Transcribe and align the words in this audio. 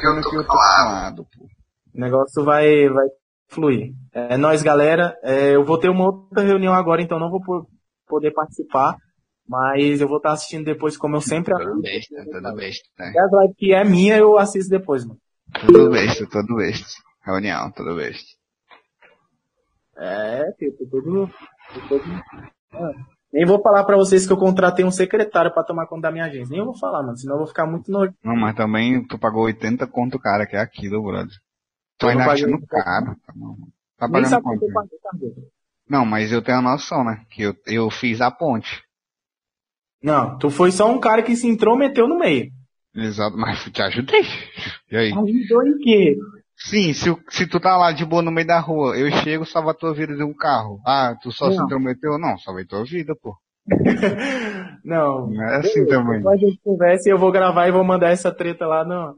que 0.00 0.06
eu 0.06 0.46
tô 0.46 0.46
calado, 0.46 1.24
pô. 1.36 1.44
O 1.94 2.00
negócio 2.00 2.44
vai, 2.44 2.88
vai 2.88 3.06
fluir. 3.48 3.92
É 4.12 4.36
nóis, 4.36 4.62
galera. 4.62 5.16
É, 5.22 5.54
eu 5.54 5.64
vou 5.64 5.78
ter 5.78 5.88
uma 5.90 6.04
outra 6.04 6.42
reunião 6.42 6.74
agora, 6.74 7.00
então 7.02 7.18
não 7.18 7.30
vou 7.30 7.40
po- 7.42 7.66
poder 8.06 8.32
participar. 8.32 8.96
Mas 9.48 10.00
eu 10.00 10.08
vou 10.08 10.16
estar 10.16 10.32
assistindo 10.32 10.64
depois, 10.64 10.96
como 10.96 11.16
eu 11.16 11.20
sempre 11.20 11.54
Tudo 11.54 11.80
besta, 11.80 12.24
tudo 12.24 12.54
besta. 12.56 12.88
né? 12.98 13.12
E 13.14 13.18
as 13.18 13.30
lives 13.30 13.56
que 13.56 13.72
é 13.72 13.84
minha, 13.84 14.18
eu 14.18 14.36
assisto 14.36 14.68
depois, 14.68 15.04
mano. 15.04 15.20
Tudo 15.60 15.90
besta, 15.90 16.26
tudo 16.28 16.56
besta. 16.56 16.86
Reunião, 17.24 17.70
tudo 17.70 17.94
besta. 17.94 18.26
É, 19.96 20.50
tipo, 20.58 20.84
tudo. 20.90 21.30
tudo 21.88 22.02
ah. 22.72 22.90
Nem 23.32 23.44
vou 23.44 23.60
falar 23.60 23.84
pra 23.84 23.96
vocês 23.96 24.26
que 24.26 24.32
eu 24.32 24.36
contratei 24.36 24.84
um 24.84 24.90
secretário 24.90 25.52
pra 25.52 25.64
tomar 25.64 25.86
conta 25.86 26.02
da 26.02 26.12
minha 26.12 26.24
agência. 26.24 26.54
Nem 26.54 26.64
vou 26.64 26.76
falar, 26.78 27.02
mano, 27.02 27.16
senão 27.16 27.34
eu 27.34 27.38
vou 27.38 27.46
ficar 27.46 27.66
muito 27.66 27.90
nojo. 27.90 28.14
Não, 28.24 28.36
mas 28.36 28.54
também 28.54 29.04
tu 29.06 29.18
pagou 29.18 29.44
80 29.44 29.86
conto, 29.88 30.18
cara, 30.18 30.46
que 30.46 30.56
é 30.56 30.60
aquilo, 30.60 31.02
brother. 31.02 31.34
Tu 31.98 32.06
ainda 32.08 32.24
achando 32.24 32.66
caro. 32.66 33.16
Tá, 33.26 33.32
tá 33.98 34.08
pagando 34.08 34.42
quanto 34.42 34.72
paguei, 34.72 34.98
tá? 34.98 35.10
Não, 35.88 36.04
mas 36.04 36.32
eu 36.32 36.42
tenho 36.42 36.58
a 36.58 36.62
noção, 36.62 37.04
né? 37.04 37.24
Que 37.30 37.42
eu, 37.42 37.54
eu 37.66 37.90
fiz 37.90 38.20
a 38.20 38.30
ponte. 38.30 38.82
Não, 40.02 40.38
tu 40.38 40.50
foi 40.50 40.70
só 40.70 40.90
um 40.90 41.00
cara 41.00 41.22
que 41.22 41.36
se 41.36 41.48
intrometeu 41.48 42.06
no 42.08 42.18
meio. 42.18 42.50
Exato, 42.94 43.36
mas 43.36 43.64
te 43.64 43.82
ajudei. 43.82 44.22
E 44.90 44.96
aí? 44.96 45.08
Ajudou 45.08 45.66
em 45.66 45.78
quê? 45.78 46.16
Sim, 46.58 46.92
se, 46.94 47.14
se 47.28 47.46
tu 47.46 47.60
tá 47.60 47.76
lá 47.76 47.92
de 47.92 48.04
boa 48.04 48.22
no 48.22 48.30
meio 48.32 48.46
da 48.46 48.58
rua, 48.58 48.96
eu 48.96 49.10
chego 49.22 49.44
salvo 49.44 49.70
a 49.70 49.74
tua 49.74 49.94
vida 49.94 50.16
de 50.16 50.22
um 50.24 50.34
carro. 50.34 50.80
Ah, 50.86 51.14
tu 51.20 51.30
só 51.30 51.50
se 51.50 51.56
Não. 51.56 51.64
intrometeu? 51.64 52.18
Não, 52.18 52.38
salvei 52.38 52.64
tua 52.64 52.84
vida, 52.84 53.14
pô. 53.14 53.36
Não. 54.84 55.26
Não 55.28 55.42
é 55.44 55.56
assim 55.56 55.86
também. 55.86 56.18
Depois 56.18 56.42
a 56.42 56.46
gente 56.46 56.60
conversa 56.62 57.08
e 57.08 57.12
eu 57.12 57.18
vou 57.18 57.30
gravar 57.30 57.68
e 57.68 57.72
vou 57.72 57.84
mandar 57.84 58.10
essa 58.10 58.32
treta 58.32 58.66
lá 58.66 58.84
no, 58.84 59.16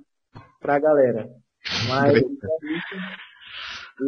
pra 0.60 0.79
galera. 0.79 1.29
Mas 1.88 2.15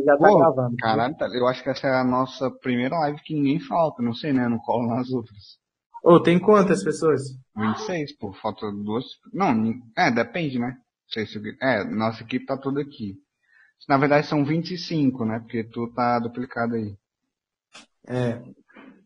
já 0.05 0.17
tá 0.17 0.29
Pô, 0.29 0.39
gravando. 0.39 0.77
Caralho, 0.79 1.17
tá- 1.17 1.29
eu 1.33 1.47
acho 1.47 1.63
que 1.63 1.71
essa 1.71 1.87
é 1.87 1.95
a 2.01 2.05
nossa 2.05 2.51
primeira 2.51 2.99
live 3.01 3.21
que 3.23 3.35
ninguém 3.35 3.61
falta, 3.61 4.03
não 4.03 4.15
sei, 4.15 4.33
né? 4.33 4.49
Não 4.49 4.59
colo 4.59 4.89
nas 4.89 5.11
outras. 5.11 5.59
Ô, 6.03 6.19
tem 6.21 6.39
quantas 6.39 6.83
pessoas? 6.83 7.23
26, 7.57 8.17
pô, 8.17 8.33
falta 8.33 8.71
duas. 8.73 9.05
Não, 9.33 9.53
é, 9.97 10.11
depende, 10.11 10.59
né? 10.59 10.75
Sei 11.13 11.27
se, 11.27 11.41
é, 11.61 11.85
nossa 11.85 12.23
equipe 12.23 12.47
tá 12.47 12.57
toda 12.57 12.81
aqui. 12.81 13.17
Na 13.89 13.97
verdade 13.97 14.27
são 14.27 14.45
25, 14.45 15.25
né? 15.25 15.41
Porque 15.41 15.65
tu 15.65 15.93
tá 15.93 16.19
duplicado 16.19 16.75
aí. 16.75 16.97
É. 18.07 18.41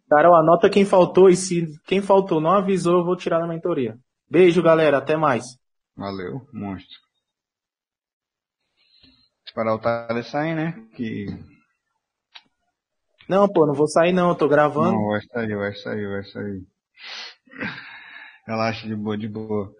Carol, 0.08 0.36
anota 0.36 0.68
quem 0.70 0.84
faltou 0.84 1.28
e 1.28 1.36
se 1.36 1.66
quem 1.86 2.02
faltou 2.02 2.40
não 2.40 2.50
avisou, 2.50 2.98
eu 2.98 3.04
vou 3.04 3.16
tirar 3.16 3.40
da 3.40 3.46
mentoria. 3.46 3.98
Beijo, 4.30 4.62
galera. 4.62 4.98
Até 4.98 5.16
mais. 5.16 5.44
Valeu, 5.96 6.46
monstro. 6.52 6.98
Esperar 9.46 9.74
o 9.74 9.78
Thales 9.78 10.26
sair, 10.26 10.54
né? 10.54 10.72
Que. 10.96 11.26
Não, 13.28 13.48
pô, 13.48 13.66
não 13.66 13.74
vou 13.74 13.86
sair 13.86 14.12
não, 14.12 14.30
eu 14.30 14.34
tô 14.34 14.48
gravando. 14.48 14.92
Não, 14.92 15.08
vai 15.08 15.22
sair, 15.22 15.56
vai 15.56 15.74
sair, 15.74 16.08
vai 16.08 16.24
sair. 16.24 16.66
Relaxa 18.46 18.86
de 18.86 18.94
boa, 18.94 19.16
de 19.16 19.28
boa. 19.28 19.72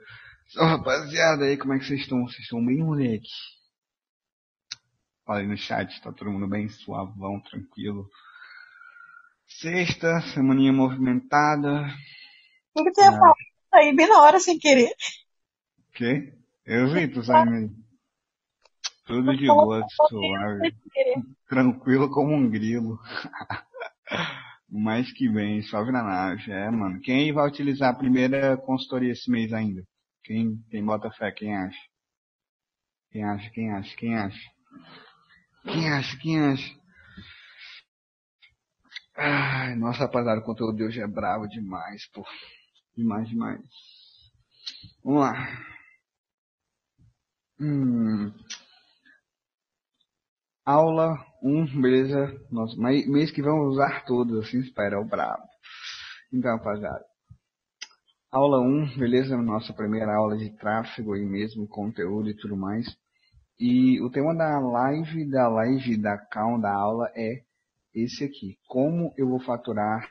Rapaziada, 0.57 1.45
aí, 1.45 1.57
como 1.57 1.73
é 1.75 1.79
que 1.79 1.85
vocês 1.85 2.01
estão? 2.01 2.23
Vocês 2.27 2.43
estão 2.43 2.65
bem, 2.65 2.79
moleque? 2.79 3.29
Fala 5.25 5.41
aí 5.41 5.47
no 5.47 5.57
chat, 5.57 6.01
tá 6.03 6.13
todo 6.13 6.31
mundo 6.31 6.47
bem 6.47 6.69
suavão, 6.69 7.41
tranquilo. 7.41 8.09
Sexta, 9.47 10.21
semaninha 10.33 10.73
movimentada. 10.73 11.87
O 12.75 12.85
que 12.85 12.93
você 12.93 13.03
ia 13.03 13.09
Ah. 13.09 13.13
falar? 13.13 13.35
Aí 13.73 13.95
bem 13.97 14.09
na 14.09 14.23
hora, 14.23 14.39
sem 14.39 14.59
querer. 14.59 14.91
O 14.91 15.93
quê? 15.93 16.33
Eu 16.65 16.93
vi 16.93 17.09
tu 17.09 17.21
aí. 17.33 17.71
Tudo 19.07 19.37
de 19.37 19.47
boa, 19.47 19.85
suave. 19.91 20.75
Tranquilo 21.49 22.11
como 22.11 22.33
um 22.35 22.49
grilo. 22.49 22.99
Mais 24.69 25.13
que 25.13 25.29
bem, 25.29 25.63
suave 25.63 25.93
na 25.93 26.03
nave. 26.03 26.51
É, 26.51 26.71
mano. 26.71 27.01
Quem 27.01 27.33
vai 27.33 27.47
utilizar 27.47 27.91
a 27.91 27.99
primeira 27.99 28.57
consultoria 28.57 29.13
esse 29.13 29.31
mês 29.31 29.53
ainda? 29.53 29.85
Quem, 30.25 30.57
quem 30.71 30.85
bota 30.85 31.11
fé, 31.11 31.31
quem 31.31 31.55
acha? 31.55 31.79
Quem 33.11 33.23
acha, 33.23 33.51
quem 33.51 33.71
acha, 33.71 33.97
quem 33.97 34.17
acha? 34.17 34.51
Quem 35.65 35.93
acha, 35.93 36.19
quem 36.19 36.41
acha? 36.41 36.85
Ai, 39.17 39.77
nossa, 39.77 40.01
rapaziada, 40.01 40.41
o 40.41 40.45
conteúdo 40.45 40.77
de 40.77 40.85
hoje 40.85 41.01
é 41.01 41.07
bravo 41.07 41.47
demais, 41.47 42.09
pô. 42.11 42.25
Demais, 42.97 43.29
demais. 43.29 43.61
Vamos 45.05 45.21
lá. 45.21 45.33
Hum. 47.61 48.33
Aula 50.65 51.23
1, 51.43 51.81
beleza? 51.83 52.33
Nossa, 52.51 52.75
mês 52.81 53.31
que 53.31 53.43
vamos 53.43 53.75
usar 53.75 54.07
todos, 54.07 54.47
assim 54.47 54.61
espera, 54.61 54.97
é 54.97 54.99
o 54.99 55.05
brabo. 55.05 55.45
Então, 56.33 56.57
rapaziada. 56.57 57.14
Aula 58.35 58.61
1, 58.61 58.99
beleza? 58.99 59.37
Nossa 59.37 59.73
primeira 59.73 60.13
aula 60.13 60.37
de 60.37 60.51
tráfego 60.51 61.13
aí 61.13 61.25
mesmo, 61.25 61.69
conteúdo 61.69 62.29
e 62.29 62.35
tudo 62.35 62.57
mais. 62.57 62.85
E 63.61 64.03
o 64.03 64.11
tema 64.11 64.35
da 64.35 64.59
live, 64.59 65.31
da 65.31 65.47
live, 65.47 65.97
da 65.97 66.19
calma 66.19 66.61
da 66.61 66.75
aula 66.75 67.09
é 67.15 67.45
esse 67.95 68.25
aqui. 68.25 68.59
Como 68.67 69.15
eu 69.17 69.29
vou 69.29 69.39
faturar 69.39 70.11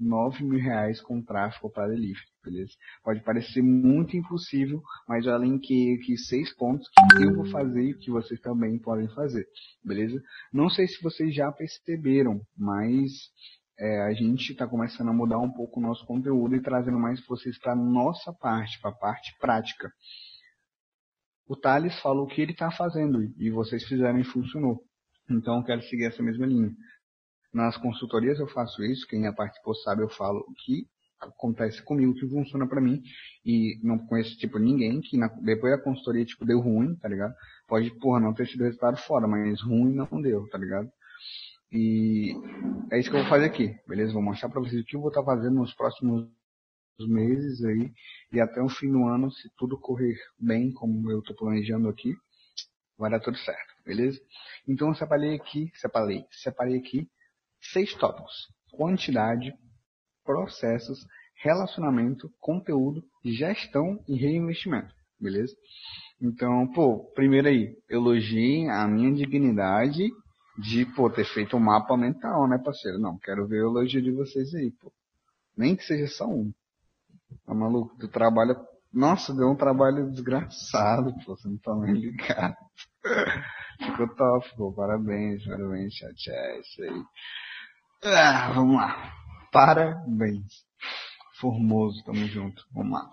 9 0.00 0.44
mil 0.44 0.58
reais 0.58 0.98
com 1.02 1.20
tráfego 1.20 1.68
para 1.68 1.88
delivery, 1.88 2.24
beleza? 2.42 2.72
Pode 3.04 3.20
parecer 3.20 3.60
muito 3.60 4.16
impossível, 4.16 4.80
mas 5.06 5.26
eu 5.26 5.34
elenquei 5.34 5.96
aqui 5.96 6.16
seis 6.16 6.50
pontos 6.56 6.88
que 6.88 7.22
eu 7.22 7.34
vou 7.34 7.50
fazer 7.50 7.82
e 7.82 7.98
que 7.98 8.10
vocês 8.10 8.40
também 8.40 8.78
podem 8.78 9.08
fazer, 9.08 9.46
beleza? 9.84 10.18
Não 10.50 10.70
sei 10.70 10.88
se 10.88 11.02
vocês 11.02 11.34
já 11.34 11.52
perceberam, 11.52 12.40
mas 12.56 13.10
é, 13.78 14.02
a 14.02 14.12
gente 14.12 14.52
está 14.52 14.66
começando 14.66 15.08
a 15.08 15.12
mudar 15.12 15.38
um 15.38 15.50
pouco 15.50 15.78
o 15.78 15.82
nosso 15.82 16.04
conteúdo 16.06 16.56
e 16.56 16.62
trazendo 16.62 16.98
mais 16.98 17.24
vocês 17.26 17.58
para 17.58 17.72
a 17.72 17.76
nossa 17.76 18.32
parte, 18.32 18.80
para 18.80 18.90
a 18.90 18.94
parte 18.94 19.36
prática. 19.38 19.90
O 21.46 21.56
Thales 21.56 21.98
falou 22.00 22.24
o 22.24 22.28
que 22.28 22.42
ele 22.42 22.52
está 22.52 22.70
fazendo 22.70 23.22
e 23.38 23.50
vocês 23.50 23.84
fizeram 23.84 24.18
e 24.18 24.24
funcionou. 24.24 24.82
Então 25.30 25.58
eu 25.58 25.64
quero 25.64 25.82
seguir 25.82 26.06
essa 26.06 26.22
mesma 26.22 26.46
linha. 26.46 26.70
Nas 27.52 27.76
consultorias 27.76 28.38
eu 28.38 28.48
faço 28.48 28.82
isso, 28.84 29.06
quem 29.06 29.22
já 29.22 29.32
participou 29.32 29.74
sabe, 29.76 30.02
eu 30.02 30.08
falo 30.10 30.40
o 30.40 30.54
que 30.54 30.86
acontece 31.20 31.82
comigo, 31.82 32.14
que 32.14 32.28
funciona 32.28 32.66
para 32.68 32.80
mim. 32.80 33.00
E 33.44 33.78
não 33.82 33.98
conheço, 34.06 34.36
tipo, 34.36 34.58
ninguém 34.58 35.00
que 35.00 35.16
na- 35.16 35.28
depois 35.42 35.76
da 35.76 35.82
consultoria, 35.82 36.24
tipo, 36.24 36.44
deu 36.44 36.60
ruim, 36.60 36.94
tá 36.96 37.08
ligado? 37.08 37.34
Pode, 37.66 37.90
porra, 37.98 38.20
não 38.20 38.34
ter 38.34 38.46
sido 38.46 38.64
resultado 38.64 38.96
fora, 38.98 39.26
mas 39.26 39.60
ruim 39.62 39.94
não 39.94 40.20
deu, 40.20 40.46
tá 40.50 40.58
ligado? 40.58 40.88
E 41.70 42.32
é 42.90 42.98
isso 42.98 43.10
que 43.10 43.16
eu 43.16 43.20
vou 43.20 43.28
fazer 43.28 43.46
aqui, 43.46 43.76
beleza? 43.86 44.12
Vou 44.12 44.22
mostrar 44.22 44.48
pra 44.48 44.60
vocês 44.60 44.80
o 44.80 44.84
que 44.84 44.96
eu 44.96 45.00
vou 45.00 45.10
estar 45.10 45.22
fazendo 45.22 45.56
nos 45.56 45.74
próximos 45.74 46.28
meses 47.00 47.62
aí 47.62 47.92
e 48.32 48.40
até 48.40 48.60
o 48.60 48.68
fim 48.68 48.90
do 48.90 49.04
ano, 49.06 49.30
se 49.30 49.48
tudo 49.56 49.78
correr 49.78 50.16
bem, 50.38 50.72
como 50.72 51.10
eu 51.10 51.22
tô 51.22 51.34
planejando 51.34 51.88
aqui, 51.88 52.14
vai 52.96 53.10
dar 53.10 53.20
tudo 53.20 53.36
certo, 53.38 53.74
beleza? 53.84 54.18
Então 54.66 54.88
eu 54.88 54.94
separei 54.94 55.34
aqui, 55.34 55.70
separei, 55.74 56.24
separei 56.30 56.78
aqui 56.78 57.06
seis 57.60 57.94
tópicos: 57.94 58.34
quantidade, 58.72 59.52
processos, 60.24 60.98
relacionamento, 61.42 62.32
conteúdo, 62.40 63.04
gestão 63.24 64.02
e 64.08 64.16
reinvestimento, 64.16 64.92
beleza? 65.20 65.54
Então, 66.20 66.66
pô, 66.72 67.12
primeiro 67.14 67.48
aí, 67.48 67.76
elogiem 67.88 68.70
a 68.70 68.88
minha 68.88 69.12
dignidade 69.12 70.08
de, 70.58 70.84
pô, 70.84 71.08
ter 71.08 71.24
feito 71.24 71.56
um 71.56 71.60
mapa 71.60 71.96
mental, 71.96 72.48
né, 72.48 72.58
parceiro? 72.58 72.98
Não, 72.98 73.16
quero 73.18 73.46
ver 73.46 73.62
o 73.62 73.70
elogio 73.70 74.02
de 74.02 74.10
vocês 74.10 74.52
aí, 74.54 74.72
pô. 74.72 74.92
Nem 75.56 75.76
que 75.76 75.84
seja 75.84 76.08
só 76.08 76.26
um. 76.26 76.52
Tá 77.46 77.54
maluco? 77.54 77.96
Tu 77.98 78.08
trabalha. 78.08 78.56
Nossa, 78.92 79.34
deu 79.34 79.48
um 79.48 79.56
trabalho 79.56 80.10
desgraçado, 80.10 81.14
pô. 81.24 81.36
Você 81.36 81.48
não 81.48 81.58
tá 81.58 81.74
nem 81.76 81.94
ligado. 81.94 82.56
Ficou 83.78 84.08
top, 84.16 84.56
pô. 84.56 84.72
Parabéns, 84.72 85.44
parabéns, 85.44 85.94
chat. 85.94 86.30
É 86.30 86.60
isso 86.60 86.82
aí. 86.82 87.02
Ah, 88.04 88.52
vamos 88.52 88.76
lá. 88.76 89.12
Parabéns. 89.52 90.64
Formoso, 91.40 92.02
tamo 92.04 92.26
junto. 92.26 92.64
Vamos 92.72 92.92
lá. 92.92 93.08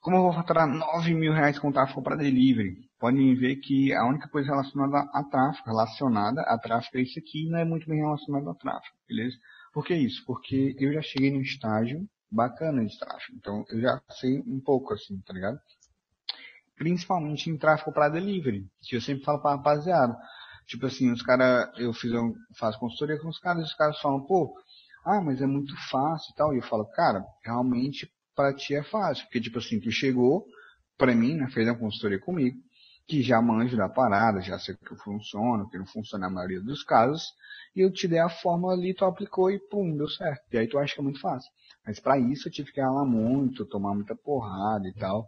Como 0.00 0.16
eu 0.16 0.22
vou 0.22 0.32
faturar 0.32 0.66
9 0.66 1.14
mil 1.14 1.32
reais 1.32 1.58
com 1.58 1.70
tráfego 1.70 2.02
para 2.02 2.16
delivery? 2.16 2.87
Podem 2.98 3.34
ver 3.36 3.56
que 3.56 3.92
a 3.92 4.04
única 4.06 4.28
coisa 4.28 4.50
relacionada 4.50 5.08
a 5.12 5.22
tráfego, 5.24 5.66
relacionada 5.66 6.40
a 6.42 6.58
tráfego 6.58 6.98
é 6.98 7.02
isso 7.02 7.18
aqui, 7.18 7.48
não 7.48 7.58
é 7.58 7.64
muito 7.64 7.86
bem 7.86 7.98
relacionado 7.98 8.50
a 8.50 8.54
tráfego, 8.54 8.96
beleza? 9.08 9.36
Por 9.72 9.84
que 9.84 9.94
isso? 9.94 10.24
Porque 10.26 10.74
eu 10.78 10.92
já 10.92 11.02
cheguei 11.02 11.30
num 11.30 11.40
estágio 11.40 12.08
bacana 12.30 12.84
de 12.84 12.98
tráfego, 12.98 13.36
então 13.36 13.64
eu 13.70 13.80
já 13.80 14.02
sei 14.10 14.40
um 14.40 14.60
pouco 14.60 14.92
assim, 14.92 15.20
tá 15.20 15.32
ligado? 15.32 15.60
Principalmente 16.76 17.48
em 17.50 17.56
tráfego 17.56 17.92
para 17.92 18.08
delivery, 18.08 18.66
que 18.82 18.96
eu 18.96 19.00
sempre 19.00 19.24
falo 19.24 19.40
pra 19.40 19.52
rapaziada. 19.52 20.16
Tipo 20.66 20.86
assim, 20.86 21.10
os 21.10 21.22
caras, 21.22 21.70
eu 21.78 21.92
fiz 21.94 22.12
um, 22.12 22.34
faço 22.58 22.78
consultoria 22.78 23.18
com 23.20 23.28
os 23.28 23.38
caras, 23.38 23.64
os 23.64 23.74
caras 23.74 23.98
falam, 24.00 24.20
pô, 24.26 24.54
ah, 25.04 25.20
mas 25.20 25.40
é 25.40 25.46
muito 25.46 25.74
fácil 25.88 26.30
e 26.30 26.34
tal. 26.36 26.52
E 26.52 26.58
eu 26.58 26.62
falo, 26.62 26.84
cara, 26.90 27.24
realmente 27.42 28.12
para 28.34 28.54
ti 28.54 28.74
é 28.74 28.82
fácil. 28.82 29.24
Porque, 29.24 29.40
tipo 29.40 29.58
assim, 29.58 29.80
tu 29.80 29.90
chegou 29.90 30.44
pra 30.96 31.14
mim, 31.14 31.36
né, 31.36 31.48
fez 31.50 31.66
uma 31.66 31.78
consultoria 31.78 32.20
comigo, 32.20 32.58
que 33.08 33.22
já 33.22 33.40
manjo 33.40 33.74
da 33.74 33.88
parada, 33.88 34.42
já 34.42 34.58
sei 34.58 34.76
que 34.76 34.94
funciona, 34.96 35.66
que 35.70 35.78
não 35.78 35.86
funciona 35.86 36.28
na 36.28 36.34
maioria 36.34 36.60
dos 36.60 36.84
casos, 36.84 37.32
e 37.74 37.80
eu 37.80 37.90
te 37.90 38.06
dei 38.06 38.18
a 38.18 38.28
fórmula 38.28 38.74
ali, 38.74 38.92
tu 38.92 39.04
aplicou 39.06 39.50
e 39.50 39.58
pum, 39.58 39.96
deu 39.96 40.08
certo. 40.08 40.42
E 40.52 40.58
aí 40.58 40.68
tu 40.68 40.78
acha 40.78 40.94
que 40.94 41.00
é 41.00 41.02
muito 41.02 41.18
fácil. 41.18 41.50
Mas 41.86 41.98
para 41.98 42.18
isso 42.18 42.48
eu 42.48 42.52
tive 42.52 42.70
que 42.70 42.82
ralar 42.82 43.06
muito, 43.06 43.64
tomar 43.64 43.94
muita 43.94 44.14
porrada 44.14 44.86
e 44.86 44.92
tal, 44.92 45.26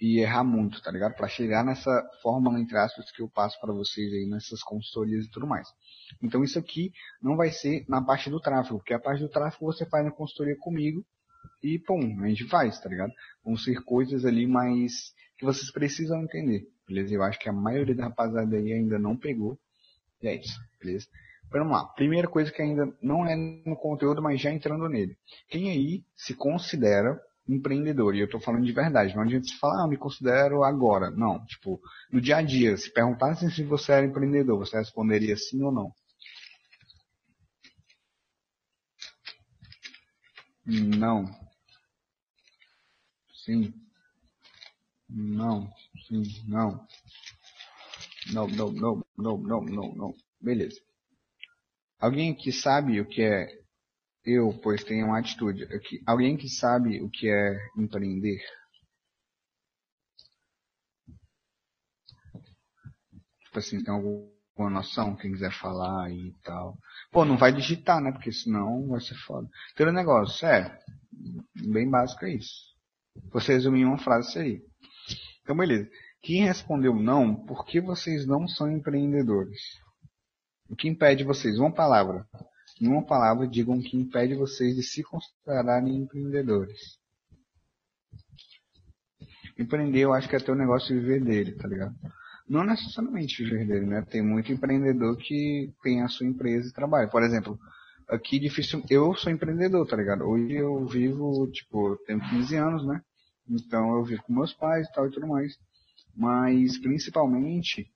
e 0.00 0.20
errar 0.20 0.42
muito, 0.42 0.82
tá 0.82 0.90
ligado? 0.90 1.14
Para 1.14 1.28
chegar 1.28 1.62
nessa 1.62 2.02
fórmula, 2.22 2.58
entre 2.58 2.78
aspas, 2.78 3.10
que 3.12 3.20
eu 3.20 3.28
passo 3.28 3.60
para 3.60 3.74
vocês 3.74 4.10
aí 4.10 4.26
nessas 4.26 4.62
consultorias 4.62 5.26
e 5.26 5.30
tudo 5.30 5.46
mais. 5.46 5.68
Então 6.22 6.42
isso 6.42 6.58
aqui 6.58 6.92
não 7.22 7.36
vai 7.36 7.50
ser 7.50 7.84
na 7.88 8.02
parte 8.02 8.30
do 8.30 8.40
tráfego, 8.40 8.78
porque 8.78 8.94
a 8.94 8.98
parte 8.98 9.20
do 9.20 9.28
tráfego 9.28 9.66
você 9.66 9.84
faz 9.84 10.02
na 10.02 10.10
consultoria 10.10 10.56
comigo, 10.58 11.04
e 11.62 11.78
pum, 11.78 12.22
a 12.22 12.28
gente 12.28 12.48
faz, 12.48 12.80
tá 12.80 12.88
ligado? 12.88 13.12
Vão 13.44 13.56
ser 13.56 13.82
coisas 13.84 14.24
ali 14.24 14.46
mais 14.46 15.12
que 15.38 15.44
vocês 15.44 15.70
precisam 15.70 16.22
entender, 16.22 16.66
beleza? 16.86 17.14
Eu 17.14 17.22
acho 17.22 17.38
que 17.38 17.48
a 17.48 17.52
maioria 17.52 17.94
da 17.94 18.04
rapaziada 18.04 18.56
aí 18.56 18.72
ainda 18.72 18.98
não 18.98 19.16
pegou. 19.16 19.58
E 20.22 20.28
é 20.28 20.36
isso, 20.36 20.58
beleza? 20.80 21.06
Vamos 21.50 21.72
lá. 21.72 21.84
Primeira 21.84 22.26
coisa 22.28 22.50
que 22.50 22.62
ainda 22.62 22.90
não 23.02 23.26
é 23.26 23.36
no 23.36 23.76
conteúdo, 23.76 24.22
mas 24.22 24.40
já 24.40 24.50
entrando 24.50 24.88
nele. 24.88 25.16
Quem 25.48 25.70
aí 25.70 26.02
se 26.16 26.34
considera 26.34 27.20
empreendedor? 27.46 28.14
E 28.14 28.20
eu 28.20 28.30
tô 28.30 28.40
falando 28.40 28.64
de 28.64 28.72
verdade. 28.72 29.14
Não 29.14 29.22
adianta 29.22 29.46
você 29.46 29.56
falar, 29.58 29.84
ah, 29.84 29.88
me 29.88 29.98
considero 29.98 30.64
agora. 30.64 31.10
Não. 31.10 31.44
Tipo, 31.44 31.78
no 32.10 32.20
dia 32.20 32.38
a 32.38 32.42
dia, 32.42 32.76
se 32.76 32.90
perguntassem 32.92 33.50
se 33.50 33.62
você 33.64 33.92
era 33.92 34.06
empreendedor, 34.06 34.58
você 34.58 34.78
responderia 34.78 35.36
sim 35.36 35.62
ou 35.62 35.70
não? 35.70 35.92
Não. 40.64 41.41
Sim. 43.44 43.74
Não. 45.08 45.72
Sim. 46.06 46.22
Não. 46.46 46.86
Não, 48.32 48.46
não, 48.46 48.72
não, 48.72 49.06
não, 49.18 49.38
não, 49.38 49.60
não, 49.64 49.94
não. 49.94 50.14
Beleza. 50.40 50.80
Alguém 51.98 52.34
que 52.34 52.52
sabe 52.52 53.00
o 53.00 53.06
que 53.06 53.22
é 53.22 53.48
eu, 54.24 54.52
pois 54.62 54.84
tenho 54.84 55.06
uma 55.06 55.18
atitude 55.18 55.64
aqui. 55.64 56.00
Alguém 56.06 56.36
que 56.36 56.48
sabe 56.48 57.00
o 57.02 57.10
que 57.10 57.28
é 57.28 57.58
empreender? 57.76 58.40
Tipo 63.44 63.58
assim, 63.58 63.82
tem 63.82 63.92
alguma 63.92 64.70
noção? 64.70 65.16
Quem 65.16 65.32
quiser 65.32 65.52
falar 65.52 66.10
e 66.12 66.32
tal. 66.44 66.78
Pô, 67.10 67.24
não 67.24 67.36
vai 67.36 67.52
digitar, 67.52 68.00
né? 68.00 68.12
Porque 68.12 68.32
senão 68.32 68.88
vai 68.88 69.00
ser 69.00 69.16
foda. 69.16 69.48
Ter 69.74 69.92
negócio, 69.92 70.46
é. 70.46 70.80
Bem 71.56 71.90
básico 71.90 72.24
é 72.24 72.34
isso. 72.34 72.71
Você 73.32 73.52
resumiu 73.52 73.88
uma 73.88 73.98
frase 73.98 74.38
aí. 74.38 74.62
Então, 75.42 75.56
beleza. 75.56 75.88
Quem 76.22 76.44
respondeu 76.44 76.94
não, 76.94 77.34
por 77.34 77.64
que 77.66 77.80
vocês 77.80 78.26
não 78.26 78.46
são 78.46 78.70
empreendedores? 78.70 79.60
O 80.68 80.76
que 80.76 80.88
impede 80.88 81.24
vocês? 81.24 81.58
Uma 81.58 81.72
palavra. 81.72 82.26
Em 82.80 82.88
uma 82.88 83.04
palavra, 83.04 83.46
digam 83.46 83.76
o 83.76 83.82
que 83.82 83.96
impede 83.96 84.34
vocês 84.34 84.76
de 84.76 84.82
se 84.82 85.02
considerarem 85.02 85.96
empreendedores. 85.96 86.98
Empreender, 89.58 90.00
eu 90.00 90.12
acho 90.12 90.28
que 90.28 90.36
é 90.36 90.38
ter 90.38 90.52
o 90.52 90.56
negócio 90.56 90.94
de 90.94 91.00
viver 91.00 91.22
dele, 91.22 91.52
tá 91.52 91.68
ligado? 91.68 91.94
Não 92.48 92.64
necessariamente 92.64 93.44
viver 93.44 93.66
dele, 93.66 93.86
né? 93.86 94.02
Tem 94.02 94.22
muito 94.22 94.52
empreendedor 94.52 95.16
que 95.16 95.72
tem 95.82 96.02
a 96.02 96.08
sua 96.08 96.26
empresa 96.26 96.68
e 96.68 96.72
trabalha. 96.72 97.08
Por 97.08 97.22
exemplo, 97.22 97.58
aqui 98.08 98.38
difícil. 98.38 98.82
Eu 98.90 99.14
sou 99.14 99.32
empreendedor, 99.32 99.86
tá 99.86 99.96
ligado? 99.96 100.24
Hoje 100.24 100.52
eu 100.54 100.84
vivo, 100.86 101.46
tipo, 101.50 101.90
eu 101.90 101.96
tenho 102.06 102.20
15 102.20 102.56
anos, 102.56 102.86
né? 102.86 103.00
Então 103.48 103.96
eu 103.96 104.04
vivo 104.04 104.22
com 104.22 104.32
meus 104.32 104.52
pais 104.52 104.86
e 104.86 104.92
tal 104.92 105.06
e 105.06 105.10
tudo 105.10 105.26
mais. 105.26 105.56
Mas 106.14 106.78
principalmente 106.78 107.90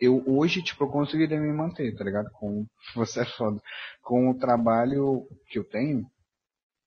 eu 0.00 0.22
hoje, 0.26 0.62
tipo, 0.62 0.84
eu 0.84 0.88
conseguiria 0.88 1.40
me 1.40 1.52
manter, 1.52 1.94
tá 1.94 2.04
ligado? 2.04 2.30
Com, 2.32 2.66
você 2.94 3.20
é 3.20 3.24
foda. 3.24 3.60
Com 4.02 4.30
o 4.30 4.38
trabalho 4.38 5.26
que 5.48 5.58
eu 5.58 5.64
tenho, 5.64 6.04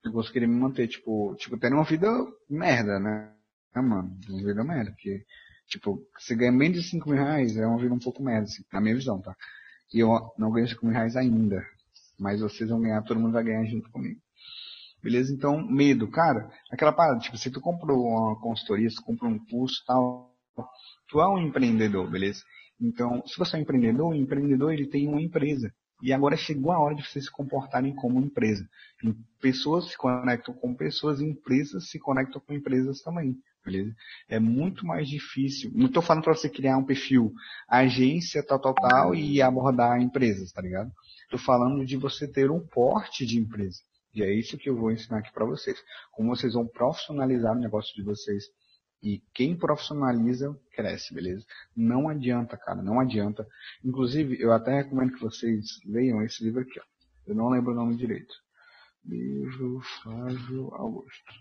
eu 0.03 0.11
conseguiria 0.11 0.47
me 0.47 0.55
manter, 0.55 0.87
tipo, 0.87 1.35
tipo, 1.35 1.57
tendo 1.57 1.75
uma 1.75 1.85
vida 1.85 2.07
merda, 2.49 2.99
né? 2.99 3.33
É, 3.75 3.81
mano, 3.81 4.17
uma 4.29 4.43
vida 4.43 4.63
merda, 4.63 4.91
porque, 4.91 5.25
tipo, 5.67 6.05
você 6.17 6.35
ganha 6.35 6.51
menos 6.51 6.83
de 6.83 6.89
5 6.89 7.09
mil 7.09 7.17
reais, 7.17 7.57
é 7.57 7.65
uma 7.65 7.77
vida 7.77 7.93
um 7.93 7.99
pouco 7.99 8.23
merda, 8.23 8.43
assim, 8.43 8.63
na 8.71 8.81
minha 8.81 8.95
visão, 8.95 9.21
tá? 9.21 9.35
E 9.93 9.99
eu 9.99 10.09
não 10.37 10.51
ganho 10.51 10.67
5 10.67 10.85
mil 10.85 10.93
reais 10.93 11.15
ainda, 11.15 11.65
mas 12.19 12.41
vocês 12.41 12.69
vão 12.69 12.81
ganhar, 12.81 13.03
todo 13.03 13.19
mundo 13.19 13.33
vai 13.33 13.43
ganhar 13.43 13.65
junto 13.65 13.89
comigo. 13.91 14.19
Beleza? 15.01 15.33
Então, 15.33 15.65
medo, 15.67 16.09
cara, 16.09 16.49
aquela 16.71 16.91
parada, 16.91 17.19
tipo, 17.19 17.37
se 17.37 17.51
tu 17.51 17.61
comprou 17.61 18.07
uma 18.07 18.39
consultoria, 18.39 18.89
se 18.89 18.95
tu 18.95 19.03
comprou 19.03 19.31
um 19.31 19.45
curso 19.45 19.83
tal, 19.85 20.33
tu 21.07 21.21
é 21.21 21.27
um 21.27 21.37
empreendedor, 21.37 22.09
beleza? 22.09 22.41
Então, 22.81 23.21
se 23.25 23.37
você 23.37 23.55
é 23.55 23.59
um 23.59 23.61
empreendedor, 23.61 24.11
o 24.11 24.15
empreendedor 24.15 24.73
ele 24.73 24.87
tem 24.87 25.07
uma 25.07 25.21
empresa. 25.21 25.71
E 26.01 26.11
agora 26.11 26.35
chegou 26.35 26.71
a 26.71 26.79
hora 26.79 26.95
de 26.95 27.03
vocês 27.07 27.25
se 27.25 27.31
comportarem 27.31 27.95
como 27.95 28.19
empresa. 28.19 28.67
Pessoas 29.39 29.89
se 29.89 29.97
conectam 29.97 30.53
com 30.53 30.75
pessoas, 30.75 31.21
empresas 31.21 31.89
se 31.89 31.99
conectam 31.99 32.41
com 32.41 32.53
empresas 32.53 33.01
também. 33.01 33.35
Beleza? 33.65 33.95
É 34.29 34.39
muito 34.39 34.85
mais 34.85 35.09
difícil. 35.09 35.71
Não 35.73 35.87
estou 35.87 36.03
falando 36.03 36.23
para 36.23 36.35
você 36.35 36.47
criar 36.47 36.77
um 36.77 36.85
perfil 36.85 37.33
agência 37.67 38.45
tal, 38.45 38.59
tal, 38.59 38.75
tal 38.75 39.15
e 39.15 39.41
abordar 39.41 39.99
empresas, 39.99 40.51
tá 40.51 40.61
ligado? 40.61 40.91
Estou 41.23 41.39
falando 41.39 41.83
de 41.83 41.97
você 41.97 42.31
ter 42.31 42.51
um 42.51 42.59
porte 42.59 43.25
de 43.25 43.39
empresa. 43.39 43.79
E 44.13 44.21
é 44.23 44.31
isso 44.31 44.57
que 44.57 44.69
eu 44.69 44.77
vou 44.77 44.91
ensinar 44.91 45.17
aqui 45.17 45.33
para 45.33 45.45
vocês. 45.45 45.83
Como 46.11 46.33
vocês 46.35 46.53
vão 46.53 46.67
profissionalizar 46.67 47.53
o 47.53 47.59
negócio 47.59 47.93
de 47.95 48.03
vocês 48.03 48.45
e 49.03 49.21
quem 49.33 49.57
profissionaliza, 49.57 50.57
cresce, 50.71 51.13
beleza? 51.13 51.45
Não 51.75 52.07
adianta, 52.07 52.57
cara, 52.57 52.81
não 52.81 52.99
adianta. 52.99 53.45
Inclusive, 53.83 54.39
eu 54.39 54.53
até 54.53 54.77
recomendo 54.77 55.13
que 55.13 55.21
vocês 55.21 55.79
leiam 55.85 56.23
esse 56.23 56.43
livro 56.43 56.61
aqui, 56.61 56.79
ó. 56.79 56.83
Eu 57.27 57.35
não 57.35 57.49
lembro 57.49 57.71
o 57.71 57.75
nome 57.75 57.97
direito. 57.97 58.33
Livro 59.03 59.81
Flávio 60.01 60.73
Augusto. 60.73 61.33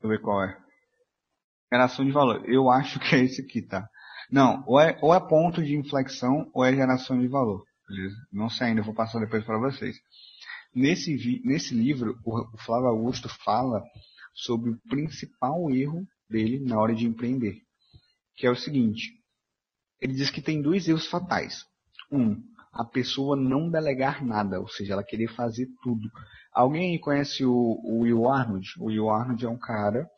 Deixa 0.00 0.06
eu 0.06 0.08
ver 0.08 0.20
qual 0.20 0.42
é. 0.42 0.58
Geração 1.70 2.04
de 2.04 2.10
valor. 2.10 2.48
Eu 2.48 2.70
acho 2.70 2.98
que 2.98 3.14
é 3.14 3.24
esse 3.24 3.42
aqui, 3.42 3.60
tá? 3.60 3.86
Não, 4.30 4.64
ou 4.66 4.80
é, 4.80 4.98
ou 5.02 5.14
é 5.14 5.20
ponto 5.20 5.62
de 5.62 5.76
inflexão 5.76 6.50
ou 6.54 6.64
é 6.64 6.74
geração 6.74 7.20
de 7.20 7.28
valor. 7.28 7.62
Não 8.32 8.48
sei 8.48 8.68
ainda, 8.68 8.82
vou 8.82 8.94
passar 8.94 9.20
depois 9.20 9.44
para 9.44 9.58
vocês. 9.58 9.96
Nesse, 10.74 11.42
nesse 11.44 11.74
livro, 11.74 12.16
o 12.24 12.58
Flávio 12.58 12.88
Augusto 12.88 13.28
fala 13.44 13.82
sobre 14.32 14.70
o 14.70 14.80
principal 14.88 15.70
erro 15.70 16.06
dele 16.28 16.60
na 16.60 16.80
hora 16.80 16.94
de 16.94 17.04
empreender, 17.06 17.58
que 18.36 18.46
é 18.46 18.50
o 18.50 18.56
seguinte: 18.56 19.12
ele 20.00 20.14
diz 20.14 20.30
que 20.30 20.40
tem 20.40 20.62
dois 20.62 20.88
erros 20.88 21.08
fatais. 21.08 21.64
Um, 22.10 22.40
a 22.72 22.84
pessoa 22.84 23.36
não 23.36 23.68
delegar 23.68 24.24
nada, 24.24 24.60
ou 24.60 24.68
seja, 24.68 24.92
ela 24.92 25.04
querer 25.04 25.28
fazer 25.34 25.66
tudo. 25.82 26.08
Alguém 26.52 26.98
conhece 26.98 27.44
o, 27.44 27.52
o 27.52 28.00
Will 28.00 28.28
Arnold? 28.28 28.68
O 28.78 28.86
Will 28.86 29.10
Arnold 29.10 29.44
é 29.44 29.48
um 29.48 29.58
cara 29.58 30.08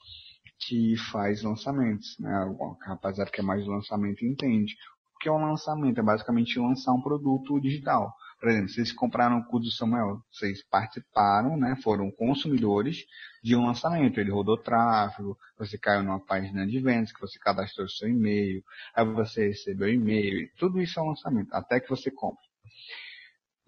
que 0.67 0.97
faz 1.11 1.43
lançamentos, 1.43 2.17
né? 2.19 2.45
O 2.45 2.77
rapaziada 2.81 3.31
que 3.31 3.41
é 3.41 3.45
mais 3.45 3.67
lançamento 3.67 4.25
entende. 4.25 4.75
O 5.15 5.19
que 5.19 5.29
é 5.29 5.33
um 5.33 5.45
lançamento? 5.45 5.99
É 5.99 6.03
basicamente 6.03 6.59
lançar 6.59 6.93
um 6.93 7.03
produto 7.03 7.61
digital. 7.61 8.15
Por 8.41 8.49
exemplo, 8.49 8.71
vocês 8.71 8.93
compraram 8.93 9.39
o 9.39 9.45
curso 9.45 9.69
do 9.69 9.73
Samuel, 9.73 10.21
vocês 10.33 10.65
participaram, 10.69 11.57
né? 11.57 11.77
Foram 11.83 12.11
consumidores 12.11 13.05
de 13.43 13.55
um 13.55 13.67
lançamento. 13.67 14.19
Ele 14.19 14.33
rodou 14.33 14.57
tráfego, 14.57 15.39
você 15.57 15.79
caiu 15.79 16.03
numa 16.03 16.19
página 16.19 16.67
de 16.67 16.81
vendas, 16.81 17.13
que 17.13 17.21
você 17.21 17.39
cadastrou 17.39 17.89
seu 17.89 18.09
e-mail, 18.09 18.61
aí 18.97 19.05
você 19.05 19.49
recebeu 19.49 19.89
e-mail, 19.89 20.51
tudo 20.59 20.81
isso 20.81 20.99
é 20.99 21.03
um 21.03 21.11
lançamento, 21.11 21.55
até 21.55 21.79
que 21.79 21.89
você 21.89 22.11
compre. 22.11 22.45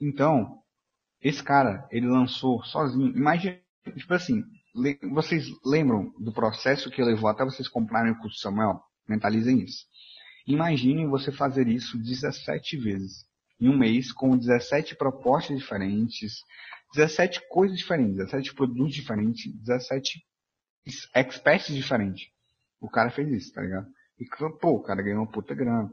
Então, 0.01 0.64
esse 1.25 1.43
cara, 1.43 1.89
ele 1.91 2.07
lançou 2.07 2.63
sozinho. 2.65 3.17
Imagina, 3.17 3.59
tipo 3.97 4.13
assim, 4.13 4.45
vocês 5.11 5.47
lembram 5.65 6.13
do 6.19 6.31
processo 6.35 6.91
que 6.91 7.03
levou 7.03 7.31
até 7.31 7.43
vocês 7.43 7.67
comprarem 7.67 8.13
o 8.13 8.19
curso 8.19 8.39
Samuel? 8.39 8.79
Mentalizem 9.09 9.63
isso. 9.63 9.87
Imaginem 10.47 11.09
você 11.09 11.33
fazer 11.33 11.67
isso 11.67 11.97
17 11.97 12.77
vezes 12.77 13.25
em 13.59 13.71
um 13.71 13.79
mês 13.79 14.13
com 14.13 14.37
17 14.37 14.97
propostas 14.97 15.59
diferentes, 15.59 16.35
17 16.95 17.41
coisas 17.49 17.79
diferentes, 17.79 18.17
17 18.17 18.55
produtos 18.55 18.95
diferentes, 18.95 19.51
17 19.61 20.23
experts 21.15 21.75
diferentes. 21.75 22.29
O 22.79 22.91
cara 22.91 23.11
fez 23.11 23.31
isso, 23.33 23.53
tá 23.55 23.63
ligado? 23.63 23.87
E 24.19 24.27
pô, 24.61 24.73
o 24.73 24.83
cara 24.83 25.03
ganhou 25.03 25.23
uma 25.23 25.31
puta 25.31 25.55
grana. 25.55 25.91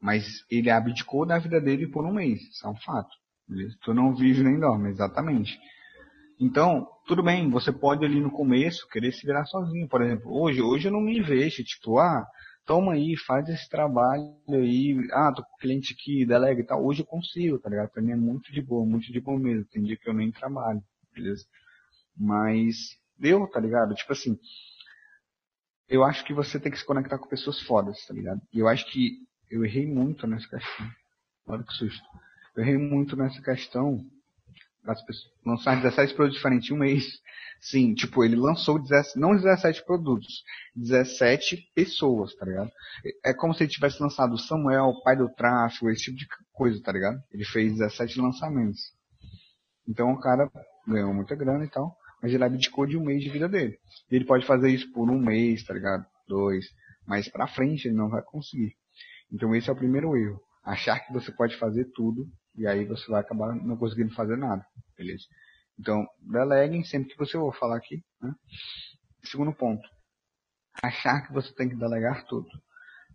Mas 0.00 0.44
ele 0.50 0.68
abdicou 0.68 1.24
da 1.24 1.38
vida 1.38 1.60
dele 1.60 1.86
por 1.86 2.04
um 2.04 2.12
mês. 2.12 2.42
Isso 2.42 2.66
é 2.66 2.70
um 2.70 2.76
fato. 2.76 3.21
Tu 3.82 3.94
não 3.94 4.14
vive 4.14 4.42
nem 4.42 4.58
dorme, 4.58 4.90
exatamente. 4.90 5.58
Então, 6.40 6.88
tudo 7.06 7.22
bem, 7.22 7.48
você 7.50 7.70
pode 7.70 8.04
ali 8.04 8.20
no 8.20 8.30
começo 8.30 8.88
querer 8.88 9.12
se 9.12 9.26
virar 9.26 9.44
sozinho. 9.46 9.88
Por 9.88 10.02
exemplo, 10.02 10.32
hoje, 10.32 10.60
hoje 10.60 10.88
eu 10.88 10.92
não 10.92 11.00
me 11.00 11.20
vejo, 11.20 11.62
tipo, 11.62 11.98
ah, 11.98 12.26
toma 12.64 12.94
aí, 12.94 13.16
faz 13.16 13.48
esse 13.48 13.68
trabalho 13.68 14.34
aí, 14.48 14.96
ah, 15.12 15.32
tô 15.34 15.42
com 15.42 15.56
cliente 15.58 15.94
aqui, 15.94 16.26
delega 16.26 16.60
e 16.60 16.64
tal. 16.64 16.84
Hoje 16.84 17.02
eu 17.02 17.06
consigo, 17.06 17.58
tá 17.58 17.70
ligado? 17.70 17.90
Pra 17.90 18.02
mim 18.02 18.12
é 18.12 18.16
muito 18.16 18.52
de 18.52 18.60
boa, 18.60 18.84
muito 18.84 19.12
de 19.12 19.20
boa 19.20 19.38
mesmo. 19.38 19.64
Tem 19.66 19.82
dia 19.82 19.96
que 19.96 20.08
eu 20.08 20.14
nem 20.14 20.32
trabalho, 20.32 20.82
beleza? 21.14 21.44
Mas 22.16 22.96
deu, 23.18 23.46
tá 23.46 23.60
ligado? 23.60 23.94
Tipo 23.94 24.12
assim, 24.12 24.36
eu 25.88 26.02
acho 26.04 26.24
que 26.24 26.34
você 26.34 26.58
tem 26.58 26.72
que 26.72 26.78
se 26.78 26.84
conectar 26.84 27.18
com 27.18 27.28
pessoas 27.28 27.60
fodas, 27.60 28.04
tá 28.06 28.14
ligado? 28.14 28.40
E 28.52 28.58
eu 28.58 28.68
acho 28.68 28.90
que 28.90 29.18
eu 29.50 29.64
errei 29.64 29.86
muito 29.86 30.26
nessa 30.26 30.48
questão. 30.48 30.90
Olha 31.46 31.62
que 31.62 31.72
susto. 31.72 32.02
Eu 32.54 32.62
errei 32.62 32.76
muito 32.76 33.16
nessa 33.16 33.40
questão 33.40 34.04
das 34.84 35.02
pessoas 35.04 35.32
lançar 35.44 35.80
17 35.80 36.14
produtos 36.14 36.36
diferentes 36.36 36.70
em 36.70 36.74
um 36.74 36.78
mês. 36.78 37.04
Sim, 37.60 37.94
tipo, 37.94 38.24
ele 38.24 38.34
lançou 38.34 38.80
17, 38.80 39.18
não 39.18 39.36
17 39.36 39.84
produtos, 39.84 40.42
17 40.74 41.70
pessoas, 41.74 42.34
tá 42.34 42.44
ligado? 42.44 42.70
É 43.24 43.32
como 43.32 43.54
se 43.54 43.62
ele 43.62 43.70
tivesse 43.70 44.02
lançado 44.02 44.36
Samuel, 44.36 44.86
o 44.86 45.02
pai 45.02 45.16
do 45.16 45.28
tráfego, 45.28 45.88
esse 45.88 46.04
tipo 46.04 46.16
de 46.16 46.26
coisa, 46.52 46.82
tá 46.82 46.90
ligado? 46.90 47.22
Ele 47.30 47.44
fez 47.44 47.72
17 47.78 48.20
lançamentos. 48.20 48.80
Então 49.88 50.12
o 50.12 50.20
cara 50.20 50.50
ganhou 50.86 51.14
muita 51.14 51.36
grana 51.36 51.64
e 51.64 51.70
tal, 51.70 51.96
mas 52.20 52.34
ele 52.34 52.44
abdicou 52.44 52.84
de 52.84 52.96
um 52.96 53.04
mês 53.04 53.22
de 53.22 53.30
vida 53.30 53.48
dele. 53.48 53.78
E 54.10 54.16
ele 54.16 54.24
pode 54.24 54.44
fazer 54.44 54.70
isso 54.70 54.90
por 54.92 55.08
um 55.08 55.18
mês, 55.18 55.62
tá 55.64 55.72
ligado? 55.72 56.04
Dois. 56.26 56.66
Mas 57.06 57.28
pra 57.28 57.46
frente 57.46 57.86
ele 57.86 57.96
não 57.96 58.08
vai 58.08 58.22
conseguir. 58.22 58.74
Então 59.32 59.54
esse 59.54 59.70
é 59.70 59.72
o 59.72 59.76
primeiro 59.76 60.16
erro. 60.16 60.40
Achar 60.64 60.98
que 60.98 61.12
você 61.12 61.30
pode 61.30 61.56
fazer 61.56 61.84
tudo 61.94 62.26
e 62.56 62.66
aí 62.66 62.84
você 62.84 63.10
vai 63.10 63.20
acabar 63.20 63.54
não 63.54 63.76
conseguindo 63.76 64.14
fazer 64.14 64.36
nada. 64.36 64.64
Beleza? 64.96 65.24
Então, 65.78 66.06
deleguem 66.20 66.84
sempre 66.84 67.10
que 67.10 67.18
você 67.18 67.32
for 67.32 67.56
falar 67.56 67.76
aqui. 67.76 68.02
Né? 68.20 68.34
Segundo 69.24 69.52
ponto. 69.52 69.82
Achar 70.82 71.26
que 71.26 71.32
você 71.32 71.52
tem 71.54 71.68
que 71.68 71.76
delegar 71.76 72.26
tudo. 72.26 72.48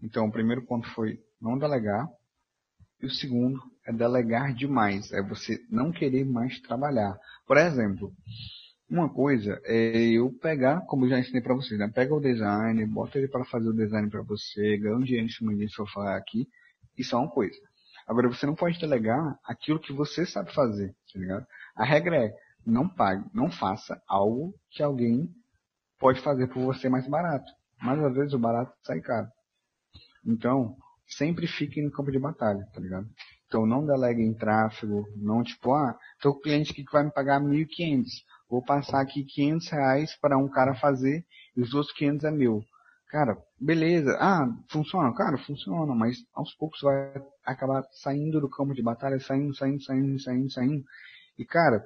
Então, 0.01 0.25
o 0.25 0.31
primeiro 0.31 0.65
ponto 0.65 0.87
foi 0.93 1.19
não 1.39 1.57
delegar. 1.57 2.07
E 3.01 3.05
o 3.05 3.09
segundo 3.09 3.59
é 3.85 3.93
delegar 3.93 4.53
demais. 4.53 5.11
É 5.11 5.21
você 5.21 5.59
não 5.69 5.91
querer 5.91 6.25
mais 6.25 6.59
trabalhar. 6.61 7.17
Por 7.45 7.57
exemplo, 7.57 8.11
uma 8.89 9.09
coisa 9.09 9.59
é 9.65 9.97
eu 10.11 10.31
pegar, 10.39 10.81
como 10.87 11.05
eu 11.05 11.09
já 11.09 11.19
ensinei 11.19 11.41
para 11.41 11.53
vocês, 11.53 11.79
né? 11.79 11.91
pega 11.93 12.13
o 12.13 12.21
design, 12.21 12.85
bota 12.85 13.17
ele 13.17 13.27
para 13.27 13.45
fazer 13.45 13.69
o 13.69 13.73
design 13.73 14.09
para 14.09 14.21
você, 14.21 14.77
ganha 14.77 14.95
um 14.95 15.03
dinheiro 15.03 15.27
em 15.27 15.29
cima 15.29 15.53
disso, 15.55 15.81
eu 15.81 15.87
falar 15.87 16.15
aqui. 16.15 16.47
Isso 16.97 17.15
é 17.15 17.19
uma 17.19 17.29
coisa. 17.29 17.57
Agora, 18.07 18.29
você 18.29 18.45
não 18.45 18.55
pode 18.55 18.79
delegar 18.79 19.37
aquilo 19.43 19.79
que 19.79 19.91
você 19.91 20.25
sabe 20.25 20.53
fazer, 20.53 20.95
tá 21.11 21.19
ligado? 21.19 21.45
A 21.75 21.83
regra 21.83 22.15
é, 22.25 22.33
não 22.65 22.87
pague, 22.87 23.29
não 23.33 23.51
faça 23.51 24.01
algo 24.07 24.53
que 24.71 24.81
alguém 24.81 25.29
pode 25.99 26.21
fazer 26.21 26.47
por 26.47 26.61
você 26.61 26.87
mais 26.87 27.07
barato. 27.07 27.51
Mas 27.81 27.99
às 27.99 28.13
vezes 28.13 28.33
o 28.33 28.39
barato 28.39 28.73
sai 28.83 29.01
caro. 29.01 29.27
Então, 30.25 30.75
sempre 31.07 31.47
fique 31.47 31.81
no 31.81 31.91
campo 31.91 32.11
de 32.11 32.19
batalha, 32.19 32.65
tá 32.73 32.79
ligado? 32.79 33.07
Então 33.47 33.65
não 33.65 33.85
delegue 33.85 34.21
em 34.21 34.33
tráfego, 34.33 35.05
não 35.15 35.43
tipo, 35.43 35.73
ah, 35.73 35.97
tô 36.21 36.33
com 36.33 36.41
cliente 36.41 36.73
que 36.73 36.83
vai 36.91 37.03
me 37.03 37.11
pagar 37.11 37.39
1.500. 37.39 38.05
Vou 38.49 38.63
passar 38.63 39.01
aqui 39.01 39.23
500 39.23 39.69
reais 39.69 40.17
para 40.19 40.37
um 40.37 40.49
cara 40.49 40.75
fazer 40.75 41.25
e 41.55 41.61
os 41.61 41.73
outros 41.73 41.93
500 41.95 42.25
é 42.25 42.31
meu. 42.31 42.63
Cara, 43.09 43.37
beleza. 43.59 44.17
Ah, 44.19 44.45
funciona? 44.69 45.13
Cara, 45.13 45.37
funciona, 45.37 45.95
mas 45.95 46.17
aos 46.33 46.53
poucos 46.55 46.81
vai 46.81 47.13
acabar 47.45 47.83
saindo 47.91 48.41
do 48.41 48.49
campo 48.49 48.73
de 48.73 48.83
batalha, 48.83 49.19
saindo, 49.19 49.55
saindo, 49.55 49.81
saindo, 49.81 50.19
saindo, 50.19 50.51
saindo. 50.51 50.83
E 51.39 51.45
cara, 51.45 51.85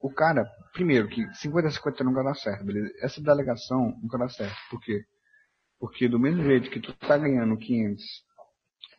o 0.00 0.12
cara, 0.12 0.44
primeiro, 0.72 1.08
que 1.08 1.26
50-50 1.32 2.04
nunca 2.04 2.22
dá 2.22 2.34
certo, 2.34 2.64
beleza? 2.64 2.92
Essa 3.00 3.20
delegação 3.22 3.98
nunca 4.02 4.18
dá 4.18 4.28
certo. 4.28 4.56
Por 4.70 4.80
quê? 4.80 5.04
Porque 5.80 6.08
do 6.08 6.18
mesmo 6.18 6.42
jeito 6.42 6.70
que 6.70 6.80
tu 6.80 6.92
tá 6.94 7.16
ganhando 7.16 7.56
500 7.56 8.04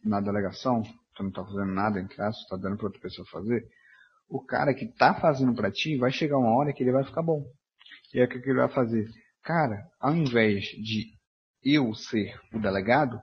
na 0.03 0.19
delegação, 0.21 0.81
tu 1.15 1.23
não 1.23 1.31
tá 1.31 1.43
fazendo 1.43 1.71
nada 1.71 1.99
em 1.99 2.07
casa, 2.07 2.37
tu 2.47 2.49
tá 2.49 2.57
dando 2.57 2.77
pra 2.77 2.87
outra 2.87 3.01
pessoa 3.01 3.27
fazer, 3.27 3.67
o 4.27 4.43
cara 4.43 4.73
que 4.73 4.87
tá 4.87 5.13
fazendo 5.13 5.53
pra 5.53 5.71
ti 5.71 5.97
vai 5.97 6.11
chegar 6.11 6.37
uma 6.37 6.55
hora 6.55 6.73
que 6.73 6.81
ele 6.81 6.91
vai 6.91 7.03
ficar 7.03 7.21
bom. 7.21 7.45
E 8.13 8.19
aí 8.19 8.25
o 8.25 8.29
que 8.29 8.37
ele 8.37 8.59
vai 8.59 8.69
fazer? 8.69 9.07
Cara, 9.43 9.87
ao 9.99 10.15
invés 10.15 10.63
de 10.65 11.18
eu 11.63 11.93
ser 11.93 12.39
o 12.53 12.59
delegado, 12.59 13.21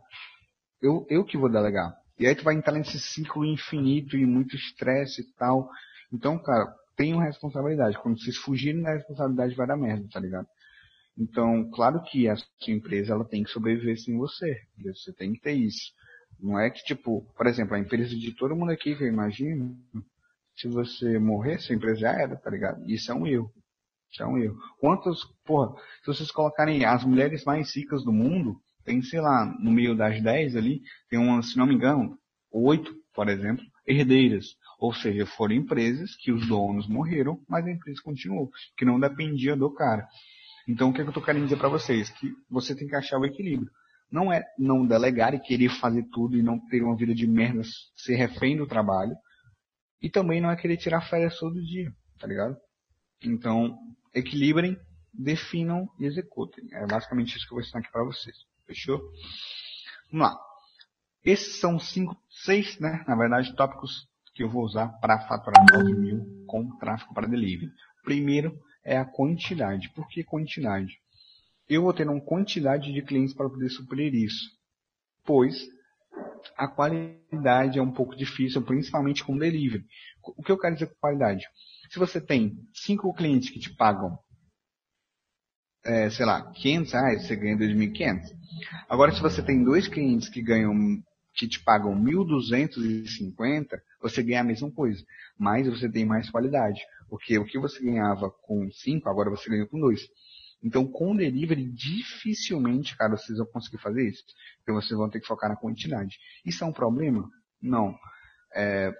eu, 0.82 1.06
eu 1.08 1.24
que 1.24 1.36
vou 1.36 1.50
delegar. 1.50 1.94
E 2.18 2.26
aí 2.26 2.34
tu 2.34 2.44
vai 2.44 2.54
entrar 2.54 2.72
nesse 2.72 2.98
ciclo 2.98 3.44
infinito 3.44 4.16
e 4.16 4.24
muito 4.24 4.56
estresse 4.56 5.22
e 5.22 5.32
tal. 5.34 5.68
Então, 6.12 6.38
cara, 6.38 6.74
tenham 6.96 7.18
responsabilidade. 7.18 7.98
Quando 7.98 8.18
vocês 8.18 8.36
fugirem 8.36 8.82
da 8.82 8.94
responsabilidade 8.94 9.54
vai 9.54 9.66
dar 9.66 9.76
merda, 9.76 10.08
tá 10.10 10.20
ligado? 10.20 10.46
Então, 11.18 11.70
claro 11.70 12.02
que 12.02 12.28
a 12.28 12.36
sua 12.36 12.46
empresa 12.68 13.12
ela 13.12 13.24
tem 13.24 13.42
que 13.42 13.50
sobreviver 13.50 13.98
sem 13.98 14.16
você. 14.16 14.62
Você 14.84 15.12
tem 15.12 15.32
que 15.32 15.40
ter 15.40 15.52
isso. 15.52 15.92
Não 16.38 16.58
é 16.58 16.70
que, 16.70 16.84
tipo, 16.84 17.22
por 17.36 17.46
exemplo, 17.46 17.74
a 17.74 17.78
empresa 17.78 18.14
de 18.14 18.32
todo 18.34 18.56
mundo 18.56 18.70
aqui 18.70 18.94
que 18.94 19.02
eu 19.02 19.08
imagino, 19.08 19.76
se 20.54 20.68
você 20.68 21.18
morrer, 21.18 21.58
sua 21.58 21.74
empresa 21.74 22.00
já 22.00 22.12
era, 22.12 22.36
tá 22.36 22.50
ligado? 22.50 22.84
Isso 22.86 23.10
é 23.10 23.14
um 23.14 23.26
erro. 23.26 23.50
Isso 24.10 24.22
é 24.22 24.26
um 24.26 24.38
erro. 24.38 24.56
Quantas, 24.78 25.20
porra, 25.44 25.74
se 26.00 26.06
vocês 26.06 26.30
colocarem 26.30 26.84
as 26.84 27.04
mulheres 27.04 27.44
mais 27.44 27.74
ricas 27.74 28.04
do 28.04 28.12
mundo, 28.12 28.56
tem, 28.84 29.02
sei 29.02 29.20
lá, 29.20 29.44
no 29.60 29.70
meio 29.70 29.96
das 29.96 30.22
10 30.22 30.56
ali, 30.56 30.80
tem 31.10 31.18
umas, 31.18 31.50
se 31.50 31.58
não 31.58 31.66
me 31.66 31.74
engano, 31.74 32.16
oito, 32.52 32.94
por 33.12 33.28
exemplo, 33.28 33.64
herdeiras. 33.86 34.56
Ou 34.78 34.92
seja, 34.92 35.26
foram 35.26 35.54
empresas 35.54 36.14
que 36.16 36.30
os 36.30 36.46
donos 36.46 36.88
morreram, 36.88 37.40
mas 37.48 37.66
a 37.66 37.70
empresa 37.70 38.00
continuou, 38.02 38.50
que 38.76 38.84
não 38.84 39.00
dependia 39.00 39.56
do 39.56 39.72
cara. 39.72 40.06
Então, 40.68 40.90
o 40.90 40.92
que, 40.92 41.00
é 41.00 41.02
que 41.02 41.08
eu 41.08 41.12
estou 41.12 41.22
querendo 41.22 41.44
dizer 41.44 41.56
para 41.56 41.68
vocês? 41.68 42.10
Que 42.10 42.32
você 42.50 42.74
tem 42.74 42.86
que 42.86 42.96
achar 42.96 43.18
o 43.18 43.24
equilíbrio. 43.24 43.70
Não 44.10 44.32
é 44.32 44.44
não 44.58 44.86
delegar 44.86 45.34
e 45.34 45.40
querer 45.40 45.68
fazer 45.68 46.04
tudo 46.12 46.36
e 46.36 46.42
não 46.42 46.58
ter 46.68 46.82
uma 46.82 46.96
vida 46.96 47.14
de 47.14 47.26
merda, 47.26 47.62
ser 47.96 48.16
refém 48.16 48.56
do 48.56 48.66
trabalho. 48.66 49.16
E 50.00 50.10
também 50.10 50.40
não 50.40 50.50
é 50.50 50.56
querer 50.56 50.76
tirar 50.76 51.00
férias 51.02 51.38
todo 51.38 51.62
dia, 51.62 51.90
tá 52.18 52.26
ligado? 52.26 52.56
Então, 53.22 53.76
equilibrem, 54.14 54.78
definam 55.12 55.88
e 55.98 56.04
executem. 56.04 56.64
É 56.72 56.86
basicamente 56.86 57.36
isso 57.36 57.46
que 57.46 57.52
eu 57.52 57.56
vou 57.56 57.62
ensinar 57.62 57.80
aqui 57.80 57.90
para 57.90 58.04
vocês. 58.04 58.36
Fechou? 58.66 59.00
Vamos 60.10 60.28
lá. 60.28 60.40
Esses 61.24 61.58
são 61.58 61.78
cinco, 61.78 62.16
seis, 62.44 62.78
né? 62.78 63.04
Na 63.06 63.16
verdade, 63.16 63.54
tópicos 63.56 64.08
que 64.34 64.42
eu 64.42 64.50
vou 64.50 64.64
usar 64.64 64.88
para 65.00 65.26
faturar 65.26 65.64
9 65.72 65.92
mil 65.94 66.44
com 66.46 66.76
tráfego 66.78 67.14
para 67.14 67.26
delivery. 67.26 67.72
Primeiro 68.04 68.56
é 68.84 68.96
a 68.96 69.04
quantidade. 69.04 69.88
Por 69.90 70.06
que 70.08 70.22
quantidade? 70.22 71.00
Eu 71.68 71.82
vou 71.82 71.92
ter 71.92 72.08
uma 72.08 72.20
quantidade 72.20 72.92
de 72.92 73.02
clientes 73.02 73.34
para 73.34 73.48
poder 73.48 73.70
suprir 73.70 74.14
isso. 74.14 74.50
Pois 75.24 75.56
a 76.56 76.68
qualidade 76.68 77.78
é 77.78 77.82
um 77.82 77.90
pouco 77.90 78.14
difícil, 78.14 78.62
principalmente 78.62 79.24
com 79.24 79.36
delivery. 79.36 79.84
O 80.22 80.42
que 80.42 80.52
eu 80.52 80.58
quero 80.58 80.74
dizer 80.74 80.86
com 80.86 81.00
qualidade? 81.00 81.44
Se 81.90 81.98
você 81.98 82.20
tem 82.20 82.58
cinco 82.74 83.12
clientes 83.14 83.50
que 83.50 83.58
te 83.58 83.74
pagam, 83.74 84.18
é, 85.84 86.10
sei 86.10 86.26
lá, 86.26 86.50
500 86.52 86.92
reais, 86.92 87.26
você 87.26 87.36
ganha 87.36 87.56
2.500. 87.56 88.22
Agora, 88.88 89.12
se 89.12 89.20
você 89.20 89.42
tem 89.42 89.62
dois 89.62 89.86
clientes 89.86 90.28
que 90.28 90.42
ganham, 90.42 90.74
que 91.34 91.46
te 91.46 91.62
pagam 91.62 91.94
1.250, 91.94 93.80
você 94.00 94.22
ganha 94.22 94.40
a 94.40 94.44
mesma 94.44 94.70
coisa, 94.70 95.04
mas 95.38 95.68
você 95.68 95.88
tem 95.88 96.04
mais 96.04 96.28
qualidade, 96.28 96.80
porque 97.08 97.38
o 97.38 97.44
que 97.44 97.58
você 97.58 97.82
ganhava 97.82 98.30
com 98.42 98.68
cinco, 98.72 99.08
agora 99.08 99.30
você 99.30 99.48
ganha 99.48 99.66
com 99.66 99.78
dois. 99.78 100.00
Então, 100.62 100.86
com 100.86 101.14
delivery, 101.14 101.70
dificilmente, 101.70 102.96
cara, 102.96 103.16
vocês 103.16 103.38
vão 103.38 103.46
conseguir 103.46 103.78
fazer 103.78 104.08
isso. 104.08 104.24
Então, 104.62 104.74
vocês 104.74 104.98
vão 104.98 105.08
ter 105.08 105.20
que 105.20 105.26
focar 105.26 105.48
na 105.48 105.56
quantidade. 105.56 106.18
Isso 106.44 106.64
é 106.64 106.66
um 106.66 106.72
problema? 106.72 107.28
Não. 107.62 107.96
É, 108.54 108.92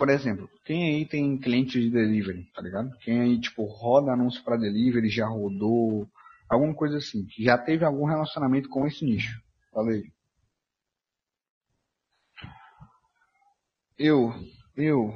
por 0.00 0.08
exemplo, 0.08 0.48
quem 0.64 0.94
aí 0.94 1.06
tem 1.06 1.36
cliente 1.36 1.78
de 1.78 1.90
delivery, 1.90 2.50
tá 2.54 2.62
ligado? 2.62 2.90
Quem 3.00 3.20
aí, 3.20 3.38
tipo, 3.38 3.64
roda 3.64 4.10
anúncio 4.10 4.42
para 4.42 4.56
delivery, 4.56 5.10
já 5.10 5.26
rodou, 5.26 6.08
alguma 6.48 6.74
coisa 6.74 6.96
assim, 6.96 7.26
já 7.38 7.58
teve 7.58 7.84
algum 7.84 8.06
relacionamento 8.06 8.70
com 8.70 8.86
esse 8.86 9.04
nicho. 9.04 9.38
Falei. 9.70 10.04
Eu, 13.98 14.32
eu, 14.74 15.14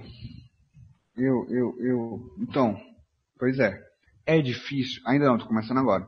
eu, 1.16 1.46
eu, 1.48 1.76
eu. 1.80 2.36
Então, 2.40 2.78
pois 3.38 3.58
é. 3.58 3.82
É 4.26 4.42
difícil. 4.42 5.00
Ainda 5.06 5.24
não, 5.24 5.38
tô 5.38 5.46
começando 5.46 5.78
agora 5.78 6.06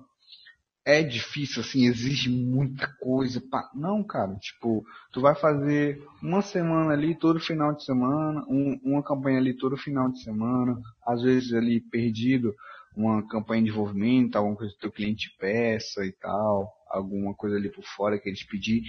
é 0.87 1.02
difícil, 1.02 1.62
assim, 1.62 1.85
exige 1.87 2.31
muita 2.31 2.87
coisa. 3.00 3.43
Pra... 3.50 3.69
Não, 3.75 4.05
cara, 4.05 4.37
tipo, 4.37 4.85
tu 5.12 5.21
vai 5.21 5.35
fazer 5.35 6.00
uma 6.23 6.40
semana 6.40 6.93
ali 6.93 7.19
todo 7.19 7.40
final 7.40 7.75
de 7.75 7.85
semana, 7.85 8.45
um, 8.49 8.78
uma 8.85 9.02
campanha 9.02 9.38
ali 9.38 9.52
todo 9.52 9.76
final 9.76 10.09
de 10.12 10.23
semana, 10.23 10.81
às 11.05 11.23
vezes 11.23 11.52
ali 11.52 11.81
perdido, 11.81 12.55
uma 12.97 13.26
campanha 13.26 13.62
de 13.62 13.71
desenvolvimento, 13.71 14.37
alguma 14.37 14.57
coisa 14.57 14.73
que 14.73 14.78
teu 14.78 14.93
cliente 14.93 15.28
peça 15.40 16.07
e 16.07 16.12
tal, 16.12 16.73
alguma 16.88 17.35
coisa 17.35 17.57
ali 17.57 17.69
por 17.69 17.85
fora 17.85 18.16
que 18.16 18.28
eles 18.28 18.47
pedir. 18.47 18.85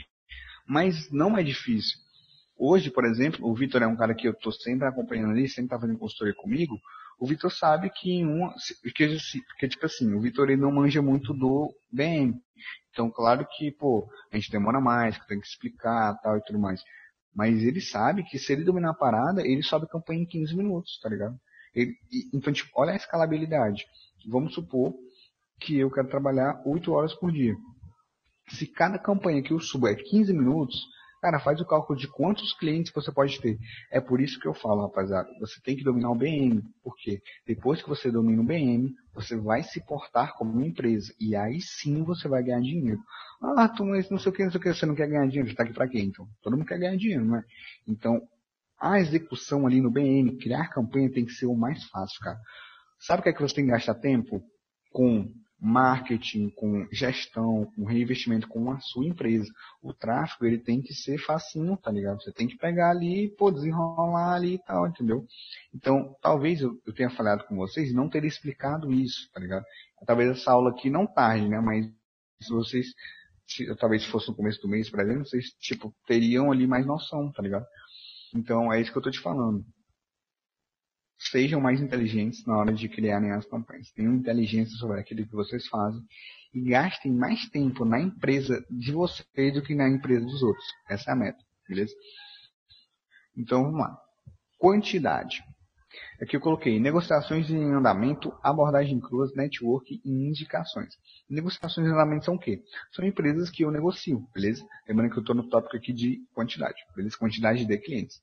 Mas 0.68 1.12
não 1.12 1.36
é 1.36 1.42
difícil. 1.42 1.98
Hoje, 2.56 2.92
por 2.92 3.06
exemplo, 3.06 3.48
o 3.48 3.56
Vitor 3.56 3.82
é 3.82 3.88
um 3.88 3.96
cara 3.96 4.14
que 4.14 4.28
eu 4.28 4.36
tô 4.36 4.52
sempre 4.52 4.88
acompanhando 4.88 5.32
ali, 5.32 5.50
sempre 5.50 5.70
tá 5.70 5.80
fazendo 5.80 5.98
consultoria 5.98 6.36
comigo 6.36 6.80
o 7.20 7.26
Vitor 7.26 7.52
sabe 7.52 7.90
que 7.90 8.12
em 8.12 8.26
uma. 8.26 8.54
Que, 8.96 9.18
que, 9.60 9.68
tipo 9.68 9.86
assim, 9.86 10.14
o 10.14 10.22
Vitor 10.22 10.50
ele 10.50 10.62
não 10.62 10.72
manja 10.72 11.02
muito 11.02 11.34
do 11.34 11.74
BM. 11.92 12.36
Então, 12.92 13.10
claro 13.10 13.48
que, 13.58 13.72
pô, 13.72 14.08
a 14.32 14.36
gente 14.36 14.52
demora 14.52 14.80
mais, 14.80 15.18
que 15.18 15.28
tem 15.28 15.40
que 15.40 15.48
explicar 15.48 16.20
tal 16.22 16.38
e 16.38 16.44
tudo 16.44 16.60
mais. 16.60 16.82
Mas 17.36 17.62
ele 17.64 17.82
sabe 17.82 18.24
que 18.24 18.40
se 18.40 18.54
ele 18.54 18.64
dominar 18.64 18.92
a 18.92 18.96
parada, 18.96 19.42
ele 19.42 19.62
sobe 19.64 19.86
a 19.86 19.90
campanha 19.90 20.22
em 20.22 20.26
15 20.26 20.56
minutos, 20.56 21.00
tá 21.02 21.10
ligado? 21.10 21.36
Ele, 21.74 21.96
então, 22.34 22.52
tipo, 22.52 22.70
olha 22.76 22.94
a 22.94 22.96
escalabilidade. 22.96 23.86
Vamos 24.28 24.54
supor 24.54 24.94
que 25.60 25.78
eu 25.78 25.92
quero 25.92 26.08
trabalhar 26.08 26.62
8 26.66 26.92
horas 26.92 27.14
por 27.14 27.32
dia. 27.32 27.56
Se 28.50 28.66
cada 28.66 28.98
campanha 28.98 29.44
que 29.44 29.52
eu 29.52 29.60
subo 29.60 29.88
é 29.88 29.96
15 29.96 30.34
minutos, 30.34 30.80
cara, 31.22 31.40
faz 31.40 31.60
o 31.60 31.66
cálculo 31.66 31.98
de 31.98 32.08
quantos 32.08 32.54
clientes 32.58 32.92
você 32.94 33.12
pode 33.12 33.40
ter. 33.42 33.58
É 33.92 34.00
por 34.00 34.22
isso 34.22 34.40
que 34.40 34.48
eu 34.48 34.54
falo, 34.54 34.82
rapaziada, 34.82 35.28
você 35.40 35.60
tem 35.62 35.76
que 35.76 35.84
dominar 35.84 36.12
o 36.12 36.16
BM, 36.16 36.62
porque 36.84 37.22
depois 37.46 37.82
que 37.82 37.90
você 37.90 38.12
domina 38.12 38.42
o 38.42 38.46
BM, 38.46 38.94
você 39.14 39.36
vai 39.36 39.64
se 39.64 39.84
portar 39.86 40.34
como 40.36 40.52
uma 40.52 40.66
empresa. 40.66 41.14
E 41.20 41.36
aí 41.36 41.60
sim 41.62 42.04
você 42.04 42.28
vai 42.28 42.44
ganhar 42.44 42.62
dinheiro. 42.62 43.00
Ah, 43.42 43.68
tu 43.68 43.86
mas 43.86 44.10
não 44.10 44.20
sei 44.20 44.32
o 44.32 44.36
que, 44.36 44.44
não 44.44 44.52
sei 44.52 44.60
o 44.60 44.64
que, 44.64 44.74
você 44.74 44.86
não 44.86 44.96
quer 44.96 45.08
ganhar 45.08 45.28
dinheiro, 45.28 45.50
você 45.50 45.56
tá 45.56 45.64
aqui 45.64 45.74
pra 45.74 45.88
quê 45.88 46.00
então? 46.00 46.28
Todo 46.42 46.56
mundo 46.56 46.68
quer 46.68 46.80
ganhar 46.80 46.96
dinheiro, 46.98 47.26
né? 47.26 47.44
Então, 47.88 48.22
a 48.80 49.00
execução 49.00 49.66
ali 49.66 49.82
no 49.82 49.92
BM, 49.92 50.38
criar 50.38 50.70
campanha 50.70 51.12
tem 51.12 51.26
que 51.26 51.32
ser 51.32 51.48
o 51.48 51.56
mais 51.56 51.84
fácil, 51.86 52.20
cara. 52.22 52.40
Sabe 53.00 53.20
o 53.20 53.24
que 53.24 53.30
é 53.30 53.34
que 53.34 53.42
você 53.42 53.56
tem 53.56 53.66
que 53.66 53.72
gastar 53.72 53.96
tempo? 53.96 54.42
Com 54.92 55.32
marketing, 55.60 56.50
com 56.50 56.88
gestão, 56.92 57.72
com 57.76 57.84
reinvestimento 57.84 58.48
com 58.48 58.72
a 58.72 58.80
sua 58.80 59.06
empresa. 59.06 59.52
O 59.82 59.94
tráfego, 59.94 60.46
ele 60.46 60.60
tem 60.60 60.82
que 60.82 60.94
ser 60.94 61.18
facinho, 61.18 61.76
tá 61.78 61.92
ligado? 61.92 62.22
Você 62.22 62.32
tem 62.32 62.48
que 62.48 62.58
pegar 62.58 62.92
ali, 62.92 63.34
pô, 63.38 63.52
desenrolar 63.52 64.36
ali 64.36 64.56
e 64.56 64.64
tal, 64.64 64.88
entendeu? 64.88 65.26
Então, 65.74 66.16
talvez 66.22 66.62
eu, 66.62 66.80
eu 66.86 66.94
tenha 66.94 67.10
falhado 67.10 67.44
com 67.46 67.56
vocês 67.56 67.94
não 67.94 68.10
ter 68.10 68.24
explicado 68.24 68.92
isso, 68.92 69.30
tá 69.34 69.40
ligado? 69.40 69.66
Talvez 70.06 70.30
essa 70.30 70.52
aula 70.52 70.70
aqui 70.70 70.90
não 70.90 71.08
tarde, 71.08 71.48
né? 71.48 71.60
Mas 71.60 71.86
se 72.42 72.54
vocês, 72.54 72.86
se, 73.48 73.76
talvez 73.78 74.06
fosse 74.06 74.30
no 74.30 74.36
começo 74.36 74.62
do 74.62 74.70
mês, 74.70 74.90
por 74.90 75.00
exemplo, 75.00 75.26
vocês, 75.26 75.46
tipo, 75.60 75.94
teriam 76.06 76.52
ali 76.52 76.68
mais 76.68 76.86
noção, 76.86 77.32
tá 77.32 77.42
ligado? 77.42 77.66
Então, 78.36 78.72
é 78.72 78.80
isso 78.80 78.92
que 78.92 78.98
eu 78.98 79.02
tô 79.02 79.10
te 79.10 79.20
falando 79.20 79.66
sejam 81.18 81.60
mais 81.60 81.82
inteligentes 81.82 82.46
na 82.46 82.58
hora 82.58 82.74
de 82.74 82.88
criarem 82.88 83.32
as 83.32 83.46
campanhas. 83.46 83.92
Tenham 83.92 84.16
inteligência 84.16 84.76
sobre 84.78 85.00
aquilo 85.00 85.26
que 85.26 85.36
vocês 85.36 85.68
fazem 85.68 86.02
e 86.54 86.62
gastem 86.70 87.12
mais 87.12 87.48
tempo 87.50 87.84
na 87.86 88.00
empresa 88.00 88.64
de 88.70 88.92
vocês 88.92 89.54
do 89.54 89.62
que 89.62 89.76
na 89.76 89.90
empresa 89.90 90.26
dos 90.26 90.42
outros. 90.42 90.66
Essa 90.90 91.12
é 91.12 91.14
a 91.14 91.16
meta, 91.16 91.44
beleza? 91.68 91.94
Então 93.36 93.64
vamos 93.64 93.80
lá. 93.80 93.98
Quantidade. 94.58 95.44
Aqui 96.22 96.36
eu 96.36 96.42
coloquei 96.42 96.80
negociações 96.80 97.50
em 97.50 97.74
andamento, 97.74 98.34
abordagem 98.44 99.00
cruz, 99.00 99.34
network 99.36 100.02
e 100.04 100.10
indicações. 100.10 100.96
Negociações 101.30 101.88
em 101.88 101.92
andamento 101.92 102.26
são 102.26 102.36
o 102.36 102.40
quê? 102.40 102.64
São 102.92 103.06
empresas 103.06 103.50
que 103.50 103.64
eu 103.64 103.72
negocio, 103.72 104.28
beleza? 104.34 104.66
Lembrando 104.88 105.12
que 105.12 105.18
eu 105.18 105.22
estou 105.22 105.36
no 105.36 105.48
tópico 105.48 105.78
aqui 105.78 105.94
de 105.94 106.20
quantidade, 106.34 106.76
beleza? 106.96 107.18
Quantidade 107.18 107.66
de 107.66 107.78
clientes. 107.78 108.22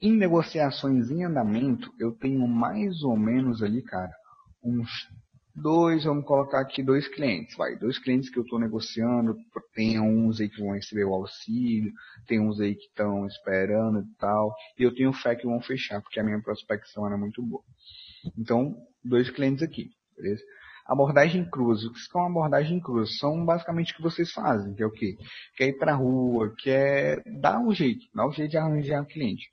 Em 0.00 0.12
negociações 0.12 1.10
em 1.10 1.24
andamento, 1.24 1.90
eu 1.98 2.12
tenho 2.12 2.46
mais 2.46 3.02
ou 3.02 3.16
menos 3.16 3.62
ali, 3.62 3.82
cara, 3.82 4.12
uns 4.62 4.90
dois, 5.54 6.04
vamos 6.04 6.26
colocar 6.26 6.60
aqui 6.60 6.82
dois 6.82 7.08
clientes, 7.08 7.56
vai, 7.56 7.76
dois 7.76 7.98
clientes 7.98 8.28
que 8.28 8.38
eu 8.38 8.42
estou 8.42 8.58
negociando, 8.58 9.34
tem 9.74 9.98
uns 9.98 10.38
aí 10.38 10.50
que 10.50 10.60
vão 10.60 10.74
receber 10.74 11.04
o 11.04 11.14
auxílio, 11.14 11.90
tem 12.26 12.38
uns 12.38 12.60
aí 12.60 12.74
que 12.74 12.84
estão 12.84 13.26
esperando 13.26 14.00
e 14.00 14.16
tal, 14.18 14.54
e 14.78 14.82
eu 14.82 14.94
tenho 14.94 15.12
fé 15.14 15.34
que 15.34 15.46
vão 15.46 15.60
fechar, 15.62 16.02
porque 16.02 16.20
a 16.20 16.24
minha 16.24 16.42
prospecção 16.42 17.06
era 17.06 17.16
muito 17.16 17.42
boa. 17.42 17.62
Então, 18.36 18.76
dois 19.02 19.30
clientes 19.30 19.62
aqui, 19.62 19.88
beleza? 20.14 20.42
Abordagem 20.86 21.48
cruz. 21.50 21.84
O 21.84 21.92
que 21.92 21.98
são 22.00 22.24
abordagem 22.24 22.78
cruz? 22.78 23.18
São 23.18 23.44
basicamente 23.44 23.92
o 23.92 23.96
que 23.96 24.02
vocês 24.02 24.30
fazem, 24.32 24.74
que 24.74 24.82
é 24.82 24.86
o 24.86 24.90
quê? 24.90 25.16
Que 25.56 25.64
é 25.64 25.68
ir 25.68 25.78
pra 25.78 25.94
rua, 25.94 26.54
que 26.58 26.70
é 26.70 27.20
dar 27.40 27.58
um 27.58 27.72
jeito, 27.72 28.06
dar 28.14 28.28
um 28.28 28.32
jeito 28.32 28.52
de 28.52 28.56
arranjar 28.56 29.04
cliente. 29.06 29.48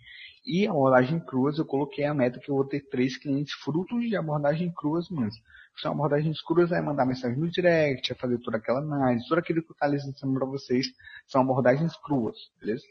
E 0.45 0.67
abordagem 0.67 1.21
cruz, 1.21 1.57
eu 1.57 1.65
coloquei 1.65 2.03
a 2.03 2.13
meta 2.13 2.37
que 2.37 2.51
eu 2.51 2.55
vou 2.55 2.67
ter 2.67 2.81
três 2.89 3.15
clientes 3.15 3.53
frutos 3.53 4.03
de 4.09 4.15
abordagem 4.17 4.73
cruz 4.73 5.09
mesmo. 5.09 5.41
São 5.77 5.93
abordagens 5.93 6.41
cruas 6.41 6.71
é 6.73 6.81
mandar 6.81 7.05
mensagem 7.05 7.37
no 7.37 7.49
direct, 7.49 8.11
é 8.11 8.15
fazer 8.15 8.37
toda 8.39 8.57
aquela 8.57 8.79
análise, 8.79 9.25
tudo 9.27 9.39
aquilo 9.39 9.63
que 9.63 9.71
eu 9.71 9.73
estou 9.73 10.09
ensinando 10.11 10.37
para 10.37 10.47
vocês 10.47 10.87
são 11.27 11.41
abordagens 11.41 11.95
cruas, 11.95 12.35
beleza? 12.59 12.83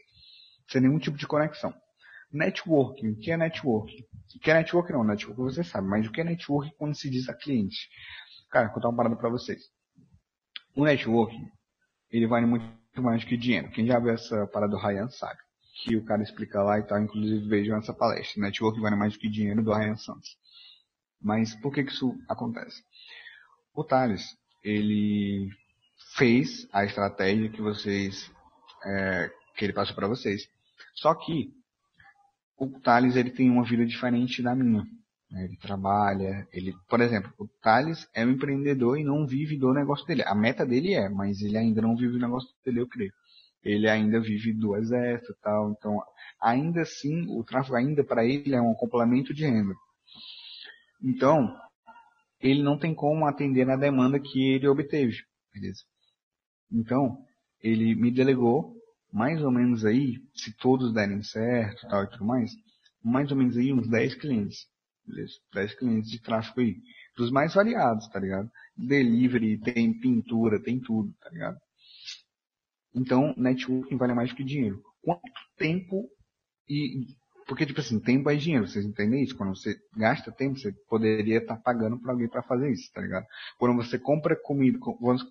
Sem 0.67 0.81
nenhum 0.81 0.97
tipo 0.97 1.15
de 1.15 1.27
conexão. 1.27 1.71
Networking, 2.31 3.11
o 3.11 3.19
que 3.19 3.31
é 3.31 3.37
networking? 3.37 4.03
O 4.35 4.39
que 4.39 4.49
é 4.49 4.55
networking 4.55 4.93
não, 4.93 5.03
networking 5.03 5.43
você 5.43 5.63
sabe, 5.63 5.87
mas 5.87 6.07
o 6.07 6.11
que 6.11 6.21
é 6.21 6.23
networking 6.23 6.73
quando 6.75 6.95
se 6.95 7.07
diz 7.07 7.29
a 7.29 7.35
cliente? 7.35 7.87
Cara, 8.49 8.65
vou 8.65 8.73
contar 8.73 8.89
uma 8.89 8.97
parada 8.97 9.15
para 9.15 9.29
vocês. 9.29 9.61
O 10.75 10.83
networking, 10.83 11.47
ele 12.09 12.25
vale 12.25 12.47
muito 12.47 12.65
mais 12.97 13.23
que 13.23 13.37
dinheiro. 13.37 13.69
Quem 13.69 13.85
já 13.85 13.99
viu 13.99 14.09
essa 14.09 14.47
parada 14.47 14.71
do 14.71 14.77
Ryan 14.77 15.07
sabe 15.09 15.42
que 15.73 15.95
o 15.95 16.05
cara 16.05 16.21
explica 16.21 16.61
lá 16.61 16.79
e 16.79 16.83
tal, 16.83 17.01
inclusive 17.01 17.47
vejam 17.47 17.77
essa 17.77 17.93
palestra, 17.93 18.41
Network 18.41 18.79
vale 18.79 18.95
mais 18.95 19.13
do 19.13 19.19
que 19.19 19.29
dinheiro, 19.29 19.63
do 19.63 19.73
Ryan 19.73 19.97
Santos. 19.97 20.37
Mas 21.21 21.55
por 21.55 21.73
que, 21.73 21.83
que 21.83 21.91
isso 21.91 22.15
acontece? 22.29 22.83
O 23.73 23.83
Thales, 23.83 24.37
ele 24.63 25.49
fez 26.15 26.67
a 26.71 26.85
estratégia 26.85 27.49
que 27.49 27.61
vocês, 27.61 28.31
é, 28.85 29.31
que 29.55 29.65
ele 29.65 29.73
passou 29.73 29.95
para 29.95 30.07
vocês. 30.07 30.47
Só 30.93 31.15
que 31.15 31.51
o 32.57 32.79
Thales 32.81 33.15
ele 33.15 33.31
tem 33.31 33.49
uma 33.49 33.63
vida 33.63 33.85
diferente 33.85 34.43
da 34.43 34.53
minha. 34.53 34.85
Né? 35.31 35.45
Ele 35.45 35.57
trabalha, 35.57 36.47
ele, 36.51 36.75
por 36.87 37.01
exemplo, 37.01 37.33
o 37.39 37.47
Thales 37.47 38.07
é 38.13 38.23
um 38.23 38.31
empreendedor 38.31 38.99
e 38.99 39.03
não 39.03 39.25
vive 39.25 39.57
do 39.57 39.73
negócio 39.73 40.05
dele. 40.05 40.23
A 40.23 40.35
meta 40.35 40.65
dele 40.65 40.93
é, 40.93 41.09
mas 41.09 41.41
ele 41.41 41.57
ainda 41.57 41.81
não 41.81 41.95
vive 41.95 42.17
o 42.17 42.21
negócio 42.21 42.49
dele, 42.63 42.81
eu 42.81 42.87
creio 42.87 43.11
ele 43.63 43.89
ainda 43.89 44.19
vive 44.19 44.53
do 44.53 44.75
exército 44.75 45.35
tal. 45.41 45.71
Então, 45.71 46.01
ainda 46.41 46.81
assim, 46.81 47.25
o 47.29 47.43
tráfego 47.43 47.75
ainda 47.75 48.03
para 48.03 48.25
ele 48.25 48.53
é 48.53 48.61
um 48.61 48.73
complemento 48.73 49.33
de 49.33 49.45
renda. 49.45 49.73
Então, 51.01 51.57
ele 52.39 52.61
não 52.61 52.77
tem 52.77 52.93
como 52.93 53.25
atender 53.25 53.69
a 53.69 53.77
demanda 53.77 54.19
que 54.19 54.53
ele 54.53 54.67
obteve. 54.67 55.15
Beleza? 55.53 55.81
Então, 56.71 57.17
ele 57.61 57.95
me 57.95 58.11
delegou 58.11 58.75
mais 59.11 59.41
ou 59.43 59.51
menos 59.51 59.85
aí, 59.85 60.17
se 60.33 60.51
todos 60.57 60.91
derem 60.91 61.21
certo 61.21 61.87
tal, 61.87 62.03
e 62.03 62.09
tudo 62.09 62.25
mais, 62.25 62.51
mais 63.03 63.31
ou 63.31 63.37
menos 63.37 63.55
aí 63.55 63.71
uns 63.71 63.87
10 63.87 64.15
clientes. 64.15 64.67
Beleza? 65.05 65.33
10 65.53 65.75
clientes 65.75 66.09
de 66.09 66.21
tráfego 66.21 66.61
aí. 66.61 66.75
Dos 67.15 67.29
mais 67.29 67.53
variados, 67.53 68.07
tá 68.09 68.19
ligado? 68.19 68.49
Delivery, 68.75 69.59
tem 69.59 69.97
pintura, 69.99 70.61
tem 70.61 70.79
tudo, 70.79 71.13
tá 71.21 71.29
ligado? 71.29 71.57
Então, 72.95 73.33
networking 73.37 73.97
vale 73.97 74.13
mais 74.13 74.29
do 74.29 74.35
que 74.35 74.43
dinheiro. 74.43 74.81
Quanto 75.01 75.21
tempo 75.57 76.07
e. 76.69 77.07
Porque, 77.45 77.65
tipo 77.65 77.81
assim, 77.81 77.99
tempo 77.99 78.29
é 78.29 78.35
dinheiro, 78.35 78.65
vocês 78.65 78.85
entendem 78.85 79.21
isso? 79.21 79.35
Quando 79.35 79.53
você 79.53 79.75
gasta 79.97 80.31
tempo, 80.31 80.57
você 80.57 80.71
poderia 80.87 81.39
estar 81.39 81.57
tá 81.57 81.61
pagando 81.61 81.99
para 81.99 82.13
alguém 82.13 82.29
para 82.29 82.41
fazer 82.41 82.71
isso, 82.71 82.89
tá 82.93 83.01
ligado? 83.01 83.25
Quando 83.57 83.75
você 83.75 83.99
compra 83.99 84.33
comida, 84.41 84.79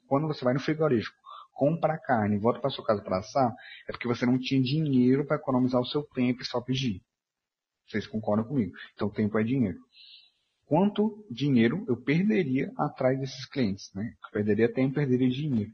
quando 0.06 0.26
você 0.26 0.44
vai 0.44 0.52
no 0.52 0.60
frigorífico, 0.60 1.16
compra 1.54 1.96
carne 1.96 2.36
e 2.36 2.38
volta 2.38 2.60
para 2.60 2.68
sua 2.68 2.84
casa 2.84 3.02
para 3.02 3.18
assar, 3.18 3.54
é 3.88 3.92
porque 3.92 4.06
você 4.06 4.26
não 4.26 4.38
tinha 4.38 4.60
dinheiro 4.60 5.24
para 5.24 5.36
economizar 5.36 5.80
o 5.80 5.86
seu 5.86 6.02
tempo 6.02 6.42
e 6.42 6.44
só 6.44 6.60
pedir. 6.60 7.00
Vocês 7.88 8.06
concordam 8.06 8.44
comigo? 8.44 8.72
Então, 8.94 9.08
tempo 9.08 9.38
é 9.38 9.42
dinheiro. 9.42 9.78
Quanto 10.66 11.26
dinheiro 11.30 11.84
eu 11.88 11.96
perderia 11.96 12.72
atrás 12.78 13.18
desses 13.18 13.46
clientes, 13.46 13.92
né? 13.94 14.14
Eu 14.24 14.30
perderia 14.32 14.72
tempo, 14.72 14.94
perderia 14.94 15.28
dinheiro. 15.28 15.70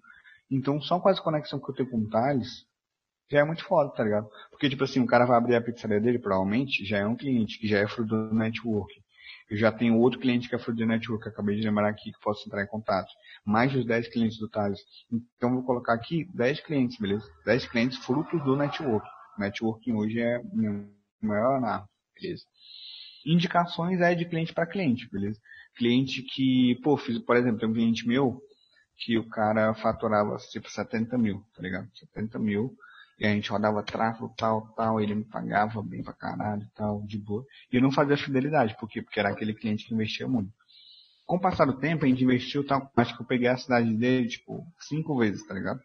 Então, 0.50 0.80
só 0.80 0.98
com 0.98 1.10
essa 1.10 1.22
conexão 1.22 1.60
que 1.60 1.70
eu 1.70 1.74
tenho 1.74 1.90
com 1.90 1.98
o 1.98 2.08
Thales, 2.08 2.66
já 3.30 3.40
é 3.40 3.44
muito 3.44 3.64
foda, 3.64 3.90
tá 3.90 4.02
ligado? 4.02 4.28
Porque, 4.50 4.70
tipo 4.70 4.84
assim, 4.84 5.00
o 5.00 5.06
cara 5.06 5.26
vai 5.26 5.36
abrir 5.36 5.54
a 5.54 5.60
pizzaria 5.60 6.00
dele, 6.00 6.18
provavelmente, 6.18 6.84
já 6.84 6.98
é 6.98 7.06
um 7.06 7.16
cliente, 7.16 7.58
que 7.58 7.68
já 7.68 7.78
é 7.78 7.86
fruto 7.86 8.08
do 8.08 8.34
network. 8.34 8.92
Eu 9.50 9.56
já 9.56 9.70
tenho 9.70 9.98
outro 9.98 10.18
cliente 10.18 10.48
que 10.48 10.54
é 10.54 10.58
fruto 10.58 10.78
do 10.78 10.86
network, 10.86 11.22
que 11.22 11.28
acabei 11.28 11.56
de 11.56 11.66
lembrar 11.66 11.88
aqui, 11.88 12.12
que 12.12 12.20
posso 12.20 12.46
entrar 12.46 12.62
em 12.62 12.66
contato. 12.66 13.08
Mais 13.44 13.72
dos 13.72 13.84
10 13.84 14.08
clientes 14.08 14.38
do 14.38 14.48
Thales. 14.48 14.80
Então, 15.36 15.54
vou 15.54 15.62
colocar 15.62 15.94
aqui 15.94 16.26
10 16.34 16.60
clientes, 16.60 16.98
beleza? 16.98 17.26
10 17.44 17.66
clientes 17.66 17.98
frutos 17.98 18.42
do 18.44 18.56
network. 18.56 19.06
O 19.36 19.40
networking 19.40 19.92
hoje 19.92 20.20
é 20.20 20.42
meu 20.52 20.88
maior 21.20 21.56
arma, 21.56 21.86
beleza? 22.14 22.44
Indicações 23.26 24.00
é 24.00 24.14
de 24.14 24.24
cliente 24.24 24.54
para 24.54 24.66
cliente, 24.66 25.08
beleza? 25.10 25.38
Cliente 25.76 26.22
que, 26.22 26.78
pô, 26.82 26.96
fiz, 26.96 27.18
por 27.18 27.36
exemplo, 27.36 27.58
tem 27.58 27.68
um 27.68 27.74
cliente 27.74 28.06
meu 28.06 28.40
que 28.98 29.16
o 29.16 29.28
cara 29.28 29.72
faturava 29.74 30.36
tipo 30.50 30.68
70 30.68 31.16
mil, 31.16 31.42
tá 31.54 31.62
ligado? 31.62 31.88
70 31.94 32.38
mil. 32.38 32.76
E 33.18 33.26
a 33.26 33.30
gente 33.30 33.50
rodava 33.50 33.82
tráfego, 33.82 34.32
tal, 34.36 34.68
tal, 34.74 35.00
ele 35.00 35.14
me 35.14 35.24
pagava 35.24 35.82
bem 35.82 36.04
pra 36.04 36.12
caralho, 36.12 36.64
tal, 36.74 37.02
de 37.02 37.18
boa. 37.18 37.44
E 37.72 37.76
eu 37.76 37.82
não 37.82 37.90
fazia 37.90 38.16
fidelidade, 38.16 38.76
por 38.78 38.88
quê? 38.88 39.02
Porque 39.02 39.18
era 39.18 39.30
aquele 39.30 39.54
cliente 39.54 39.86
que 39.86 39.94
investia 39.94 40.28
muito. 40.28 40.52
Com 41.26 41.36
o 41.36 41.40
passar 41.40 41.64
do 41.64 41.78
tempo, 41.78 42.04
a 42.04 42.08
gente 42.08 42.22
investiu, 42.22 42.64
tal, 42.64 42.90
acho 42.96 43.16
que 43.16 43.22
eu 43.22 43.26
peguei 43.26 43.48
a 43.48 43.56
cidade 43.56 43.92
dele, 43.96 44.28
tipo, 44.28 44.64
cinco 44.78 45.18
vezes, 45.18 45.44
tá 45.46 45.54
ligado? 45.54 45.80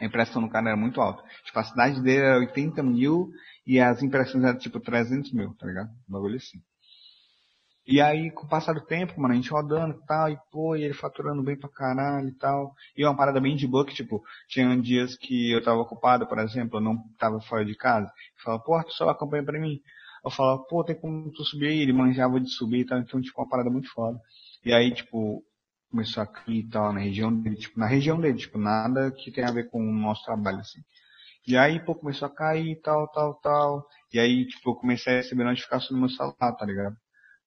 A 0.00 0.04
impressão 0.04 0.42
do 0.42 0.48
cara 0.48 0.70
era 0.70 0.76
muito 0.76 1.00
alta. 1.00 1.22
Tipo, 1.44 1.58
a 1.60 1.64
cidade 1.64 2.02
dele 2.02 2.24
era 2.24 2.38
80 2.38 2.82
mil 2.82 3.30
e 3.66 3.78
as 3.78 4.02
impressões 4.02 4.44
eram 4.44 4.58
tipo 4.58 4.80
300 4.80 5.32
mil, 5.32 5.54
tá 5.54 5.66
ligado? 5.66 5.90
Um 6.08 6.12
bagulho 6.12 6.36
assim. 6.36 6.60
E 7.86 8.00
aí, 8.00 8.30
com 8.30 8.46
o 8.46 8.48
passar 8.48 8.74
do 8.74 8.80
tempo, 8.84 9.20
mano, 9.20 9.34
a 9.34 9.36
gente 9.36 9.50
rodando 9.50 9.94
e 9.98 10.06
tal, 10.06 10.30
e 10.30 10.38
pô, 10.52 10.76
e 10.76 10.84
ele 10.84 10.94
faturando 10.94 11.42
bem 11.42 11.58
pra 11.58 11.68
caralho 11.68 12.28
e 12.28 12.34
tal. 12.38 12.74
E 12.96 13.04
uma 13.04 13.16
parada 13.16 13.40
bem 13.40 13.56
de 13.56 13.68
que, 13.68 13.94
tipo, 13.94 14.22
tinha 14.48 14.80
dias 14.80 15.16
que 15.16 15.50
eu 15.52 15.62
tava 15.62 15.80
ocupado, 15.80 16.26
por 16.26 16.38
exemplo, 16.38 16.78
eu 16.78 16.80
não 16.82 16.96
tava 17.18 17.40
fora 17.40 17.64
de 17.64 17.74
casa. 17.76 18.06
Ele 18.06 18.42
falava, 18.44 18.62
pô, 18.62 18.84
tu 18.84 18.92
só 18.92 19.08
acompanha 19.08 19.44
pra 19.44 19.58
mim. 19.60 19.80
Eu 20.24 20.30
falava, 20.30 20.62
pô, 20.68 20.84
tem 20.84 20.94
como 21.00 21.32
tu 21.32 21.44
subir 21.44 21.68
aí? 21.68 21.80
Ele 21.80 21.92
manjava 21.92 22.40
de 22.40 22.48
subir 22.50 22.80
e 22.80 22.86
tal, 22.86 22.98
então, 22.98 23.20
tipo, 23.20 23.40
uma 23.40 23.48
parada 23.48 23.68
muito 23.70 23.88
foda. 23.92 24.18
E 24.64 24.72
aí, 24.72 24.94
tipo, 24.94 25.42
começou 25.90 26.22
a 26.22 26.26
cair 26.26 26.60
e 26.60 26.68
tal, 26.68 26.92
na 26.92 27.00
região 27.00 27.34
dele, 27.34 27.56
tipo, 27.56 27.78
na 27.80 27.86
região 27.86 28.20
dele, 28.20 28.38
tipo, 28.38 28.58
nada 28.58 29.10
que 29.10 29.32
tenha 29.32 29.48
a 29.48 29.52
ver 29.52 29.68
com 29.70 29.80
o 29.80 29.92
nosso 29.92 30.24
trabalho, 30.24 30.60
assim. 30.60 30.80
E 31.46 31.56
aí, 31.56 31.80
pô, 31.84 31.94
começou 31.94 32.28
a 32.28 32.34
cair, 32.34 32.80
tal, 32.82 33.08
tal, 33.12 33.34
tal. 33.40 33.86
E 34.12 34.18
aí, 34.20 34.46
tipo, 34.46 34.70
eu 34.70 34.74
comecei 34.76 35.14
a 35.14 35.16
receber 35.18 35.44
notificação 35.44 35.94
no 35.96 36.00
meu 36.00 36.10
celular, 36.10 36.52
tá 36.56 36.64
ligado? 36.66 36.96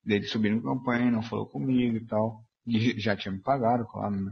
Dele 0.06 0.26
subindo 0.26 0.62
campanha, 0.62 1.12
não 1.12 1.24
falou 1.24 1.48
comigo 1.48 1.98
e 1.98 2.06
tal. 2.06 2.44
E 2.68 3.00
já 3.00 3.16
tinha 3.16 3.32
me 3.32 3.40
pagado, 3.40 3.86
claro, 3.86 4.16
né? 4.16 4.32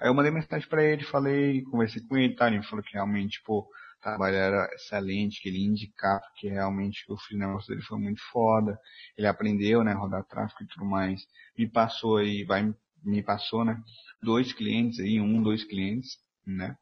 Aí 0.00 0.08
eu 0.08 0.14
mandei 0.14 0.30
mensagem 0.30 0.68
pra 0.68 0.84
ele, 0.84 1.04
falei, 1.04 1.62
conversei 1.62 2.02
com 2.02 2.16
ele, 2.16 2.34
tá? 2.34 2.48
Ele 2.48 2.62
falou 2.62 2.84
que 2.84 2.92
realmente, 2.92 3.42
pô, 3.44 3.60
o 3.60 4.02
trabalho 4.02 4.36
era 4.36 4.68
excelente, 4.74 5.40
que 5.40 5.48
ele 5.48 5.58
ia 5.58 5.66
indicar, 5.66 6.20
porque 6.20 6.48
realmente 6.48 7.04
o 7.10 7.36
negócio 7.36 7.68
dele 7.68 7.82
foi 7.82 7.98
muito 7.98 8.20
foda. 8.30 8.78
Ele 9.16 9.26
aprendeu, 9.26 9.82
né, 9.82 9.92
rodar 9.92 10.24
tráfego 10.24 10.64
e 10.64 10.66
tudo 10.66 10.84
mais. 10.84 11.26
Me 11.58 11.68
passou 11.68 12.18
aí, 12.18 12.44
vai, 12.44 12.74
me 13.02 13.22
passou, 13.22 13.64
né, 13.64 13.82
dois 14.22 14.52
clientes 14.52 15.00
aí, 15.00 15.20
um, 15.20 15.42
dois 15.42 15.64
clientes, 15.64 16.18
né? 16.46 16.76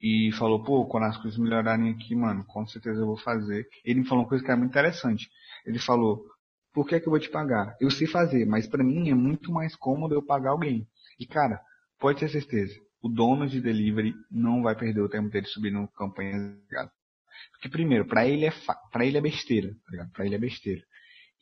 E 0.00 0.30
falou, 0.32 0.62
pô, 0.62 0.84
quando 0.86 1.04
as 1.04 1.16
coisas 1.16 1.38
melhorarem 1.38 1.90
aqui, 1.90 2.14
mano, 2.14 2.44
com 2.44 2.66
certeza 2.66 3.00
eu 3.00 3.06
vou 3.06 3.16
fazer. 3.16 3.66
Ele 3.82 4.00
me 4.00 4.06
falou 4.06 4.24
uma 4.24 4.28
coisa 4.28 4.44
que 4.44 4.50
era 4.50 4.58
muito 4.58 4.70
interessante. 4.70 5.30
Ele 5.64 5.78
falou, 5.78 6.22
por 6.74 6.86
que 6.88 6.96
é 6.96 7.00
que 7.00 7.06
eu 7.06 7.10
vou 7.10 7.20
te 7.20 7.30
pagar? 7.30 7.76
Eu 7.80 7.90
sei 7.90 8.06
fazer, 8.06 8.44
mas 8.44 8.66
para 8.66 8.82
mim 8.82 9.08
é 9.08 9.14
muito 9.14 9.52
mais 9.52 9.76
cômodo 9.76 10.14
eu 10.14 10.22
pagar 10.22 10.50
alguém. 10.50 10.86
E 11.18 11.26
cara, 11.26 11.60
pode 12.00 12.18
ter 12.18 12.28
certeza, 12.28 12.74
o 13.00 13.08
dono 13.08 13.46
de 13.46 13.60
delivery 13.60 14.12
não 14.30 14.62
vai 14.62 14.74
perder 14.74 15.00
o 15.00 15.08
tempo 15.08 15.30
dele 15.30 15.46
subindo 15.46 15.86
campanhas, 15.96 16.58
tá 16.68 16.90
Porque 17.52 17.68
primeiro, 17.68 18.06
para 18.06 18.26
ele 18.26 18.46
é 18.46 18.52
para 18.90 19.06
ele 19.06 19.16
é 19.16 19.20
besteira, 19.20 19.70
tá? 19.90 20.08
Para 20.12 20.26
ele 20.26 20.34
é 20.34 20.38
besteira. 20.38 20.82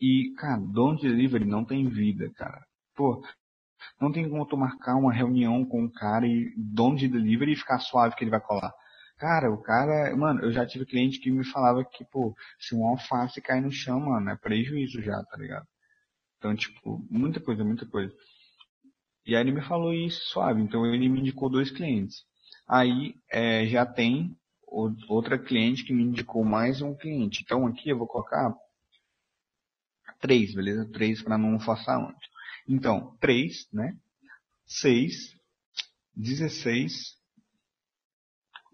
E, 0.00 0.34
cara, 0.36 0.60
dono 0.60 0.98
de 0.98 1.08
delivery 1.08 1.44
não 1.44 1.64
tem 1.64 1.88
vida, 1.88 2.28
cara. 2.34 2.60
Pô, 2.94 3.22
não 4.00 4.10
tem 4.10 4.28
como 4.28 4.44
tu 4.44 4.56
marcar 4.56 4.96
uma 4.96 5.12
reunião 5.12 5.64
com 5.64 5.84
um 5.84 5.90
cara 5.90 6.26
e 6.26 6.52
dono 6.56 6.96
de 6.96 7.08
delivery 7.08 7.52
e 7.52 7.56
ficar 7.56 7.78
suave 7.78 8.16
que 8.16 8.24
ele 8.24 8.30
vai 8.30 8.40
colar. 8.40 8.72
Cara, 9.22 9.52
o 9.52 9.56
cara, 9.56 10.16
mano, 10.16 10.40
eu 10.42 10.50
já 10.50 10.66
tive 10.66 10.84
cliente 10.84 11.20
que 11.20 11.30
me 11.30 11.44
falava 11.44 11.84
que, 11.84 12.04
pô, 12.04 12.34
se 12.58 12.74
um 12.74 12.84
alface 12.84 13.40
cair 13.40 13.62
no 13.62 13.70
chão, 13.70 14.00
mano, 14.00 14.28
é 14.28 14.36
prejuízo 14.36 15.00
já, 15.00 15.22
tá 15.22 15.36
ligado? 15.36 15.64
Então, 16.38 16.56
tipo, 16.56 17.06
muita 17.08 17.40
coisa, 17.40 17.62
muita 17.62 17.86
coisa. 17.86 18.12
E 19.24 19.36
aí 19.36 19.42
ele 19.42 19.52
me 19.52 19.62
falou 19.62 19.94
isso 19.94 20.20
suave, 20.24 20.60
então 20.60 20.84
ele 20.84 21.08
me 21.08 21.20
indicou 21.20 21.48
dois 21.48 21.70
clientes. 21.70 22.24
Aí 22.68 23.14
é, 23.30 23.64
já 23.68 23.86
tem 23.86 24.36
outra 25.08 25.38
cliente 25.38 25.84
que 25.84 25.94
me 25.94 26.02
indicou 26.02 26.42
mais 26.44 26.82
um 26.82 26.92
cliente. 26.92 27.44
Então 27.44 27.64
aqui 27.68 27.90
eu 27.90 27.98
vou 27.98 28.08
colocar 28.08 28.52
três, 30.20 30.52
beleza? 30.52 30.90
Três 30.90 31.22
para 31.22 31.38
não 31.38 31.60
forçar 31.60 32.00
muito. 32.00 32.18
Então, 32.68 33.16
3, 33.20 33.68
né? 33.72 33.96
6, 34.66 35.14
16, 36.16 37.21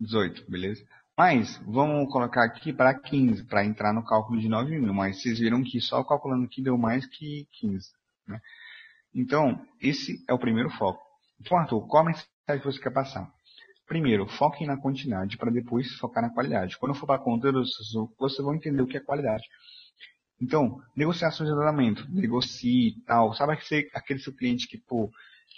18, 0.00 0.50
beleza? 0.50 0.84
Mas, 1.16 1.56
vamos 1.66 2.12
colocar 2.12 2.44
aqui 2.44 2.72
para 2.72 2.94
15, 2.94 3.44
para 3.44 3.64
entrar 3.64 3.92
no 3.92 4.04
cálculo 4.04 4.40
de 4.40 4.48
9 4.48 4.78
mil. 4.78 4.94
Mas 4.94 5.20
vocês 5.20 5.38
viram 5.38 5.64
que 5.64 5.80
só 5.80 6.04
calculando 6.04 6.44
aqui 6.44 6.62
deu 6.62 6.78
mais 6.78 7.06
que 7.06 7.48
15, 7.58 7.90
né? 8.26 8.40
Então, 9.12 9.60
esse 9.80 10.24
é 10.28 10.32
o 10.32 10.38
primeiro 10.38 10.70
foco. 10.70 11.02
Então, 11.40 11.58
Arthur, 11.58 11.86
qual 11.88 12.02
a 12.04 12.06
mensagem 12.06 12.28
que 12.46 12.64
você 12.64 12.80
quer 12.80 12.92
passar? 12.92 13.28
Primeiro, 13.86 14.28
foque 14.28 14.66
na 14.66 14.76
quantidade 14.76 15.36
para 15.36 15.50
depois 15.50 15.92
focar 15.94 16.22
na 16.22 16.30
qualidade. 16.30 16.78
Quando 16.78 16.94
for 16.94 17.06
para 17.06 17.18
conteúdo, 17.18 17.64
vocês 18.18 18.44
vão 18.44 18.54
entender 18.54 18.82
o 18.82 18.86
que 18.86 18.96
é 18.96 19.00
qualidade. 19.00 19.44
Então, 20.40 20.80
negociações 20.94 21.48
de 21.48 21.54
andamento, 21.54 22.06
negocie 22.10 23.02
tal. 23.06 23.34
Sabe 23.34 23.54
aquele, 23.54 23.90
aquele 23.92 24.20
seu 24.20 24.32
cliente 24.32 24.68
que, 24.68 24.78
pô, 24.78 25.10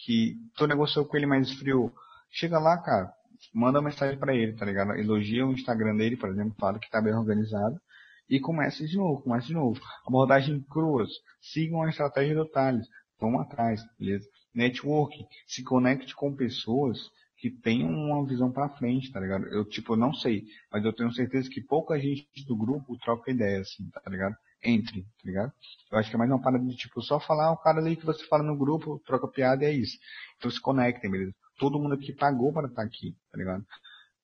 que 0.04 0.36
tu 0.56 0.66
negociou 0.66 1.04
com 1.04 1.16
ele 1.16 1.26
mais 1.26 1.52
frio, 1.52 1.92
chega 2.30 2.58
lá, 2.58 2.78
cara, 2.78 3.12
manda 3.54 3.78
uma 3.78 3.88
mensagem 3.88 4.18
para 4.18 4.34
ele, 4.34 4.54
tá 4.54 4.64
ligado? 4.64 4.92
Elogia 4.92 5.46
o 5.46 5.52
Instagram 5.52 5.96
dele, 5.96 6.16
por 6.16 6.28
exemplo, 6.28 6.54
fala 6.58 6.78
que 6.78 6.90
tá 6.90 7.00
bem 7.00 7.14
organizado 7.14 7.80
e 8.28 8.38
começa 8.38 8.86
de 8.86 8.96
novo, 8.96 9.22
começa 9.22 9.46
de 9.48 9.54
novo. 9.54 9.80
Abordagem 10.06 10.60
cruas, 10.70 11.10
sigam 11.40 11.82
a 11.82 11.88
estratégia 11.88 12.34
de 12.34 12.42
detalhes, 12.42 12.86
vão 13.18 13.40
atrás, 13.40 13.82
beleza? 13.98 14.28
Networking, 14.54 15.26
se 15.46 15.62
conecte 15.62 16.14
com 16.14 16.34
pessoas 16.34 17.10
que 17.36 17.50
tenham 17.50 17.90
uma 17.90 18.26
visão 18.26 18.52
para 18.52 18.68
frente, 18.68 19.10
tá 19.10 19.18
ligado? 19.18 19.46
Eu, 19.46 19.64
tipo, 19.64 19.96
não 19.96 20.12
sei, 20.12 20.44
mas 20.70 20.84
eu 20.84 20.92
tenho 20.92 21.12
certeza 21.12 21.48
que 21.48 21.60
pouca 21.62 21.98
gente 21.98 22.26
do 22.46 22.56
grupo 22.56 22.98
troca 22.98 23.30
ideia, 23.30 23.60
assim, 23.60 23.88
tá 23.90 24.10
ligado? 24.10 24.36
entre, 24.62 25.02
tá 25.02 25.24
ligado? 25.24 25.52
Eu 25.90 25.98
acho 25.98 26.10
que 26.10 26.16
é 26.16 26.18
mais 26.18 26.30
uma 26.30 26.40
parada 26.40 26.64
de 26.64 26.76
tipo, 26.76 27.00
só 27.02 27.18
falar 27.18 27.52
o 27.52 27.56
cara 27.56 27.78
ali 27.78 27.96
que 27.96 28.04
você 28.04 28.24
fala 28.26 28.42
no 28.42 28.56
grupo, 28.56 29.00
troca 29.06 29.26
piada 29.28 29.64
e 29.64 29.66
é 29.66 29.72
isso. 29.72 29.98
Então 30.36 30.50
se 30.50 30.60
conectem, 30.60 31.10
beleza? 31.10 31.34
Todo 31.60 31.78
mundo 31.78 31.94
aqui 31.94 32.14
pagou 32.14 32.52
para 32.52 32.68
estar 32.68 32.82
aqui, 32.82 33.14
tá 33.30 33.36
ligado? 33.36 33.64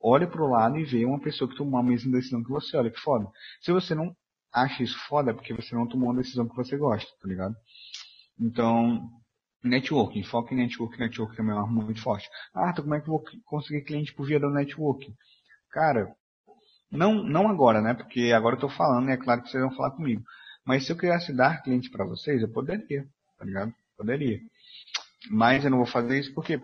Olhe 0.01 0.27
pro 0.27 0.49
lado 0.49 0.79
e 0.79 0.85
vê 0.85 1.05
uma 1.05 1.21
pessoa 1.21 1.49
que 1.49 1.57
tomou 1.57 1.79
a 1.79 1.83
mesma 1.83 2.13
decisão 2.13 2.43
que 2.43 2.49
você, 2.49 2.77
olha 2.77 2.91
que 2.91 2.99
foda. 2.99 3.29
Se 3.61 3.71
você 3.71 3.95
não 3.95 4.17
acha 4.53 4.83
isso 4.83 4.99
foda, 5.07 5.31
é 5.31 5.35
porque 5.35 5.53
você 5.53 5.75
não 5.75 5.87
tomou 5.87 6.11
a 6.11 6.17
decisão 6.17 6.49
que 6.49 6.57
você 6.57 6.79
gosta, 6.79 7.11
tá 7.21 7.29
ligado? 7.29 7.55
Então, 8.41 9.07
networking, 9.63 10.23
foca 10.23 10.55
em 10.55 10.57
networking, 10.57 10.99
networking 10.99 11.37
também 11.37 11.55
é 11.55 11.59
uma 11.59 11.67
muito 11.67 12.01
forte. 12.01 12.27
Ah, 12.55 12.71
então 12.71 12.85
como 12.85 12.95
é 12.95 13.01
que 13.01 13.09
eu 13.09 13.13
vou 13.13 13.25
conseguir 13.45 13.83
cliente 13.83 14.15
por 14.15 14.27
via 14.27 14.41
do 14.41 14.49
networking? 14.49 15.15
Cara, 15.71 16.11
não, 16.91 17.23
não 17.23 17.49
agora, 17.49 17.83
né? 17.83 17.93
Porque 17.93 18.33
agora 18.33 18.55
eu 18.55 18.67
estou 18.67 18.71
falando 18.71 19.11
e 19.11 19.13
é 19.13 19.17
claro 19.19 19.43
que 19.43 19.51
vocês 19.51 19.63
vão 19.63 19.77
falar 19.77 19.91
comigo. 19.91 20.23
Mas 20.65 20.87
se 20.87 20.93
eu 20.93 20.97
quisesse 20.97 21.35
dar 21.35 21.63
cliente 21.63 21.91
para 21.91 22.07
vocês, 22.07 22.41
eu 22.41 22.51
poderia, 22.51 23.07
tá 23.39 23.45
ligado? 23.45 23.75
Poderia. 23.97 24.41
Mas 25.31 25.65
eu 25.65 25.71
não 25.71 25.79
vou 25.79 25.87
fazer 25.87 26.19
isso 26.19 26.33
porque 26.35 26.61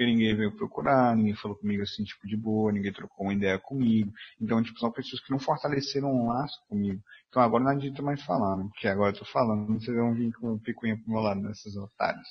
porque 0.00 0.06
ninguém 0.06 0.34
veio 0.34 0.56
procurar, 0.56 1.14
ninguém 1.14 1.34
falou 1.34 1.58
comigo 1.58 1.82
assim, 1.82 2.02
tipo, 2.04 2.26
de 2.26 2.34
boa, 2.34 2.72
ninguém 2.72 2.90
trocou 2.90 3.26
uma 3.26 3.34
ideia 3.34 3.58
comigo. 3.58 4.10
Então, 4.40 4.62
tipo, 4.62 4.78
são 4.78 4.90
pessoas 4.90 5.20
que 5.22 5.30
não 5.30 5.38
fortaleceram 5.38 6.10
um 6.10 6.28
laço 6.28 6.58
comigo. 6.70 7.02
Então 7.28 7.42
agora 7.42 7.64
não 7.64 7.72
adianta 7.72 8.00
mais 8.00 8.22
falar, 8.22 8.56
né? 8.56 8.66
Porque 8.70 8.88
agora 8.88 9.12
eu 9.12 9.18
tô 9.18 9.26
falando, 9.26 9.78
vocês 9.78 9.94
vão 9.94 10.14
vir 10.14 10.32
com 10.32 10.58
picuinha 10.58 10.96
pro 10.96 11.12
meu 11.12 11.20
lado 11.20 11.42
nesses 11.42 11.76
otários. 11.76 12.26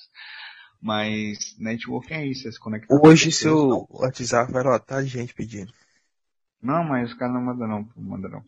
Mas 0.82 1.56
networking 1.60 2.14
é 2.14 2.26
isso, 2.26 2.48
é 2.48 2.50
se 2.50 2.58
conectar 2.58 2.92
Hoje 2.92 3.30
seu 3.30 3.86
WhatsApp 3.88 4.50
vai 4.50 4.64
lotar 4.64 5.04
de 5.04 5.08
gente 5.08 5.32
pedindo. 5.32 5.72
Não, 6.60 6.82
mas 6.82 7.12
os 7.12 7.16
caras 7.16 7.34
não 7.34 7.42
mandam 7.42 7.68
não, 7.68 7.88
mandam 7.96 8.30
não. 8.32 8.44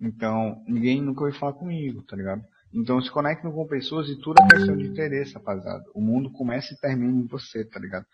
Então, 0.00 0.64
ninguém 0.66 1.00
nunca 1.00 1.20
vai 1.20 1.32
falar 1.32 1.52
comigo, 1.52 2.02
tá 2.02 2.16
ligado? 2.16 2.42
Então 2.74 3.00
se 3.00 3.12
conectem 3.12 3.50
com 3.50 3.66
pessoas 3.66 4.08
e 4.08 4.20
tudo 4.20 4.42
é 4.42 4.48
questão 4.48 4.76
de 4.76 4.88
interesse, 4.88 5.34
rapaziada. 5.34 5.84
O 5.94 6.00
mundo 6.00 6.32
começa 6.32 6.74
e 6.74 6.76
termina 6.76 7.20
em 7.20 7.26
você, 7.26 7.64
tá 7.64 7.78
ligado? 7.78 8.04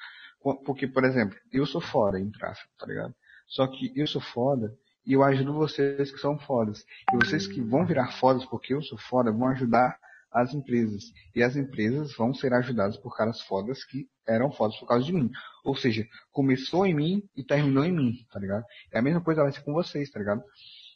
Porque, 0.43 0.87
por 0.87 1.05
exemplo, 1.05 1.39
eu 1.53 1.65
sou 1.67 1.81
foda 1.81 2.19
em 2.19 2.31
tráfego, 2.31 2.69
tá 2.79 2.87
ligado? 2.87 3.15
Só 3.47 3.67
que 3.67 3.93
eu 3.95 4.07
sou 4.07 4.21
foda 4.21 4.75
e 5.07 5.13
eu 5.13 5.23
ajudo 5.23 5.53
vocês 5.53 6.11
que 6.11 6.19
são 6.19 6.39
fodas. 6.39 6.85
E 7.13 7.17
vocês 7.17 7.47
que 7.47 7.61
vão 7.61 7.87
virar 7.87 8.13
fodas 8.13 8.45
porque 8.47 8.75
eu 8.75 8.83
sou 8.83 8.99
foda 8.99 9.31
vão 9.31 9.49
ajudar 9.49 9.99
as 10.33 10.55
empresas. 10.55 11.13
E 11.35 11.43
as 11.43 11.57
empresas 11.57 12.17
vão 12.17 12.33
ser 12.33 12.53
ajudadas 12.55 12.97
por 12.97 13.17
caras 13.17 13.41
fodas 13.43 13.85
que 13.85 14.09
eram 14.27 14.51
fodas 14.51 14.77
por 14.79 14.87
causa 14.87 15.05
de 15.05 15.13
mim. 15.13 15.31
Ou 15.65 15.77
seja, 15.77 16.07
começou 16.31 16.87
em 16.87 16.95
mim 16.95 17.23
e 17.37 17.45
terminou 17.45 17.85
em 17.85 17.93
mim, 17.93 18.27
tá 18.31 18.41
ligado? 18.41 18.65
É 18.91 18.99
a 18.99 19.03
mesma 19.03 19.21
coisa 19.21 19.43
vai 19.43 19.53
ser 19.53 19.63
com 19.63 19.73
vocês, 19.73 20.11
tá 20.11 20.19
ligado? 20.19 20.43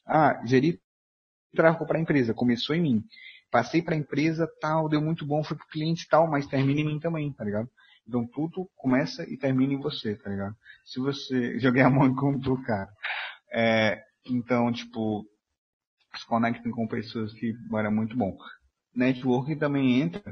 Ah, 0.06 0.40
gerir 0.46 0.80
tráfego 1.54 1.86
para 1.86 1.98
a 1.98 2.00
empresa, 2.00 2.34
começou 2.34 2.74
em 2.74 2.80
mim. 2.80 3.04
Passei 3.50 3.82
para 3.82 3.94
a 3.94 3.98
empresa, 3.98 4.50
tal, 4.60 4.88
deu 4.88 5.00
muito 5.00 5.24
bom, 5.24 5.42
fui 5.42 5.56
pro 5.56 5.66
cliente 5.68 6.08
tal, 6.08 6.28
mas 6.28 6.46
termina 6.46 6.80
em 6.80 6.84
mim 6.84 6.98
também, 6.98 7.32
tá 7.32 7.44
ligado? 7.44 7.70
Então 8.06 8.26
tudo 8.26 8.68
começa 8.76 9.24
e 9.28 9.36
termina 9.36 9.72
em 9.74 9.80
você, 9.80 10.14
tá 10.16 10.30
ligado? 10.30 10.54
Se 10.84 11.00
você. 11.00 11.58
Joguei 11.60 11.82
a 11.82 11.90
mão 11.90 12.14
com 12.14 12.38
tu, 12.38 12.60
cara. 12.62 12.88
É, 13.52 14.00
então, 14.26 14.72
tipo, 14.72 15.24
se 16.16 16.26
conectem 16.26 16.70
com 16.72 16.86
pessoas 16.86 17.32
que 17.32 17.54
era 17.74 17.90
muito 17.90 18.16
bom. 18.16 18.36
Networking 18.94 19.58
também 19.58 20.00
entra 20.00 20.22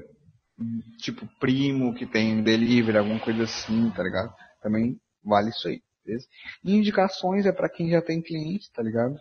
tipo 0.99 1.29
primo 1.41 1.95
que 1.95 2.07
tem 2.07 2.43
delivery, 2.43 2.99
alguma 2.99 3.21
coisa 3.21 3.45
assim, 3.45 3.91
tá 3.91 4.03
ligado? 4.03 4.33
Também 4.63 4.99
vale 5.23 5.51
isso 5.51 5.69
aí, 5.69 5.81
beleza? 6.05 6.27
E 6.65 6.75
indicações 6.75 7.47
é 7.47 7.53
para 7.53 7.69
quem 7.69 7.91
já 7.91 8.01
tem 8.01 8.23
cliente, 8.23 8.71
tá 8.73 8.83
ligado? 8.83 9.17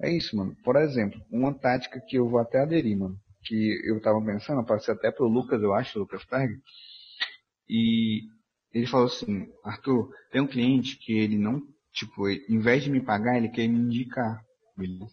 É 0.00 0.10
isso, 0.10 0.36
mano. 0.36 0.54
Por 0.64 0.76
exemplo, 0.76 1.20
uma 1.30 1.54
tática 1.54 2.00
que 2.00 2.16
eu 2.16 2.28
vou 2.28 2.38
até 2.38 2.60
aderir, 2.60 2.98
mano, 2.98 3.16
que 3.44 3.80
eu 3.84 4.00
tava 4.00 4.22
pensando, 4.22 4.64
passei 4.64 4.92
até 4.92 5.10
pro 5.10 5.28
Lucas, 5.28 5.62
eu 5.62 5.72
acho, 5.72 5.98
Lucas 5.98 6.24
Berg, 6.30 6.52
e 7.68 8.22
ele 8.72 8.86
falou 8.86 9.06
assim, 9.06 9.46
Arthur, 9.64 10.10
tem 10.30 10.40
um 10.40 10.46
cliente 10.46 10.98
que 10.98 11.12
ele 11.12 11.38
não, 11.38 11.62
tipo, 11.92 12.28
ele, 12.28 12.44
em 12.48 12.58
vez 12.58 12.84
de 12.84 12.90
me 12.90 13.02
pagar, 13.02 13.36
ele 13.36 13.48
quer 13.48 13.66
me 13.66 13.78
indicar, 13.78 14.40
beleza? 14.76 15.10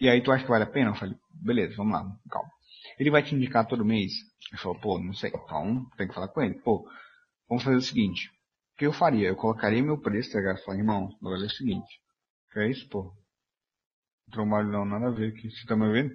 E 0.00 0.08
aí 0.08 0.22
tu 0.22 0.32
acha 0.32 0.44
que 0.44 0.50
vale 0.50 0.64
a 0.64 0.70
pena? 0.70 0.90
Eu 0.90 0.94
falei, 0.94 1.14
beleza, 1.30 1.76
vamos 1.76 1.92
lá, 1.92 2.04
calma. 2.30 2.50
Ele 2.98 3.10
vai 3.10 3.22
te 3.22 3.34
indicar 3.34 3.66
todo 3.66 3.84
mês? 3.84 4.12
Ele 4.50 4.60
falou, 4.60 4.78
pô, 4.80 4.98
não 4.98 5.14
sei. 5.14 5.30
Então, 5.34 5.86
tem 5.96 6.08
que 6.08 6.14
falar 6.14 6.28
com 6.28 6.42
ele. 6.42 6.60
Pô, 6.60 6.86
vamos 7.48 7.64
fazer 7.64 7.76
o 7.76 7.80
seguinte. 7.80 8.28
O 8.74 8.78
que 8.78 8.86
eu 8.86 8.92
faria? 8.92 9.28
Eu 9.28 9.36
colocaria 9.36 9.82
meu 9.82 9.98
preço, 10.00 10.32
tá 10.32 10.38
ligado? 10.38 10.62
Falei, 10.64 10.80
irmão, 10.80 11.08
agora 11.20 11.42
é 11.42 11.46
o 11.46 11.50
seguinte. 11.50 12.00
Que 12.52 12.60
é 12.60 12.70
isso, 12.70 12.88
pô? 12.88 13.14
Não 14.26 14.32
trabalho 14.32 14.70
não, 14.70 14.84
nada 14.84 15.08
a 15.08 15.10
ver 15.10 15.32
aqui. 15.32 15.50
Você 15.50 15.66
tá 15.66 15.76
me 15.76 15.86
ouvindo? 15.86 16.14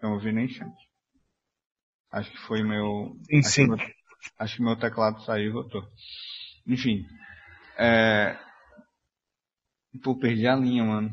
Me 0.00 0.08
ouvindo 0.08 0.36
nem 0.36 0.48
chance. 0.48 0.91
Acho 2.12 2.30
que 2.30 2.38
foi 2.38 2.62
meu... 2.62 3.16
Sim, 3.30 3.42
sim. 3.42 3.66
Meu... 3.68 3.78
Acho 4.38 4.56
que 4.56 4.62
meu 4.62 4.78
teclado 4.78 5.22
saiu 5.24 5.48
e 5.48 5.52
voltou. 5.52 5.82
Enfim. 6.66 7.04
É... 7.78 8.38
Pô, 10.02 10.18
perdi 10.18 10.46
a 10.46 10.54
linha, 10.54 10.84
mano. 10.84 11.10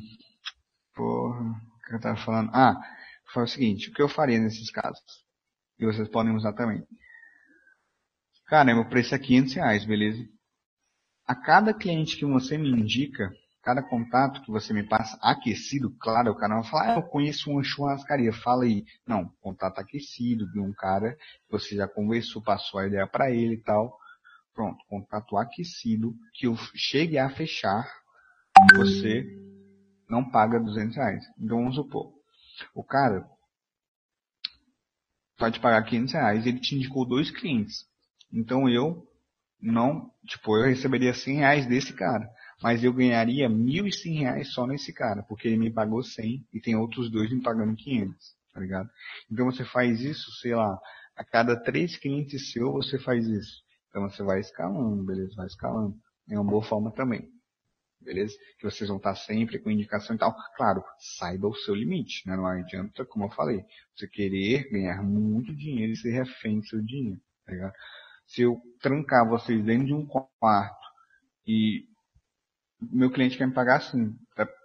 Porra, 0.93 1.41
o 1.41 1.87
que 1.87 1.95
eu 1.95 2.01
tava 2.01 2.17
falando? 2.17 2.51
Ah, 2.53 2.75
foi 3.33 3.43
o 3.43 3.47
seguinte, 3.47 3.89
o 3.89 3.93
que 3.93 4.01
eu 4.01 4.09
faria 4.09 4.39
nesses 4.39 4.69
casos? 4.71 5.01
E 5.79 5.85
vocês 5.85 6.09
podem 6.09 6.35
usar 6.35 6.53
também. 6.53 6.83
Cara, 8.47 8.73
meu 8.73 8.87
preço 8.89 9.15
é 9.15 9.19
500 9.19 9.53
reais, 9.53 9.85
beleza? 9.85 10.21
A 11.25 11.35
cada 11.35 11.73
cliente 11.73 12.17
que 12.17 12.25
você 12.25 12.57
me 12.57 12.69
indica, 12.69 13.31
cada 13.69 13.83
contato 13.83 14.41
que 14.41 14.49
você 14.49 14.73
me 14.73 14.81
passa 14.81 15.15
aquecido, 15.21 15.95
claro, 15.99 16.31
o 16.31 16.35
cara 16.35 16.55
vai 16.55 16.63
falar, 16.63 16.93
ah, 16.93 16.95
eu 16.95 17.03
conheço 17.03 17.51
uma 17.51 17.63
churrascaria, 17.63 18.33
fala 18.33 18.63
aí. 18.63 18.83
Não, 19.05 19.31
contato 19.39 19.77
aquecido 19.77 20.51
de 20.51 20.59
um 20.59 20.73
cara 20.73 21.15
você 21.51 21.75
já 21.75 21.87
conversou, 21.87 22.41
passou 22.41 22.79
a 22.79 22.87
ideia 22.87 23.05
para 23.05 23.29
ele 23.29 23.53
e 23.53 23.61
tal. 23.61 23.95
Pronto, 24.55 24.83
contato 24.87 25.37
aquecido, 25.37 26.15
que 26.33 26.47
eu 26.47 26.55
chegue 26.73 27.19
a 27.19 27.29
fechar, 27.29 27.87
você 28.73 29.23
não 30.09 30.27
paga 30.27 30.59
200 30.59 30.95
reais. 30.95 31.23
Então 31.39 31.59
vamos 31.59 31.75
supor, 31.75 32.11
o 32.73 32.83
cara 32.83 33.23
pode 35.37 35.59
pagar 35.59 35.83
500 35.83 36.13
reais, 36.13 36.47
ele 36.47 36.59
te 36.59 36.73
indicou 36.73 37.05
dois 37.05 37.29
clientes. 37.29 37.85
Então 38.33 38.67
eu 38.67 39.07
não, 39.61 40.09
tipo, 40.25 40.57
eu 40.57 40.65
receberia 40.65 41.13
100 41.13 41.35
reais 41.35 41.67
desse 41.67 41.93
cara 41.93 42.27
mas 42.61 42.83
eu 42.83 42.93
ganharia 42.93 43.47
R$ 43.47 43.53
1.100 43.53 44.43
só 44.45 44.67
nesse 44.67 44.93
cara, 44.93 45.23
porque 45.23 45.47
ele 45.47 45.57
me 45.57 45.71
pagou 45.71 46.03
100 46.03 46.45
e 46.53 46.59
tem 46.59 46.75
outros 46.75 47.09
dois 47.09 47.31
me 47.31 47.41
pagando 47.41 47.75
500, 47.75 48.15
tá 48.53 48.59
ligado? 48.59 48.89
Então 49.31 49.45
você 49.45 49.63
faz 49.63 50.01
isso, 50.01 50.31
sei 50.41 50.55
lá, 50.55 50.77
a 51.15 51.23
cada 51.23 51.61
três 51.61 51.97
clientes 51.97 52.51
seu 52.51 52.71
você 52.71 52.99
faz 52.99 53.27
isso. 53.27 53.63
Então 53.89 54.09
você 54.09 54.23
vai 54.23 54.39
escalando, 54.39 55.03
beleza? 55.03 55.35
Vai 55.35 55.47
escalando. 55.47 55.95
É 56.29 56.39
uma 56.39 56.49
boa 56.49 56.63
forma 56.63 56.91
também. 56.91 57.27
Beleza? 58.01 58.33
Que 58.57 58.63
vocês 58.63 58.87
vão 58.87 58.97
estar 58.97 59.15
sempre 59.15 59.59
com 59.59 59.69
indicação 59.69 60.15
e 60.15 60.19
tal. 60.19 60.33
Claro, 60.55 60.81
saiba 61.17 61.47
o 61.47 61.55
seu 61.55 61.75
limite, 61.75 62.25
né? 62.25 62.35
Não 62.35 62.45
adianta, 62.45 63.05
como 63.05 63.25
eu 63.25 63.29
falei, 63.31 63.65
você 63.95 64.07
querer 64.07 64.69
ganhar 64.69 65.03
muito 65.03 65.53
dinheiro 65.53 65.91
e 65.91 65.97
ser 65.97 66.11
refém 66.11 66.59
do 66.59 66.65
seu 66.65 66.81
dinheiro, 66.81 67.19
tá 67.45 67.51
ligado? 67.51 67.73
Se 68.25 68.43
eu 68.43 68.57
trancar 68.79 69.27
vocês 69.27 69.63
dentro 69.65 69.87
de 69.87 69.93
um 69.93 70.05
quarto 70.05 70.77
e 71.45 71.83
meu 72.81 73.11
cliente 73.11 73.37
quer 73.37 73.47
me 73.47 73.53
pagar 73.53 73.77
assim. 73.77 74.15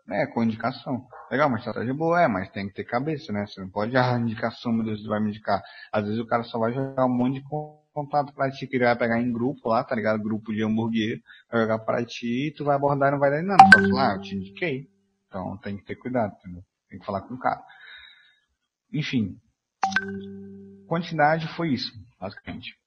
É, 0.08 0.26
com 0.26 0.42
indicação. 0.42 1.06
Legal, 1.30 1.48
uma 1.48 1.58
estratégia 1.58 1.94
boa, 1.94 2.20
é, 2.20 2.28
mas 2.28 2.50
tem 2.50 2.68
que 2.68 2.74
ter 2.74 2.84
cabeça, 2.84 3.32
né? 3.32 3.46
Você 3.46 3.60
não 3.60 3.70
pode, 3.70 3.96
ah, 3.96 4.18
indicação, 4.18 4.70
meu 4.70 4.84
Deus, 4.84 5.04
vai 5.06 5.18
me 5.18 5.30
indicar. 5.30 5.62
Às 5.90 6.04
vezes 6.04 6.20
o 6.20 6.26
cara 6.26 6.42
só 6.44 6.58
vai 6.58 6.72
jogar 6.74 7.06
um 7.06 7.16
monte 7.16 7.40
de 7.40 7.44
contato 7.92 8.34
pra 8.34 8.50
ti, 8.50 8.66
que 8.66 8.76
ele 8.76 8.84
vai 8.84 8.96
pegar 8.96 9.20
em 9.20 9.32
grupo 9.32 9.68
lá, 9.68 9.82
tá 9.82 9.94
ligado? 9.94 10.22
Grupo 10.22 10.52
de 10.52 10.62
hambúrguer, 10.62 11.22
vai 11.50 11.62
jogar 11.62 11.78
pra 11.78 12.04
ti, 12.04 12.52
tu 12.54 12.64
vai 12.64 12.76
abordar 12.76 13.08
e 13.08 13.12
não 13.12 13.18
vai 13.18 13.30
dar 13.30 13.42
nada. 13.42 13.64
Só 13.64 13.88
falar, 13.88 14.12
ah, 14.12 14.14
eu 14.16 14.20
te 14.20 14.36
indiquei. 14.36 14.90
Então 15.26 15.56
tem 15.58 15.76
que 15.78 15.84
ter 15.84 15.96
cuidado, 15.96 16.34
entendeu? 16.38 16.62
Tem 16.90 16.98
que 16.98 17.06
falar 17.06 17.22
com 17.22 17.34
o 17.34 17.38
cara. 17.38 17.62
Enfim. 18.92 19.38
Quantidade 20.86 21.48
foi 21.56 21.70
isso, 21.70 21.92
basicamente 22.20 22.83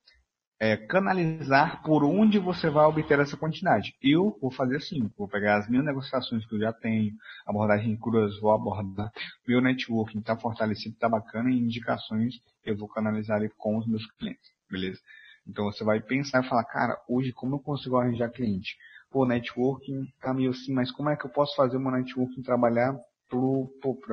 é, 0.59 0.75
canalizar 0.75 1.83
por 1.83 2.03
onde 2.03 2.39
você 2.39 2.69
vai 2.69 2.85
obter 2.85 3.19
essa 3.19 3.37
quantidade. 3.37 3.95
Eu 4.01 4.37
vou 4.41 4.51
fazer 4.51 4.77
assim, 4.77 5.09
vou 5.17 5.27
pegar 5.27 5.57
as 5.57 5.69
minhas 5.69 5.85
negociações 5.85 6.45
que 6.45 6.55
eu 6.55 6.59
já 6.59 6.73
tenho, 6.73 7.13
abordagem 7.45 7.95
cruas, 7.97 8.39
vou 8.39 8.51
abordar, 8.51 9.11
meu 9.47 9.61
networking 9.61 10.19
está 10.19 10.35
fortalecido, 10.35 10.95
está 10.95 11.07
bacana, 11.07 11.51
e 11.51 11.59
indicações 11.59 12.35
eu 12.65 12.75
vou 12.75 12.87
canalizar 12.87 13.37
ali 13.37 13.49
com 13.57 13.77
os 13.77 13.87
meus 13.87 14.05
clientes, 14.13 14.51
beleza? 14.69 14.99
Então 15.47 15.65
você 15.65 15.83
vai 15.83 16.01
pensar 16.01 16.43
e 16.43 16.49
falar, 16.49 16.65
cara, 16.65 16.99
hoje 17.07 17.31
como 17.31 17.55
eu 17.55 17.59
consigo 17.59 17.97
arranjar 17.97 18.29
cliente? 18.29 18.75
Pô, 19.09 19.25
networking 19.25 20.05
tá 20.19 20.33
meio 20.33 20.51
assim, 20.51 20.73
mas 20.73 20.91
como 20.91 21.09
é 21.09 21.15
que 21.15 21.25
eu 21.25 21.29
posso 21.29 21.55
fazer 21.55 21.79
meu 21.79 21.91
networking 21.91 22.41
trabalhar 22.41 22.93
para 23.29 23.37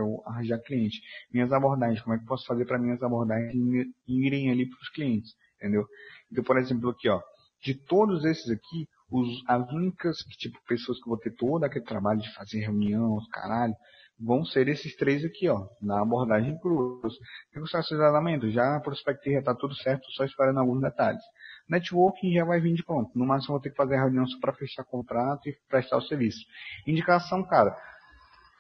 eu 0.01 0.23
arranjar 0.27 0.59
cliente? 0.61 1.01
Minhas 1.33 1.53
abordagens, 1.53 2.01
como 2.03 2.15
é 2.15 2.19
que 2.19 2.25
eu 2.25 2.29
posso 2.29 2.47
fazer 2.47 2.65
para 2.65 2.79
minhas 2.79 3.03
abordagens 3.03 3.89
irem 4.07 4.51
ali 4.51 4.69
para 4.69 4.79
os 4.81 4.89
clientes? 4.91 5.35
Entendeu? 5.57 5.87
Então, 6.35 6.43
por 6.43 6.59
exemplo, 6.59 6.91
aqui, 6.91 7.09
ó, 7.09 7.21
de 7.63 7.75
todos 7.75 8.25
esses 8.25 8.51
aqui, 8.51 8.89
os, 9.09 9.29
as 9.47 9.71
únicas 9.71 10.17
tipo, 10.37 10.59
pessoas 10.67 11.01
que 11.01 11.09
vão 11.09 11.17
ter 11.17 11.31
todo 11.37 11.63
aquele 11.63 11.85
trabalho 11.85 12.21
de 12.21 12.35
fazer 12.35 12.59
reunião, 12.59 13.15
os 13.15 13.29
caralho, 13.29 13.73
vão 14.19 14.45
ser 14.45 14.67
esses 14.67 14.97
três 14.97 15.25
aqui, 15.25 15.49
ó, 15.49 15.69
na 15.81 16.03
abordagem 16.03 16.59
cruz. 16.59 17.15
Negociação 17.55 17.97
de 17.97 18.03
isolamento, 18.03 18.51
já 18.51 18.77
a 18.77 18.81
prospectiva 18.81 19.39
está 19.39 19.55
tudo 19.55 19.77
certo, 19.77 20.11
só 20.11 20.25
esperando 20.25 20.59
alguns 20.59 20.81
detalhes. 20.81 21.23
Networking 21.69 22.35
já 22.35 22.45
vai 22.45 22.61
vir 22.61 22.75
de 22.75 22.85
pronto. 22.85 23.17
No 23.17 23.25
máximo 23.25 23.55
vou 23.55 23.61
ter 23.61 23.71
que 23.71 23.77
fazer 23.77 23.95
a 23.95 24.03
reunião 24.03 24.27
só 24.27 24.41
para 24.41 24.55
fechar 24.55 24.83
contrato 24.83 25.49
e 25.49 25.57
prestar 25.69 25.99
o 25.99 26.03
serviço. 26.03 26.45
Indicação, 26.85 27.45
cara, 27.45 27.77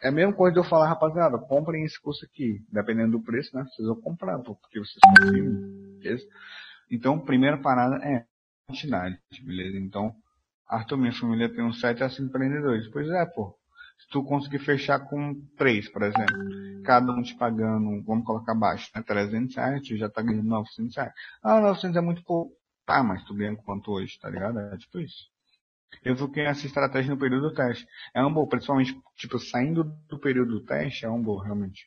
é 0.00 0.08
a 0.08 0.12
mesma 0.12 0.32
coisa 0.32 0.52
de 0.52 0.60
eu 0.60 0.64
falar, 0.64 0.86
rapaziada, 0.86 1.38
comprem 1.38 1.84
esse 1.84 2.00
curso 2.00 2.24
aqui. 2.24 2.60
Dependendo 2.70 3.18
do 3.18 3.24
preço, 3.24 3.56
né? 3.56 3.64
Vocês 3.64 3.88
vão 3.88 4.00
comprar, 4.00 4.38
porque 4.38 4.78
vocês 4.78 5.00
conseguem. 5.18 5.98
Beleza? 5.98 6.24
Então, 6.90 7.18
primeira 7.18 7.58
parada 7.58 7.96
é 8.04 8.24
quantidade, 8.66 9.18
beleza? 9.42 9.78
Então, 9.78 10.14
Arthur, 10.66 10.96
minha 10.96 11.12
família 11.12 11.48
tem 11.48 11.64
uns 11.64 11.80
7 11.80 12.02
a 12.02 12.08
5 12.08 12.28
empreendedores. 12.28 12.88
Pois 12.88 13.08
é, 13.08 13.26
pô. 13.26 13.56
Se 13.98 14.08
tu 14.08 14.24
conseguir 14.24 14.58
fechar 14.58 14.98
com 15.00 15.34
3, 15.56 15.88
por 15.90 16.02
exemplo, 16.02 16.82
cada 16.84 17.12
um 17.12 17.22
te 17.22 17.34
pagando, 17.36 18.02
vamos 18.02 18.24
colocar 18.24 18.54
baixo, 18.54 18.90
né? 18.94 19.02
300 19.02 19.54
reais, 19.54 19.82
tu 19.82 19.96
já 19.96 20.08
tá 20.08 20.20
ganhando 20.20 20.48
900 20.48 20.96
reais. 20.96 21.12
Ah, 21.42 21.60
900 21.60 21.96
é 21.96 22.00
muito 22.00 22.22
pouco. 22.24 22.52
Tá, 22.84 23.02
mas 23.02 23.24
tu 23.24 23.34
ganha 23.34 23.56
quanto 23.56 23.92
hoje, 23.92 24.18
tá 24.20 24.28
ligado? 24.28 24.58
É 24.58 24.76
tipo 24.76 24.98
isso. 24.98 25.30
Eu 26.04 26.16
criar 26.28 26.50
essa 26.50 26.66
estratégia 26.66 27.10
no 27.14 27.20
período 27.20 27.48
do 27.48 27.54
teste. 27.54 27.86
É 28.14 28.24
um 28.24 28.32
bom, 28.32 28.46
principalmente, 28.46 29.00
tipo, 29.16 29.38
saindo 29.38 29.84
do 30.08 30.18
período 30.18 30.58
do 30.58 30.64
teste, 30.64 31.06
é 31.06 31.10
um 31.10 31.22
bom, 31.22 31.38
realmente. 31.38 31.86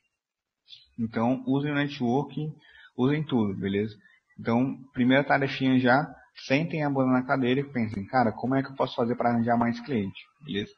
Então, 0.98 1.44
usem 1.46 1.72
o 1.72 1.76
networking, 1.76 2.56
usem 2.96 3.24
tudo, 3.24 3.54
beleza? 3.56 3.96
Então, 4.40 4.78
primeira 4.94 5.24
tarefinha 5.24 5.80
já, 5.80 6.08
sentem 6.46 6.84
a 6.84 6.90
bunda 6.90 7.12
na 7.12 7.24
cadeira 7.24 7.62
e 7.62 7.72
pensem, 7.72 8.06
cara, 8.06 8.32
como 8.32 8.56
é 8.56 8.62
que 8.62 8.70
eu 8.70 8.76
posso 8.76 8.96
fazer 8.96 9.16
para 9.16 9.30
arranjar 9.30 9.58
mais 9.58 9.80
cliente? 9.80 10.20
Beleza? 10.44 10.72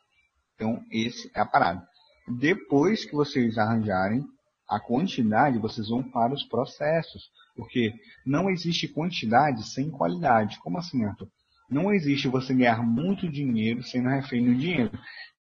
Então, 0.56 0.82
esse 0.92 1.30
é 1.36 1.42
a 1.42 1.46
parada. 1.46 1.86
Depois 2.28 3.06
que 3.06 3.16
vocês 3.16 3.58
arranjarem 3.58 4.24
a 4.70 4.80
quantidade, 4.80 5.58
vocês 5.58 5.90
vão 5.90 6.04
para 6.04 6.34
os 6.34 6.44
processos. 6.44 7.24
Porque 7.56 7.92
não 8.26 8.50
existe 8.50 8.88
quantidade 8.88 9.68
sem 9.68 9.90
qualidade. 9.90 10.60
Como 10.60 10.78
assim, 10.78 11.04
Arthur? 11.04 11.28
Não 11.70 11.94
existe 11.94 12.28
você 12.28 12.54
ganhar 12.54 12.82
muito 12.84 13.30
dinheiro 13.30 13.84
sendo 13.84 14.10
refém 14.10 14.46
do 14.46 14.56
dinheiro. 14.56 14.92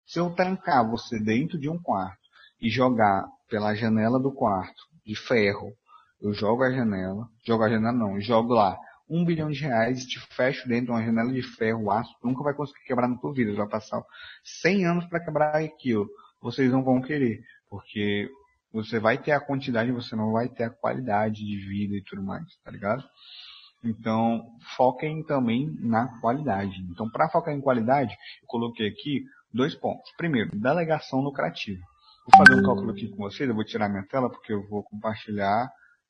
Se 0.06 0.20
eu 0.20 0.30
trancar 0.34 0.88
você 0.90 1.20
dentro 1.20 1.60
de 1.60 1.70
um 1.70 1.80
quarto 1.80 2.20
e 2.62 2.70
jogar 2.70 3.28
pela 3.50 3.76
janela 3.76 4.20
do 4.20 4.32
quarto 4.32 4.84
de 5.06 5.16
ferro 5.16 5.74
eu 6.26 6.34
jogo 6.34 6.64
a 6.64 6.72
janela, 6.72 7.28
jogo 7.46 7.64
a 7.64 7.70
janela 7.70 7.92
não, 7.92 8.20
jogo 8.20 8.54
lá 8.54 8.78
um 9.08 9.24
bilhão 9.24 9.52
de 9.52 9.60
reais 9.62 10.04
e 10.04 10.08
te 10.08 10.20
fecho 10.36 10.68
dentro 10.68 10.86
de 10.86 10.92
uma 10.92 11.04
janela 11.04 11.32
de 11.32 11.44
ferro, 11.44 11.92
aço, 11.92 12.12
nunca 12.24 12.44
vai 12.44 12.54
conseguir 12.54 12.84
quebrar 12.86 13.08
na 13.08 13.18
tua 13.18 13.32
vida, 13.34 13.54
vai 13.54 13.68
passar 13.68 14.02
100 14.44 14.86
anos 14.86 15.06
para 15.06 15.24
quebrar 15.24 15.56
aquilo. 15.56 16.10
Vocês 16.42 16.72
não 16.72 16.84
vão 16.84 17.02
querer, 17.02 17.44
porque 17.70 18.30
você 18.74 19.00
vai 19.00 19.18
ter 19.18 19.32
a 19.32 19.40
quantidade, 19.40 19.92
você 19.92 20.16
não 20.16 20.32
vai 20.32 20.50
ter 20.50 20.64
a 20.64 20.70
qualidade 20.70 21.46
de 21.46 21.58
vida 21.68 21.96
e 21.96 22.04
tudo 22.04 22.24
mais, 22.24 22.44
tá 22.64 22.72
ligado? 22.72 23.04
Então, 23.84 24.44
foquem 24.76 25.24
também 25.24 25.72
na 25.80 26.20
qualidade. 26.20 26.82
Então, 26.90 27.08
para 27.08 27.30
focar 27.30 27.54
em 27.54 27.62
qualidade, 27.62 28.12
eu 28.42 28.48
coloquei 28.48 28.88
aqui 28.88 29.24
dois 29.54 29.76
pontos. 29.76 30.12
Primeiro, 30.18 30.50
delegação 30.56 31.20
lucrativa. 31.20 31.82
Vou 32.26 32.44
fazer 32.44 32.60
um 32.60 32.66
cálculo 32.66 32.90
aqui 32.90 33.08
com 33.10 33.18
vocês, 33.18 33.48
eu 33.48 33.54
vou 33.54 33.64
tirar 33.64 33.88
minha 33.88 34.06
tela 34.08 34.32
porque 34.32 34.52
eu 34.52 34.68
vou 34.68 34.84
compartilhar 34.84 35.70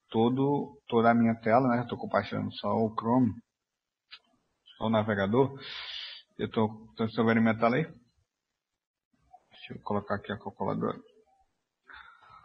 todo, 0.10 0.82
toda 0.88 1.12
a 1.12 1.16
minha 1.16 1.36
tela, 1.36 1.68
né? 1.70 1.82
Estou 1.82 1.98
compartilhando 1.98 2.54
só 2.56 2.68
o 2.68 2.94
Chrome, 2.96 3.34
só 4.78 4.86
o 4.86 4.90
navegador. 4.90 5.60
Eu 6.38 6.48
estou, 6.48 6.94
vendo 7.26 7.42
minha 7.42 7.58
tela 7.58 7.78
aí? 7.78 7.84
Deixa 9.52 9.74
eu 9.74 9.82
colocar 9.82 10.16
aqui 10.16 10.32
a 10.32 10.38
calculadora. 10.38 10.98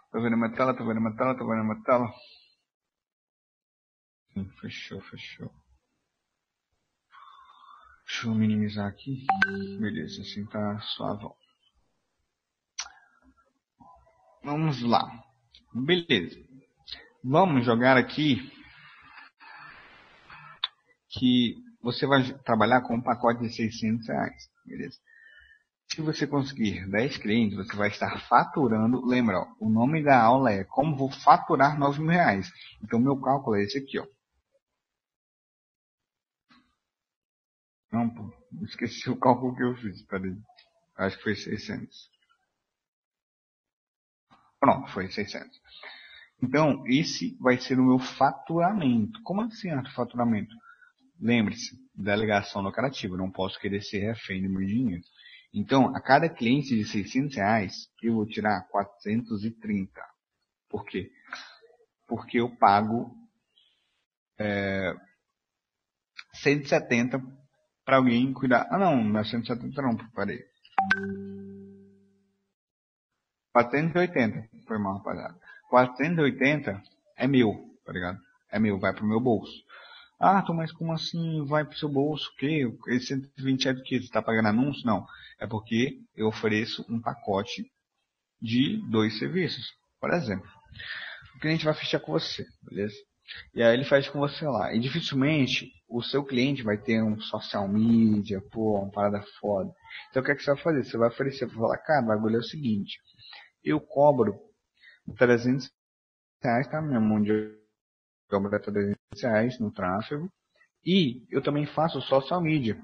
Estou 0.06 0.22
vendo 0.22 0.36
minha 0.36 0.54
tela, 0.54 0.72
estou 0.72 0.86
vendo 0.86 1.00
minha 1.00 1.16
tela, 1.16 1.32
estou 1.32 1.48
vendo 1.48 1.64
minha 1.64 1.82
tela. 1.82 2.12
Sim, 4.32 4.48
fechou, 4.60 5.00
fechou. 5.02 5.50
Deixa 8.06 8.26
eu 8.26 8.34
minimizar 8.34 8.88
aqui. 8.88 9.24
Beleza, 9.78 10.22
assim 10.22 10.44
tá 10.46 10.80
suave. 10.80 11.28
Vamos 14.42 14.82
lá. 14.82 15.02
Beleza. 15.72 16.49
Vamos 17.22 17.66
jogar 17.66 17.98
aqui 17.98 18.50
que 21.10 21.56
você 21.82 22.06
vai 22.06 22.22
trabalhar 22.44 22.80
com 22.80 22.94
um 22.94 23.02
pacote 23.02 23.42
de 23.42 23.54
600 23.54 24.08
reais, 24.08 24.50
beleza? 24.64 24.98
Se 25.92 26.00
você 26.00 26.26
conseguir 26.26 26.88
10 26.88 27.18
clientes, 27.18 27.58
você 27.58 27.76
vai 27.76 27.88
estar 27.88 28.26
faturando. 28.26 29.04
Lembra, 29.04 29.40
ó, 29.40 29.46
o 29.60 29.68
nome 29.68 30.02
da 30.02 30.18
aula 30.18 30.50
é 30.52 30.64
como 30.64 30.96
vou 30.96 31.10
faturar 31.10 31.78
9 31.78 32.00
mil 32.00 32.10
reais. 32.10 32.50
Então, 32.82 32.98
meu 32.98 33.20
cálculo 33.20 33.56
é 33.56 33.64
esse 33.64 33.76
aqui, 33.76 33.98
ó. 33.98 34.06
Não, 37.92 38.08
pô. 38.08 38.32
Esqueci 38.62 39.10
o 39.10 39.18
cálculo 39.18 39.54
que 39.54 39.62
eu 39.62 39.74
fiz. 39.76 40.02
Peraí. 40.06 40.36
Acho 40.96 41.16
que 41.18 41.22
foi 41.24 41.34
600. 41.34 42.10
Pronto, 44.58 44.90
foi 44.92 45.10
600. 45.10 45.60
Então, 46.42 46.82
esse 46.86 47.36
vai 47.38 47.58
ser 47.58 47.78
o 47.78 47.84
meu 47.84 47.98
faturamento. 47.98 49.20
Como 49.22 49.42
assim, 49.42 49.70
Arthur, 49.70 49.92
faturamento? 49.92 50.54
Lembre-se, 51.20 51.76
delegação 51.94 52.62
lucrativa. 52.62 53.16
Não 53.16 53.30
posso 53.30 53.58
querer 53.60 53.82
ser 53.82 53.98
refém 53.98 54.42
do 54.42 54.48
meu 54.48 54.66
dinheiro. 54.66 55.02
Então, 55.52 55.94
a 55.94 56.00
cada 56.00 56.28
cliente 56.28 56.76
de 56.76 56.84
600 56.84 57.36
reais, 57.36 57.74
eu 58.02 58.14
vou 58.14 58.26
tirar 58.26 58.62
430. 58.68 60.00
Por 60.68 60.84
quê? 60.86 61.10
Porque 62.06 62.40
eu 62.40 62.56
pago 62.56 63.14
é, 64.38 64.94
170 66.34 67.20
para 67.84 67.96
alguém 67.96 68.32
cuidar. 68.32 68.68
Ah, 68.70 68.78
não, 68.78 69.02
não 69.02 69.20
é 69.20 69.24
170 69.24 69.82
não, 69.82 69.96
parei. 70.12 70.40
480, 73.52 74.48
foi 74.66 74.78
mal, 74.78 74.98
rapaziada. 74.98 75.49
480 75.70 76.82
é 77.16 77.26
meu, 77.26 77.54
tá 77.86 77.92
ligado? 77.92 78.18
É 78.50 78.58
meu, 78.58 78.78
vai 78.78 78.92
pro 78.92 79.06
meu 79.06 79.20
bolso. 79.20 79.64
Ah, 80.18 80.42
tô, 80.42 80.52
mas 80.52 80.72
como 80.72 80.92
assim 80.92 81.46
vai 81.46 81.64
pro 81.64 81.78
seu 81.78 81.88
bolso? 81.88 82.28
O 82.30 82.36
quê? 82.36 82.70
Esse 82.88 83.06
120 83.06 83.68
é 83.68 83.72
do 83.72 83.82
que? 83.82 84.00
Você 84.00 84.10
tá 84.10 84.20
pagando 84.20 84.48
anúncio? 84.48 84.84
Não. 84.84 85.06
É 85.38 85.46
porque 85.46 85.98
eu 86.14 86.26
ofereço 86.26 86.84
um 86.90 87.00
pacote 87.00 87.64
de 88.42 88.78
dois 88.90 89.18
serviços. 89.18 89.64
Por 89.98 90.12
exemplo, 90.12 90.46
o 91.36 91.40
cliente 91.40 91.64
vai 91.64 91.72
fechar 91.72 92.00
com 92.00 92.12
você, 92.12 92.44
beleza? 92.62 92.96
E 93.54 93.62
aí 93.62 93.72
ele 93.72 93.84
fecha 93.84 94.10
com 94.10 94.18
você 94.18 94.44
lá. 94.44 94.74
E 94.74 94.80
dificilmente 94.80 95.72
o 95.88 96.02
seu 96.02 96.24
cliente 96.24 96.62
vai 96.62 96.76
ter 96.76 97.02
um 97.02 97.18
social 97.20 97.68
media, 97.68 98.42
pô, 98.50 98.80
uma 98.80 98.90
parada 98.90 99.22
foda. 99.40 99.70
Então 100.10 100.20
o 100.20 100.24
que, 100.24 100.32
é 100.32 100.34
que 100.34 100.42
você 100.42 100.52
vai 100.52 100.62
fazer? 100.62 100.84
Você 100.84 100.98
vai 100.98 101.08
oferecer, 101.08 101.46
vai 101.46 101.56
falar, 101.56 101.78
cara, 101.78 102.04
o 102.04 102.08
bagulho 102.08 102.36
é 102.36 102.40
o 102.40 102.44
seguinte, 102.44 102.98
eu 103.64 103.80
cobro 103.80 104.49
300 105.16 105.70
reais, 106.42 106.68
tá? 106.68 106.80
Minha 106.80 107.00
mão 107.00 107.22
de 107.22 107.32
obra 108.32 108.56
é 108.56 108.60
300 108.60 108.96
reais 109.22 109.58
no 109.58 109.72
tráfego. 109.72 110.30
E 110.84 111.26
eu 111.30 111.42
também 111.42 111.66
faço 111.66 112.00
social 112.02 112.40
media. 112.40 112.80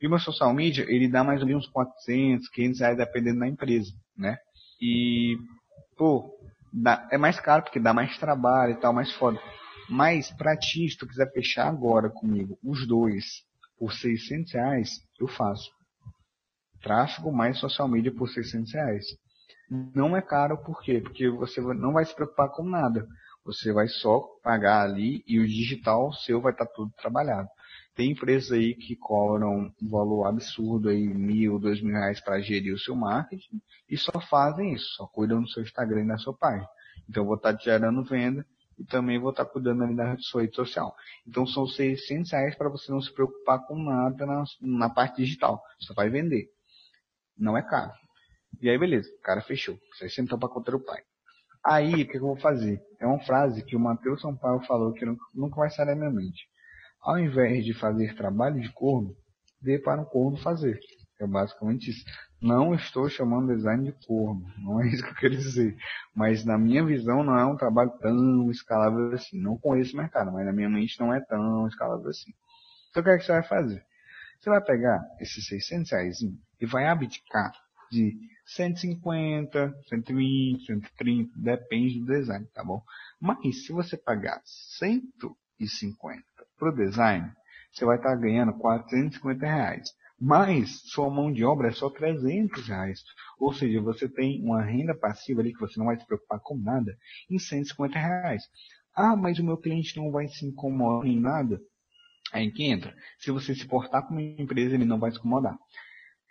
E 0.00 0.06
o 0.06 0.10
meu 0.10 0.18
social 0.18 0.52
media, 0.52 0.84
ele 0.88 1.08
dá 1.08 1.24
mais 1.24 1.40
ou 1.40 1.46
menos 1.46 1.64
uns 1.64 1.72
400, 1.72 2.48
500 2.50 2.80
reais 2.80 2.96
dependendo 2.96 3.40
da 3.40 3.48
empresa, 3.48 3.92
né? 4.16 4.36
E, 4.80 5.36
pô, 5.96 6.38
dá, 6.72 7.08
é 7.10 7.16
mais 7.16 7.40
caro 7.40 7.62
porque 7.62 7.80
dá 7.80 7.94
mais 7.94 8.16
trabalho 8.18 8.72
e 8.72 8.80
tal, 8.80 8.92
mais 8.92 9.10
foda. 9.12 9.40
Mas 9.88 10.30
pra 10.32 10.56
ti, 10.56 10.88
se 10.88 10.98
tu 10.98 11.06
quiser 11.06 11.32
fechar 11.32 11.68
agora 11.68 12.10
comigo 12.10 12.58
os 12.62 12.86
dois 12.86 13.24
por 13.78 13.92
600 13.92 14.52
reais, 14.52 14.90
eu 15.18 15.28
faço. 15.28 15.70
Tráfego 16.82 17.32
mais 17.32 17.58
social 17.58 17.88
media 17.88 18.14
por 18.14 18.28
600 18.28 18.72
reais. 18.72 19.04
Não 19.68 20.16
é 20.16 20.22
caro 20.22 20.56
por 20.58 20.80
quê? 20.80 21.00
Porque 21.00 21.28
você 21.28 21.60
não 21.60 21.92
vai 21.92 22.04
se 22.04 22.14
preocupar 22.14 22.50
com 22.50 22.62
nada. 22.62 23.06
Você 23.44 23.72
vai 23.72 23.88
só 23.88 24.20
pagar 24.42 24.82
ali 24.82 25.24
e 25.26 25.38
o 25.38 25.46
digital 25.46 26.12
seu 26.12 26.40
vai 26.40 26.52
estar 26.52 26.66
tudo 26.66 26.92
trabalhado. 26.96 27.48
Tem 27.94 28.10
empresas 28.10 28.52
aí 28.52 28.74
que 28.74 28.94
cobram 28.96 29.72
um 29.80 29.88
valor 29.88 30.26
absurdo 30.26 30.88
aí, 30.88 31.06
mil, 31.06 31.58
dois 31.58 31.80
mil 31.80 31.94
reais 31.94 32.20
para 32.20 32.40
gerir 32.40 32.74
o 32.74 32.78
seu 32.78 32.94
marketing 32.94 33.60
e 33.88 33.96
só 33.96 34.20
fazem 34.28 34.74
isso, 34.74 34.86
só 34.96 35.06
cuidam 35.06 35.40
do 35.40 35.48
seu 35.48 35.62
Instagram 35.62 36.04
e 36.04 36.08
da 36.08 36.18
sua 36.18 36.36
página. 36.36 36.68
Então 37.08 37.24
vou 37.24 37.36
estar 37.36 37.56
gerando 37.58 38.04
venda 38.04 38.44
e 38.78 38.84
também 38.84 39.18
vou 39.18 39.30
estar 39.30 39.46
cuidando 39.46 39.84
ali 39.84 39.96
da 39.96 40.16
sua 40.18 40.42
rede 40.42 40.54
social. 40.54 40.94
Então 41.26 41.46
são 41.46 41.66
600 41.66 42.30
reais 42.32 42.54
para 42.56 42.68
você 42.68 42.92
não 42.92 43.00
se 43.00 43.12
preocupar 43.12 43.64
com 43.66 43.82
nada 43.82 44.26
na, 44.26 44.44
na 44.60 44.90
parte 44.90 45.22
digital. 45.22 45.62
Você 45.80 45.94
vai 45.94 46.10
vender. 46.10 46.50
Não 47.38 47.56
é 47.56 47.62
caro. 47.62 47.92
E 48.60 48.70
aí 48.70 48.78
beleza, 48.78 49.10
o 49.10 49.22
cara 49.22 49.40
fechou. 49.40 49.78
600 49.98 50.38
para 50.38 50.48
contra 50.48 50.76
o 50.76 50.84
pai. 50.84 51.02
Aí 51.64 52.02
o 52.02 52.08
que, 52.08 52.16
eu 52.16 52.20
vou 52.20 52.36
fazer? 52.36 52.80
É 53.00 53.06
uma 53.06 53.18
frase 53.18 53.64
que 53.64 53.74
o 53.74 53.80
Matheus 53.80 54.20
São 54.20 54.36
Paulo 54.36 54.64
falou 54.66 54.92
que 54.92 55.04
nunca, 55.04 55.24
nunca 55.34 55.56
vai 55.56 55.68
sair 55.68 55.86
da 55.86 55.96
minha 55.96 56.10
mente. 56.10 56.48
Ao 57.02 57.18
invés 57.18 57.64
de 57.64 57.74
fazer 57.74 58.14
trabalho 58.14 58.60
de 58.60 58.72
corno, 58.72 59.16
dê 59.60 59.78
para 59.78 60.00
um 60.00 60.04
corno 60.04 60.36
fazer. 60.36 60.78
É 61.20 61.26
basicamente 61.26 61.90
isso. 61.90 62.04
Não 62.40 62.74
estou 62.74 63.08
chamando 63.08 63.54
design 63.54 63.84
de 63.84 64.06
corno, 64.06 64.46
não 64.58 64.80
é 64.80 64.86
isso 64.86 65.02
que 65.02 65.10
eu 65.10 65.14
quero 65.16 65.36
dizer. 65.36 65.76
Mas 66.14 66.44
na 66.44 66.56
minha 66.56 66.84
visão 66.84 67.24
não 67.24 67.36
é 67.36 67.44
um 67.44 67.56
trabalho 67.56 67.90
tão 68.00 68.50
escalável 68.50 69.12
assim. 69.12 69.40
Não 69.40 69.58
conheço 69.58 69.94
o 69.94 69.96
mercado, 69.96 70.30
mas 70.32 70.46
na 70.46 70.52
minha 70.52 70.68
mente 70.68 71.00
não 71.00 71.12
é 71.12 71.20
tão 71.20 71.66
escalável 71.66 72.08
assim. 72.08 72.32
Então 72.90 73.00
o 73.00 73.04
que 73.04 73.10
é 73.10 73.18
que 73.18 73.24
você 73.24 73.32
vai 73.32 73.42
fazer? 73.42 73.84
Você 74.38 74.50
vai 74.50 74.62
pegar 74.62 75.00
esses 75.20 75.46
600 75.46 75.90
reais 75.90 76.18
e 76.60 76.66
vai 76.66 76.86
abdicar 76.86 77.52
de 77.90 78.16
150, 78.46 79.74
120, 79.88 80.66
130, 80.66 81.32
depende 81.36 82.00
do 82.00 82.06
design, 82.06 82.46
tá 82.54 82.62
bom? 82.62 82.82
Mas 83.20 83.64
se 83.64 83.72
você 83.72 83.96
pagar 83.96 84.40
150 84.44 86.24
para 86.58 86.68
o 86.68 86.74
design, 86.74 87.32
você 87.72 87.84
vai 87.84 87.96
estar 87.96 88.14
ganhando 88.16 88.54
450 88.54 89.46
reais. 89.46 89.90
Mas 90.18 90.80
sua 90.90 91.10
mão 91.10 91.30
de 91.30 91.44
obra 91.44 91.68
é 91.68 91.72
só 91.72 91.90
300 91.90 92.66
reais. 92.68 93.04
Ou 93.38 93.52
seja, 93.52 93.82
você 93.82 94.08
tem 94.08 94.42
uma 94.42 94.62
renda 94.62 94.94
passiva 94.94 95.42
ali 95.42 95.52
que 95.52 95.60
você 95.60 95.78
não 95.78 95.86
vai 95.86 95.98
se 95.98 96.06
preocupar 96.06 96.40
com 96.40 96.56
nada 96.56 96.96
em 97.30 97.38
150 97.38 97.98
reais. 97.98 98.42
Ah, 98.94 99.14
mas 99.14 99.38
o 99.38 99.44
meu 99.44 99.58
cliente 99.58 99.96
não 99.98 100.10
vai 100.10 100.26
se 100.26 100.46
incomodar 100.46 101.06
em 101.06 101.20
nada. 101.20 101.60
Aí 102.32 102.50
que 102.50 102.64
entra. 102.64 102.94
Se 103.18 103.30
você 103.30 103.54
se 103.54 103.66
portar 103.66 104.06
como 104.06 104.18
empresa, 104.18 104.74
ele 104.74 104.86
não 104.86 104.98
vai 104.98 105.10
se 105.10 105.18
incomodar. 105.18 105.56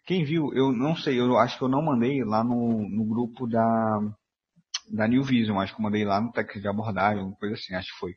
Quem 0.05 0.23
viu, 0.23 0.53
eu 0.53 0.71
não 0.71 0.95
sei, 0.95 1.19
eu 1.19 1.37
acho 1.37 1.57
que 1.57 1.63
eu 1.63 1.67
não 1.67 1.81
mandei 1.81 2.23
lá 2.23 2.43
no, 2.43 2.87
no 2.87 3.05
grupo 3.05 3.47
da, 3.47 3.99
da 4.91 5.07
New 5.07 5.23
Vision, 5.23 5.59
acho 5.59 5.73
que 5.73 5.81
eu 5.81 5.83
mandei 5.83 6.05
lá 6.05 6.21
no 6.21 6.31
técnico 6.31 6.61
de 6.61 6.67
abordagem, 6.67 7.19
alguma 7.19 7.37
coisa 7.37 7.55
assim, 7.55 7.73
acho 7.73 7.91
que 7.91 7.99
foi. 7.99 8.15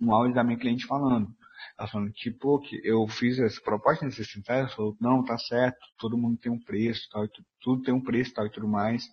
Um 0.00 0.14
áudio 0.14 0.34
da 0.34 0.44
minha 0.44 0.58
cliente 0.58 0.86
falando. 0.86 1.28
Ela 1.76 1.88
falando 1.88 2.12
pô, 2.40 2.60
que 2.60 2.80
eu 2.84 3.06
fiz 3.08 3.38
essa 3.38 3.60
proposta 3.60 4.04
nesse 4.04 4.24
sincero, 4.24 4.60
ela 4.60 4.68
falou, 4.68 4.96
não, 5.00 5.24
tá 5.24 5.36
certo, 5.38 5.78
todo 5.98 6.16
mundo 6.16 6.38
tem 6.38 6.52
um 6.52 6.58
preço, 6.60 7.08
tal, 7.10 7.26
tudo, 7.28 7.46
tudo 7.60 7.82
tem 7.82 7.94
um 7.94 8.00
preço 8.00 8.32
tal 8.32 8.46
e 8.46 8.50
tudo 8.50 8.68
mais. 8.68 9.04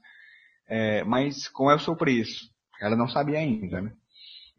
É, 0.68 1.04
mas 1.04 1.48
qual 1.48 1.72
é 1.72 1.76
o 1.76 1.80
seu 1.80 1.96
preço? 1.96 2.50
Ela 2.80 2.96
não 2.96 3.08
sabia 3.08 3.40
ainda, 3.40 3.82
né? 3.82 3.94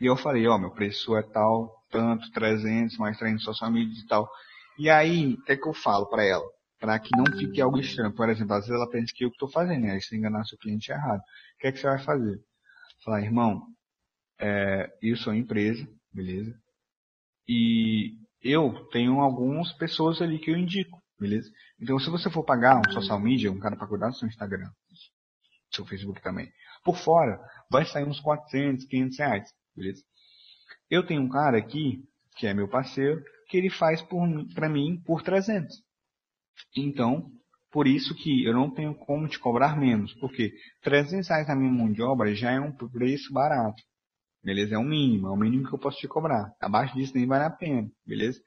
E 0.00 0.06
eu 0.06 0.16
falei, 0.16 0.46
ó, 0.46 0.58
meu 0.58 0.70
preço 0.72 1.16
é 1.16 1.22
tal, 1.22 1.84
tanto, 1.90 2.30
300, 2.32 2.96
mais 2.98 3.18
300 3.18 3.44
social 3.44 3.70
media 3.70 4.00
e 4.00 4.06
tal. 4.06 4.28
E 4.78 4.90
aí, 4.90 5.34
o 5.34 5.42
que 5.44 5.52
é 5.52 5.56
que 5.56 5.66
eu 5.66 5.74
falo 5.74 6.06
para 6.06 6.24
ela? 6.24 6.44
Para 6.78 6.98
que 6.98 7.10
não 7.16 7.24
fique 7.38 7.60
algo 7.60 7.78
estranho. 7.78 8.14
Por 8.14 8.28
exemplo, 8.28 8.54
às 8.54 8.66
vezes 8.66 8.74
ela 8.74 8.90
pensa 8.90 9.12
que 9.14 9.24
eu 9.24 9.28
estou 9.28 9.48
fazendo, 9.48 9.82
né? 9.82 9.92
Aí 9.92 10.00
se 10.00 10.16
enganar 10.16 10.44
seu 10.44 10.58
cliente 10.58 10.90
errado. 10.90 11.20
O 11.20 11.58
que 11.58 11.66
é 11.68 11.72
que 11.72 11.78
você 11.78 11.86
vai 11.86 11.98
fazer? 11.98 12.38
Falar, 13.02 13.22
irmão, 13.22 13.62
é, 14.38 14.90
eu 15.00 15.16
sou 15.16 15.34
empresa, 15.34 15.86
beleza? 16.12 16.54
E 17.48 18.18
eu 18.42 18.86
tenho 18.90 19.20
algumas 19.20 19.72
pessoas 19.72 20.20
ali 20.20 20.38
que 20.38 20.50
eu 20.50 20.56
indico, 20.56 21.02
beleza? 21.18 21.50
Então, 21.80 21.98
se 21.98 22.10
você 22.10 22.30
for 22.30 22.44
pagar 22.44 22.78
um 22.78 22.92
social 22.92 23.20
media, 23.20 23.50
um 23.50 23.58
cara 23.58 23.76
para 23.76 23.86
cuidar 23.86 24.08
do 24.08 24.16
seu 24.16 24.28
Instagram, 24.28 24.70
seu 25.72 25.86
Facebook 25.86 26.20
também, 26.22 26.50
por 26.84 26.96
fora, 26.96 27.40
vai 27.70 27.84
sair 27.84 28.04
uns 28.04 28.20
400, 28.20 28.84
500 28.86 29.18
reais, 29.18 29.54
beleza? 29.74 30.02
Eu 30.90 31.06
tenho 31.06 31.22
um 31.22 31.28
cara 31.28 31.58
aqui, 31.58 32.04
que 32.36 32.46
é 32.46 32.54
meu 32.54 32.68
parceiro, 32.68 33.22
que 33.48 33.56
ele 33.56 33.70
faz 33.70 34.02
para 34.54 34.68
mim 34.68 35.00
por 35.04 35.22
300. 35.22 35.85
Então, 36.76 37.30
por 37.70 37.86
isso 37.86 38.14
que 38.14 38.44
eu 38.44 38.54
não 38.54 38.70
tenho 38.70 38.94
como 38.94 39.28
te 39.28 39.38
cobrar 39.38 39.78
menos, 39.78 40.14
porque 40.14 40.52
300 40.82 41.28
reais 41.28 41.48
na 41.48 41.56
minha 41.56 41.70
mão 41.70 41.92
de 41.92 42.02
obra 42.02 42.34
já 42.34 42.52
é 42.52 42.60
um 42.60 42.72
preço 42.72 43.32
barato. 43.32 43.82
Beleza? 44.42 44.76
É 44.76 44.78
o 44.78 44.84
mínimo, 44.84 45.26
é 45.26 45.30
o 45.30 45.36
mínimo 45.36 45.68
que 45.68 45.74
eu 45.74 45.78
posso 45.78 45.98
te 45.98 46.06
cobrar. 46.06 46.52
Abaixo 46.60 46.94
disso 46.96 47.12
nem 47.14 47.26
vale 47.26 47.44
a 47.44 47.50
pena, 47.50 47.90
beleza? 48.06 48.40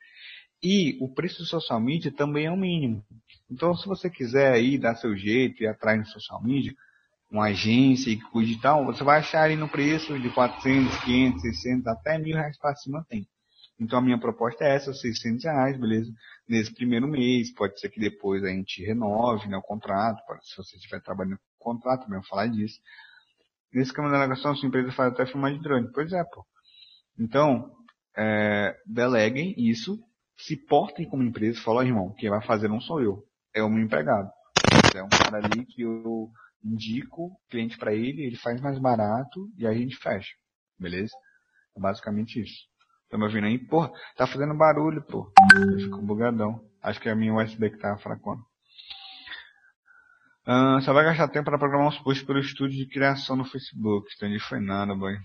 E 0.64 0.98
o 1.02 1.14
preço 1.14 1.40
do 1.40 1.46
social 1.46 1.80
media 1.80 2.12
também 2.12 2.46
é 2.46 2.52
o 2.52 2.58
mínimo. 2.58 3.04
Então, 3.50 3.76
se 3.76 3.88
você 3.88 4.10
quiser 4.10 4.54
aí 4.54 4.78
dar 4.78 4.96
seu 4.96 5.16
jeito 5.16 5.64
e 5.64 5.68
atrás 5.68 6.00
no 6.00 6.06
social 6.06 6.42
media, 6.44 6.74
uma 7.32 7.46
agência 7.46 8.16
que 8.16 8.24
cuide 8.32 8.54
e 8.54 8.62
tal, 8.62 8.86
você 8.86 9.04
vai 9.04 9.20
achar 9.20 9.44
aí 9.44 9.56
no 9.56 9.70
preço 9.70 10.20
de 10.20 10.30
400, 10.30 11.04
500, 11.04 11.42
600, 11.42 11.88
até 11.88 12.18
mil 12.18 12.36
reais 12.36 12.58
para 12.58 12.76
cima 12.76 13.06
tem. 13.08 13.28
Então 13.80 14.00
a 14.00 14.02
minha 14.02 14.20
proposta 14.20 14.66
é 14.66 14.76
essa, 14.76 14.94
600 14.94 15.46
reais, 15.46 15.80
beleza? 15.80 16.12
Nesse 16.48 16.74
primeiro 16.74 17.08
mês, 17.08 17.54
pode 17.54 17.80
ser 17.80 17.90
que 17.90 18.00
depois 18.00 18.44
a 18.44 18.50
gente 18.50 18.84
renove 18.84 19.48
né, 19.48 19.58
o 19.58 19.62
contrato, 19.62 20.26
pode, 20.28 20.46
se 20.48 20.58
você 20.58 20.76
estiver 20.76 21.02
trabalhando 21.02 21.40
com 21.58 21.74
contrato, 21.74 22.04
também 22.04 22.20
vou 22.20 22.28
falar 22.28 22.48
disso. 22.48 22.80
Nesse 23.72 23.94
caminho 23.94 24.14
da 24.14 24.20
negação, 24.20 24.56
sua 24.56 24.68
empresa 24.68 24.92
faz 24.92 25.14
até 25.14 25.26
filmar 25.26 25.54
de 25.54 25.62
drone. 25.62 25.90
Pois 25.94 26.12
é, 26.12 26.24
pô. 26.24 26.46
Então, 27.18 27.72
é, 28.18 28.76
deleguem 28.86 29.54
isso, 29.58 29.98
se 30.38 30.58
portem 30.58 31.08
como 31.08 31.24
empresa, 31.24 31.62
falou, 31.62 31.84
irmão, 31.84 32.14
quem 32.18 32.30
vai 32.30 32.42
fazer 32.46 32.68
não 32.68 32.82
sou 32.82 33.02
eu, 33.02 33.24
é 33.54 33.64
o 33.64 33.70
meu 33.70 33.84
empregado. 33.84 34.30
É 34.96 35.04
um 35.04 35.10
cara 35.10 35.38
ali 35.38 35.66
que 35.66 35.84
eu 35.84 36.30
indico 36.64 37.40
cliente 37.50 37.78
para 37.78 37.94
ele, 37.94 38.24
ele 38.24 38.36
faz 38.36 38.60
mais 38.60 38.80
barato 38.80 39.50
e 39.58 39.66
a 39.66 39.74
gente 39.74 39.96
fecha. 39.98 40.36
Beleza? 40.78 41.14
É 41.78 41.80
basicamente 41.80 42.42
isso. 42.42 42.69
Tá 43.10 43.18
me 43.18 43.24
ouvindo 43.26 43.46
aí? 43.48 43.58
Porra, 43.58 43.92
tá 44.16 44.28
fazendo 44.28 44.54
barulho, 44.54 45.02
pô. 45.02 45.32
Eu 45.56 45.80
fico 45.80 46.02
bugadão. 46.02 46.64
Acho 46.82 47.00
que 47.00 47.10
é 47.10 47.12
a 47.12 47.16
minha 47.16 47.34
USB 47.34 47.70
que 47.72 47.78
tá 47.78 47.98
fracona. 47.98 48.42
Ah, 50.46 50.80
só 50.82 50.94
vai 50.94 51.04
gastar 51.04 51.28
tempo 51.28 51.46
para 51.46 51.58
programar 51.58 51.88
os 51.90 52.00
posts 52.00 52.26
pelo 52.26 52.40
estúdio 52.40 52.78
de 52.78 52.86
criação 52.92 53.36
no 53.36 53.46
Facebook. 53.46 54.08
Entendi, 54.16 54.40
foi 54.40 54.60
nada, 54.60 54.96
boy. 54.96 55.16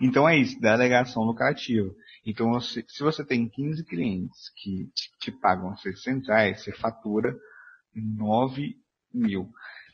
Então 0.00 0.28
é 0.28 0.36
isso, 0.36 0.60
delegação 0.60 1.22
lucrativa. 1.22 1.90
Então, 2.24 2.50
você- 2.50 2.84
se 2.88 3.02
você 3.02 3.24
tem 3.24 3.48
15 3.48 3.84
clientes 3.84 4.50
que 4.56 4.86
te, 4.94 5.10
te 5.18 5.32
pagam 5.32 5.76
600 5.76 6.28
reais, 6.28 6.62
você 6.62 6.72
fatura 6.72 7.36
9 7.94 8.76
mil. 9.12 9.48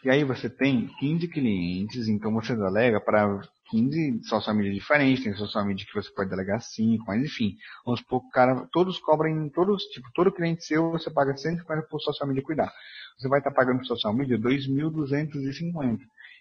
E 0.04 0.10
aí 0.10 0.24
você 0.24 0.48
tem 0.48 0.86
15 0.98 1.26
clientes, 1.28 2.06
então 2.08 2.32
você 2.32 2.54
delega 2.54 3.00
para 3.00 3.40
15 3.70 4.24
social 4.24 4.56
media 4.56 4.72
diferentes, 4.72 5.24
tem 5.24 5.34
social 5.34 5.64
media 5.64 5.86
que 5.86 5.94
você 5.94 6.10
pode 6.12 6.30
delegar 6.30 6.60
5, 6.60 7.04
mas 7.06 7.22
enfim, 7.22 7.56
vamos 7.84 8.00
supor 8.00 8.28
cara, 8.30 8.66
todos 8.72 8.98
cobrem, 8.98 9.48
todos, 9.50 9.84
tipo, 9.84 10.08
todo 10.14 10.32
cliente 10.32 10.64
seu 10.64 10.90
você 10.90 11.08
paga 11.10 11.36
150 11.36 11.86
por 11.88 12.00
social 12.00 12.26
media 12.26 12.42
cuidar. 12.42 12.72
Você 13.18 13.28
vai 13.28 13.40
estar 13.40 13.50
pagando 13.50 13.78
por 13.78 13.86
social 13.86 14.14
media 14.14 14.38
2.250. 14.38 15.98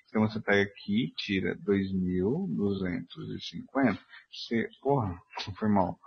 Então 0.10 0.22
você 0.22 0.40
pega 0.40 0.64
aqui, 0.64 1.14
tira 1.18 1.56
2.250, 1.58 4.00
você, 4.32 4.70
porra, 4.82 5.22
foi 5.58 5.70
mal. 5.70 6.00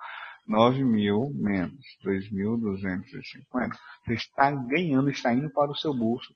9 0.46 0.82
mil 0.82 1.30
menos 1.34 1.78
2.250, 2.04 3.76
você 4.04 4.14
está 4.14 4.50
ganhando, 4.50 5.10
está 5.10 5.32
indo 5.32 5.48
para 5.50 5.70
o 5.70 5.76
seu 5.76 5.94
bolso 5.94 6.34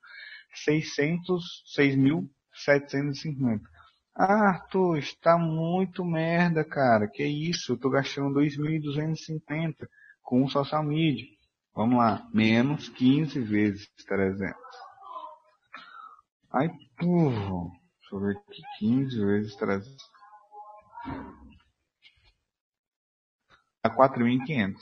600, 0.55 1.65
6.750. 1.77 3.61
Ah, 4.17 4.49
Arthur, 4.51 4.99
está 4.99 5.37
muito 5.37 6.05
merda, 6.05 6.65
cara. 6.65 7.09
Que 7.09 7.25
isso? 7.25 7.73
Eu 7.73 7.77
tô 7.79 7.91
gastando 7.91 8.33
2.250 8.35 9.89
com 10.23 10.45
o 10.45 10.49
social 10.49 10.85
media. 10.85 11.27
Vamos 11.75 11.99
lá, 11.99 12.29
menos 12.33 12.89
15 12.89 13.41
vezes 13.41 13.89
300. 14.07 14.55
Ai, 16.53 16.69
porra. 16.97 17.73
Deixa 18.01 18.15
eu 18.15 18.21
ver 18.21 18.37
aqui, 18.37 18.63
15 18.79 19.25
vezes 19.25 19.57
300. 19.57 19.97
Dá 23.83 23.91
4.500. 23.91 24.77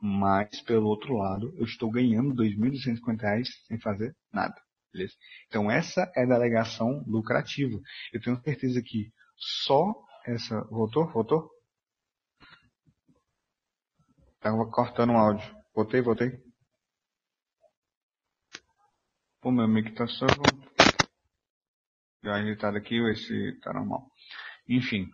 Mas, 0.02 0.62
pelo 0.62 0.88
outro 0.88 1.16
lado, 1.16 1.54
eu 1.58 1.66
estou 1.66 1.92
ganhando 1.92 2.34
2.250 2.34 3.22
reais 3.22 3.50
sem 3.68 3.80
fazer 3.80 4.16
nada. 4.34 4.56
Beleza? 4.92 5.14
Então, 5.48 5.70
essa 5.70 6.12
é 6.16 6.24
a 6.24 6.26
delegação 6.26 7.04
lucrativa. 7.08 7.80
Eu 8.12 8.22
tenho 8.22 8.42
certeza 8.42 8.82
que 8.82 9.12
só 9.38 9.94
essa. 10.26 10.62
Voltou? 10.66 11.08
Voltou? 11.12 11.50
Tava 14.40 14.70
cortando 14.72 15.12
o 15.12 15.18
áudio. 15.18 15.56
Voltei, 15.74 16.02
voltei. 16.02 16.32
Pô, 19.40 19.52
meu 19.52 19.68
mic 19.68 19.94
tá 19.94 20.08
só. 20.08 20.26
Já 22.24 22.36
ajeitado 22.36 22.78
aqui, 22.78 23.02
ver 23.02 23.16
se 23.16 23.60
tá 23.62 23.74
normal. 23.74 24.08
Enfim, 24.68 25.10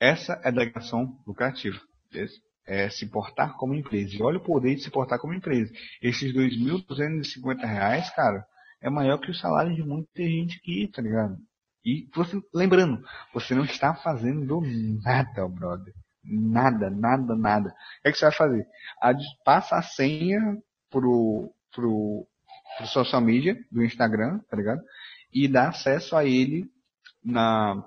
essa 0.00 0.34
é 0.44 0.48
a 0.48 0.50
delegação 0.50 1.18
lucrativa. 1.26 1.78
beleza? 2.12 2.34
É 2.66 2.88
se 2.90 3.06
portar 3.06 3.56
como 3.56 3.74
empresa. 3.74 4.16
E 4.16 4.22
olha 4.22 4.38
o 4.38 4.42
poder 4.42 4.74
de 4.74 4.82
se 4.82 4.90
portar 4.90 5.20
como 5.20 5.32
empresa. 5.34 5.72
Esses 6.02 6.32
2.250 6.34 7.60
reais, 7.64 8.10
cara, 8.10 8.44
é 8.82 8.90
maior 8.90 9.18
que 9.18 9.30
o 9.30 9.34
salário 9.34 9.74
de 9.74 9.82
muita 9.82 10.22
gente 10.22 10.58
aqui, 10.58 10.90
tá 10.92 11.00
ligado? 11.00 11.36
E 11.84 12.08
você, 12.12 12.36
lembrando, 12.52 13.00
você 13.32 13.54
não 13.54 13.64
está 13.64 13.94
fazendo 13.94 14.60
nada, 15.04 15.46
brother. 15.48 15.94
Nada, 16.24 16.90
nada, 16.90 17.36
nada. 17.36 17.68
O 17.68 18.02
que, 18.02 18.08
é 18.08 18.12
que 18.12 18.18
você 18.18 18.24
vai 18.24 18.34
fazer? 18.34 18.66
Ad- 19.00 19.22
Passa 19.44 19.76
a 19.76 19.82
senha 19.82 20.40
pro, 20.90 21.52
pro, 21.72 22.26
pro 22.76 22.86
social 22.88 23.20
media 23.20 23.56
do 23.70 23.84
Instagram, 23.84 24.40
tá 24.50 24.56
ligado? 24.56 24.82
E 25.32 25.46
dá 25.46 25.68
acesso 25.68 26.16
a 26.16 26.24
ele 26.24 26.64
na, 27.24 27.80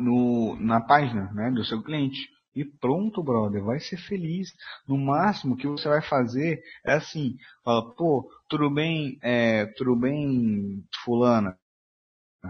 no, 0.00 0.56
na 0.56 0.80
página 0.80 1.30
né, 1.32 1.50
do 1.50 1.64
seu 1.64 1.82
cliente. 1.82 2.28
E 2.54 2.64
pronto, 2.64 3.22
brother, 3.22 3.62
vai 3.62 3.78
ser 3.78 3.96
feliz. 3.96 4.52
No 4.86 4.98
máximo 4.98 5.56
que 5.56 5.68
você 5.68 5.88
vai 5.88 6.02
fazer 6.02 6.60
é 6.84 6.94
assim, 6.94 7.36
fala, 7.64 7.94
pô, 7.94 8.28
tudo 8.48 8.68
bem, 8.68 9.18
é, 9.22 9.66
tudo 9.76 9.94
bem, 9.94 10.84
fulana, 11.04 11.56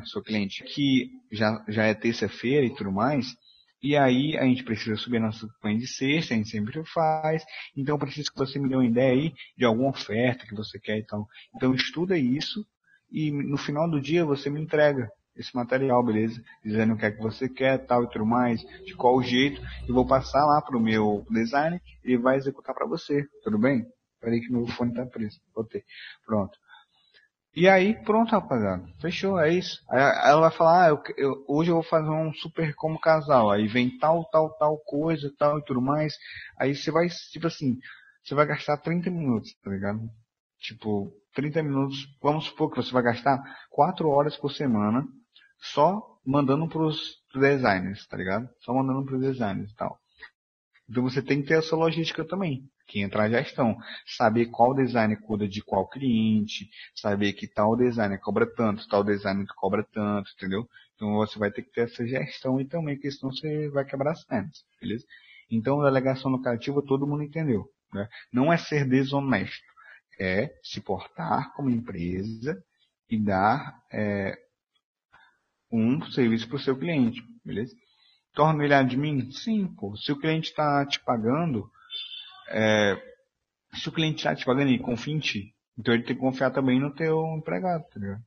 seu 0.04 0.22
cliente, 0.22 0.64
que 0.64 1.10
já, 1.30 1.62
já 1.68 1.84
é 1.84 1.94
terça-feira 1.94 2.64
e 2.64 2.74
tudo 2.74 2.92
mais, 2.92 3.36
e 3.82 3.96
aí 3.96 4.36
a 4.36 4.44
gente 4.44 4.62
precisa 4.62 4.96
subir 4.96 5.16
a 5.16 5.26
nossa 5.26 5.46
campanha 5.48 5.78
de 5.78 5.86
sexta, 5.86 6.34
a 6.34 6.36
gente 6.36 6.50
sempre 6.50 6.82
faz, 6.84 7.42
então 7.76 7.94
eu 7.94 7.98
preciso 7.98 8.30
que 8.30 8.38
você 8.38 8.58
me 8.58 8.68
dê 8.68 8.74
uma 8.74 8.86
ideia 8.86 9.12
aí 9.12 9.34
de 9.56 9.64
alguma 9.64 9.88
oferta 9.90 10.46
que 10.46 10.54
você 10.54 10.78
quer 10.78 10.98
e 10.98 11.06
tal. 11.06 11.26
Então 11.54 11.74
estuda 11.74 12.16
isso 12.16 12.64
e 13.10 13.30
no 13.30 13.56
final 13.56 13.90
do 13.90 14.00
dia 14.00 14.24
você 14.24 14.50
me 14.50 14.60
entrega 14.60 15.10
esse 15.36 15.54
material, 15.54 16.04
beleza? 16.04 16.42
Dizendo 16.64 16.94
o 16.94 16.96
que 16.96 17.06
é 17.06 17.10
que 17.10 17.22
você 17.22 17.48
quer, 17.48 17.78
tal 17.86 18.04
e 18.04 18.10
tudo 18.10 18.26
mais, 18.26 18.60
de 18.84 18.94
qual 18.94 19.22
jeito, 19.22 19.60
e 19.88 19.92
vou 19.92 20.06
passar 20.06 20.44
lá 20.44 20.60
pro 20.62 20.80
meu 20.80 21.24
designer 21.30 21.80
e 22.04 22.16
vai 22.16 22.36
executar 22.36 22.74
para 22.74 22.86
você, 22.86 23.26
tudo 23.42 23.58
bem? 23.58 23.86
Peraí 24.20 24.40
que 24.40 24.52
meu 24.52 24.66
fone 24.68 24.92
tá 24.94 25.06
preso, 25.06 25.40
botei. 25.54 25.82
Pronto. 26.26 26.58
E 27.54 27.68
aí, 27.68 27.94
pronto, 28.04 28.30
rapaziada. 28.30 28.84
Fechou, 29.00 29.38
é 29.38 29.52
isso. 29.52 29.80
Aí 29.90 30.00
ela 30.30 30.40
vai 30.42 30.50
falar, 30.52 30.86
ah, 30.86 30.88
eu, 30.90 31.02
eu- 31.16 31.44
hoje 31.48 31.70
eu 31.70 31.74
vou 31.74 31.82
fazer 31.82 32.08
um 32.10 32.32
super 32.34 32.74
como 32.74 32.98
casal. 33.00 33.50
Aí 33.50 33.66
vem 33.66 33.98
tal, 33.98 34.24
tal, 34.30 34.50
tal 34.56 34.78
coisa, 34.78 35.32
tal 35.38 35.58
e 35.58 35.64
tudo 35.64 35.80
mais. 35.80 36.14
Aí 36.58 36.74
você 36.74 36.90
vai, 36.90 37.08
tipo 37.32 37.46
assim, 37.48 37.76
você 38.24 38.34
vai 38.34 38.46
gastar 38.46 38.76
30 38.78 39.10
minutos, 39.10 39.52
tá 39.64 39.70
ligado? 39.70 40.00
Tipo, 40.60 41.12
30 41.34 41.62
minutos, 41.62 41.98
vamos 42.22 42.44
supor 42.46 42.70
que 42.70 42.76
você 42.76 42.92
vai 42.92 43.02
gastar 43.02 43.42
4 43.70 44.08
horas 44.08 44.36
por 44.36 44.52
semana 44.52 45.04
só 45.60 46.02
mandando 46.24 46.68
pros 46.68 47.18
designers, 47.34 48.06
tá 48.06 48.16
ligado? 48.16 48.48
Só 48.60 48.74
mandando 48.74 49.04
pros 49.04 49.20
designers 49.20 49.70
e 49.70 49.74
tal. 49.74 49.98
Então 50.88 51.02
você 51.02 51.22
tem 51.22 51.40
que 51.40 51.48
ter 51.48 51.58
essa 51.58 51.76
logística 51.76 52.24
também, 52.24 52.68
que 52.86 53.00
entra 53.00 53.22
a 53.22 53.28
gestão. 53.28 53.76
Saber 54.04 54.46
qual 54.46 54.74
designer 54.74 55.20
cuida 55.20 55.46
de 55.46 55.62
qual 55.62 55.88
cliente, 55.88 56.68
saber 56.94 57.32
que 57.34 57.46
tal 57.46 57.76
designer 57.76 58.18
cobra 58.18 58.46
tanto, 58.46 58.88
tal 58.88 59.04
designer 59.04 59.46
cobra 59.54 59.86
tanto, 59.92 60.30
entendeu? 60.36 60.68
Então 60.96 61.14
você 61.14 61.38
vai 61.38 61.50
ter 61.50 61.62
que 61.62 61.70
ter 61.70 61.82
essa 61.82 62.04
gestão 62.06 62.60
e 62.60 62.66
também, 62.66 62.96
porque 62.96 63.10
senão 63.10 63.32
você 63.32 63.68
vai 63.68 63.84
quebrar 63.84 64.12
as 64.12 64.24
pernas, 64.24 64.64
beleza? 64.80 65.06
Então, 65.50 65.82
delegação 65.82 66.30
lucrativa 66.30 66.80
todo 66.86 67.06
mundo 67.06 67.24
entendeu. 67.24 67.68
Né? 67.92 68.08
Não 68.32 68.52
é 68.52 68.56
ser 68.56 68.88
desonesto, 68.88 69.66
é 70.18 70.52
se 70.62 70.80
portar 70.80 71.52
como 71.54 71.70
empresa 71.70 72.62
e 73.08 73.18
dar 73.18 73.82
é, 73.92 74.38
um 75.72 76.02
serviço 76.10 76.48
para 76.48 76.56
o 76.56 76.60
seu 76.60 76.76
cliente, 76.76 77.22
beleza? 77.44 77.74
Torna 78.34 78.64
ele 78.64 78.74
admin? 78.74 79.30
Sim, 79.30 79.66
pô. 79.66 79.96
Se 79.96 80.12
o 80.12 80.18
cliente 80.18 80.50
está 80.50 80.84
te 80.86 81.00
pagando, 81.00 81.70
é, 82.48 82.96
se 83.74 83.88
o 83.88 83.92
cliente 83.92 84.18
está 84.18 84.34
te 84.34 84.44
pagando 84.44 84.70
e 84.70 84.78
confia 84.78 85.14
em 85.14 85.18
ti, 85.18 85.54
então 85.78 85.94
ele 85.94 86.04
tem 86.04 86.14
que 86.14 86.20
confiar 86.20 86.50
também 86.50 86.78
no 86.78 86.94
teu 86.94 87.24
empregado, 87.36 87.84
tá 87.84 88.00
ligado? 88.00 88.22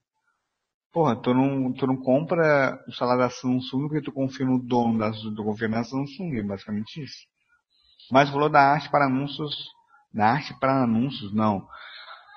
Porra, 0.91 1.16
tu 1.16 1.34
não, 1.34 1.74
tu 1.74 1.88
não 1.88 1.98
compra 1.98 2.80
o 2.88 2.91
salário 2.91 3.24
da 3.24 3.30
Samsung 3.30 3.88
porque 3.88 4.02
tu 4.02 4.12
confia 4.12 4.46
no 4.46 4.60
dono 4.60 5.00
da 5.00 5.12
tu 5.12 5.44
confia 5.44 5.68
na 5.68 5.84
Samsung, 5.84 6.38
é 6.38 6.44
basicamente 6.44 7.02
isso. 7.02 7.26
Mas 8.12 8.30
falou 8.30 8.50
da 8.50 8.62
arte 8.62 8.89
para 8.91 9.06
anúncios, 9.06 9.56
da 10.14 10.32
arte 10.34 10.54
para 10.60 10.84
anúncios, 10.84 11.34
não. 11.34 11.68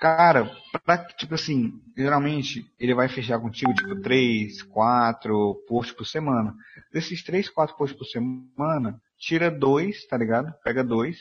Cara, 0.00 0.50
pra, 0.84 0.98
tipo 1.14 1.34
assim, 1.34 1.80
geralmente 1.96 2.70
ele 2.78 2.94
vai 2.94 3.08
fechar 3.08 3.40
contigo 3.40 3.72
tipo 3.72 4.00
3, 4.02 4.62
4 4.62 5.64
posts 5.66 5.96
por 5.96 6.06
semana. 6.06 6.54
Desses 6.92 7.22
3, 7.22 7.48
4 7.48 7.76
posts 7.76 7.98
por 7.98 8.04
semana, 8.04 9.00
tira 9.18 9.50
dois, 9.50 10.06
tá 10.06 10.16
ligado? 10.16 10.52
Pega 10.62 10.84
dois, 10.84 11.16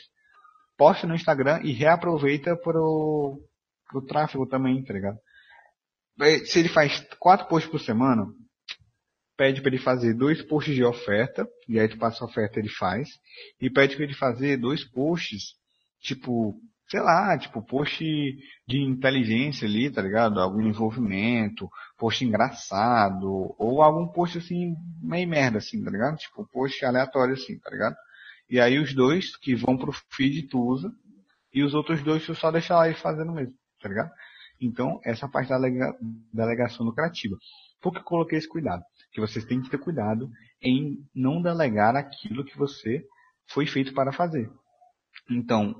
posta 0.76 1.06
no 1.06 1.14
Instagram 1.14 1.60
e 1.62 1.72
reaproveita 1.72 2.54
pro, 2.56 3.40
O 3.94 4.02
tráfego 4.02 4.46
também, 4.46 4.84
tá 4.84 4.92
ligado? 4.92 5.18
Se 6.44 6.58
ele 6.58 6.68
faz 6.68 7.00
quatro 7.18 7.46
posts 7.46 7.70
por 7.70 7.80
semana, 7.80 8.26
pede 9.36 9.60
para 9.60 9.70
ele 9.70 9.82
fazer 9.82 10.14
dois 10.14 10.42
posts 10.42 10.74
de 10.74 10.84
oferta, 10.84 11.46
e 11.68 11.78
aí 11.78 11.88
tu 11.88 11.98
passa 11.98 12.24
a 12.24 12.26
oferta 12.26 12.58
ele 12.58 12.70
faz, 12.70 13.08
e 13.60 13.70
pede 13.70 13.96
para 13.96 14.04
ele 14.04 14.14
fazer 14.14 14.56
dois 14.56 14.84
posts, 14.84 15.54
tipo, 16.00 16.58
sei 16.88 17.00
lá, 17.00 17.36
tipo, 17.38 17.62
post 17.62 18.04
de 18.66 18.80
inteligência 18.80 19.66
ali, 19.66 19.90
tá 19.90 20.00
ligado? 20.02 20.40
Algum 20.40 20.62
envolvimento, 20.62 21.68
post 21.98 22.24
engraçado, 22.24 23.54
ou 23.58 23.82
algum 23.82 24.06
post 24.06 24.38
assim, 24.38 24.74
meio 25.02 25.28
merda 25.28 25.58
assim, 25.58 25.82
tá 25.82 25.90
ligado? 25.90 26.16
Tipo, 26.16 26.46
post 26.52 26.84
aleatório 26.84 27.34
assim, 27.34 27.58
tá 27.58 27.70
ligado? 27.70 27.96
E 28.48 28.60
aí 28.60 28.78
os 28.78 28.94
dois 28.94 29.36
que 29.36 29.54
vão 29.54 29.76
pro 29.76 29.92
feed 30.10 30.44
tu 30.48 30.60
usa, 30.60 30.90
e 31.52 31.62
os 31.62 31.74
outros 31.74 32.02
dois 32.02 32.24
tu 32.24 32.34
só 32.34 32.50
deixa 32.50 32.76
lá 32.76 32.86
ele 32.88 32.96
fazendo 32.98 33.32
mesmo, 33.32 33.54
tá 33.80 33.88
ligado? 33.88 34.10
Então, 34.60 35.00
essa 35.04 35.28
parte 35.28 35.48
da 35.48 35.58
delega- 35.58 35.96
delegação 36.32 36.86
lucrativa. 36.86 37.36
Por 37.80 37.92
que 37.92 37.98
eu 37.98 38.04
coloquei 38.04 38.38
esse 38.38 38.48
cuidado? 38.48 38.82
Que 39.12 39.20
vocês 39.20 39.44
têm 39.44 39.60
que 39.60 39.70
ter 39.70 39.78
cuidado 39.78 40.30
em 40.62 40.98
não 41.14 41.42
delegar 41.42 41.96
aquilo 41.96 42.44
que 42.44 42.56
você 42.56 43.04
foi 43.48 43.66
feito 43.66 43.92
para 43.94 44.12
fazer. 44.12 44.50
Então, 45.30 45.74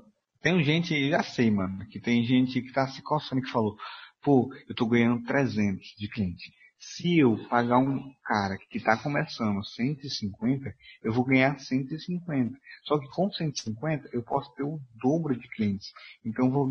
tem 0.47 0.63
gente, 0.63 1.09
já 1.09 1.21
sei, 1.21 1.51
mano, 1.51 1.85
que 1.89 1.99
tem 1.99 2.23
gente 2.23 2.61
que 2.61 2.71
tá 2.71 2.87
se 2.87 3.01
coçando 3.01 3.41
que 3.41 3.51
falou, 3.51 3.75
pô, 4.21 4.49
eu 4.69 4.73
tô 4.73 4.85
ganhando 4.85 5.25
300 5.25 5.85
de 5.97 6.07
cliente. 6.07 6.53
Se 6.79 7.17
eu 7.19 7.37
pagar 7.49 7.79
um 7.79 8.13
cara 8.23 8.57
que 8.69 8.79
tá 8.79 8.95
começando 8.95 9.61
150, 9.61 10.73
eu 11.03 11.11
vou 11.11 11.25
ganhar 11.25 11.59
150. 11.59 12.57
Só 12.83 12.97
que 12.97 13.09
com 13.09 13.29
150 13.29 14.09
eu 14.13 14.23
posso 14.23 14.53
ter 14.53 14.63
o 14.63 14.79
dobro 14.95 15.37
de 15.37 15.49
clientes. 15.49 15.91
Então 16.23 16.45
eu 16.45 16.51
vou 16.51 16.69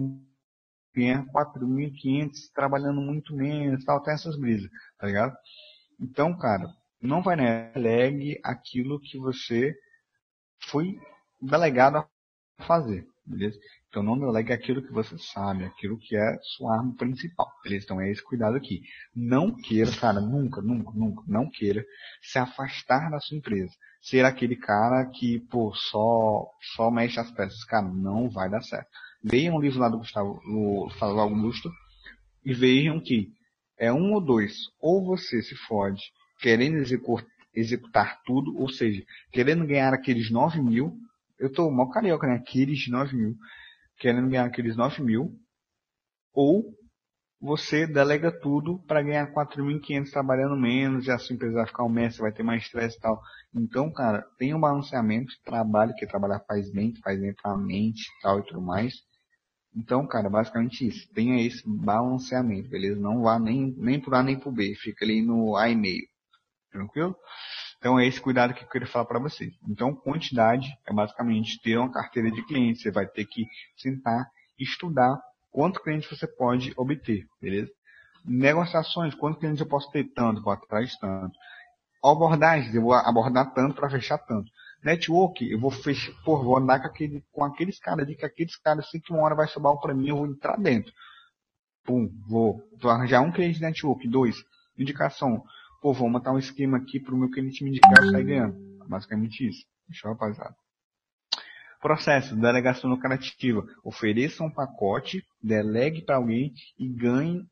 ganhar 0.94 1.26
4.500 1.26 2.30
trabalhando 2.54 3.02
muito 3.02 3.36
menos, 3.36 3.84
tal, 3.84 4.02
tem 4.02 4.14
essas 4.14 4.38
brisas, 4.38 4.70
tá 4.98 5.06
ligado? 5.06 5.36
Então, 6.00 6.34
cara, 6.38 6.66
não 6.98 7.22
vai 7.22 7.36
nessa, 7.36 7.74
delegue 7.74 8.40
aquilo 8.42 8.98
que 9.00 9.18
você 9.18 9.74
foi 10.62 10.98
delegado 11.42 11.98
a 11.98 12.08
fazer, 12.64 13.06
beleza? 13.26 13.58
Então 13.88 14.02
não 14.02 14.18
delegue 14.18 14.52
aquilo 14.52 14.82
que 14.82 14.92
você 14.92 15.16
sabe, 15.18 15.64
aquilo 15.64 15.98
que 15.98 16.16
é 16.16 16.38
sua 16.56 16.76
arma 16.76 16.94
principal, 16.96 17.46
beleza? 17.64 17.84
Então 17.84 18.00
é 18.00 18.10
esse 18.10 18.22
cuidado 18.22 18.56
aqui. 18.56 18.82
Não 19.14 19.54
queira, 19.54 19.90
cara, 19.92 20.20
nunca, 20.20 20.60
nunca, 20.60 20.92
nunca, 20.94 21.22
não 21.26 21.48
queira 21.50 21.84
se 22.22 22.38
afastar 22.38 23.10
da 23.10 23.18
sua 23.20 23.36
empresa. 23.38 23.72
Ser 24.02 24.24
aquele 24.24 24.56
cara 24.56 25.06
que, 25.06 25.40
pô, 25.50 25.72
só, 25.74 26.46
só 26.76 26.90
mexe 26.90 27.18
as 27.18 27.30
peças. 27.32 27.64
Cara, 27.64 27.88
não 27.88 28.28
vai 28.30 28.48
dar 28.48 28.62
certo. 28.62 28.88
Leiam 29.24 29.56
o 29.56 29.60
livro 29.60 29.80
lá 29.80 29.88
do 29.88 29.98
Gustavo, 29.98 30.34
do 30.44 30.88
Flávio 30.98 31.18
Augusto, 31.20 31.70
e 32.44 32.54
vejam 32.54 33.00
que 33.00 33.28
é 33.78 33.92
um 33.92 34.12
ou 34.12 34.20
dois. 34.20 34.54
Ou 34.80 35.04
você 35.04 35.42
se 35.42 35.54
fode 35.56 36.02
querendo 36.40 36.76
execu- 36.76 37.24
executar 37.54 38.20
tudo, 38.24 38.56
ou 38.58 38.68
seja, 38.68 39.02
querendo 39.32 39.66
ganhar 39.66 39.92
aqueles 39.92 40.30
9 40.30 40.60
mil. 40.62 40.96
Eu 41.38 41.52
tô 41.52 41.70
mal 41.70 41.90
carioca, 41.90 42.26
né? 42.26 42.34
Aqueles 42.34 42.88
9 42.88 43.16
mil. 43.16 43.34
Querendo 43.98 44.28
ganhar 44.28 44.44
aqueles 44.44 44.76
9 44.76 45.02
mil. 45.02 45.38
Ou 46.32 46.74
você 47.40 47.86
delega 47.86 48.32
tudo 48.40 48.78
para 48.86 49.02
ganhar 49.02 49.32
4.500 49.32 50.10
trabalhando 50.10 50.56
menos 50.56 51.06
e 51.06 51.10
a 51.10 51.18
sua 51.18 51.34
empresa 51.34 51.54
vai 51.54 51.66
ficar 51.66 51.84
um 51.84 51.88
mês, 51.88 52.14
você 52.14 52.22
vai 52.22 52.32
ter 52.32 52.42
mais 52.42 52.62
estresse 52.62 52.96
e 52.96 53.00
tal. 53.00 53.20
Então, 53.54 53.92
cara, 53.92 54.24
tem 54.38 54.54
um 54.54 54.60
balanceamento, 54.60 55.32
trabalho, 55.44 55.94
que 55.94 56.06
trabalhar 56.06 56.40
faz 56.46 56.70
bem, 56.72 56.94
faz 57.02 57.20
bem 57.20 57.34
pra 57.34 57.56
mente 57.56 58.00
e 58.00 58.22
tal 58.22 58.40
e 58.40 58.46
tudo 58.46 58.60
mais. 58.62 58.94
Então, 59.74 60.06
cara, 60.06 60.30
basicamente 60.30 60.86
isso. 60.86 61.06
Tenha 61.12 61.46
esse 61.46 61.62
balanceamento, 61.66 62.70
beleza? 62.70 62.98
Não 62.98 63.22
vá 63.22 63.38
nem, 63.38 63.74
nem 63.76 64.00
por 64.00 64.14
A 64.14 64.22
nem 64.22 64.38
por 64.38 64.52
B. 64.52 64.74
Fica 64.76 65.04
ali 65.04 65.20
no 65.22 65.56
A 65.56 65.68
e 65.68 65.76
meio. 65.76 66.06
Tranquilo? 66.70 67.14
Então 67.78 67.98
é 67.98 68.06
esse 68.06 68.20
cuidado 68.20 68.54
que 68.54 68.64
eu 68.64 68.68
queria 68.68 68.88
falar 68.88 69.04
para 69.04 69.18
vocês. 69.18 69.52
Então, 69.68 69.94
quantidade 69.94 70.68
é 70.86 70.92
basicamente 70.92 71.60
ter 71.62 71.76
uma 71.76 71.92
carteira 71.92 72.30
de 72.30 72.44
clientes. 72.46 72.82
Você 72.82 72.90
vai 72.90 73.06
ter 73.06 73.24
que 73.26 73.44
sentar 73.76 74.26
estudar 74.58 75.20
quanto 75.50 75.82
cliente 75.82 76.08
você 76.08 76.26
pode 76.26 76.72
obter, 76.76 77.26
beleza? 77.40 77.70
Negociações, 78.24 79.14
quantos 79.14 79.40
clientes 79.40 79.60
eu 79.60 79.68
posso 79.68 79.90
ter 79.90 80.04
tanto, 80.12 80.42
vou 80.42 80.52
atrás 80.52 80.96
tanto. 80.96 81.36
Abordagens, 82.04 82.74
eu 82.74 82.82
vou 82.82 82.92
abordar 82.92 83.52
tanto 83.54 83.74
para 83.74 83.90
fechar 83.90 84.18
tanto. 84.18 84.50
Network, 84.82 85.48
eu 85.48 85.58
vou 85.58 85.70
fechar, 85.70 86.12
pô, 86.24 86.42
vou 86.42 86.58
andar 86.58 86.80
com, 86.80 86.86
aquele, 86.86 87.24
com 87.32 87.44
aqueles 87.44 87.78
caras, 87.78 88.06
de 88.06 88.14
que 88.14 88.24
aqueles 88.24 88.56
caras, 88.56 88.84
assim 88.84 89.00
que 89.00 89.12
uma 89.12 89.22
hora 89.22 89.34
vai 89.34 89.48
sobrar 89.48 89.72
um 89.72 89.78
para 89.78 89.94
mim, 89.94 90.08
eu 90.08 90.16
vou 90.16 90.26
entrar 90.26 90.56
dentro. 90.56 90.92
Pum, 91.84 92.08
vou, 92.28 92.60
vou 92.80 92.90
arranjar 92.90 93.22
um 93.22 93.32
cliente 93.32 93.58
de 93.58 93.62
network, 93.62 94.06
dois, 94.08 94.36
indicação. 94.78 95.42
Pô, 95.80 95.92
vou 95.92 96.08
montar 96.08 96.32
um 96.32 96.38
esquema 96.38 96.78
aqui 96.78 96.98
pro 96.98 97.16
meu 97.16 97.30
cliente 97.30 97.62
me 97.62 97.70
indicar 97.70 98.04
e 98.04 98.10
sair 98.10 98.24
ganhando. 98.24 98.56
Basicamente 98.88 99.46
isso. 99.46 99.64
Fechou, 99.86 100.10
rapaziada? 100.12 100.54
Processo, 101.80 102.34
delegação 102.34 102.90
lucrativa. 102.90 103.64
Ofereça 103.84 104.42
um 104.42 104.50
pacote, 104.50 105.22
delegue 105.42 106.02
para 106.02 106.16
alguém 106.16 106.52
e 106.78 106.88
ganhe 106.88 107.44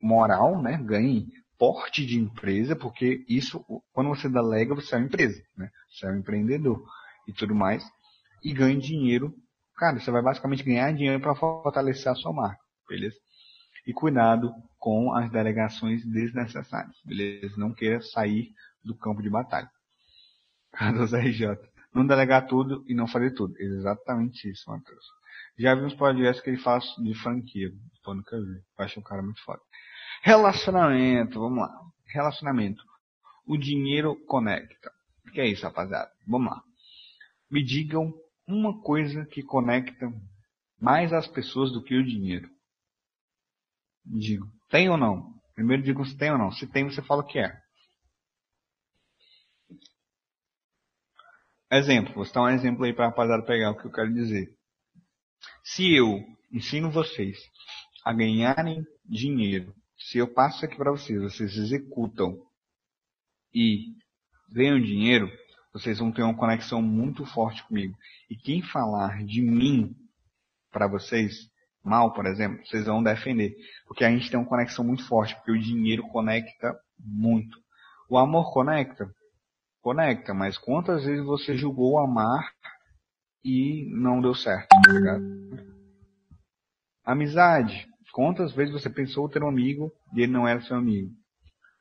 moral, 0.00 0.60
né? 0.60 0.76
Ganhe 0.76 1.26
porte 1.58 2.04
de 2.04 2.18
empresa, 2.18 2.74
porque 2.74 3.24
isso, 3.28 3.64
quando 3.92 4.08
você 4.08 4.28
delega, 4.28 4.74
você 4.74 4.94
é 4.94 4.98
uma 4.98 5.06
empresa, 5.06 5.40
né? 5.56 5.70
Você 5.90 6.06
é 6.06 6.10
um 6.10 6.18
empreendedor 6.18 6.84
e 7.26 7.32
tudo 7.32 7.54
mais. 7.54 7.84
E 8.42 8.52
ganhe 8.52 8.78
dinheiro. 8.78 9.32
Cara, 9.76 9.98
você 9.98 10.10
vai 10.10 10.22
basicamente 10.22 10.64
ganhar 10.64 10.92
dinheiro 10.92 11.20
para 11.20 11.34
fortalecer 11.34 12.10
a 12.10 12.14
sua 12.14 12.32
marca, 12.32 12.60
beleza? 12.88 13.16
E 13.86 13.92
cuidado 13.92 14.52
com 14.78 15.12
as 15.14 15.30
delegações 15.30 16.04
desnecessárias, 16.04 16.96
beleza? 17.04 17.56
Não 17.56 17.72
queira 17.72 18.00
sair 18.00 18.52
do 18.84 18.96
campo 18.96 19.22
de 19.22 19.30
batalha. 19.30 19.70
Carlos 20.72 21.12
RJ. 21.12 21.56
Não 21.94 22.06
delegar 22.06 22.46
tudo 22.46 22.84
e 22.88 22.94
não 22.94 23.06
fazer 23.06 23.32
tudo. 23.32 23.54
Exatamente 23.58 24.50
isso, 24.50 24.70
Matheus. 24.70 25.04
Já 25.58 25.74
vi 25.74 25.82
uns 25.82 25.94
podcasts 25.94 26.42
que 26.42 26.50
ele 26.50 26.58
fala 26.58 26.80
de 26.98 27.14
franquia. 27.14 27.70
Pô, 28.02 28.14
nunca 28.14 28.40
vi. 28.40 28.62
Acho 28.78 29.00
um 29.00 29.02
cara 29.02 29.22
muito 29.22 29.42
foda. 29.44 29.60
Relacionamento, 30.22 31.38
vamos 31.38 31.58
lá. 31.58 31.70
Relacionamento. 32.06 32.82
O 33.46 33.56
dinheiro 33.56 34.16
conecta. 34.26 34.90
O 35.26 35.30
que 35.30 35.40
é 35.40 35.46
isso, 35.46 35.64
rapaziada? 35.64 36.10
Vamos 36.26 36.50
lá. 36.50 36.62
Me 37.50 37.62
digam 37.62 38.12
uma 38.46 38.80
coisa 38.80 39.26
que 39.26 39.42
conecta 39.42 40.10
mais 40.80 41.12
as 41.12 41.28
pessoas 41.28 41.70
do 41.70 41.82
que 41.82 41.94
o 41.94 42.04
dinheiro. 42.04 42.48
Digam. 44.04 44.48
Tem 44.68 44.88
ou 44.88 44.96
não? 44.96 45.32
Primeiro 45.54 45.82
digam 45.82 46.04
se 46.04 46.16
tem 46.16 46.30
ou 46.32 46.38
não. 46.38 46.50
Se 46.50 46.66
tem, 46.66 46.84
você 46.84 47.02
fala 47.02 47.22
o 47.22 47.26
que 47.26 47.38
é. 47.38 47.62
Exemplo, 51.70 52.14
vou 52.14 52.24
citar 52.24 52.42
um 52.42 52.50
exemplo 52.50 52.84
aí 52.84 52.92
para 52.92 53.06
a 53.06 53.08
rapaziada 53.08 53.44
pegar 53.44 53.70
o 53.70 53.76
que 53.76 53.86
eu 53.86 53.92
quero 53.92 54.12
dizer. 54.12 54.54
Se 55.64 55.94
eu 55.94 56.18
ensino 56.52 56.90
vocês 56.90 57.38
a 58.04 58.12
ganharem 58.12 58.84
dinheiro, 59.04 59.74
se 59.96 60.18
eu 60.18 60.32
passo 60.32 60.64
aqui 60.64 60.76
para 60.76 60.90
vocês, 60.90 61.20
vocês 61.22 61.56
executam 61.56 62.36
e 63.54 63.94
ganham 64.50 64.80
dinheiro, 64.80 65.30
vocês 65.72 65.98
vão 65.98 66.12
ter 66.12 66.22
uma 66.22 66.36
conexão 66.36 66.82
muito 66.82 67.24
forte 67.24 67.66
comigo. 67.66 67.96
E 68.28 68.36
quem 68.36 68.62
falar 68.62 69.24
de 69.24 69.40
mim 69.40 69.96
para 70.70 70.86
vocês, 70.86 71.50
mal, 71.84 72.12
por 72.12 72.26
exemplo, 72.26 72.64
vocês 72.64 72.84
vão 72.86 73.02
defender. 73.02 73.54
Porque 73.86 74.04
a 74.04 74.10
gente 74.10 74.30
tem 74.30 74.38
uma 74.38 74.48
conexão 74.48 74.84
muito 74.84 75.06
forte, 75.06 75.34
porque 75.36 75.52
o 75.52 75.58
dinheiro 75.58 76.02
conecta 76.08 76.74
muito. 76.98 77.58
O 78.08 78.18
amor 78.18 78.52
conecta? 78.52 79.10
Conecta, 79.80 80.32
mas 80.32 80.56
quantas 80.56 81.04
vezes 81.04 81.24
você 81.24 81.56
julgou 81.56 81.98
amar 81.98 82.52
e 83.44 83.88
não 83.90 84.20
deu 84.20 84.34
certo, 84.34 84.68
tá? 84.68 85.18
Amizade. 87.04 87.88
Quantas 88.12 88.52
vezes 88.52 88.72
você 88.72 88.88
pensou 88.88 89.28
ter 89.28 89.42
um 89.42 89.48
amigo 89.48 89.90
e 90.14 90.22
ele 90.22 90.32
não 90.32 90.46
era 90.46 90.60
seu 90.60 90.76
amigo? 90.76 91.10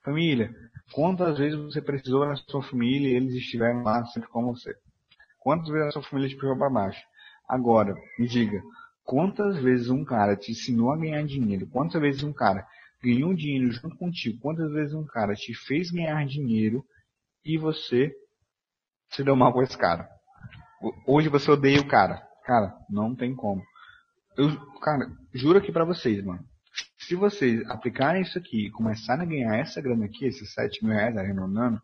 Família. 0.03 0.51
Quantas 0.93 1.37
vezes 1.37 1.59
você 1.59 1.81
precisou 1.81 2.25
da 2.25 2.35
sua 2.35 2.63
família 2.63 3.09
e 3.09 3.15
eles 3.15 3.35
estiveram 3.35 3.83
lá 3.83 4.03
sempre 4.05 4.29
com 4.29 4.45
você? 4.45 4.73
Quantas 5.39 5.69
vezes 5.69 5.89
a 5.89 5.91
sua 5.91 6.03
família 6.03 6.29
te 6.29 6.35
puxou 6.35 6.57
para 6.57 6.69
baixo? 6.69 7.01
Agora, 7.47 7.93
me 8.17 8.27
diga, 8.27 8.61
quantas 9.03 9.61
vezes 9.61 9.89
um 9.89 10.03
cara 10.03 10.35
te 10.35 10.51
ensinou 10.51 10.91
a 10.91 10.97
ganhar 10.97 11.23
dinheiro? 11.23 11.67
Quantas 11.67 12.01
vezes 12.01 12.23
um 12.23 12.33
cara 12.33 12.65
ganhou 13.03 13.33
dinheiro 13.33 13.71
junto 13.71 13.95
contigo? 13.97 14.39
Quantas 14.39 14.71
vezes 14.71 14.93
um 14.93 15.05
cara 15.05 15.33
te 15.33 15.53
fez 15.53 15.91
ganhar 15.91 16.25
dinheiro 16.25 16.83
e 17.43 17.57
você 17.57 18.13
se 19.09 19.23
deu 19.23 19.35
mal 19.35 19.51
com 19.51 19.61
esse 19.61 19.77
cara? 19.77 20.07
Hoje 21.05 21.29
você 21.29 21.51
odeia 21.51 21.79
o 21.79 21.87
cara. 21.87 22.21
Cara, 22.45 22.75
não 22.89 23.15
tem 23.15 23.35
como. 23.35 23.61
Eu, 24.37 24.49
cara, 24.79 25.11
juro 25.33 25.59
aqui 25.59 25.71
pra 25.71 25.85
vocês, 25.85 26.23
mano. 26.23 26.43
Se 26.97 27.15
vocês 27.15 27.67
aplicarem 27.69 28.21
isso 28.21 28.37
aqui 28.37 28.67
e 28.67 28.71
começarem 28.71 29.23
a 29.23 29.29
ganhar 29.29 29.57
essa 29.57 29.81
grana 29.81 30.05
aqui, 30.05 30.25
esses 30.25 30.53
7 30.53 30.83
mil 30.83 30.93
reais 30.93 31.17
arredondando, 31.17 31.79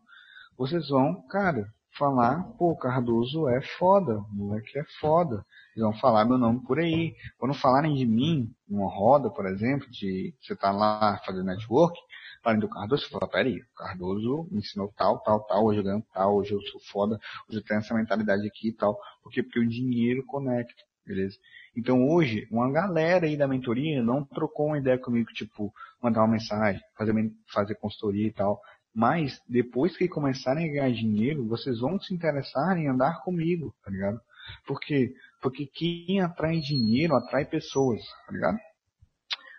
vocês 0.56 0.88
vão, 0.88 1.26
cara, 1.28 1.68
falar, 1.98 2.44
pô, 2.56 2.76
Cardoso 2.76 3.48
é 3.48 3.60
foda, 3.60 4.24
moleque 4.30 4.78
é 4.78 4.84
foda. 5.00 5.44
Eles 5.74 5.82
vão 5.82 5.92
falar 5.98 6.24
meu 6.24 6.38
nome 6.38 6.62
por 6.64 6.78
aí. 6.78 7.14
Quando 7.36 7.54
falarem 7.54 7.94
de 7.94 8.06
mim, 8.06 8.50
numa 8.68 8.88
roda, 8.88 9.28
por 9.30 9.46
exemplo, 9.46 9.90
de 9.90 10.34
você 10.40 10.54
tá 10.56 10.70
lá 10.70 11.20
fazendo 11.26 11.44
network, 11.44 11.98
falarem 12.42 12.60
do 12.60 12.68
Cardoso, 12.68 13.04
você 13.04 13.10
fala, 13.10 13.28
peraí, 13.28 13.60
o 13.60 13.74
Cardoso 13.76 14.48
me 14.50 14.58
ensinou 14.60 14.92
tal, 14.96 15.18
tal, 15.20 15.40
tal, 15.40 15.64
hoje 15.66 15.80
eu 15.80 15.84
ganho 15.84 16.04
tal, 16.12 16.36
hoje 16.36 16.52
eu 16.52 16.60
sou 16.62 16.80
foda, 16.80 17.18
hoje 17.48 17.58
eu 17.58 17.64
tenho 17.64 17.80
essa 17.80 17.94
mentalidade 17.94 18.46
aqui 18.46 18.68
e 18.68 18.72
tal. 18.72 18.98
Por 19.22 19.32
quê? 19.32 19.42
Porque 19.42 19.58
o 19.58 19.68
dinheiro 19.68 20.24
conecta, 20.24 20.82
beleza? 21.04 21.36
Então 21.76 22.08
hoje, 22.08 22.46
uma 22.50 22.70
galera 22.70 23.26
aí 23.26 23.36
da 23.36 23.48
mentoria 23.48 24.02
não 24.02 24.24
trocou 24.24 24.66
uma 24.66 24.78
ideia 24.78 24.98
comigo, 24.98 25.32
tipo, 25.32 25.72
mandar 26.02 26.20
uma 26.20 26.32
mensagem, 26.32 26.80
fazer, 26.96 27.12
fazer 27.52 27.74
consultoria 27.76 28.26
e 28.26 28.32
tal. 28.32 28.60
Mas 28.94 29.40
depois 29.48 29.96
que 29.96 30.08
começarem 30.08 30.68
a 30.68 30.72
ganhar 30.72 30.92
dinheiro, 30.92 31.46
vocês 31.46 31.80
vão 31.80 32.00
se 32.00 32.14
interessar 32.14 32.76
em 32.76 32.88
andar 32.88 33.22
comigo, 33.22 33.74
tá 33.84 33.90
ligado? 33.90 34.20
Por 34.66 34.80
quê? 34.80 35.12
Porque 35.40 35.66
quem 35.66 36.20
atrai 36.20 36.58
dinheiro 36.58 37.14
atrai 37.14 37.44
pessoas, 37.44 38.00
tá 38.26 38.32
ligado? 38.32 38.58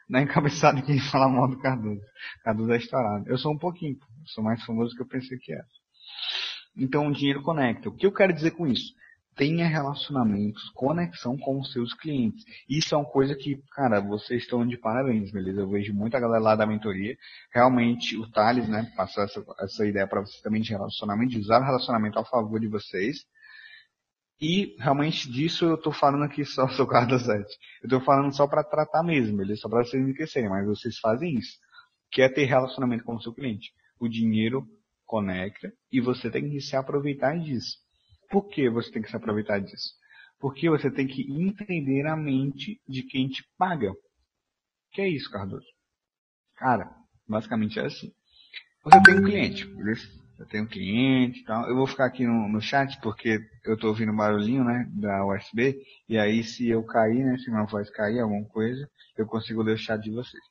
Não 0.09 0.19
é 0.19 0.23
encabeçado 0.23 0.81
quem 0.81 0.99
fala 0.99 1.29
mal 1.29 1.47
do 1.47 1.59
Cardoso. 1.59 2.01
Cardoso 2.43 2.71
é 2.71 2.77
estourado. 2.77 3.29
Eu 3.29 3.37
sou 3.37 3.53
um 3.53 3.57
pouquinho, 3.57 3.97
sou 4.25 4.43
mais 4.43 4.63
famoso 4.65 4.95
que 4.95 5.01
eu 5.01 5.07
pensei 5.07 5.37
que 5.37 5.53
era. 5.53 5.65
Então 6.75 7.07
o 7.07 7.13
dinheiro 7.13 7.43
conecta. 7.43 7.89
O 7.89 7.95
que 7.95 8.05
eu 8.05 8.11
quero 8.11 8.33
dizer 8.33 8.51
com 8.51 8.65
isso? 8.65 8.93
Tenha 9.35 9.67
relacionamentos, 9.67 10.69
conexão 10.71 11.37
com 11.37 11.59
os 11.59 11.71
seus 11.71 11.93
clientes. 11.93 12.43
Isso 12.69 12.93
é 12.93 12.97
uma 12.97 13.09
coisa 13.09 13.35
que, 13.35 13.61
cara, 13.73 14.01
vocês 14.01 14.43
estão 14.43 14.67
de 14.67 14.77
parabéns, 14.77 15.31
beleza? 15.31 15.61
Eu 15.61 15.69
vejo 15.69 15.93
muita 15.93 16.19
galera 16.19 16.43
lá 16.43 16.55
da 16.55 16.65
mentoria. 16.65 17.17
Realmente, 17.53 18.17
o 18.17 18.29
Thales, 18.29 18.67
né, 18.67 18.91
passou 18.95 19.23
essa, 19.23 19.43
essa 19.59 19.85
ideia 19.85 20.07
para 20.07 20.21
vocês 20.21 20.41
também 20.41 20.61
de 20.61 20.71
relacionamento, 20.71 21.31
de 21.31 21.39
usar 21.39 21.61
o 21.61 21.65
relacionamento 21.65 22.19
a 22.19 22.25
favor 22.25 22.59
de 22.59 22.67
vocês. 22.67 23.25
E 24.41 24.75
realmente 24.79 25.29
disso 25.29 25.65
eu 25.65 25.75
estou 25.75 25.91
falando 25.91 26.23
aqui 26.23 26.45
só, 26.45 26.67
sou 26.75 26.87
Carlos 26.87 27.23
7. 27.23 27.41
Eu 27.81 27.87
estou 27.87 28.01
falando 28.01 28.35
só 28.35 28.47
para 28.47 28.63
tratar 28.63 29.03
mesmo, 29.03 29.37
beleza? 29.37 29.61
Só 29.61 29.69
para 29.69 29.83
vocês 29.83 30.01
enriquecerem, 30.01 30.49
mas 30.49 30.65
vocês 30.65 30.97
fazem 30.99 31.37
isso. 31.37 31.57
Que 32.11 32.21
é 32.21 32.29
ter 32.29 32.45
relacionamento 32.45 33.03
com 33.03 33.15
o 33.15 33.21
seu 33.21 33.33
cliente. 33.33 33.71
O 33.99 34.07
dinheiro 34.07 34.65
conecta 35.05 35.73
e 35.91 35.99
você 35.99 36.29
tem 36.29 36.49
que 36.49 36.61
se 36.61 36.75
aproveitar 36.75 37.37
disso. 37.37 37.77
Por 38.29 38.47
que 38.47 38.69
você 38.69 38.91
tem 38.91 39.01
que 39.01 39.09
se 39.09 39.15
aproveitar 39.15 39.59
disso? 39.59 39.93
Porque 40.39 40.69
você 40.69 40.89
tem 40.89 41.07
que 41.07 41.23
entender 41.31 42.05
a 42.07 42.15
mente 42.15 42.79
de 42.87 43.03
quem 43.03 43.27
te 43.27 43.43
paga. 43.57 43.91
Que 44.91 45.01
é 45.01 45.09
isso, 45.09 45.29
Cardoso? 45.29 45.65
Cara, 46.55 46.89
basicamente 47.27 47.79
é 47.79 47.85
assim. 47.85 48.11
Você 48.83 49.01
tem 49.03 49.19
um 49.19 49.23
cliente, 49.23 49.65
beleza? 49.65 50.07
Eu 50.37 50.45
tenho 50.45 50.63
um 50.63 50.67
cliente 50.67 51.41
e 51.41 51.43
tal. 51.43 51.67
Eu 51.67 51.75
vou 51.75 51.85
ficar 51.85 52.05
aqui 52.05 52.25
no, 52.25 52.47
no 52.47 52.61
chat 52.61 52.99
porque 53.01 53.39
eu 53.65 53.73
estou 53.73 53.89
ouvindo 53.89 54.15
barulhinho, 54.15 54.63
né, 54.63 54.89
da 54.93 55.25
USB. 55.25 55.75
E 56.07 56.17
aí 56.17 56.43
se 56.43 56.67
eu 56.69 56.83
cair, 56.83 57.25
né, 57.25 57.37
se 57.37 57.51
minha 57.51 57.65
voz 57.65 57.89
cair, 57.89 58.21
alguma 58.21 58.45
coisa, 58.45 58.89
eu 59.17 59.25
consigo 59.25 59.61
ler 59.61 59.73
o 59.73 59.77
chat 59.77 60.01
de 60.01 60.11
vocês. 60.11 60.43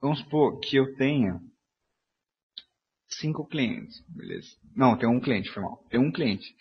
Vamos 0.00 0.18
supor 0.18 0.60
que 0.60 0.76
eu 0.76 0.94
tenha 0.96 1.40
cinco 3.18 3.46
clientes, 3.46 4.02
beleza? 4.08 4.48
Não, 4.74 4.96
tem 4.96 5.08
um 5.08 5.20
cliente, 5.20 5.50
foi 5.50 5.62
mal. 5.62 5.84
Tem 5.90 6.00
um 6.00 6.12
cliente. 6.12 6.54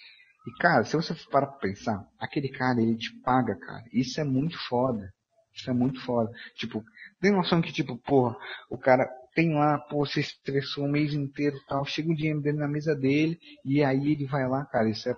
E, 0.47 0.51
cara, 0.59 0.83
se 0.83 0.95
você 0.95 1.15
para 1.31 1.47
pensar, 1.47 2.05
aquele 2.19 2.49
cara, 2.49 2.81
ele 2.81 2.97
te 2.97 3.11
paga, 3.21 3.55
cara. 3.55 3.83
Isso 3.93 4.19
é 4.19 4.23
muito 4.23 4.57
foda. 4.67 5.11
Isso 5.53 5.69
é 5.69 5.73
muito 5.73 6.03
foda. 6.03 6.31
Tipo, 6.55 6.83
tem 7.21 7.31
noção 7.31 7.61
que, 7.61 7.71
tipo, 7.71 7.97
porra, 7.97 8.35
o 8.69 8.77
cara 8.77 9.07
tem 9.35 9.53
lá, 9.53 9.77
pô, 9.79 10.05
se 10.05 10.19
estressou 10.19 10.85
o 10.85 10.91
mês 10.91 11.13
inteiro 11.13 11.55
e 11.55 11.65
tal, 11.65 11.85
chega 11.85 12.11
o 12.11 12.15
dinheiro 12.15 12.41
dele 12.41 12.57
na 12.57 12.67
mesa 12.67 12.95
dele, 12.95 13.39
e 13.65 13.83
aí 13.83 14.11
ele 14.11 14.25
vai 14.27 14.47
lá, 14.47 14.65
cara, 14.65 14.89
isso 14.89 15.09
é 15.09 15.15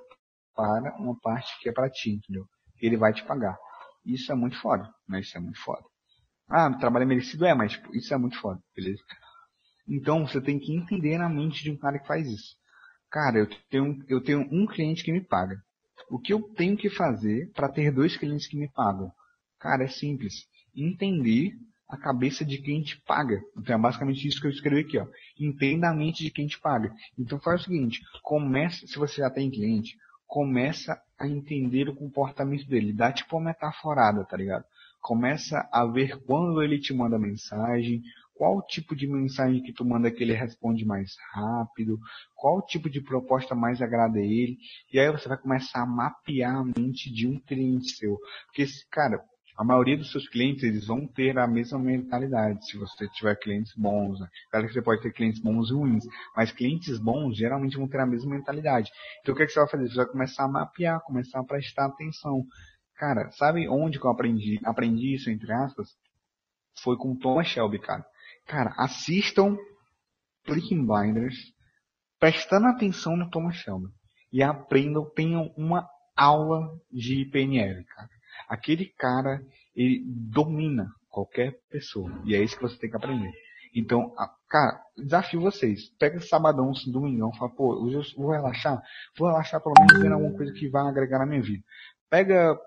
para 0.55 0.95
uma 0.99 1.19
parte 1.19 1.51
que 1.61 1.69
é 1.69 1.73
para 1.73 1.89
ti, 1.89 2.11
entendeu? 2.11 2.45
Ele 2.81 2.97
vai 2.97 3.13
te 3.13 3.25
pagar. 3.25 3.57
Isso 4.05 4.31
é 4.31 4.36
muito 4.36 4.59
foda, 4.61 4.89
né? 5.07 5.19
Isso 5.19 5.38
é 5.38 5.41
muito 5.41 5.59
foda. 5.59 5.83
Ah, 6.49 6.71
trabalho 6.77 7.07
merecido 7.07 7.45
é, 7.45 7.53
mas 7.53 7.71
tipo, 7.73 7.95
isso 7.95 8.13
é 8.13 8.17
muito 8.17 8.39
foda, 8.39 8.59
beleza? 8.75 9.01
Então 9.88 10.27
você 10.27 10.41
tem 10.41 10.59
que 10.59 10.73
entender 10.73 11.17
na 11.17 11.29
mente 11.29 11.63
de 11.63 11.71
um 11.71 11.77
cara 11.77 11.99
que 11.99 12.07
faz 12.07 12.27
isso. 12.27 12.55
Cara, 13.09 13.39
eu 13.39 13.47
tenho, 13.69 14.03
eu 14.07 14.21
tenho 14.21 14.47
um 14.51 14.65
cliente 14.65 15.03
que 15.03 15.11
me 15.11 15.21
paga. 15.21 15.55
O 16.09 16.19
que 16.19 16.33
eu 16.33 16.41
tenho 16.41 16.75
que 16.75 16.89
fazer 16.89 17.51
para 17.53 17.69
ter 17.69 17.91
dois 17.91 18.17
clientes 18.17 18.47
que 18.47 18.57
me 18.57 18.69
pagam? 18.69 19.11
Cara, 19.59 19.83
é 19.83 19.88
simples. 19.88 20.47
Entender 20.75 21.53
a 21.88 21.97
cabeça 21.97 22.43
de 22.43 22.57
quem 22.57 22.81
te 22.81 22.99
paga. 23.01 23.39
Então 23.57 23.75
é 23.75 23.79
basicamente 23.79 24.27
isso 24.27 24.41
que 24.41 24.47
eu 24.47 24.51
escrevi 24.51 24.81
aqui, 24.81 24.97
ó. 24.97 25.07
Entenda 25.39 25.89
a 25.89 25.93
mente 25.93 26.23
de 26.23 26.31
quem 26.31 26.47
te 26.47 26.59
paga. 26.59 26.93
Então 27.17 27.39
faz 27.39 27.61
o 27.61 27.63
seguinte, 27.65 28.01
começa, 28.23 28.86
se 28.88 28.97
você 28.97 29.21
já 29.21 29.29
tem 29.29 29.49
cliente, 29.49 29.95
começa 30.27 30.99
a 31.17 31.27
entender 31.27 31.88
o 31.88 31.95
comportamento 31.95 32.67
dele. 32.67 32.91
Dá 32.91 33.11
tipo 33.11 33.38
uma 33.38 33.45
metaforada, 33.45 34.25
tá 34.25 34.36
ligado? 34.36 34.65
Começa 34.99 35.67
a 35.71 35.86
ver 35.86 36.19
quando 36.23 36.61
ele 36.61 36.79
te 36.79 36.93
manda 36.93 37.19
mensagem, 37.19 38.01
qual 38.36 38.61
tipo 38.61 38.95
de 38.95 39.07
mensagem 39.07 39.63
que 39.63 39.73
tu 39.73 39.86
manda 39.86 40.11
que 40.11 40.21
ele 40.21 40.33
responde 40.33 40.86
mais 40.86 41.15
rápido, 41.33 41.97
qual 42.36 42.61
tipo 42.65 42.89
de 42.89 43.01
proposta 43.01 43.55
mais 43.55 43.81
agrada 43.81 44.19
a 44.19 44.21
ele, 44.21 44.57
e 44.91 44.99
aí 44.99 45.11
você 45.11 45.27
vai 45.27 45.38
começar 45.38 45.81
a 45.81 45.86
mapear 45.86 46.57
a 46.57 46.63
mente 46.63 47.11
de 47.11 47.27
um 47.27 47.39
cliente 47.39 47.91
seu. 47.91 48.17
Porque, 48.47 48.65
cara, 48.91 49.23
a 49.57 49.63
maioria 49.63 49.97
dos 49.97 50.11
seus 50.11 50.27
clientes, 50.27 50.63
eles 50.63 50.86
vão 50.86 51.07
ter 51.07 51.38
a 51.38 51.47
mesma 51.47 51.79
mentalidade, 51.79 52.65
se 52.67 52.77
você 52.77 53.07
tiver 53.07 53.36
clientes 53.38 53.73
bons. 53.75 54.19
Né? 54.19 54.27
Claro 54.51 54.67
que 54.67 54.73
você 54.73 54.81
pode 54.81 55.01
ter 55.01 55.13
clientes 55.13 55.41
bons 55.41 55.69
e 55.69 55.73
ruins, 55.73 56.03
mas 56.36 56.51
clientes 56.51 56.99
bons 56.99 57.38
geralmente 57.38 57.77
vão 57.77 57.88
ter 57.88 57.99
a 57.99 58.05
mesma 58.05 58.36
mentalidade. 58.36 58.91
Então 59.21 59.33
o 59.33 59.38
que, 59.38 59.43
é 59.43 59.45
que 59.45 59.53
você 59.53 59.59
vai 59.59 59.69
fazer? 59.69 59.88
Você 59.88 59.95
vai 59.95 60.05
começar 60.07 60.43
a 60.43 60.49
mapear, 60.49 60.99
começar 61.01 61.39
a 61.39 61.43
prestar 61.43 61.86
atenção. 61.86 62.45
Cara, 62.95 63.31
sabe 63.31 63.67
onde 63.69 63.97
que 63.97 64.05
eu 64.05 64.11
aprendi, 64.11 64.59
aprendi 64.63 65.15
isso, 65.15 65.29
entre 65.29 65.51
aspas? 65.53 65.88
Foi 66.83 66.97
com 66.97 67.15
Thomas 67.15 67.47
Shelby, 67.47 67.79
cara. 67.79 68.05
Cara, 68.45 68.73
assistam 68.77 69.57
Breaking 70.45 70.85
Blinders 70.85 71.35
prestando 72.19 72.67
atenção 72.67 73.17
no 73.17 73.29
Thomas 73.29 73.55
Shelby 73.55 73.87
e 74.31 74.43
aprendam, 74.43 75.09
tenham 75.15 75.53
uma 75.57 75.87
aula 76.15 76.69
de 76.91 77.25
PNL, 77.31 77.83
cara. 77.85 78.09
Aquele 78.47 78.85
cara, 78.97 79.41
ele 79.75 80.03
domina 80.05 80.87
qualquer 81.09 81.57
pessoa 81.69 82.11
e 82.25 82.35
é 82.35 82.43
isso 82.43 82.55
que 82.55 82.63
você 82.63 82.77
tem 82.77 82.89
que 82.89 82.97
aprender. 82.97 83.31
Então, 83.75 84.13
cara, 84.47 84.81
desafio 84.97 85.41
vocês. 85.41 85.89
Pega 85.97 86.19
sabadão, 86.21 86.71
domingão, 86.87 87.33
fala, 87.33 87.51
pô, 87.51 87.75
hoje 87.83 87.95
eu 87.95 88.03
vou 88.15 88.31
relaxar. 88.31 88.81
Vou 89.17 89.27
relaxar 89.27 89.61
pelo 89.61 89.75
menos 89.79 90.01
vendo 90.01 90.13
alguma 90.13 90.37
coisa 90.37 90.53
que 90.53 90.69
vai 90.69 90.87
agregar 90.87 91.19
na 91.19 91.25
minha 91.25 91.41
vida. 91.41 91.63
Pega 92.09 92.57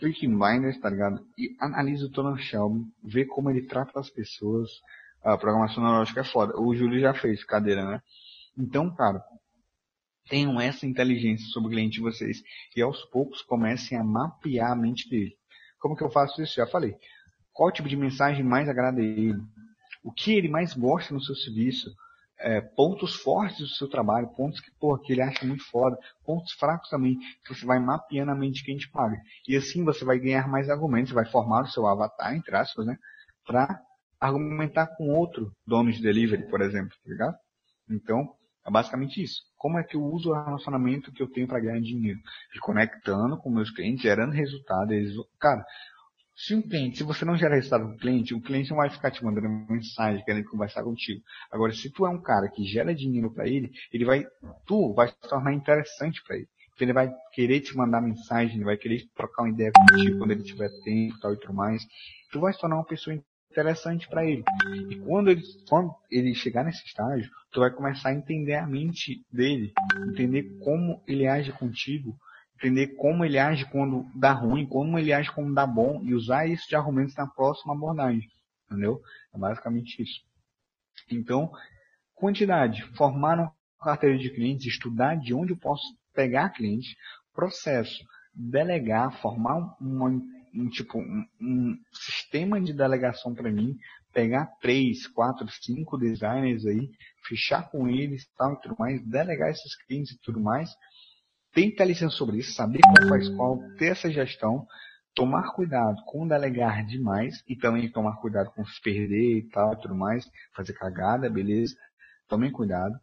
Breaking 0.00 0.38
Blinders, 0.38 0.78
tá 0.78 0.88
ligado? 0.88 1.24
E 1.36 1.56
analisa 1.60 2.06
o 2.06 2.10
Thomas 2.10 2.40
Shelby, 2.42 2.84
vê 3.02 3.24
como 3.24 3.50
ele 3.50 3.66
trata 3.66 3.98
as 3.98 4.10
pessoas, 4.10 4.70
a 5.22 5.36
programação 5.38 5.82
neurológica 5.82 6.20
é 6.20 6.24
foda. 6.24 6.58
O 6.60 6.74
Júlio 6.74 7.00
já 7.00 7.14
fez 7.14 7.44
cadeira, 7.44 7.84
né? 7.84 8.02
Então, 8.58 8.94
cara, 8.94 9.22
tenham 10.28 10.60
essa 10.60 10.86
inteligência 10.86 11.46
sobre 11.48 11.68
o 11.68 11.72
cliente 11.72 11.94
de 11.94 12.00
vocês 12.00 12.42
e 12.76 12.82
aos 12.82 13.04
poucos 13.06 13.42
comecem 13.42 13.98
a 13.98 14.04
mapear 14.04 14.72
a 14.72 14.76
mente 14.76 15.08
dele. 15.08 15.36
Como 15.78 15.96
que 15.96 16.04
eu 16.04 16.10
faço 16.10 16.42
isso? 16.42 16.54
Já 16.56 16.66
falei. 16.66 16.96
Qual 17.52 17.70
tipo 17.70 17.88
de 17.88 17.96
mensagem 17.96 18.44
mais 18.44 18.68
agrada 18.68 19.00
a 19.00 19.04
ele? 19.04 19.40
O 20.02 20.12
que 20.12 20.32
ele 20.32 20.48
mais 20.48 20.74
gosta 20.74 21.12
no 21.12 21.20
seu 21.20 21.34
serviço? 21.34 21.94
É, 22.38 22.60
pontos 22.60 23.14
fortes 23.14 23.58
do 23.58 23.68
seu 23.68 23.88
trabalho, 23.88 24.26
pontos 24.34 24.58
que, 24.58 24.70
porra, 24.72 25.00
que 25.00 25.12
ele 25.12 25.22
acha 25.22 25.46
muito 25.46 25.62
foda, 25.70 25.96
pontos 26.24 26.52
fracos 26.54 26.88
também, 26.88 27.16
que 27.44 27.54
você 27.54 27.64
vai 27.64 27.78
mapeando 27.78 28.32
a 28.32 28.34
mente 28.34 28.56
de 28.56 28.64
quem 28.64 28.76
te 28.76 28.90
paga. 28.90 29.16
E 29.46 29.56
assim 29.56 29.84
você 29.84 30.04
vai 30.04 30.18
ganhar 30.18 30.48
mais 30.48 30.68
argumentos, 30.68 31.12
vai 31.12 31.24
formar 31.24 31.62
o 31.62 31.68
seu 31.68 31.86
avatar, 31.86 32.34
entre 32.34 32.56
aspas, 32.56 32.84
né? 32.84 32.98
Para 33.46 33.80
argumentar 34.22 34.86
com 34.96 35.08
outro 35.08 35.52
dono 35.66 35.90
de 35.90 36.00
delivery, 36.00 36.48
por 36.48 36.60
exemplo, 36.60 36.96
tá 37.04 37.10
ligado? 37.10 37.36
Então, 37.90 38.28
é 38.64 38.70
basicamente 38.70 39.20
isso. 39.20 39.42
Como 39.56 39.78
é 39.78 39.82
que 39.82 39.96
eu 39.96 40.02
uso 40.02 40.30
o 40.30 40.44
relacionamento 40.44 41.12
que 41.12 41.20
eu 41.20 41.28
tenho 41.28 41.48
para 41.48 41.58
ganhar 41.58 41.80
dinheiro? 41.80 42.20
Me 42.54 42.60
conectando 42.60 43.36
com 43.36 43.50
meus 43.50 43.70
clientes, 43.70 44.02
gerando 44.02 44.32
resultado. 44.32 44.92
Eles, 44.92 45.12
cara, 45.40 45.64
se 46.36 46.54
um 46.54 46.62
cliente, 46.62 46.98
se 46.98 47.02
você 47.02 47.24
não 47.24 47.36
gera 47.36 47.56
resultado 47.56 47.84
com 47.84 47.94
o 47.94 47.98
cliente, 47.98 48.32
o 48.32 48.40
cliente 48.40 48.70
não 48.70 48.76
vai 48.76 48.90
ficar 48.90 49.10
te 49.10 49.24
mandando 49.24 49.48
mensagem, 49.68 50.24
querendo 50.24 50.48
conversar 50.48 50.84
contigo. 50.84 51.20
Agora, 51.50 51.72
se 51.72 51.90
tu 51.90 52.06
é 52.06 52.08
um 52.08 52.22
cara 52.22 52.48
que 52.48 52.62
gera 52.64 52.94
dinheiro 52.94 53.32
para 53.32 53.48
ele, 53.48 53.72
ele 53.92 54.04
vai, 54.04 54.24
tu 54.64 54.94
vai 54.94 55.08
se 55.08 55.28
tornar 55.28 55.52
interessante 55.52 56.22
para 56.24 56.36
ele. 56.36 56.48
Ele 56.80 56.92
vai 56.92 57.12
querer 57.32 57.60
te 57.60 57.76
mandar 57.76 58.00
mensagem, 58.00 58.56
ele 58.56 58.64
vai 58.64 58.76
querer 58.76 59.02
trocar 59.14 59.42
uma 59.42 59.50
ideia 59.50 59.70
contigo 59.72 60.18
quando 60.18 60.30
ele 60.30 60.42
tiver 60.42 60.70
tempo 60.84 61.18
tal 61.20 61.34
e 61.34 61.38
tudo 61.38 61.54
mais. 61.54 61.82
Tu 62.30 62.40
vai 62.40 62.52
se 62.52 62.60
tornar 62.60 62.76
uma 62.76 62.84
pessoa 62.84 63.14
interessante 63.52 64.08
para 64.08 64.24
ele. 64.24 64.42
E 64.90 64.98
quando 65.00 65.30
ele, 65.30 65.42
quando 65.68 65.94
ele 66.10 66.34
chegar 66.34 66.64
nesse 66.64 66.84
estágio, 66.84 67.30
tu 67.50 67.60
vai 67.60 67.70
começar 67.70 68.08
a 68.08 68.14
entender 68.14 68.54
a 68.54 68.66
mente 68.66 69.24
dele, 69.30 69.72
entender 70.08 70.58
como 70.58 71.02
ele 71.06 71.26
age 71.26 71.52
contigo, 71.52 72.16
entender 72.56 72.88
como 72.96 73.24
ele 73.24 73.38
age 73.38 73.64
quando 73.66 74.06
dá 74.14 74.32
ruim, 74.32 74.66
como 74.66 74.98
ele 74.98 75.12
age 75.12 75.30
quando 75.30 75.54
dá 75.54 75.66
bom 75.66 76.00
e 76.02 76.14
usar 76.14 76.46
isso 76.46 76.68
de 76.68 76.74
argumentos 76.74 77.14
na 77.14 77.26
próxima 77.26 77.74
abordagem. 77.74 78.26
Entendeu? 78.66 79.00
É 79.34 79.38
basicamente 79.38 80.02
isso. 80.02 80.20
Então, 81.10 81.52
quantidade, 82.14 82.82
formar 82.96 83.38
um 83.38 83.50
carteira 83.82 84.16
de 84.16 84.30
clientes, 84.30 84.66
estudar 84.66 85.16
de 85.16 85.34
onde 85.34 85.52
eu 85.52 85.56
posso 85.58 85.82
pegar 86.14 86.50
clientes, 86.50 86.94
processo, 87.34 88.04
delegar, 88.32 89.20
formar 89.20 89.76
um, 89.80 90.22
um 90.54 90.68
tipo 90.68 90.98
um, 90.98 91.24
um 91.40 91.78
sistema 91.92 92.60
de 92.60 92.72
delegação 92.72 93.34
para 93.34 93.50
mim, 93.50 93.76
pegar 94.12 94.46
três, 94.60 95.06
quatro, 95.06 95.46
cinco 95.62 95.96
designers 95.96 96.66
aí, 96.66 96.90
fechar 97.26 97.70
com 97.70 97.88
eles 97.88 98.26
tal 98.36 98.54
e 98.54 98.60
tudo 98.60 98.76
mais, 98.78 99.02
delegar 99.06 99.50
esses 99.50 99.74
clientes 99.84 100.12
e 100.12 100.20
tudo 100.20 100.40
mais, 100.40 100.70
ter 101.52 101.64
inteligência 101.64 102.16
sobre 102.16 102.38
isso, 102.38 102.52
saber 102.52 102.80
qual 102.80 103.08
faz 103.08 103.28
qual, 103.30 103.58
ter 103.78 103.92
essa 103.92 104.10
gestão, 104.10 104.66
tomar 105.14 105.52
cuidado 105.52 106.02
com 106.06 106.26
delegar 106.26 106.84
demais 106.86 107.42
e 107.48 107.56
também 107.56 107.90
tomar 107.90 108.16
cuidado 108.16 108.50
com 108.50 108.64
se 108.64 108.80
perder 108.80 109.38
e 109.38 109.48
tal 109.48 109.74
e 109.74 109.80
tudo 109.80 109.94
mais, 109.94 110.24
fazer 110.54 110.72
cagada, 110.74 111.28
beleza? 111.28 111.76
Tomem 112.28 112.50
cuidado. 112.50 112.94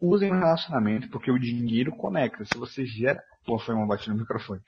Usem 0.00 0.30
o 0.30 0.34
relacionamento, 0.34 1.08
porque 1.08 1.30
o 1.30 1.38
dinheiro 1.38 1.90
conecta. 1.92 2.44
Se 2.44 2.58
você 2.58 2.84
gera. 2.84 3.22
Pô, 3.44 3.58
foi 3.58 3.74
uma 3.74 3.86
batida 3.86 4.12
no 4.12 4.20
microfone. 4.20 4.60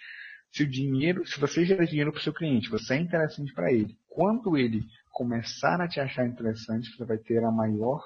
Se 0.52 0.62
o 0.62 0.70
dinheiro, 0.70 1.26
se 1.26 1.38
você 1.38 1.64
gera 1.64 1.86
dinheiro 1.86 2.10
para 2.10 2.20
o 2.20 2.22
seu 2.22 2.32
cliente, 2.32 2.70
você 2.70 2.94
é 2.94 3.00
interessante 3.00 3.52
para 3.52 3.72
ele. 3.72 3.96
Quando 4.08 4.56
ele 4.56 4.84
começar 5.12 5.80
a 5.80 5.88
te 5.88 6.00
achar 6.00 6.26
interessante, 6.26 6.90
você 6.90 7.04
vai 7.04 7.18
ter 7.18 7.44
a 7.44 7.50
maior 7.50 8.02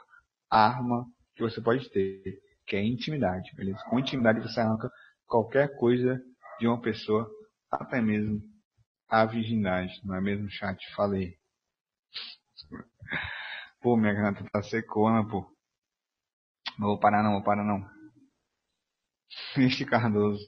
arma 0.51 1.07
que 1.35 1.43
você 1.43 1.61
pode 1.61 1.89
ter, 1.91 2.41
que 2.67 2.77
é 2.77 2.81
a 2.81 2.85
intimidade, 2.85 3.55
beleza? 3.55 3.83
Com 3.89 3.99
intimidade 3.99 4.41
você 4.41 4.61
arranca 4.61 4.91
qualquer 5.27 5.77
coisa 5.77 6.21
de 6.59 6.67
uma 6.67 6.81
pessoa, 6.81 7.31
até 7.71 8.01
mesmo 8.01 8.41
a 9.09 9.25
virgindade, 9.25 10.01
não 10.05 10.15
é 10.15 10.21
mesmo, 10.21 10.51
chat? 10.51 10.79
Falei. 10.95 11.37
Pô, 13.81 13.97
minha 13.97 14.13
garganta 14.13 14.49
tá 14.51 14.63
secona, 14.63 15.27
pô. 15.29 15.47
Não 16.79 16.89
vou 16.89 16.99
parar 16.99 17.23
não, 17.23 17.33
vou 17.33 17.43
parar 17.43 17.65
não. 17.65 17.87
Este 19.57 19.85
Cardoso. 19.85 20.47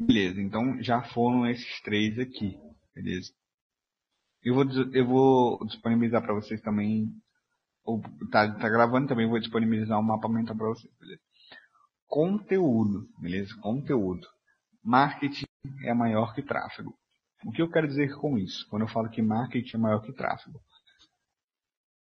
Beleza, 0.00 0.40
então 0.40 0.82
já 0.82 1.02
foram 1.02 1.46
esses 1.46 1.80
três 1.82 2.18
aqui, 2.18 2.58
beleza? 2.94 3.30
Eu 4.42 4.54
vou, 4.54 4.64
eu 4.94 5.06
vou 5.06 5.66
disponibilizar 5.66 6.22
para 6.22 6.32
vocês 6.32 6.58
também, 6.62 7.12
ou 7.84 8.00
tá, 8.30 8.50
tá 8.50 8.68
gravando 8.70 9.08
também, 9.08 9.28
vou 9.28 9.38
disponibilizar 9.38 10.00
um 10.00 10.02
mapa 10.02 10.26
mental 10.26 10.56
para 10.56 10.68
vocês, 10.68 10.90
beleza? 10.98 11.20
Conteúdo, 12.06 13.10
beleza? 13.18 13.54
Conteúdo. 13.60 14.26
Marketing 14.82 15.44
é 15.84 15.92
maior 15.92 16.34
que 16.34 16.42
tráfego. 16.42 16.98
O 17.44 17.52
que 17.52 17.60
eu 17.60 17.70
quero 17.70 17.86
dizer 17.86 18.16
com 18.16 18.38
isso? 18.38 18.66
Quando 18.70 18.82
eu 18.82 18.88
falo 18.88 19.10
que 19.10 19.20
marketing 19.20 19.76
é 19.76 19.80
maior 19.80 20.00
que 20.00 20.14
tráfego. 20.14 20.62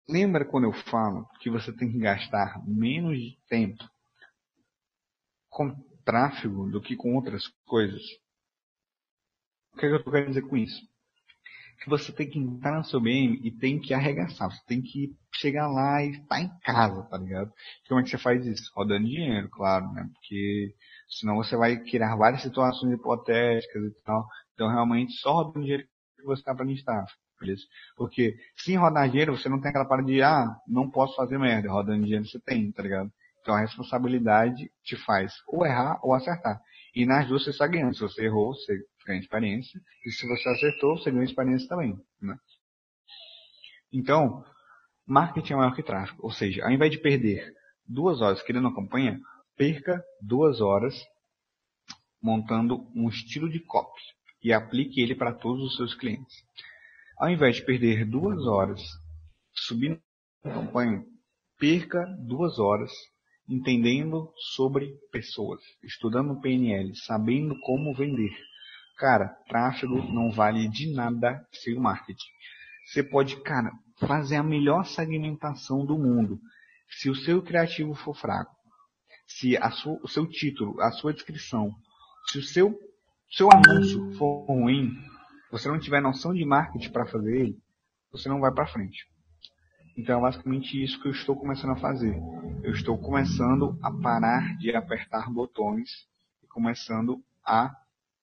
Lembra 0.07 0.45
quando 0.45 0.65
eu 0.65 0.73
falo 0.73 1.27
que 1.39 1.49
você 1.49 1.75
tem 1.75 1.91
que 1.91 1.97
gastar 1.97 2.63
menos 2.63 3.17
tempo 3.49 3.83
com 5.49 5.75
tráfego 6.07 6.71
do 6.71 6.81
que 6.81 6.95
com 6.95 7.15
outras 7.15 7.43
coisas? 7.65 8.01
O 9.73 9.77
que, 9.77 9.85
é 9.85 9.89
que 9.89 9.95
eu 9.95 9.97
estou 9.97 10.13
querendo 10.13 10.29
dizer 10.29 10.47
com 10.47 10.55
isso? 10.55 10.81
Que 11.83 11.89
você 11.89 12.11
tem 12.13 12.29
que 12.29 12.39
entrar 12.39 12.77
no 12.77 12.85
seu 12.85 12.99
BM 12.99 13.39
e 13.43 13.51
tem 13.51 13.79
que 13.79 13.93
arregaçar. 13.93 14.49
Você 14.49 14.65
tem 14.65 14.81
que 14.81 15.13
chegar 15.35 15.67
lá 15.67 16.01
e 16.01 16.11
estar 16.11 16.39
em 16.39 16.49
casa, 16.61 17.03
tá 17.03 17.17
ligado? 17.17 17.51
Como 17.87 17.99
é 17.99 18.03
que 18.03 18.09
você 18.09 18.17
faz 18.17 18.43
isso? 18.45 18.71
Rodando 18.73 19.05
dinheiro, 19.05 19.49
claro, 19.49 19.85
né? 19.91 20.09
Porque 20.13 20.73
senão 21.09 21.35
você 21.35 21.55
vai 21.55 21.77
criar 21.83 22.15
várias 22.15 22.41
situações 22.41 22.93
hipotéticas 22.93 23.83
e 23.83 24.03
tal. 24.03 24.25
Então, 24.53 24.69
realmente, 24.69 25.13
só 25.17 25.33
rodando 25.33 25.59
dinheiro 25.59 25.83
que 26.15 26.23
você 26.23 26.41
está 26.41 26.55
para 26.55 26.65
listar. 26.65 27.05
Beleza? 27.39 27.61
Porque 27.95 28.35
se 28.55 28.75
rodar 28.75 29.09
dinheiro, 29.09 29.37
você 29.37 29.47
não 29.47 29.61
tem 29.61 29.69
aquela 29.69 29.85
parada 29.85 30.07
de, 30.07 30.21
ah, 30.23 30.47
não 30.67 30.89
posso 30.89 31.15
fazer 31.15 31.37
merda. 31.37 31.69
Rodando 31.69 32.03
dinheiro 32.03 32.25
você 32.25 32.39
tem, 32.39 32.71
tá 32.71 32.81
ligado? 32.81 33.11
Então 33.47 33.55
a 33.55 33.61
responsabilidade 33.61 34.69
te 34.83 34.97
faz 34.97 35.33
ou 35.47 35.65
errar 35.65 36.01
ou 36.03 36.13
acertar. 36.13 36.61
E 36.93 37.05
nas 37.05 37.29
duas 37.29 37.45
você 37.45 37.51
está 37.51 37.65
ganhando. 37.65 37.95
Se 37.95 38.01
você 38.01 38.25
errou, 38.25 38.53
você 38.53 38.77
ganha 39.05 39.21
experiência. 39.21 39.79
E 40.05 40.11
se 40.11 40.27
você 40.27 40.49
acertou, 40.49 40.97
você 40.97 41.09
ganha 41.09 41.23
experiência 41.23 41.65
também. 41.65 41.97
Né? 42.21 42.37
Então, 43.89 44.43
marketing 45.05 45.53
é 45.53 45.55
maior 45.55 45.73
que 45.73 45.81
tráfego. 45.81 46.19
Ou 46.23 46.29
seja, 46.29 46.65
ao 46.65 46.71
invés 46.71 46.91
de 46.91 46.97
perder 46.97 47.53
duas 47.87 48.19
horas 48.19 48.41
criando 48.41 48.65
uma 48.65 48.75
campanha, 48.75 49.17
perca 49.55 50.03
duas 50.21 50.59
horas 50.59 51.01
montando 52.21 52.85
um 52.93 53.07
estilo 53.07 53.49
de 53.49 53.61
copy 53.61 54.01
e 54.43 54.51
aplique 54.51 54.99
ele 54.99 55.15
para 55.15 55.31
todos 55.31 55.63
os 55.63 55.77
seus 55.77 55.95
clientes. 55.95 56.43
Ao 57.17 57.29
invés 57.29 57.55
de 57.55 57.63
perder 57.63 58.03
duas 58.03 58.45
horas 58.45 58.81
subindo 59.53 60.01
a 60.43 60.49
campanha, 60.49 61.01
perca 61.57 62.05
duas 62.19 62.59
horas 62.59 62.91
entendendo 63.47 64.31
sobre 64.53 64.93
pessoas, 65.11 65.61
estudando 65.83 66.39
PNL, 66.41 66.95
sabendo 66.95 67.57
como 67.61 67.95
vender. 67.95 68.31
Cara, 68.97 69.27
tráfego 69.47 70.01
não 70.11 70.31
vale 70.31 70.67
de 70.67 70.93
nada 70.93 71.45
sem 71.51 71.77
o 71.77 71.81
marketing. 71.81 72.29
Você 72.85 73.03
pode, 73.03 73.41
cara, 73.41 73.71
fazer 73.99 74.37
a 74.37 74.43
melhor 74.43 74.85
segmentação 74.85 75.85
do 75.85 75.97
mundo. 75.97 76.39
Se 76.89 77.09
o 77.09 77.15
seu 77.15 77.41
criativo 77.41 77.93
for 77.93 78.15
fraco, 78.15 78.55
se 79.27 79.57
sua, 79.71 79.99
o 80.03 80.07
seu 80.07 80.27
título, 80.27 80.79
a 80.81 80.91
sua 80.91 81.13
descrição, 81.13 81.71
se 82.31 82.39
o 82.39 82.43
seu, 82.43 82.77
seu 83.29 83.49
anúncio 83.51 84.17
for 84.17 84.45
ruim, 84.45 84.91
você 85.51 85.67
não 85.69 85.79
tiver 85.79 86.01
noção 86.01 86.33
de 86.33 86.45
marketing 86.45 86.91
para 86.91 87.05
fazer 87.05 87.41
ele, 87.41 87.57
você 88.11 88.29
não 88.29 88.39
vai 88.39 88.53
para 88.53 88.67
frente. 88.67 89.05
Então 89.97 90.19
é 90.19 90.21
basicamente 90.21 90.81
isso 90.81 91.01
que 91.01 91.07
eu 91.07 91.11
estou 91.11 91.35
começando 91.35 91.71
a 91.71 91.75
fazer. 91.75 92.15
Eu 92.63 92.71
estou 92.71 92.99
começando 92.99 93.79
a 93.81 93.91
parar 93.91 94.55
de 94.59 94.73
apertar 94.75 95.27
botões 95.33 95.89
e 96.43 96.47
começando 96.47 97.19
a 97.43 97.75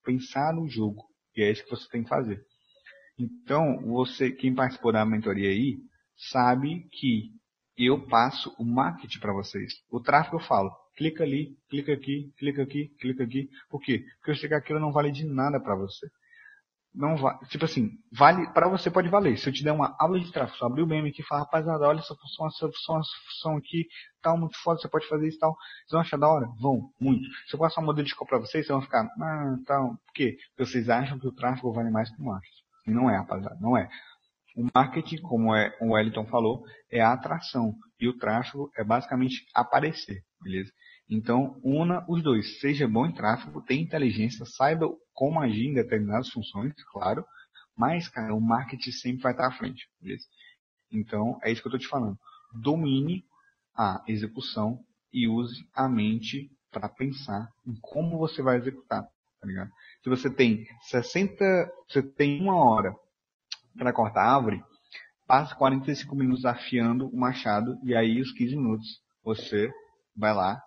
pensar 0.04 0.54
no 0.54 0.68
jogo. 0.68 1.04
E 1.36 1.42
é 1.42 1.50
isso 1.50 1.64
que 1.64 1.70
você 1.70 1.88
tem 1.88 2.04
que 2.04 2.08
fazer. 2.08 2.40
Então, 3.18 3.80
você, 3.86 4.30
quem 4.30 4.54
participou 4.54 4.92
da 4.92 5.04
mentoria 5.04 5.48
aí, 5.48 5.78
sabe 6.30 6.88
que 6.92 7.32
eu 7.76 8.06
passo 8.06 8.54
o 8.56 8.64
marketing 8.64 9.18
para 9.18 9.32
vocês. 9.32 9.72
O 9.90 9.98
tráfego 9.98 10.36
eu 10.36 10.46
falo, 10.46 10.70
clica 10.96 11.24
ali, 11.24 11.58
clica 11.68 11.92
aqui, 11.92 12.32
clica 12.38 12.62
aqui, 12.62 12.88
clica 13.00 13.24
aqui. 13.24 13.50
Por 13.68 13.80
quê? 13.80 14.04
Porque 14.18 14.30
eu 14.30 14.36
sei 14.36 14.48
que 14.48 14.54
aquilo 14.54 14.78
não 14.78 14.92
vale 14.92 15.10
de 15.10 15.24
nada 15.24 15.58
para 15.58 15.74
você 15.74 16.06
não 16.94 17.16
vai, 17.16 17.36
tipo 17.48 17.64
assim, 17.64 17.90
vale, 18.12 18.46
para 18.52 18.68
você 18.68 18.90
pode 18.90 19.08
valer. 19.08 19.36
Se 19.36 19.48
eu 19.48 19.52
te 19.52 19.64
der 19.64 19.72
uma 19.72 19.96
aula 19.98 20.20
de 20.20 20.30
tráfego, 20.30 20.64
abrir 20.64 20.82
o 20.82 20.86
meme 20.86 21.10
aqui 21.10 21.22
e 21.22 21.24
falar, 21.24 21.42
rapaziada, 21.42 21.88
olha 21.88 21.98
essa 21.98 22.14
função, 22.14 22.46
essa 22.46 22.66
função, 22.68 22.98
essa 23.00 23.10
função 23.26 23.56
aqui, 23.56 23.86
tal, 24.22 24.38
muito 24.38 24.56
foda, 24.62 24.80
você 24.80 24.88
pode 24.88 25.08
fazer 25.08 25.26
isso 25.26 25.38
tal. 25.38 25.50
Vocês 25.50 25.90
vão 25.90 26.00
achar 26.00 26.18
da 26.18 26.28
hora? 26.28 26.46
Vão, 26.60 26.90
muito. 27.00 27.24
Se 27.48 27.54
eu 27.54 27.58
passar 27.58 27.80
um 27.80 27.84
modelo 27.84 28.06
de 28.06 28.14
call 28.14 28.28
pra 28.28 28.38
vocês, 28.38 28.64
vocês 28.64 28.68
vão 28.68 28.80
ficar, 28.80 29.02
ah, 29.02 29.56
tal, 29.66 29.88
por 29.88 30.12
quê? 30.14 30.36
Porque 30.56 30.70
vocês 30.70 30.88
acham 30.88 31.18
que 31.18 31.26
o 31.26 31.34
tráfego 31.34 31.72
vale 31.72 31.90
mais 31.90 32.14
que 32.14 32.22
o 32.22 32.24
marketing. 32.24 32.62
E 32.86 32.90
não 32.92 33.10
é, 33.10 33.16
rapaziada, 33.16 33.56
não 33.60 33.76
é. 33.76 33.88
O 34.56 34.68
marketing, 34.72 35.20
como 35.22 35.54
é, 35.54 35.76
o 35.80 35.94
Wellington 35.94 36.26
falou, 36.26 36.62
é 36.92 37.00
a 37.00 37.12
atração. 37.12 37.74
E 37.98 38.06
o 38.06 38.16
tráfego 38.16 38.70
é 38.76 38.84
basicamente 38.84 39.44
aparecer, 39.52 40.22
beleza? 40.40 40.70
Então, 41.08 41.60
una 41.62 42.04
os 42.08 42.22
dois. 42.22 42.60
Seja 42.60 42.88
bom 42.88 43.06
em 43.06 43.12
tráfego, 43.12 43.62
tenha 43.62 43.82
inteligência, 43.82 44.44
saiba 44.46 44.88
como 45.12 45.40
agir 45.40 45.66
em 45.66 45.74
determinadas 45.74 46.30
funções, 46.30 46.72
claro. 46.90 47.24
Mas, 47.76 48.08
cara, 48.08 48.34
o 48.34 48.40
marketing 48.40 48.92
sempre 48.92 49.22
vai 49.22 49.32
estar 49.32 49.48
à 49.48 49.52
frente. 49.52 49.88
Beleza? 50.00 50.24
Então, 50.90 51.38
é 51.42 51.50
isso 51.50 51.60
que 51.60 51.68
eu 51.68 51.70
estou 51.70 51.80
te 51.80 51.88
falando. 51.88 52.18
Domine 52.54 53.24
a 53.76 54.02
execução 54.06 54.78
e 55.12 55.28
use 55.28 55.66
a 55.74 55.88
mente 55.88 56.50
para 56.70 56.88
pensar 56.88 57.48
em 57.66 57.74
como 57.80 58.18
você 58.18 58.42
vai 58.42 58.56
executar. 58.56 59.02
Tá 59.40 59.46
ligado? 59.46 59.70
Se 60.02 60.08
você 60.08 60.30
tem 60.30 60.66
60, 60.82 61.70
você 61.88 62.02
tem 62.02 62.40
uma 62.40 62.56
hora 62.56 62.94
para 63.76 63.92
cortar 63.92 64.22
a 64.22 64.34
árvore, 64.36 64.62
passa 65.26 65.54
45 65.54 66.14
minutos 66.14 66.44
afiando 66.44 67.08
o 67.08 67.16
machado 67.16 67.78
e 67.82 67.94
aí 67.94 68.20
os 68.20 68.32
15 68.32 68.56
minutos 68.56 69.02
você 69.22 69.70
vai 70.16 70.32
lá 70.32 70.62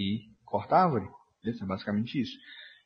e 0.00 0.30
corta 0.44 0.76
a 0.76 0.84
árvore. 0.84 1.08
É 1.44 1.64
basicamente 1.64 2.20
isso. 2.20 2.36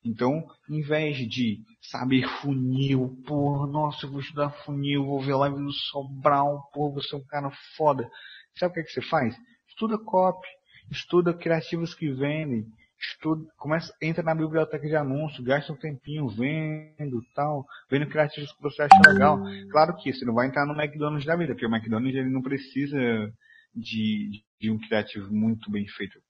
Então, 0.05 0.47
em 0.69 0.83
vez 0.83 1.17
de 1.17 1.61
saber 1.81 2.29
funil, 2.41 3.17
porra, 3.27 3.67
nossa, 3.67 4.05
eu 4.05 4.11
vou 4.11 4.21
estudar 4.21 4.51
funil, 4.65 5.07
vou 5.07 5.23
ver 5.23 5.35
live 5.35 5.57
do 5.57 5.73
Sobral, 5.73 6.69
porra, 6.73 6.95
você 6.95 7.15
é 7.15 7.19
um 7.19 7.25
cara 7.25 7.51
foda. 7.77 8.09
Sabe 8.59 8.73
o 8.73 8.75
que, 8.75 8.81
é 8.81 8.83
que 8.83 8.91
você 8.91 9.03
faz? 9.03 9.35
Estuda 9.67 9.99
copy, 9.99 10.47
estuda 10.91 11.33
criativos 11.33 11.95
que 11.95 12.13
vendem, 12.13 12.67
estuda, 13.01 13.51
começa, 13.57 13.93
entra 14.01 14.23
na 14.23 14.35
biblioteca 14.35 14.87
de 14.87 14.95
anúncio, 14.95 15.43
gasta 15.43 15.73
um 15.73 15.77
tempinho 15.77 16.29
vendo 16.29 17.23
tal, 17.35 17.65
vendo 17.91 18.07
criativos 18.07 18.53
que 18.53 18.63
você 18.63 18.83
acha 18.83 19.11
legal. 19.11 19.39
Claro 19.71 19.97
que 19.97 20.13
você 20.13 20.25
não 20.27 20.35
vai 20.35 20.47
entrar 20.47 20.67
no 20.67 20.79
McDonald's 20.79 21.27
da 21.27 21.35
vida, 21.35 21.55
porque 21.55 21.67
o 21.67 21.75
McDonald's 21.75 22.15
ele 22.15 22.31
não 22.31 22.43
precisa 22.43 22.99
de, 23.75 24.45
de 24.61 24.71
um 24.71 24.79
criativo 24.79 25.33
muito 25.33 25.71
bem 25.71 25.87
feito. 25.89 26.21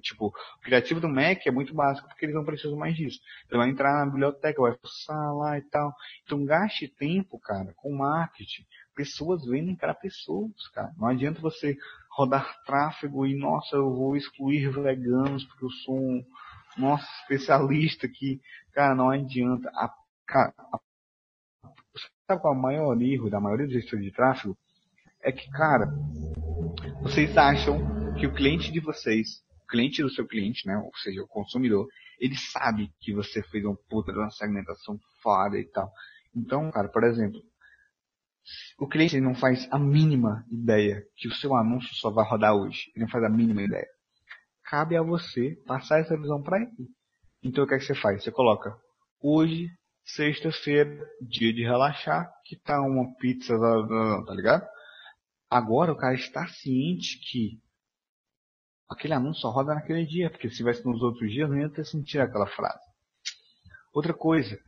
Tipo, 0.00 0.28
o 0.28 0.60
criativo 0.62 1.00
do 1.00 1.08
Mac 1.08 1.46
é 1.46 1.50
muito 1.50 1.74
básico 1.74 2.08
porque 2.08 2.24
eles 2.24 2.34
não 2.34 2.44
precisam 2.44 2.76
mais 2.76 2.96
disso. 2.96 3.20
Você 3.46 3.56
vai 3.56 3.68
entrar 3.68 4.04
na 4.04 4.10
biblioteca, 4.10 4.62
vai 4.62 4.76
fuçar 4.76 5.34
lá 5.34 5.58
e 5.58 5.62
tal. 5.62 5.92
Então 6.24 6.44
gaste 6.44 6.88
tempo, 6.88 7.38
cara, 7.38 7.72
com 7.76 7.94
marketing. 7.94 8.64
Pessoas 8.94 9.44
vendem 9.44 9.76
para 9.76 9.94
pessoas, 9.94 10.68
cara. 10.74 10.92
Não 10.96 11.08
adianta 11.08 11.40
você 11.40 11.76
rodar 12.10 12.62
tráfego 12.64 13.26
e, 13.26 13.36
nossa, 13.36 13.76
eu 13.76 13.94
vou 13.94 14.16
excluir 14.16 14.70
veganos 14.70 15.44
porque 15.44 15.64
eu 15.64 15.70
sou 15.70 15.96
um, 15.96 16.24
nossa, 16.76 17.06
especialista 17.22 18.06
aqui. 18.06 18.40
Cara, 18.72 18.94
não 18.94 19.10
adianta. 19.10 19.68
A, 19.70 19.92
cara, 20.26 20.54
a, 20.58 20.80
sabe 22.26 22.40
qual 22.40 22.54
é 22.54 22.56
o 22.56 22.60
maior 22.60 23.00
erro 23.00 23.30
da 23.30 23.40
maioria 23.40 23.66
dos 23.66 23.74
gestores 23.74 24.04
de 24.04 24.12
tráfego? 24.12 24.56
É 25.22 25.32
que, 25.32 25.50
cara, 25.50 25.92
vocês 27.02 27.36
acham 27.36 28.14
que 28.14 28.26
o 28.26 28.34
cliente 28.34 28.72
de 28.72 28.80
vocês, 28.80 29.28
o 29.62 29.66
cliente 29.66 30.02
do 30.02 30.10
seu 30.10 30.26
cliente, 30.26 30.66
né, 30.66 30.76
ou 30.76 30.90
seja, 30.96 31.22
o 31.22 31.28
consumidor, 31.28 31.86
ele 32.18 32.36
sabe 32.36 32.90
que 33.00 33.12
você 33.12 33.42
fez 33.44 33.64
um 33.64 33.76
puta 33.88 34.12
de 34.12 34.18
uma 34.18 34.30
segmentação 34.30 34.98
foda 35.22 35.58
e 35.58 35.64
tal. 35.70 35.90
Então, 36.34 36.70
cara, 36.70 36.88
por 36.88 37.04
exemplo, 37.04 37.40
o 38.78 38.88
cliente 38.88 39.20
não 39.20 39.34
faz 39.34 39.68
a 39.70 39.78
mínima 39.78 40.44
ideia 40.50 41.02
que 41.16 41.28
o 41.28 41.34
seu 41.34 41.54
anúncio 41.54 41.94
só 41.94 42.10
vai 42.10 42.28
rodar 42.28 42.54
hoje. 42.54 42.90
Ele 42.94 43.04
não 43.04 43.10
faz 43.10 43.22
a 43.24 43.28
mínima 43.28 43.62
ideia. 43.62 43.86
Cabe 44.64 44.96
a 44.96 45.02
você 45.02 45.56
passar 45.66 46.00
essa 46.00 46.16
visão 46.16 46.42
para 46.42 46.58
ele. 46.58 46.88
Então 47.42 47.64
o 47.64 47.66
que 47.66 47.74
é 47.74 47.78
que 47.78 47.84
você 47.84 47.94
faz? 47.94 48.22
Você 48.22 48.32
coloca 48.32 48.76
hoje, 49.20 49.68
sexta-feira, 50.04 50.90
dia 51.20 51.52
de 51.52 51.62
relaxar, 51.62 52.28
que 52.44 52.56
tá 52.56 52.80
uma 52.80 53.14
pizza, 53.18 53.54
tá 54.26 54.34
ligado? 54.34 54.66
Agora 55.50 55.92
o 55.92 55.96
cara 55.96 56.14
está 56.14 56.46
ciente 56.46 57.18
que 57.18 57.60
aquele 58.88 59.14
anúncio 59.14 59.42
só 59.42 59.50
roda 59.50 59.74
naquele 59.74 60.04
dia, 60.06 60.30
porque 60.30 60.48
se 60.48 60.56
tivesse 60.56 60.84
nos 60.84 61.02
outros 61.02 61.30
dias 61.30 61.48
não 61.48 61.58
ia 61.58 61.70
ter 61.70 61.84
sentido 61.84 62.20
aquela 62.20 62.46
frase. 62.46 62.84
Outra 63.92 64.12
coisa, 64.12 64.58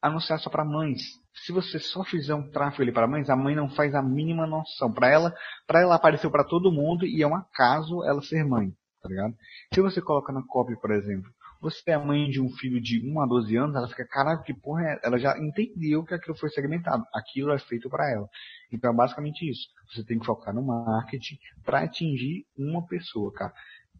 anunciar 0.00 0.38
só 0.38 0.50
para 0.50 0.64
mães. 0.64 1.00
Se 1.34 1.52
você 1.52 1.78
só 1.78 2.04
fizer 2.04 2.34
um 2.34 2.50
tráfego 2.50 2.82
ali 2.82 2.92
para 2.92 3.06
mães, 3.06 3.30
a 3.30 3.36
mãe 3.36 3.54
não 3.54 3.70
faz 3.70 3.94
a 3.94 4.02
mínima 4.02 4.46
noção. 4.46 4.92
Para 4.92 5.08
ela, 5.08 5.34
para 5.66 5.80
ela 5.80 5.94
apareceu 5.94 6.30
para 6.30 6.44
todo 6.44 6.72
mundo 6.72 7.06
e 7.06 7.22
é 7.22 7.26
um 7.26 7.34
acaso 7.34 8.04
ela 8.04 8.20
ser 8.22 8.44
mãe, 8.44 8.70
tá 9.00 9.08
ligado? 9.08 9.34
Se 9.72 9.80
você 9.80 10.00
coloca 10.00 10.32
na 10.32 10.42
copy, 10.46 10.78
por 10.80 10.90
exemplo, 10.92 11.30
você 11.62 11.92
é 11.92 11.96
mãe 11.96 12.28
de 12.28 12.40
um 12.40 12.50
filho 12.50 12.80
de 12.80 13.00
1 13.08 13.20
a 13.20 13.26
12 13.26 13.56
anos, 13.56 13.76
ela 13.76 13.86
fica, 13.86 14.04
caralho, 14.04 14.42
que 14.42 14.52
porra 14.52 14.82
é? 14.82 15.00
Ela 15.04 15.16
já 15.16 15.38
entendeu 15.38 16.04
que 16.04 16.12
aquilo 16.12 16.36
foi 16.36 16.50
segmentado. 16.50 17.04
Aquilo 17.14 17.52
é 17.52 17.58
feito 17.60 17.88
para 17.88 18.10
ela. 18.10 18.28
Então 18.72 18.90
é 18.90 18.94
basicamente 18.94 19.48
isso. 19.48 19.68
Você 19.88 20.04
tem 20.04 20.18
que 20.18 20.26
focar 20.26 20.52
no 20.52 20.60
marketing 20.60 21.38
para 21.64 21.84
atingir 21.84 22.44
uma 22.58 22.84
pessoa, 22.84 23.32
cara. 23.32 23.54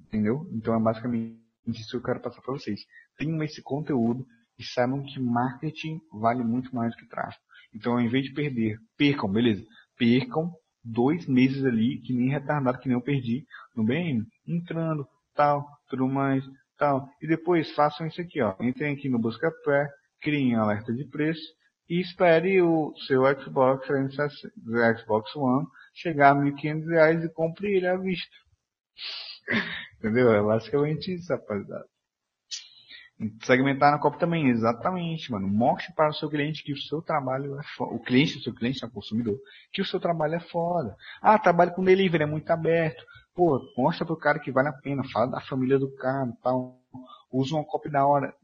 Entendeu? 0.08 0.44
Então 0.52 0.74
é 0.74 0.82
basicamente 0.82 1.38
isso 1.68 1.90
que 1.90 1.96
eu 1.98 2.02
quero 2.02 2.20
passar 2.20 2.42
para 2.42 2.52
vocês. 2.52 2.80
Tenham 3.16 3.40
esse 3.44 3.62
conteúdo 3.62 4.26
e 4.58 4.64
saibam 4.64 5.00
que 5.00 5.20
marketing 5.20 6.00
vale 6.12 6.42
muito 6.42 6.74
mais 6.74 6.90
do 6.90 6.96
que 6.96 7.08
tráfego. 7.08 7.44
Então, 7.72 7.92
ao 7.92 8.00
invés 8.00 8.24
de 8.24 8.32
perder, 8.32 8.76
percam, 8.98 9.30
beleza? 9.30 9.64
Percam 9.96 10.52
dois 10.82 11.28
meses 11.28 11.64
ali, 11.64 12.00
que 12.00 12.12
nem 12.12 12.28
retardado, 12.28 12.80
que 12.80 12.88
nem 12.88 12.96
eu 12.96 13.02
perdi, 13.02 13.46
no 13.76 13.84
BM, 13.84 14.26
entrando, 14.48 15.06
tal, 15.32 15.64
tudo 15.88 16.08
mais, 16.08 16.44
tal. 16.82 17.08
E 17.22 17.28
depois 17.28 17.70
façam 17.74 18.08
isso 18.08 18.20
aqui, 18.20 18.42
ó. 18.42 18.56
Entrem 18.60 18.92
aqui 18.92 19.08
no 19.08 19.20
Buscapé, 19.20 19.88
criem 20.20 20.56
alerta 20.56 20.92
de 20.92 21.04
preço 21.04 21.42
e 21.88 22.00
espere 22.00 22.60
o 22.60 22.92
seu 23.06 23.22
Xbox, 23.40 23.88
o 23.88 24.98
Xbox 24.98 25.36
One 25.36 25.66
chegar 25.94 26.36
a 26.36 26.42
R$ 26.42 26.50
1.500 26.50 27.24
e 27.24 27.28
compre 27.28 27.76
ele 27.76 27.86
à 27.86 27.96
vista. 27.96 28.34
Entendeu? 29.98 30.32
É 30.32 30.42
basicamente 30.42 31.14
isso, 31.14 31.32
rapaziada. 31.32 31.86
Segmentar 33.44 33.92
na 33.92 34.00
Copa 34.00 34.18
também, 34.18 34.48
exatamente, 34.48 35.30
mano. 35.30 35.46
Mostre 35.46 35.94
para 35.94 36.10
o 36.10 36.14
seu 36.14 36.28
cliente 36.28 36.64
que 36.64 36.72
o 36.72 36.76
seu 36.76 37.00
trabalho 37.00 37.56
é 37.60 37.62
foda. 37.76 37.94
O 37.94 38.00
cliente 38.00 38.38
do 38.38 38.42
seu 38.42 38.52
cliente, 38.52 38.82
é 38.82 38.88
o 38.88 38.90
consumidor, 38.90 39.38
que 39.72 39.80
o 39.80 39.84
seu 39.84 40.00
trabalho 40.00 40.34
é 40.34 40.40
foda. 40.40 40.96
Ah, 41.20 41.38
trabalho 41.38 41.72
com 41.72 41.84
delivery, 41.84 42.24
é 42.24 42.26
muito 42.26 42.50
aberto. 42.50 43.04
Pô, 43.34 43.60
mostra 43.76 44.04
pro 44.04 44.16
cara 44.16 44.38
que 44.38 44.52
vale 44.52 44.68
a 44.68 44.72
pena. 44.72 45.02
Fala 45.12 45.26
da 45.26 45.40
família 45.40 45.78
do 45.78 45.94
cara 45.96 46.32
tal. 46.42 46.80
Usa 47.32 47.54
uma 47.54 47.64
copy 47.64 47.90
da 47.90 48.06
hora. 48.06 48.34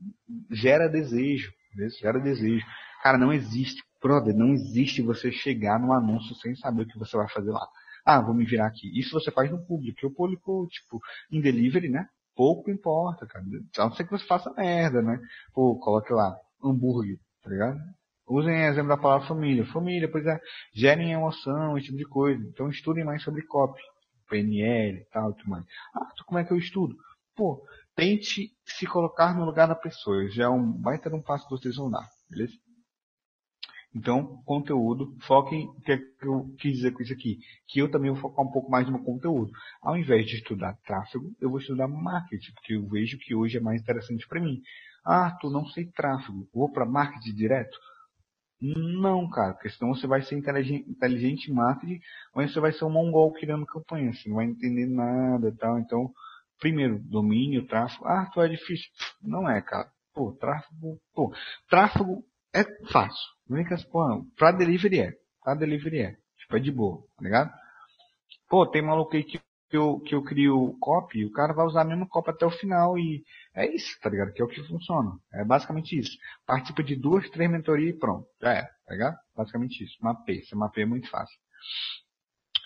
Gera 0.51 0.89
desejo. 0.89 1.53
Beleza? 1.75 1.97
Gera 1.99 2.19
desejo. 2.19 2.65
Cara, 3.03 3.19
não 3.19 3.33
existe, 3.33 3.83
brother, 4.03 4.35
não 4.35 4.49
existe 4.53 5.03
você 5.03 5.31
chegar 5.31 5.79
no 5.79 5.93
anúncio 5.93 6.35
sem 6.37 6.55
saber 6.57 6.83
o 6.83 6.87
que 6.87 6.99
você 6.99 7.17
vai 7.17 7.29
fazer 7.29 7.51
lá. 7.51 7.67
Ah, 8.05 8.21
vou 8.21 8.35
me 8.35 8.45
virar 8.45 8.67
aqui. 8.67 8.91
Isso 8.99 9.13
você 9.13 9.31
faz 9.31 9.51
no 9.51 9.65
público. 9.67 10.07
O 10.07 10.15
público, 10.15 10.67
tipo, 10.69 11.01
em 11.31 11.41
delivery, 11.41 11.89
né? 11.89 12.09
pouco 12.39 12.71
importa, 12.71 13.27
cara. 13.27 13.45
A 13.79 13.85
não 13.87 13.93
ser 13.93 14.05
que 14.05 14.13
você 14.13 14.25
faça 14.25 14.55
merda, 14.55 15.03
né? 15.03 15.21
Pô, 15.53 15.77
coloque 15.81 16.13
lá, 16.13 16.37
hambúrguer, 16.63 17.19
tá 17.43 17.51
ligado? 17.51 17.81
Usem 18.29 18.67
exemplo 18.67 18.91
da 18.91 18.97
palavra 18.97 19.27
família. 19.27 19.67
Família, 19.67 20.09
pois 20.09 20.25
é, 20.25 20.39
gerem 20.73 21.13
emoção, 21.13 21.77
esse 21.77 21.87
tipo 21.87 21.99
de 21.99 22.05
coisa. 22.05 22.41
Então 22.47 22.69
estudem 22.69 23.05
mais 23.05 23.25
sobre 23.25 23.43
copy, 23.43 23.81
PNL 24.29 24.99
e 24.99 25.05
tal, 25.07 25.33
tudo 25.35 25.51
mais. 25.51 25.65
Ah, 25.95 26.09
como 26.27 26.39
é 26.39 26.45
que 26.45 26.53
eu 26.53 26.59
estudo? 26.59 26.97
Pô, 27.35 27.65
tente 27.95 28.53
se 28.65 28.87
colocar 28.87 29.35
no 29.35 29.45
lugar 29.45 29.69
da 29.69 29.75
pessoa. 29.75 30.29
Já 30.29 30.45
é 30.45 30.49
um 30.49 30.73
baita 30.73 31.09
de 31.09 31.17
um 31.17 31.23
passo 31.23 31.45
que 31.45 31.51
vocês 31.51 31.77
vão 31.77 31.91
dar, 31.91 32.09
beleza? 32.31 32.55
Então, 33.95 34.43
conteúdo, 34.45 35.17
foquem, 35.23 35.67
o 35.67 35.81
que, 35.81 35.93
é 35.93 35.97
que 35.97 36.27
eu 36.27 36.55
quis 36.59 36.75
dizer 36.75 36.93
com 36.93 37.03
isso 37.03 37.13
aqui? 37.13 37.39
Que 37.67 37.81
eu 37.81 37.91
também 37.91 38.11
vou 38.11 38.21
focar 38.21 38.45
um 38.45 38.51
pouco 38.51 38.71
mais 38.71 38.89
no 38.89 39.03
conteúdo. 39.03 39.51
Ao 39.83 39.97
invés 39.97 40.27
de 40.27 40.37
estudar 40.37 40.77
tráfego, 40.85 41.35
eu 41.41 41.51
vou 41.51 41.59
estudar 41.59 41.89
marketing, 41.89 42.53
porque 42.53 42.75
eu 42.75 42.87
vejo 42.87 43.19
que 43.19 43.35
hoje 43.35 43.57
é 43.57 43.61
mais 43.61 43.81
interessante 43.81 44.29
para 44.29 44.41
mim. 44.41 44.61
Ah, 45.05 45.37
tu 45.41 45.49
não 45.49 45.67
sei 45.67 45.87
tráfego, 45.87 46.47
vou 46.53 46.71
para 46.71 46.85
marketing 46.85 47.35
direto? 47.35 47.79
Não, 48.61 49.29
cara, 49.31 49.55
porque 49.55 49.71
senão 49.71 49.95
você 49.95 50.07
vai 50.07 50.21
ser 50.23 50.37
inteligente, 50.37 50.91
inteligente 50.91 51.53
marketing, 51.53 52.01
mas 52.35 52.53
você 52.53 52.59
vai 52.59 52.73
ser 52.73 52.85
um 52.85 52.91
mongol 52.91 53.33
criando 53.33 53.65
campanha, 53.65 54.13
você 54.13 54.29
não 54.29 54.37
vai 54.37 54.47
entender 54.47 54.87
nada 54.87 55.49
e 55.49 55.57
tal. 55.57 55.79
Então, 55.79 56.11
primeiro, 56.59 56.99
domínio, 56.99 57.67
tráfego. 57.67 58.05
Ah, 58.07 58.29
tu 58.33 58.41
é 58.41 58.49
difícil. 58.49 58.91
Não 59.23 59.49
é, 59.49 59.63
cara. 59.63 59.89
Pô, 60.13 60.33
tráfego, 60.33 60.99
pô, 61.15 61.33
tráfego 61.71 62.25
é 62.53 62.65
fácil. 62.91 63.23
Únicas, 63.49 63.85
pô, 63.85 64.25
pra 64.37 64.51
delivery 64.51 65.01
é. 65.01 65.13
Pra 65.43 65.55
delivery 65.55 66.01
é. 66.01 66.17
Tipo, 66.39 66.57
é 66.57 66.61
de 66.61 66.73
boa, 66.73 67.01
tá 67.17 67.25
ligado? 67.25 67.53
Pô, 68.49 68.67
tem 68.67 68.83
maluco 68.83 69.15
aí 69.15 69.23
que 69.23 69.41
eu, 69.77 70.01
que 70.01 70.15
eu 70.15 70.23
crio 70.23 70.77
copy, 70.81 71.25
o 71.25 71.33
cara 71.33 71.53
vai 71.53 71.67
usar 71.67 71.83
a 71.83 71.85
mesma 71.85 72.07
copy 72.09 72.31
até 72.31 72.47
o 72.47 72.51
final 72.51 72.99
e 72.99 73.23
é 73.55 73.67
isso, 73.75 73.99
tá 74.01 74.09
ligado? 74.09 74.33
Que 74.33 74.41
é 74.41 74.45
o 74.45 74.49
que 74.49 74.63
funciona. 74.65 75.11
É 75.33 75.45
basicamente 75.45 75.99
isso. 75.99 76.17
Participa 76.47 76.83
de 76.83 76.97
duas, 76.97 77.29
três 77.31 77.51
mentorias 77.51 77.95
e 77.95 77.99
pronto. 77.99 78.27
Já 78.41 78.53
é, 78.53 78.63
tá 78.63 78.93
ligado? 78.93 79.17
Basicamente 79.37 79.85
isso. 79.85 79.97
Mapeia. 80.01 80.43
Você 80.45 80.55
mapeia 80.55 80.85
é 80.85 80.87
muito 80.87 81.11
fácil. 81.11 81.37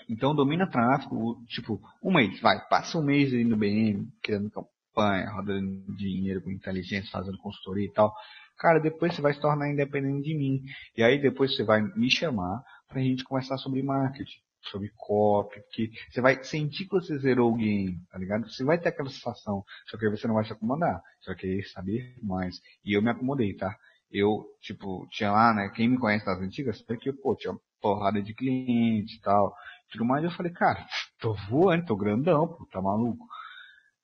Então 0.09 0.35
domina 0.35 0.69
tráfego, 0.69 1.43
tipo, 1.49 1.81
um 2.03 2.13
mês, 2.13 2.41
vai, 2.41 2.61
passa 2.69 2.99
um 2.99 3.05
mês 3.05 3.33
aí 3.33 3.45
no 3.45 3.57
BM, 3.57 4.07
criando 4.23 4.51
campanha, 4.51 5.31
rodando 5.31 5.97
dinheiro 5.97 6.43
com 6.43 6.51
inteligência, 6.51 7.11
fazendo 7.11 7.39
consultoria 7.39 7.87
e 7.87 7.93
tal. 7.93 8.13
Cara, 8.59 8.79
depois 8.79 9.15
você 9.15 9.23
vai 9.23 9.33
se 9.33 9.41
tornar 9.41 9.71
independente 9.71 10.29
de 10.29 10.37
mim. 10.37 10.63
E 10.97 11.03
aí 11.03 11.21
depois 11.21 11.55
você 11.55 11.65
vai 11.65 11.83
me 11.97 12.11
chamar 12.11 12.63
pra 12.89 13.01
gente 13.01 13.25
conversar 13.25 13.57
sobre 13.59 13.83
marketing, 13.83 14.41
sobre 14.65 14.91
copy, 14.97 15.61
porque 15.61 15.91
você 16.11 16.21
vai 16.21 16.43
sentir 16.45 16.85
que 16.85 16.93
você 16.93 17.19
zerou 17.19 17.53
o 17.53 17.57
game, 17.57 17.99
tá 18.11 18.19
ligado? 18.19 18.49
Você 18.51 18.65
vai 18.65 18.79
ter 18.79 18.89
aquela 18.89 19.11
sensação, 19.11 19.65
só 19.87 19.97
que 19.99 20.07
aí 20.07 20.11
você 20.11 20.27
não 20.27 20.35
vai 20.35 20.45
se 20.45 20.53
acomodar, 20.53 21.03
só 21.21 21.35
que 21.35 21.47
aí 21.47 21.65
saber 21.65 22.17
mais. 22.23 22.61
E 22.85 22.97
eu 22.97 23.03
me 23.03 23.11
acomodei, 23.11 23.55
tá? 23.55 23.77
Eu, 24.11 24.45
tipo, 24.61 25.07
tinha 25.11 25.33
lá, 25.33 25.55
né, 25.55 25.71
quem 25.75 25.89
me 25.89 25.99
conhece 25.99 26.27
das 26.27 26.41
antigas, 26.41 26.79
sabe 26.79 26.99
que, 26.99 27.13
pô, 27.13 27.35
tinha 27.35 27.55
porrada 27.81 28.23
de 28.23 28.35
cliente 28.35 29.17
e 29.17 29.21
tal, 29.21 29.55
tudo 29.91 30.05
mais, 30.05 30.25
eu 30.25 30.31
falei, 30.31 30.53
cara, 30.53 30.87
tô 31.19 31.35
voando, 31.49 31.87
tô 31.87 31.97
grandão, 31.97 32.47
pô, 32.49 32.67
tá 32.67 32.81
maluco? 32.81 33.27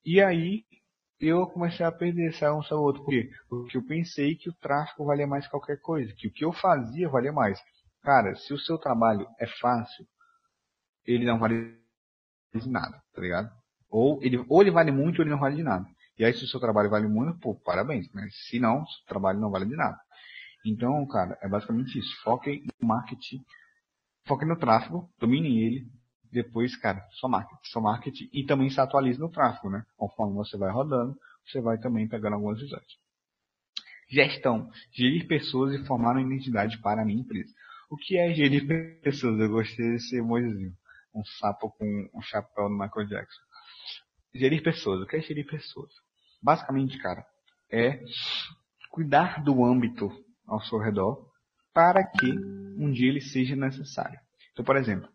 E 0.04 0.20
aí, 0.20 0.64
eu 1.20 1.46
comecei 1.46 1.84
a 1.84 1.92
perder, 1.92 2.32
saiu 2.34 2.58
um, 2.58 2.62
saiu 2.62 2.80
outro. 2.80 3.04
Por 3.04 3.10
quê? 3.10 3.30
Porque 3.48 3.76
eu 3.76 3.84
pensei 3.84 4.36
que 4.36 4.48
o 4.48 4.54
tráfego 4.54 5.04
valia 5.04 5.26
mais 5.26 5.44
que 5.44 5.50
qualquer 5.50 5.80
coisa, 5.80 6.12
que 6.16 6.28
o 6.28 6.32
que 6.32 6.44
eu 6.44 6.52
fazia 6.52 7.08
valia 7.08 7.32
mais. 7.32 7.60
Cara, 8.02 8.34
se 8.36 8.54
o 8.54 8.58
seu 8.58 8.78
trabalho 8.78 9.26
é 9.38 9.46
fácil, 9.46 10.06
ele 11.08 11.24
não 11.24 11.38
vale 11.38 11.76
de 12.54 12.68
nada, 12.68 13.02
tá 13.12 13.20
ligado? 13.20 13.50
Ou 13.88 14.22
ele, 14.22 14.44
ou 14.48 14.60
ele 14.60 14.70
vale 14.70 14.90
muito 14.90 15.18
ou 15.18 15.22
ele 15.24 15.30
não 15.30 15.38
vale 15.38 15.56
de 15.56 15.62
nada. 15.62 15.86
E 16.18 16.24
aí 16.24 16.34
se 16.34 16.44
o 16.44 16.48
seu 16.48 16.60
trabalho 16.60 16.90
vale 16.90 17.06
muito, 17.06 17.38
pô, 17.38 17.54
parabéns, 17.54 18.12
né? 18.12 18.28
Se 18.30 18.60
não, 18.60 18.86
seu 18.86 19.04
trabalho 19.06 19.40
não 19.40 19.50
vale 19.50 19.66
de 19.66 19.76
nada. 19.76 19.98
Então, 20.64 21.06
cara, 21.06 21.38
é 21.40 21.48
basicamente 21.48 21.98
isso. 21.98 22.14
Foquem 22.22 22.64
no 22.80 22.88
marketing, 22.88 23.42
foquem 24.26 24.48
no 24.48 24.56
tráfego, 24.56 25.08
dominem 25.18 25.58
ele, 25.60 25.86
depois, 26.30 26.76
cara, 26.76 27.02
só 27.12 27.28
marketing, 27.28 27.60
só 27.64 27.80
marketing 27.80 28.28
e 28.32 28.44
também 28.44 28.68
se 28.68 28.80
atualize 28.80 29.18
no 29.18 29.30
tráfego, 29.30 29.70
né? 29.70 29.84
Conforme 29.96 30.34
você 30.34 30.58
vai 30.58 30.70
rodando, 30.70 31.16
você 31.46 31.60
vai 31.60 31.78
também 31.78 32.06
pegando 32.06 32.34
algumas 32.34 32.60
visões. 32.60 32.98
Gestão. 34.10 34.70
Gerir 34.92 35.26
pessoas 35.26 35.74
e 35.74 35.86
formar 35.86 36.12
uma 36.12 36.22
identidade 36.22 36.78
para 36.78 37.02
a 37.02 37.04
minha 37.04 37.20
empresa. 37.20 37.52
O 37.90 37.96
que 37.96 38.18
é 38.18 38.32
gerir 38.34 38.66
pessoas? 39.02 39.38
Eu 39.38 39.48
gostei 39.48 39.92
desse 39.92 40.16
emojizinho. 40.16 40.74
Um 41.14 41.24
sapo 41.24 41.70
com 41.70 42.10
um 42.14 42.22
chapéu 42.22 42.68
do 42.68 42.78
Michael 42.78 43.08
Jackson. 43.08 43.40
Gerir 44.34 44.62
pessoas. 44.62 45.00
O 45.00 45.06
que 45.06 45.16
é 45.16 45.20
gerir 45.20 45.46
pessoas? 45.46 45.90
Basicamente, 46.42 46.98
cara, 46.98 47.24
é 47.70 48.00
cuidar 48.90 49.42
do 49.42 49.64
âmbito 49.64 50.10
ao 50.46 50.60
seu 50.62 50.78
redor 50.78 51.26
para 51.72 52.04
que 52.04 52.30
um 52.76 52.90
dia 52.90 53.08
ele 53.08 53.20
seja 53.20 53.54
necessário. 53.56 54.18
Então, 54.52 54.64
por 54.64 54.76
exemplo, 54.76 55.08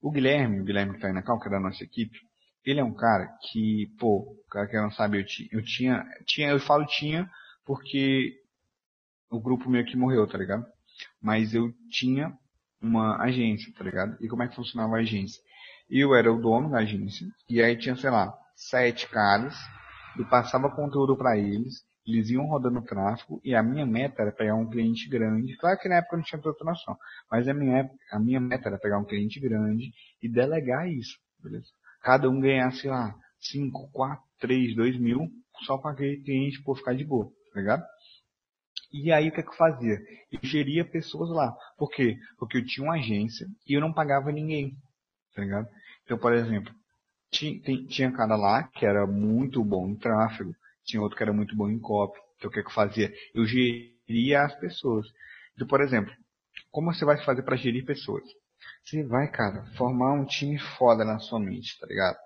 O 0.00 0.10
Guilherme, 0.10 0.60
o 0.60 0.64
Guilherme 0.64 0.94
que 0.94 1.00
tá 1.00 1.06
aí 1.06 1.14
na 1.14 1.22
cal, 1.22 1.40
que 1.40 1.48
é 1.48 1.50
da 1.50 1.58
nossa 1.60 1.82
equipe, 1.82 2.18
ele 2.64 2.80
é 2.80 2.84
um 2.84 2.94
cara 2.94 3.26
que, 3.50 3.86
pô, 3.98 4.38
o 4.44 4.48
cara 4.50 4.66
que 4.66 4.76
não 4.76 4.90
sabe, 4.90 5.18
eu, 5.18 5.24
eu 5.58 5.64
tinha, 5.64 6.04
tinha, 6.26 6.50
eu 6.50 6.60
falo 6.60 6.84
tinha 6.86 7.28
porque 7.64 8.32
o 9.30 9.40
grupo 9.40 9.70
meio 9.70 9.84
que 9.86 9.96
morreu, 9.96 10.26
tá 10.26 10.36
ligado? 10.36 10.64
Mas 11.20 11.54
eu 11.54 11.72
tinha 11.90 12.36
uma 12.84 13.20
agência, 13.22 13.72
tá 13.76 13.82
ligado? 13.82 14.16
E 14.20 14.28
como 14.28 14.42
é 14.42 14.48
que 14.48 14.54
funcionava 14.54 14.96
a 14.96 15.00
agência? 15.00 15.42
Eu 15.90 16.14
era 16.14 16.32
o 16.32 16.40
dono 16.40 16.70
da 16.70 16.78
agência, 16.78 17.26
e 17.48 17.62
aí 17.62 17.76
tinha, 17.76 17.96
sei 17.96 18.10
lá, 18.10 18.32
sete 18.54 19.08
caras, 19.08 19.54
eu 20.18 20.28
passava 20.28 20.70
conteúdo 20.70 21.16
para 21.16 21.36
eles, 21.36 21.84
eles 22.06 22.28
iam 22.30 22.46
rodando 22.46 22.82
tráfego, 22.82 23.40
e 23.44 23.54
a 23.54 23.62
minha 23.62 23.86
meta 23.86 24.22
era 24.22 24.32
pegar 24.32 24.54
um 24.54 24.68
cliente 24.68 25.08
grande. 25.08 25.56
Claro 25.56 25.78
que 25.78 25.88
na 25.88 25.96
época 25.96 26.16
não 26.16 26.24
tinha 26.24 26.40
noção, 26.62 26.96
mas 27.30 27.48
a 27.48 27.54
minha, 27.54 27.90
a 28.12 28.18
minha 28.18 28.40
meta 28.40 28.68
era 28.68 28.78
pegar 28.78 28.98
um 28.98 29.04
cliente 29.04 29.40
grande 29.40 29.92
e 30.22 30.28
delegar 30.28 30.88
isso, 30.88 31.18
beleza? 31.42 31.68
Cada 32.02 32.28
um 32.28 32.40
ganhasse 32.40 32.86
lá 32.86 33.14
5, 33.40 33.90
4, 33.92 34.22
3, 34.40 34.76
2 34.76 34.98
mil, 34.98 35.30
só 35.64 35.78
para 35.78 35.92
aquele 35.92 36.22
cliente 36.22 36.62
por 36.62 36.76
ficar 36.76 36.94
de 36.94 37.04
boa, 37.04 37.30
tá 37.52 37.60
ligado? 37.60 37.82
E 38.96 39.10
aí 39.10 39.28
o 39.28 39.32
que, 39.32 39.40
é 39.40 39.42
que 39.42 39.48
eu 39.48 39.56
fazia? 39.56 39.98
Eu 40.30 40.38
geria 40.44 40.84
pessoas 40.84 41.28
lá. 41.28 41.52
Por 41.76 41.90
quê? 41.90 42.16
Porque 42.38 42.58
eu 42.58 42.64
tinha 42.64 42.86
uma 42.86 42.94
agência 42.94 43.44
e 43.68 43.74
eu 43.74 43.80
não 43.80 43.92
pagava 43.92 44.30
ninguém. 44.30 44.76
Tá 45.34 45.42
ligado? 45.42 45.68
Então, 46.04 46.16
por 46.16 46.32
exemplo, 46.32 46.72
tinha, 47.28 47.60
tinha 47.88 48.12
cara 48.12 48.36
lá 48.36 48.62
que 48.62 48.86
era 48.86 49.04
muito 49.04 49.64
bom 49.64 49.88
em 49.88 49.96
tráfego, 49.96 50.54
tinha 50.84 51.02
outro 51.02 51.16
que 51.16 51.24
era 51.24 51.32
muito 51.32 51.56
bom 51.56 51.68
em 51.68 51.80
copy. 51.80 52.16
Então 52.36 52.48
o 52.48 52.52
que, 52.52 52.60
é 52.60 52.62
que 52.62 52.68
eu 52.68 52.72
fazia? 52.72 53.12
Eu 53.34 53.44
geria 53.44 54.42
as 54.42 54.54
pessoas. 54.60 55.08
Então, 55.56 55.66
por 55.66 55.80
exemplo, 55.80 56.14
como 56.70 56.94
você 56.94 57.04
vai 57.04 57.20
fazer 57.24 57.42
para 57.42 57.56
gerir 57.56 57.84
pessoas? 57.84 58.22
Você 58.84 59.02
vai, 59.02 59.28
cara, 59.28 59.66
formar 59.76 60.12
um 60.12 60.24
time 60.24 60.56
foda 60.78 61.04
na 61.04 61.18
sua 61.18 61.40
mente, 61.40 61.76
tá 61.80 61.86
ligado? 61.88 62.16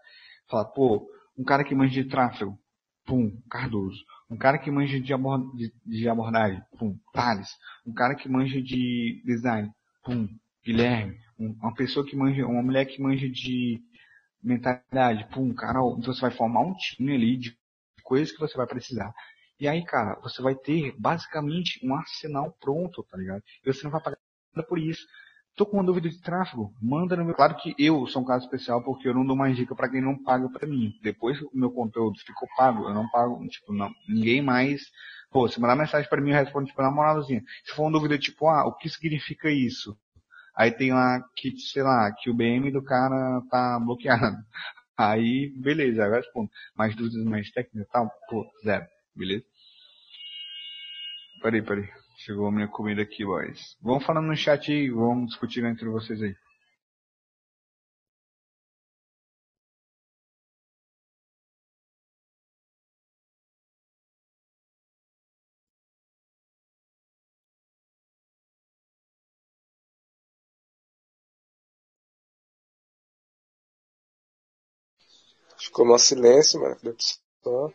Falar, 0.51 0.67
pô, 0.67 1.09
um 1.39 1.45
cara 1.45 1.65
que 1.65 1.75
manja 1.75 2.03
de 2.03 2.11
tráfego, 2.11 2.59
pum, 3.07 3.41
Cardoso. 3.51 4.05
Um 4.31 4.37
cara 4.37 4.59
que 4.59 4.71
manja 4.71 5.01
de, 5.01 5.13
abord 5.13 5.57
de, 5.57 5.73
de 5.87 6.09
abordagem, 6.09 6.63
pum, 6.79 6.99
Thales. 7.13 7.49
Um 7.87 7.95
cara 7.95 8.15
que 8.15 8.29
manja 8.29 8.61
de 8.61 9.23
design, 9.25 9.71
pum, 10.05 10.29
Guilherme. 10.65 11.19
Um, 11.39 11.57
uma 11.63 11.75
pessoa 11.75 12.05
que 12.05 12.15
manja, 12.15 12.47
uma 12.47 12.63
mulher 12.63 12.85
que 12.85 13.01
manja 13.01 13.29
de 13.29 13.83
mentalidade, 14.43 15.27
pum, 15.31 15.55
Carol. 15.55 15.97
Então 15.99 16.13
você 16.13 16.21
vai 16.21 16.31
formar 16.31 16.61
um 16.61 16.75
time 16.75 17.15
ali 17.15 17.37
de 17.37 17.57
coisas 18.03 18.31
que 18.31 18.41
você 18.41 18.57
vai 18.57 18.67
precisar. 18.67 19.13
E 19.61 19.67
aí, 19.67 19.85
cara, 19.85 20.19
você 20.21 20.41
vai 20.41 20.55
ter 20.55 20.95
basicamente 20.99 21.85
um 21.85 21.95
arsenal 21.95 22.57
pronto, 22.61 23.03
tá 23.05 23.17
ligado? 23.17 23.43
E 23.65 23.73
você 23.73 23.83
não 23.85 23.91
vai 23.91 24.03
pagar 24.03 24.19
nada 24.55 24.67
por 24.69 24.79
isso. 24.79 25.07
Tô 25.59 25.67
com 25.67 25.77
uma 25.77 25.83
dúvida 25.83 26.09
de 26.09 26.23
tráfego, 26.23 26.73
manda 26.81 27.17
no 27.17 27.25
meu. 27.25 27.35
Claro 27.35 27.57
que 27.57 27.75
eu 27.77 28.07
sou 28.07 28.23
um 28.23 28.25
caso 28.25 28.45
especial 28.45 28.81
porque 28.85 29.09
eu 29.09 29.13
não 29.13 29.27
dou 29.27 29.35
mais 29.35 29.57
dica 29.57 29.75
para 29.75 29.89
quem 29.89 30.01
não 30.01 30.17
paga 30.17 30.49
para 30.49 30.69
mim. 30.69 30.95
Depois 31.03 31.43
o 31.43 31.51
meu 31.53 31.69
conteúdo 31.73 32.17
ficou 32.21 32.47
pago, 32.57 32.85
eu 32.85 32.95
não 32.95 33.09
pago, 33.11 33.45
tipo, 33.49 33.73
não, 33.73 33.91
ninguém 34.09 34.41
mais. 34.41 34.83
Pô, 35.33 35.49
se 35.49 35.61
mandar 35.61 35.75
mensagem 35.75 36.09
para 36.09 36.21
mim, 36.21 36.31
eu 36.31 36.37
respondo 36.37 36.67
tipo 36.69 36.81
na 36.81 36.93
moralzinha. 36.93 37.43
Se 37.65 37.75
for 37.75 37.83
uma 37.83 37.91
dúvida 37.91 38.17
tipo, 38.17 38.47
ah, 38.47 38.69
o 38.69 38.77
que 38.77 38.89
significa 38.89 39.51
isso? 39.51 39.99
Aí 40.57 40.71
tem 40.71 40.93
lá 40.93 41.21
que, 41.35 41.51
sei 41.59 41.83
lá, 41.83 42.13
que 42.13 42.31
o 42.31 42.35
BM 42.35 42.71
do 42.71 42.83
cara 42.83 43.43
tá 43.51 43.81
bloqueado. 43.81 44.37
Aí, 44.97 45.53
beleza, 45.57 46.03
eu 46.05 46.13
respondo. 46.13 46.49
Mais 46.77 46.95
dúvidas 46.95 47.25
mais 47.25 47.51
técnicas 47.51 47.89
e 47.89 47.93
tal, 47.93 48.09
pô, 48.31 48.47
zero, 48.65 48.87
beleza? 49.17 49.45
Peraí, 51.43 51.63
peraí. 51.63 51.89
Chegou 52.19 52.49
a 52.49 52.53
minha 52.53 52.69
comida 52.69 53.01
aqui, 53.01 53.25
boys. 53.25 53.77
Vamos 53.81 54.05
falando 54.05 54.27
no 54.27 54.37
chat 54.37 54.73
aí, 54.73 54.91
vamos 54.91 55.29
discutir 55.29 55.65
entre 55.65 55.89
vocês 55.89 56.21
aí. 56.21 56.35
Ficou 75.57 75.87
no 75.87 75.99
silêncio, 75.99 76.61
mano. 76.61 76.77
Só... 77.45 77.73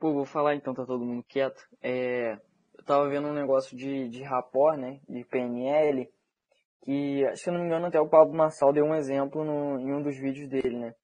Pô, 0.00 0.14
vou 0.14 0.24
falar 0.24 0.54
então, 0.54 0.72
tá 0.72 0.86
todo 0.86 1.04
mundo 1.04 1.22
quieto. 1.28 1.62
É, 1.82 2.32
eu 2.78 2.84
tava 2.86 3.06
vendo 3.10 3.28
um 3.28 3.34
negócio 3.34 3.76
de, 3.76 4.08
de 4.08 4.22
rapport, 4.22 4.78
né? 4.78 4.98
De 5.06 5.22
PNL, 5.26 6.08
que, 6.82 7.22
se 7.36 7.50
eu 7.50 7.52
não 7.52 7.60
me 7.60 7.66
engano, 7.66 7.84
até 7.84 8.00
o 8.00 8.08
Pablo 8.08 8.34
Massal 8.34 8.72
deu 8.72 8.86
um 8.86 8.94
exemplo 8.94 9.44
no, 9.44 9.78
em 9.78 9.92
um 9.92 10.00
dos 10.00 10.16
vídeos 10.16 10.48
dele, 10.48 10.78
né? 10.78 10.94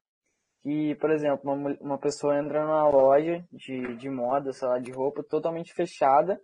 Que, 0.62 0.94
por 0.94 1.10
exemplo, 1.10 1.52
uma, 1.52 1.76
uma 1.78 1.98
pessoa 1.98 2.38
entra 2.38 2.64
numa 2.64 2.88
loja 2.88 3.44
de, 3.52 3.96
de 3.96 4.08
moda, 4.08 4.50
sei 4.54 4.66
lá, 4.66 4.78
de 4.78 4.90
roupa, 4.92 5.22
totalmente 5.22 5.74
fechada, 5.74 6.40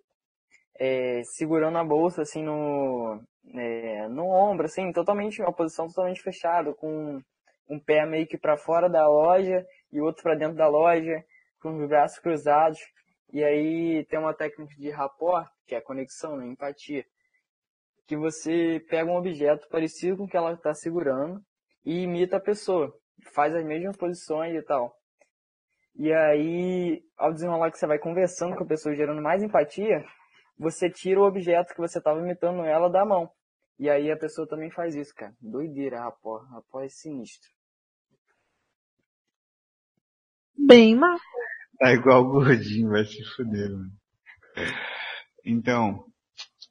é, 0.78 1.22
segurando 1.24 1.78
a 1.78 1.84
bolsa, 1.84 2.20
assim, 2.20 2.44
no, 2.44 3.18
é, 3.54 4.08
no 4.08 4.26
ombro, 4.26 4.66
assim, 4.66 4.92
totalmente, 4.92 5.40
uma 5.40 5.54
posição 5.54 5.86
totalmente 5.86 6.20
fechada, 6.20 6.74
com 6.74 7.18
um 7.66 7.80
pé 7.80 8.04
meio 8.04 8.26
que 8.26 8.36
para 8.36 8.58
fora 8.58 8.90
da 8.90 9.08
loja 9.08 9.64
e 9.90 10.02
outro 10.02 10.22
para 10.22 10.34
dentro 10.34 10.56
da 10.56 10.68
loja 10.68 11.24
com 11.62 11.80
os 11.80 11.88
braços 11.88 12.18
cruzados. 12.18 12.78
E 13.32 13.42
aí 13.42 14.04
tem 14.06 14.18
uma 14.18 14.34
técnica 14.34 14.74
de 14.76 14.90
rapport, 14.90 15.48
que 15.66 15.74
é 15.74 15.78
a 15.78 15.82
conexão, 15.82 16.36
né, 16.36 16.46
empatia, 16.46 17.04
que 18.06 18.16
você 18.16 18.84
pega 18.90 19.10
um 19.10 19.16
objeto 19.16 19.66
parecido 19.70 20.18
com 20.18 20.24
o 20.24 20.28
que 20.28 20.36
ela 20.36 20.52
está 20.52 20.74
segurando 20.74 21.40
e 21.84 22.02
imita 22.02 22.36
a 22.36 22.40
pessoa, 22.40 22.92
faz 23.32 23.54
as 23.54 23.64
mesmas 23.64 23.96
posições 23.96 24.54
e 24.54 24.62
tal. 24.62 24.94
E 25.94 26.12
aí, 26.12 27.02
ao 27.16 27.32
desenrolar 27.32 27.70
que 27.70 27.78
você 27.78 27.86
vai 27.86 27.98
conversando 27.98 28.56
com 28.56 28.64
a 28.64 28.66
pessoa, 28.66 28.94
gerando 28.94 29.22
mais 29.22 29.42
empatia, 29.42 30.04
você 30.58 30.90
tira 30.90 31.20
o 31.20 31.26
objeto 31.26 31.74
que 31.74 31.80
você 31.80 31.98
estava 31.98 32.20
imitando 32.20 32.64
ela 32.64 32.88
da 32.88 33.04
mão. 33.04 33.30
E 33.78 33.90
aí 33.90 34.10
a 34.10 34.16
pessoa 34.16 34.46
também 34.46 34.70
faz 34.70 34.94
isso, 34.94 35.14
cara. 35.14 35.34
Doideira, 35.40 36.00
rapport. 36.00 36.48
Rapport 36.50 36.84
é 36.84 36.88
sinistro. 36.88 37.50
Bem 40.56 40.94
mal. 40.94 41.18
Tá 41.82 41.92
igual 41.92 42.22
o 42.22 42.30
gordinho, 42.30 42.90
vai 42.90 43.04
se 43.04 43.24
fuder, 43.34 43.68
mano. 43.68 43.90
Então, 45.44 46.04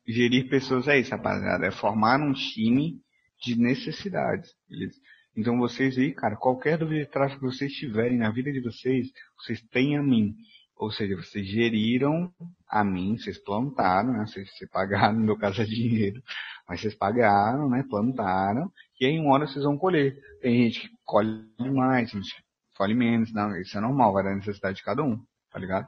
gerir 0.08 0.48
pessoas 0.48 0.88
é 0.88 1.00
isso, 1.00 1.12
rapaziada. 1.12 1.66
É 1.66 1.72
formar 1.72 2.22
um 2.22 2.32
time 2.32 2.98
de 3.44 3.60
necessidades, 3.60 4.50
beleza? 4.70 4.98
Então 5.36 5.58
vocês 5.58 5.98
aí, 5.98 6.14
cara, 6.14 6.38
qualquer 6.38 6.78
dúvida 6.78 7.04
de 7.04 7.12
tráfego 7.12 7.42
que 7.42 7.58
vocês 7.58 7.74
tiverem 7.74 8.18
na 8.18 8.32
vida 8.32 8.54
de 8.54 8.62
vocês, 8.62 9.10
vocês 9.38 9.62
têm 9.64 9.98
a 9.98 10.02
mim. 10.02 10.34
Ou 10.78 10.90
seja, 10.90 11.18
vocês 11.18 11.46
geriram 11.46 12.34
a 12.66 12.82
mim, 12.82 13.18
vocês 13.18 13.38
plantaram, 13.38 14.14
né? 14.14 14.26
Vocês, 14.26 14.50
vocês 14.56 14.70
pagaram, 14.70 15.20
no 15.20 15.26
meu 15.26 15.38
caso 15.38 15.62
é 15.62 15.66
dinheiro, 15.66 16.24
mas 16.66 16.80
vocês 16.80 16.96
pagaram, 16.96 17.70
né? 17.70 17.84
Plantaram, 17.90 18.72
e 18.98 19.06
aí 19.06 19.12
em 19.12 19.20
uma 19.20 19.34
hora 19.34 19.46
vocês 19.46 19.66
vão 19.66 19.78
colher. 19.78 20.18
Tem 20.42 20.64
gente 20.64 20.88
que 20.88 20.96
colhe 21.04 21.46
mais, 21.60 22.12
gente 22.12 22.34
que 22.34 22.51
colhe 22.82 22.96
menos, 22.96 23.32
não, 23.32 23.56
isso 23.58 23.78
é 23.78 23.82
normal, 23.82 24.12
vai 24.12 24.24
da 24.24 24.34
necessidade 24.34 24.78
de 24.78 24.84
cada 24.84 25.04
um, 25.04 25.16
tá 25.52 25.60
ligado? 25.60 25.88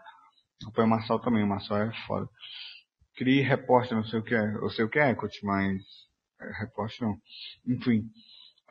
Apoio 0.67 0.85
o 0.85 0.89
Marçal 0.91 1.19
também, 1.19 1.43
o 1.43 1.47
Marçal 1.47 1.81
é 1.81 1.91
foda. 2.05 2.29
Crie 3.15 3.41
repórter, 3.41 3.97
não 3.97 4.03
sei 4.03 4.19
o 4.19 4.23
que 4.23 4.35
é, 4.35 4.55
eu 4.57 4.69
sei 4.69 4.85
o 4.85 4.89
que 4.89 4.99
é, 4.99 5.15
coach, 5.15 5.43
mas 5.43 5.81
é, 6.39 6.51
repórter 6.59 7.07
não. 7.07 7.17
Enfim, 7.65 8.03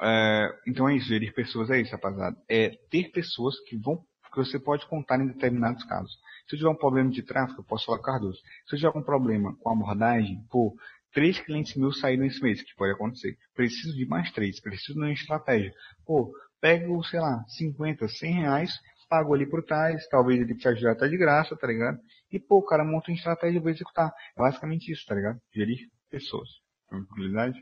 é, 0.01 0.49
então 0.68 0.89
é 0.89 0.95
isso, 0.95 1.09
gerir 1.09 1.35
pessoas 1.35 1.68
é 1.68 1.81
isso, 1.81 1.91
rapaziada. 1.91 2.37
É 2.49 2.70
ter 2.93 3.11
pessoas 3.11 3.59
que 3.66 3.77
vão, 3.77 3.97
que 4.33 4.37
você 4.37 4.57
pode 4.57 4.87
contar 4.87 5.18
em 5.18 5.27
determinados 5.27 5.83
casos. 5.83 6.12
Se 6.49 6.55
eu 6.55 6.59
tiver 6.61 6.70
um 6.70 6.79
problema 6.79 7.11
de 7.11 7.25
tráfego, 7.25 7.62
eu 7.62 7.64
posso 7.64 7.87
falar 7.87 7.99
com 7.99 8.05
Cardoso. 8.05 8.39
Se 8.68 8.77
eu 8.77 8.79
tiver 8.79 8.97
um 9.01 9.03
problema 9.03 9.57
com 9.57 9.68
abordagem, 9.68 10.47
pô, 10.49 10.77
três 11.12 11.41
clientes 11.41 11.75
meus 11.75 11.99
saíram 11.99 12.25
esse 12.25 12.41
mês, 12.41 12.62
que 12.62 12.73
pode 12.77 12.93
acontecer. 12.93 13.37
Preciso 13.53 13.97
de 13.97 14.07
mais 14.07 14.31
três, 14.31 14.61
preciso 14.61 14.95
de 14.95 15.01
uma 15.01 15.12
estratégia. 15.12 15.75
Pô, 16.07 16.33
pego, 16.63 17.03
sei 17.03 17.19
lá, 17.19 17.45
50, 17.49 18.07
100 18.07 18.33
reais, 18.35 18.81
pago 19.09 19.35
ali 19.35 19.45
por 19.45 19.65
trás, 19.65 20.07
talvez 20.09 20.41
ele 20.41 20.55
te 20.55 20.69
ajudar 20.69 20.93
até 20.93 21.09
de 21.09 21.19
graça, 21.19 21.57
tá 21.57 21.67
ligado? 21.67 21.99
E 22.31 22.39
pô, 22.39 22.59
o 22.59 22.65
cara 22.65 22.85
monta 22.85 23.11
uma 23.11 23.17
estratégia 23.17 23.61
e 23.63 23.69
executar. 23.69 24.11
É 24.37 24.41
basicamente 24.41 24.91
isso, 24.91 25.05
tá 25.05 25.15
ligado? 25.15 25.39
Gerir 25.53 25.91
pessoas. 26.09 26.49
Tranquilidade? 26.89 27.61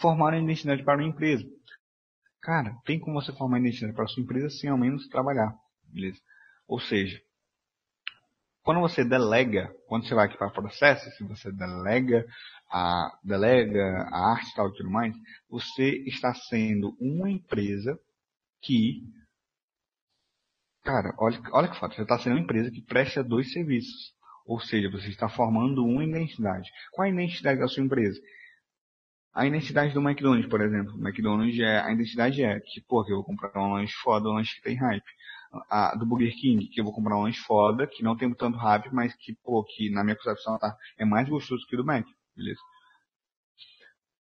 Formar 0.00 0.32
uma 0.32 0.38
identidade 0.38 0.84
para 0.84 0.98
uma 0.98 1.06
empresa. 1.06 1.44
Cara, 2.40 2.74
tem 2.84 2.98
como 2.98 3.20
você 3.20 3.32
formar 3.32 3.58
uma 3.58 3.66
identidade 3.66 3.92
para 3.92 4.04
a 4.04 4.08
sua 4.08 4.22
empresa 4.22 4.48
sem 4.48 4.70
ao 4.70 4.78
menos 4.78 5.08
trabalhar, 5.08 5.52
beleza? 5.92 6.20
Ou 6.66 6.80
seja, 6.80 7.20
quando 8.62 8.80
você 8.80 9.04
delega, 9.04 9.74
quando 9.86 10.06
você 10.06 10.14
vai 10.14 10.26
aqui 10.26 10.38
para 10.38 10.50
processo, 10.50 11.10
se 11.16 11.24
você 11.24 11.50
delega 11.52 12.24
a, 12.70 13.10
delega 13.22 14.08
a 14.10 14.32
arte 14.32 14.50
e 14.50 14.54
tal 14.54 14.68
e 14.68 14.74
tudo 14.74 14.90
mais, 14.90 15.14
você 15.50 16.02
está 16.06 16.32
sendo 16.34 16.96
uma 17.00 17.30
empresa 17.30 17.98
que, 18.62 19.02
cara, 20.84 21.12
olha, 21.18 21.40
olha 21.52 21.68
que 21.68 21.78
foda, 21.78 21.94
você 21.94 22.02
está 22.02 22.18
sendo 22.18 22.34
uma 22.34 22.42
empresa 22.42 22.70
que 22.70 22.82
presta 22.82 23.22
dois 23.24 23.52
serviços. 23.52 24.12
Ou 24.46 24.60
seja, 24.60 24.90
você 24.90 25.08
está 25.08 25.28
formando 25.28 25.84
uma 25.84 26.04
identidade. 26.04 26.68
Qual 26.92 27.06
é 27.06 27.10
a 27.10 27.12
identidade 27.12 27.60
da 27.60 27.68
sua 27.68 27.82
empresa? 27.82 28.20
A 29.34 29.46
identidade 29.46 29.94
do 29.94 30.00
McDonald's, 30.00 30.48
por 30.48 30.60
exemplo. 30.60 30.94
O 30.94 30.98
McDonald's 30.98 31.58
é, 31.58 31.80
a 31.80 31.92
identidade 31.92 32.42
é 32.42 32.60
que, 32.60 32.80
pô, 32.82 33.04
que 33.04 33.12
eu 33.12 33.16
vou 33.16 33.24
comprar 33.24 33.52
um 33.56 33.72
lanche 33.74 33.94
foda, 34.02 34.28
um 34.28 34.34
lanche 34.34 34.56
que 34.56 34.62
tem 34.62 34.76
hype. 34.76 35.04
A, 35.68 35.94
do 35.94 36.06
Burger 36.06 36.34
King, 36.34 36.66
que 36.68 36.80
eu 36.80 36.84
vou 36.84 36.94
comprar 36.94 37.16
um 37.16 37.22
lanche 37.22 37.40
foda, 37.40 37.86
que 37.86 38.02
não 38.02 38.16
tem 38.16 38.32
tanto 38.34 38.56
hype, 38.56 38.92
mas 38.92 39.14
que, 39.14 39.34
pô, 39.44 39.62
que 39.64 39.90
na 39.90 40.02
minha 40.02 40.16
concepção 40.16 40.58
tá, 40.58 40.76
é 40.98 41.04
mais 41.04 41.28
gostoso 41.28 41.66
que 41.66 41.74
o 41.74 41.78
do 41.78 41.84
Mac, 41.84 42.06
beleza? 42.34 42.60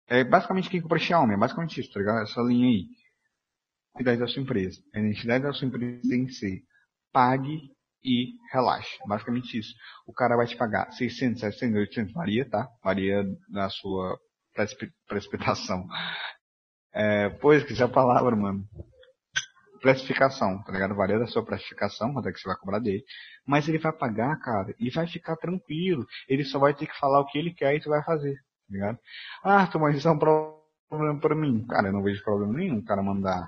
É 0.08 0.24
basicamente 0.24 0.70
quem 0.70 0.82
compra 0.82 0.98
Xiaomi, 0.98 1.36
é 1.36 1.38
basicamente 1.38 1.80
isso, 1.80 1.92
tá 1.94 2.00
ligado? 2.00 2.24
Essa 2.24 2.42
linha 2.42 2.68
aí. 2.68 2.88
A 3.96 4.02
identidade 4.02 4.20
da 4.20 4.28
sua 4.28 4.42
empresa. 4.42 4.82
A 4.94 5.00
identidade 5.00 5.44
da 5.44 5.54
sua 5.54 5.68
empresa 5.68 6.02
tem 6.10 6.26
que 6.26 6.34
ser 6.34 6.64
pague 7.12 7.70
e 8.04 8.34
relaxe. 8.52 8.98
Basicamente 9.08 9.58
isso. 9.58 9.74
O 10.08 10.14
cara 10.14 10.36
vai 10.36 10.48
te 10.48 10.56
pagar 10.58 10.92
600, 10.92 11.42
700, 11.42 11.80
800, 11.80 12.14
varia, 12.14 12.50
tá? 12.50 12.68
Varia 12.84 13.24
da 13.50 13.70
sua 13.70 14.18
precipitação. 15.08 15.86
É, 16.94 17.30
pois, 17.30 17.64
que 17.64 17.80
é 17.80 17.86
a 17.86 17.90
palavra, 17.90 18.36
mano. 18.36 18.68
Precificação, 19.82 20.62
tá 20.64 20.72
ligado? 20.72 20.96
Varia 20.96 21.20
da 21.20 21.28
sua 21.28 21.44
precificação, 21.44 22.14
quanto 22.14 22.28
é 22.28 22.32
que 22.32 22.40
você 22.40 22.48
vai 22.48 22.58
cobrar 22.58 22.80
dele. 22.80 23.04
Mas 23.46 23.68
ele 23.68 23.78
vai 23.78 23.94
pagar, 23.94 24.38
cara, 24.40 24.74
e 24.80 24.90
vai 24.90 25.08
ficar 25.08 25.36
tranquilo. 25.38 26.06
Ele 26.28 26.44
só 26.44 26.60
vai 26.60 26.74
ter 26.74 26.88
que 26.88 27.00
falar 27.00 27.20
o 27.22 27.26
que 27.26 27.38
ele 27.38 27.54
quer 27.54 27.76
e 27.76 27.80
tu 27.80 27.90
vai 27.90 28.04
fazer, 28.04 28.36
tá 28.36 28.74
ligado? 28.74 29.00
Ah, 29.44 29.70
mas 29.80 29.98
isso 29.98 30.08
é 30.08 30.12
um 30.12 30.20
problema 30.20 31.20
pra 31.20 31.36
mim. 31.36 31.66
Cara, 31.68 31.88
eu 31.88 31.94
não 31.94 32.04
vejo 32.04 32.24
problema 32.24 32.54
nenhum 32.54 32.80
o 32.80 32.86
cara 32.86 33.02
mandar 33.02 33.48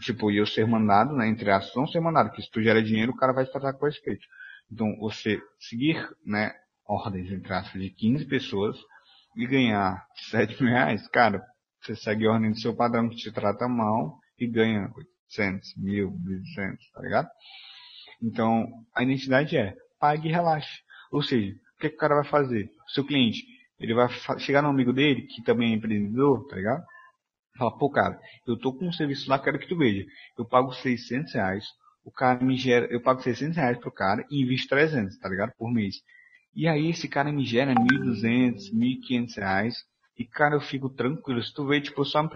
tipo, 0.00 0.30
eu 0.30 0.46
ser 0.46 0.66
mandado, 0.66 1.14
né, 1.14 1.28
entre 1.28 1.50
aspas, 1.50 1.74
não 1.74 1.86
ser 1.86 2.00
mandado, 2.00 2.30
que 2.30 2.42
se 2.42 2.50
tu 2.50 2.62
gera 2.62 2.82
dinheiro, 2.82 3.12
o 3.12 3.16
cara 3.16 3.32
vai 3.32 3.44
te 3.44 3.52
tratar 3.52 3.72
com 3.74 3.86
respeito. 3.86 4.26
Então, 4.70 4.96
você 4.98 5.40
seguir, 5.58 5.96
né, 6.24 6.52
ordens, 6.86 7.30
entre 7.30 7.52
aspas, 7.52 7.80
de 7.80 7.90
15 7.90 8.24
pessoas 8.26 8.76
e 9.36 9.46
ganhar 9.46 10.04
7 10.30 10.62
mil 10.62 10.72
reais, 10.72 11.06
cara, 11.08 11.42
você 11.80 11.94
segue 11.94 12.26
a 12.26 12.32
ordem 12.32 12.50
do 12.50 12.58
seu 12.58 12.74
padrão 12.74 13.08
que 13.08 13.16
te 13.16 13.32
trata 13.32 13.68
mal 13.68 14.18
e 14.38 14.46
ganha 14.46 14.90
800, 15.28 15.74
mil, 15.76 16.10
1.200, 16.10 16.76
tá 16.92 17.02
ligado? 17.02 17.28
Então, 18.22 18.66
a 18.94 19.02
identidade 19.02 19.56
é 19.56 19.74
pague 19.98 20.28
e 20.28 20.32
relaxe. 20.32 20.82
Ou 21.10 21.22
seja, 21.22 21.52
o 21.52 21.80
que, 21.80 21.90
que 21.90 21.96
o 21.96 21.98
cara 21.98 22.14
vai 22.14 22.24
fazer? 22.24 22.70
O 22.88 22.90
seu 22.90 23.04
cliente, 23.04 23.42
ele 23.78 23.94
vai 23.94 24.08
chegar 24.38 24.62
no 24.62 24.68
amigo 24.68 24.92
dele, 24.92 25.22
que 25.22 25.42
também 25.42 25.72
é 25.72 25.76
empreendedor, 25.76 26.46
tá 26.48 26.56
ligado? 26.56 26.84
Fala, 27.58 27.76
pô, 27.76 27.90
cara, 27.90 28.18
eu 28.46 28.58
tô 28.58 28.72
com 28.72 28.86
um 28.86 28.92
serviço 28.92 29.28
lá, 29.28 29.38
quero 29.38 29.58
que 29.58 29.68
tu 29.68 29.76
veja. 29.76 30.04
Eu 30.38 30.44
pago 30.44 30.72
600 30.72 31.32
reais, 31.32 31.64
o 32.04 32.10
cara 32.10 32.42
me 32.44 32.56
gera, 32.56 32.86
eu 32.86 33.00
pago 33.00 33.22
600 33.22 33.56
reais 33.56 33.78
pro 33.78 33.90
cara 33.90 34.24
e 34.30 34.42
invisto 34.42 34.68
300, 34.68 35.18
tá 35.18 35.28
ligado? 35.28 35.52
Por 35.58 35.72
mês. 35.72 35.96
E 36.54 36.66
aí 36.68 36.90
esse 36.90 37.08
cara 37.08 37.32
me 37.32 37.44
gera 37.44 37.74
1.200, 37.74 38.72
1.500 38.72 39.36
reais. 39.36 39.74
E 40.18 40.24
cara, 40.24 40.54
eu 40.54 40.60
fico 40.60 40.88
tranquilo. 40.88 41.42
Se 41.42 41.52
tu 41.52 41.66
vê, 41.66 41.80
tipo, 41.80 42.00
eu 42.00 42.04
só 42.04 42.22
me 42.22 42.30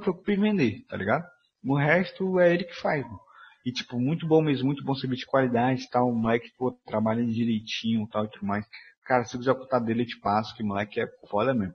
preocupo 0.00 0.30
em 0.30 0.40
vender, 0.40 0.84
tá 0.88 0.96
ligado? 0.96 1.24
O 1.66 1.74
resto 1.74 2.38
é 2.38 2.54
ele 2.54 2.64
que 2.64 2.74
faz, 2.76 3.02
mano. 3.02 3.20
E 3.64 3.72
tipo, 3.72 3.98
muito 3.98 4.26
bom 4.26 4.40
mesmo, 4.40 4.66
muito 4.66 4.84
bom 4.84 4.94
serviço 4.94 5.22
de 5.22 5.26
qualidade 5.26 5.90
tal. 5.90 6.08
O 6.08 6.14
moleque, 6.14 6.52
pô, 6.56 6.70
trabalha 6.86 7.26
direitinho 7.26 8.06
tal 8.06 8.24
e 8.24 8.30
tudo 8.30 8.46
mais. 8.46 8.64
Cara, 9.04 9.24
se 9.24 9.36
quiser 9.36 9.54
botar 9.54 9.80
dele, 9.80 10.02
eu 10.02 10.06
te 10.06 10.18
passo, 10.20 10.54
que 10.54 10.62
moleque 10.62 11.00
é 11.00 11.08
foda 11.28 11.52
mesmo. 11.52 11.74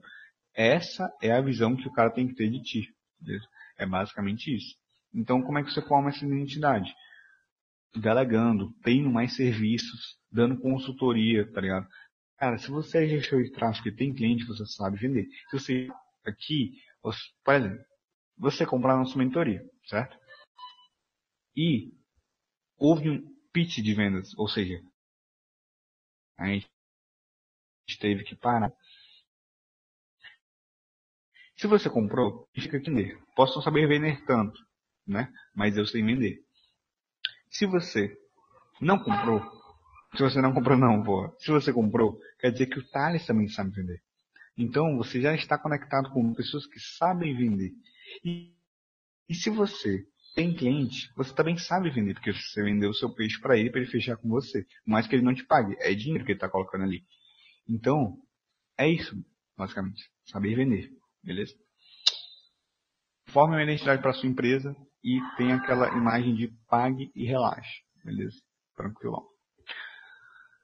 Essa 0.54 1.12
é 1.22 1.30
a 1.32 1.40
visão 1.42 1.76
que 1.76 1.86
o 1.86 1.92
cara 1.92 2.10
tem 2.10 2.26
que 2.26 2.34
ter 2.34 2.50
de 2.50 2.62
ti. 2.62 2.88
Beleza? 3.20 3.46
É 3.76 3.84
basicamente 3.84 4.54
isso. 4.54 4.74
Então, 5.14 5.42
como 5.42 5.58
é 5.58 5.62
que 5.62 5.70
você 5.70 5.82
forma 5.82 6.08
essa 6.08 6.24
identidade? 6.24 6.90
Delegando, 7.94 8.72
tendo 8.82 9.10
mais 9.10 9.36
serviços, 9.36 10.16
dando 10.30 10.58
consultoria, 10.58 11.50
tá 11.52 11.60
ligado? 11.60 11.86
Cara, 12.38 12.56
se 12.56 12.70
você 12.70 13.04
é 13.04 13.08
gestor 13.08 13.42
de 13.42 13.52
tráfego 13.52 13.88
e 13.88 13.94
tem 13.94 14.14
cliente, 14.14 14.46
você 14.46 14.64
sabe 14.64 14.96
vender. 14.96 15.26
Se 15.50 15.58
você 15.58 15.88
aqui, 16.24 16.72
por 17.02 17.54
exemplo, 17.54 17.84
você 18.36 18.66
comprar 18.66 18.96
nossa 18.96 19.16
mentoria, 19.16 19.62
certo? 19.86 20.16
E 21.56 21.92
houve 22.76 23.10
um 23.10 23.22
pitch 23.52 23.78
de 23.78 23.94
vendas, 23.94 24.36
ou 24.38 24.48
seja, 24.48 24.82
a 26.38 26.46
gente 26.46 26.68
teve 27.98 28.24
que 28.24 28.34
parar 28.34 28.72
se 31.62 31.68
você 31.68 31.88
comprou, 31.88 32.48
fica 32.52 32.76
aqui 32.76 32.90
vender. 32.90 33.16
Posso 33.36 33.54
não 33.54 33.62
saber 33.62 33.86
vender 33.86 34.20
tanto, 34.24 34.58
né? 35.06 35.32
Mas 35.54 35.76
eu 35.76 35.86
sei 35.86 36.02
vender. 36.02 36.40
Se 37.52 37.66
você 37.66 38.12
não 38.80 38.98
comprou, 38.98 39.40
se 40.16 40.22
você 40.24 40.40
não 40.40 40.52
comprou 40.52 40.76
não, 40.76 41.04
pô. 41.04 41.32
Se 41.38 41.52
você 41.52 41.72
comprou, 41.72 42.18
quer 42.40 42.50
dizer 42.50 42.66
que 42.66 42.80
o 42.80 42.88
Thales 42.90 43.24
também 43.24 43.46
sabe 43.46 43.70
vender. 43.70 44.02
Então 44.58 44.96
você 44.96 45.20
já 45.20 45.36
está 45.36 45.56
conectado 45.56 46.10
com 46.10 46.34
pessoas 46.34 46.66
que 46.66 46.80
sabem 46.80 47.36
vender. 47.36 47.70
E, 48.24 48.54
e 49.28 49.34
se 49.34 49.50
você 49.50 50.04
tem 50.34 50.54
cliente, 50.54 51.12
você 51.14 51.34
também 51.34 51.56
sabe 51.56 51.90
vender, 51.90 52.14
porque 52.14 52.32
você 52.32 52.62
vendeu 52.62 52.90
o 52.90 52.94
seu 52.94 53.12
peixe 53.12 53.40
para 53.40 53.56
ele, 53.58 53.70
para 53.70 53.80
ele 53.80 53.90
fechar 53.90 54.16
com 54.16 54.28
você. 54.28 54.66
Mais 54.86 55.06
que 55.06 55.14
ele 55.14 55.24
não 55.24 55.34
te 55.34 55.44
pague, 55.44 55.76
é 55.80 55.94
dinheiro 55.94 56.24
que 56.24 56.32
ele 56.32 56.36
está 56.38 56.48
colocando 56.48 56.84
ali. 56.84 57.04
Então, 57.68 58.16
é 58.78 58.88
isso, 58.88 59.14
basicamente. 59.56 60.02
Saber 60.26 60.54
vender. 60.54 60.90
Beleza? 61.22 61.54
Forme 63.28 63.54
uma 63.54 63.62
identidade 63.62 64.02
para 64.02 64.12
sua 64.12 64.28
empresa 64.28 64.74
e 65.04 65.18
tenha 65.36 65.56
aquela 65.56 65.88
imagem 65.96 66.34
de 66.34 66.48
pague 66.68 67.10
e 67.14 67.24
relaxe. 67.24 67.82
Beleza? 68.04 68.36
Tranquilão. 68.76 69.31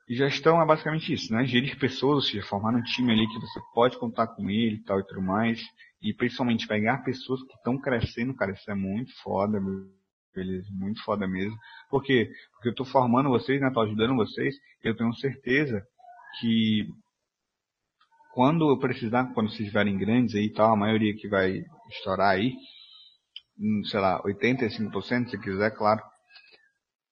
E 0.09 0.14
gestão 0.14 0.61
é 0.61 0.64
basicamente 0.64 1.12
isso, 1.12 1.32
né? 1.34 1.44
Gerir 1.44 1.78
pessoas, 1.78 2.14
ou 2.14 2.22
seja, 2.22 2.46
formar 2.46 2.74
um 2.74 2.82
time 2.82 3.12
ali 3.12 3.28
que 3.28 3.38
você 3.38 3.61
pode 3.74 3.98
contar 3.98 4.28
com 4.28 4.48
ele 4.48 4.76
e 4.76 4.82
tal 4.82 4.98
e 5.00 5.06
tudo 5.06 5.20
mais. 5.20 5.61
E 6.00 6.14
principalmente 6.14 6.66
pegar 6.66 7.04
pessoas 7.04 7.42
que 7.42 7.54
estão 7.54 7.78
crescendo, 7.78 8.34
cara, 8.34 8.52
isso 8.52 8.70
é 8.70 8.74
muito 8.74 9.12
foda, 9.22 9.61
beleza? 10.34 10.66
Muito 10.72 11.02
foda 11.02 11.28
mesmo. 11.28 11.56
Por 11.90 12.02
quê? 12.02 12.30
Porque 12.52 12.68
eu 12.68 12.72
estou 12.72 12.86
formando 12.86 13.28
vocês, 13.28 13.61
né? 13.61 13.70
Tô 13.70 13.80
ajudando 13.80 14.16
vocês. 14.16 14.54
Eu 14.82 14.96
tenho 14.96 15.12
certeza 15.14 15.82
que 16.40 16.86
quando 18.32 18.70
eu 18.70 18.78
precisar, 18.78 19.32
quando 19.34 19.48
vocês 19.48 19.62
estiverem 19.62 19.98
grandes 19.98 20.34
aí 20.34 20.46
e 20.46 20.52
tal, 20.52 20.72
a 20.72 20.76
maioria 20.76 21.14
que 21.14 21.28
vai 21.28 21.62
estourar 21.90 22.30
aí, 22.30 22.54
hum, 23.59 23.82
sei 23.84 24.00
lá, 24.00 24.22
85% 24.22 25.28
se 25.30 25.38
quiser, 25.38 25.70
claro. 25.72 26.00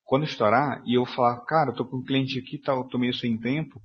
Quando 0.06 0.24
estourar 0.24 0.82
e 0.86 0.94
eu 0.94 1.04
falar, 1.04 1.40
cara, 1.44 1.70
eu 1.70 1.74
tô 1.74 1.84
com 1.84 1.96
um 1.96 2.04
cliente 2.04 2.38
aqui, 2.38 2.58
tá, 2.58 2.72
tô 2.84 2.96
meio 2.96 3.12
sem 3.12 3.36
tempo, 3.36 3.80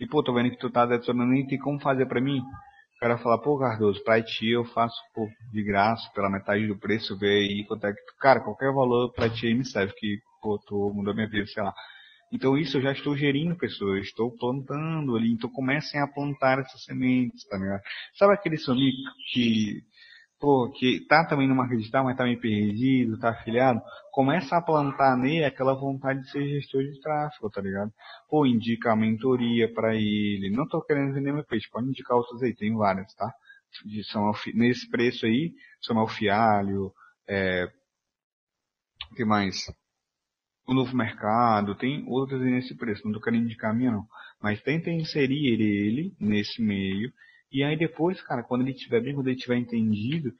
e 0.00 0.06
pô, 0.06 0.22
tô 0.22 0.32
vendo 0.32 0.50
que 0.50 0.58
tu 0.58 0.70
tá 0.70 0.82
adicionando 0.82 1.32
nem 1.32 1.46
tem 1.46 1.58
como 1.58 1.78
fazer 1.80 2.06
pra 2.06 2.20
mim. 2.20 2.40
O 2.40 2.98
cara 3.00 3.18
falar, 3.18 3.38
pô, 3.38 3.58
Cardoso, 3.58 4.02
pra 4.02 4.22
ti 4.22 4.48
eu 4.50 4.64
faço 4.64 4.96
pô, 5.14 5.28
de 5.52 5.62
graça, 5.62 6.10
pela 6.14 6.30
metade 6.30 6.66
do 6.66 6.78
preço, 6.78 7.18
ver 7.18 7.28
aí 7.50 7.64
quanto 7.66 7.86
é 7.86 7.92
que. 7.92 8.00
Cara, 8.18 8.40
qualquer 8.40 8.72
valor 8.72 9.12
pra 9.12 9.28
ti 9.28 9.46
aí 9.46 9.54
me 9.54 9.66
serve, 9.66 9.92
que, 9.94 10.18
pô, 10.42 10.58
tu 10.66 10.92
mudou 10.94 11.14
minha 11.14 11.28
vida, 11.28 11.46
sei 11.46 11.62
lá. 11.62 11.74
Então 12.32 12.56
isso 12.56 12.78
eu 12.78 12.82
já 12.82 12.92
estou 12.92 13.16
gerindo 13.16 13.54
pessoas, 13.56 14.06
estou 14.06 14.34
plantando 14.36 15.14
ali. 15.14 15.30
Então 15.32 15.50
comecem 15.50 16.00
a 16.00 16.06
plantar 16.08 16.58
essas 16.58 16.82
sementes, 16.84 17.46
tá 17.46 17.58
ligado? 17.58 17.82
Sabe 18.14 18.34
aquele 18.34 18.56
somico 18.56 19.10
que, 19.32 19.82
pô, 20.38 20.70
que 20.70 21.06
tá 21.08 21.24
também 21.24 21.48
numa 21.48 21.68
digital, 21.68 22.04
mas 22.04 22.16
tá 22.16 22.24
meio 22.24 22.40
perdido, 22.40 23.18
tá 23.18 23.30
afiliado? 23.30 23.80
Começa 24.12 24.56
a 24.56 24.62
plantar 24.62 25.16
nele 25.16 25.44
aquela 25.44 25.74
vontade 25.74 26.20
de 26.22 26.30
ser 26.30 26.46
gestor 26.48 26.82
de 26.82 27.00
tráfego, 27.00 27.50
tá 27.50 27.60
ligado? 27.60 27.92
Pô, 28.28 28.46
indica 28.46 28.92
a 28.92 28.96
mentoria 28.96 29.72
para 29.72 29.94
ele. 29.94 30.50
Não 30.50 30.66
tô 30.68 30.82
querendo 30.82 31.14
vender 31.14 31.32
meu 31.32 31.44
peixe, 31.44 31.68
pode 31.70 31.88
indicar 31.88 32.16
outros 32.16 32.42
aí, 32.42 32.54
tem 32.54 32.74
várias, 32.74 33.14
tá? 33.14 33.32
De 33.84 34.04
São 34.04 34.30
nesse 34.54 34.88
preço 34.90 35.26
aí, 35.26 35.52
São 35.82 35.98
Alfialho, 35.98 36.92
é, 37.28 37.68
que 39.14 39.24
mais? 39.24 39.66
o 40.66 40.74
novo 40.74 40.96
mercado, 40.96 41.76
tem 41.76 42.04
outras 42.08 42.40
nesse 42.40 42.74
preço, 42.74 43.04
não 43.04 43.12
estou 43.12 43.22
querendo 43.22 43.44
indicar 43.44 43.70
a 43.70 43.74
minha 43.74 43.92
não. 43.92 44.06
Mas 44.42 44.60
tenta 44.62 44.90
inserir 44.90 45.46
ele 45.46 46.14
nesse 46.18 46.60
meio, 46.60 47.12
e 47.50 47.62
aí 47.62 47.76
depois, 47.76 48.20
cara, 48.22 48.42
quando 48.42 48.62
ele 48.62 48.72
estiver 48.72 49.00
bem, 49.00 49.14
quando 49.14 49.28
ele 49.28 49.36
tiver 49.36 49.56
entendido, 49.56 50.32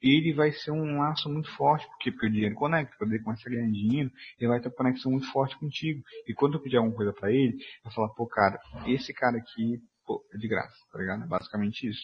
ele 0.00 0.34
vai 0.34 0.52
ser 0.52 0.70
um 0.70 0.98
laço 0.98 1.28
muito 1.30 1.50
forte, 1.56 1.86
porque, 1.88 2.10
porque 2.12 2.26
o 2.26 2.30
dinheiro 2.30 2.54
conecta, 2.54 2.94
quando 2.98 3.12
ele 3.12 3.22
começa 3.22 3.48
a 3.48 3.52
ganhar 3.52 3.70
dinheiro, 3.70 4.10
ele 4.38 4.48
vai 4.48 4.60
ter 4.60 4.68
uma 4.68 4.74
conexão 4.74 5.10
muito 5.10 5.30
forte 5.32 5.58
contigo. 5.58 6.02
E 6.28 6.34
quando 6.34 6.54
eu 6.54 6.62
pedir 6.62 6.76
alguma 6.76 6.94
coisa 6.94 7.12
para 7.12 7.32
ele, 7.32 7.56
eu 7.84 7.90
falar, 7.90 8.08
pô, 8.10 8.26
cara, 8.26 8.58
esse 8.86 9.14
cara 9.14 9.38
aqui, 9.38 9.80
pô, 10.04 10.22
é 10.34 10.36
de 10.36 10.46
graça, 10.46 10.76
tá 10.92 10.98
ligado? 10.98 11.24
É 11.24 11.26
basicamente 11.26 11.88
isso. 11.88 12.02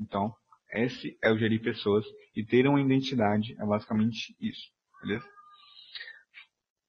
Então, 0.00 0.34
esse 0.72 1.16
é 1.22 1.30
o 1.30 1.38
gerir 1.38 1.62
pessoas 1.62 2.04
e 2.34 2.44
ter 2.44 2.66
uma 2.66 2.80
identidade 2.80 3.54
é 3.60 3.64
basicamente 3.64 4.34
isso, 4.40 4.68
beleza? 5.00 5.24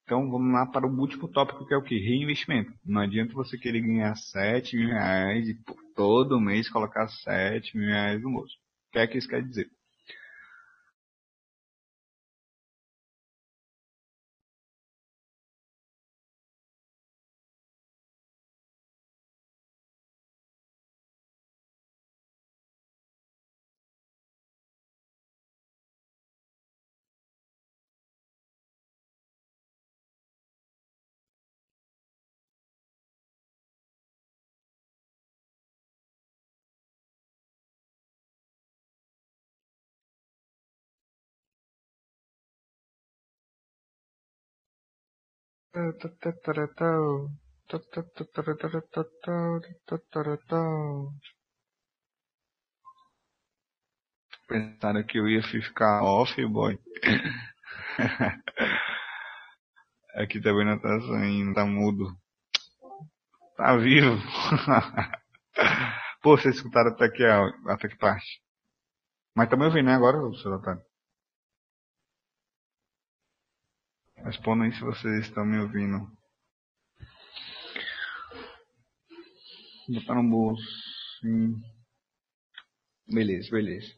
Então 0.04 0.30
vamos 0.30 0.54
lá 0.54 0.66
para 0.68 0.88
o 0.88 1.00
último 1.00 1.28
tópico 1.28 1.66
que 1.66 1.74
é 1.74 1.78
o 1.78 1.84
que? 1.84 1.98
Reinvestimento. 1.98 2.72
Não 2.84 3.02
adianta 3.02 3.34
você 3.34 3.58
querer 3.58 3.82
ganhar 3.82 4.16
7 4.16 4.76
mil 4.76 4.90
reais 4.90 5.48
e 5.48 5.56
todo 5.96 6.40
mês 6.40 6.70
colocar 6.70 7.08
7 7.08 7.78
mil 7.78 7.88
reais 7.88 8.22
no 8.22 8.32
bolso. 8.32 8.56
O 8.90 8.92
que 8.92 9.00
é 9.00 9.08
que 9.08 9.18
isso 9.18 9.28
quer 9.28 9.42
dizer? 9.44 9.68
Pensaram 54.48 55.04
que 55.04 55.20
eu 55.20 55.28
ia 55.28 55.44
ficar 55.44 56.02
off, 56.02 56.34
boy. 56.46 56.80
Aqui 60.16 60.40
também 60.40 60.66
não 60.66 60.80
tá 60.80 60.98
saindo, 61.02 61.54
tá 61.54 61.66
mudo. 61.66 62.06
Tá 63.58 63.76
vivo. 63.76 64.16
Pô, 66.24 66.38
vocês 66.38 66.56
escutaram 66.56 66.92
até 66.92 67.10
que, 67.10 67.26
até 67.68 67.90
que 67.90 67.98
parte. 67.98 68.42
Mas 69.36 69.50
também 69.50 69.68
ouvindo, 69.68 69.88
né, 69.88 69.96
agora, 69.96 70.20
seu 70.42 70.54
otário? 70.54 70.82
Respondam 74.26 74.66
aí 74.66 74.74
se 74.74 74.82
vocês 74.82 75.28
estão 75.28 75.46
me 75.46 75.60
ouvindo. 75.60 76.12
Botar 79.88 80.16
no 80.16 80.28
bolso. 80.28 80.66
Sim. 81.22 81.62
Beleza, 83.08 83.52
beleza. 83.52 83.94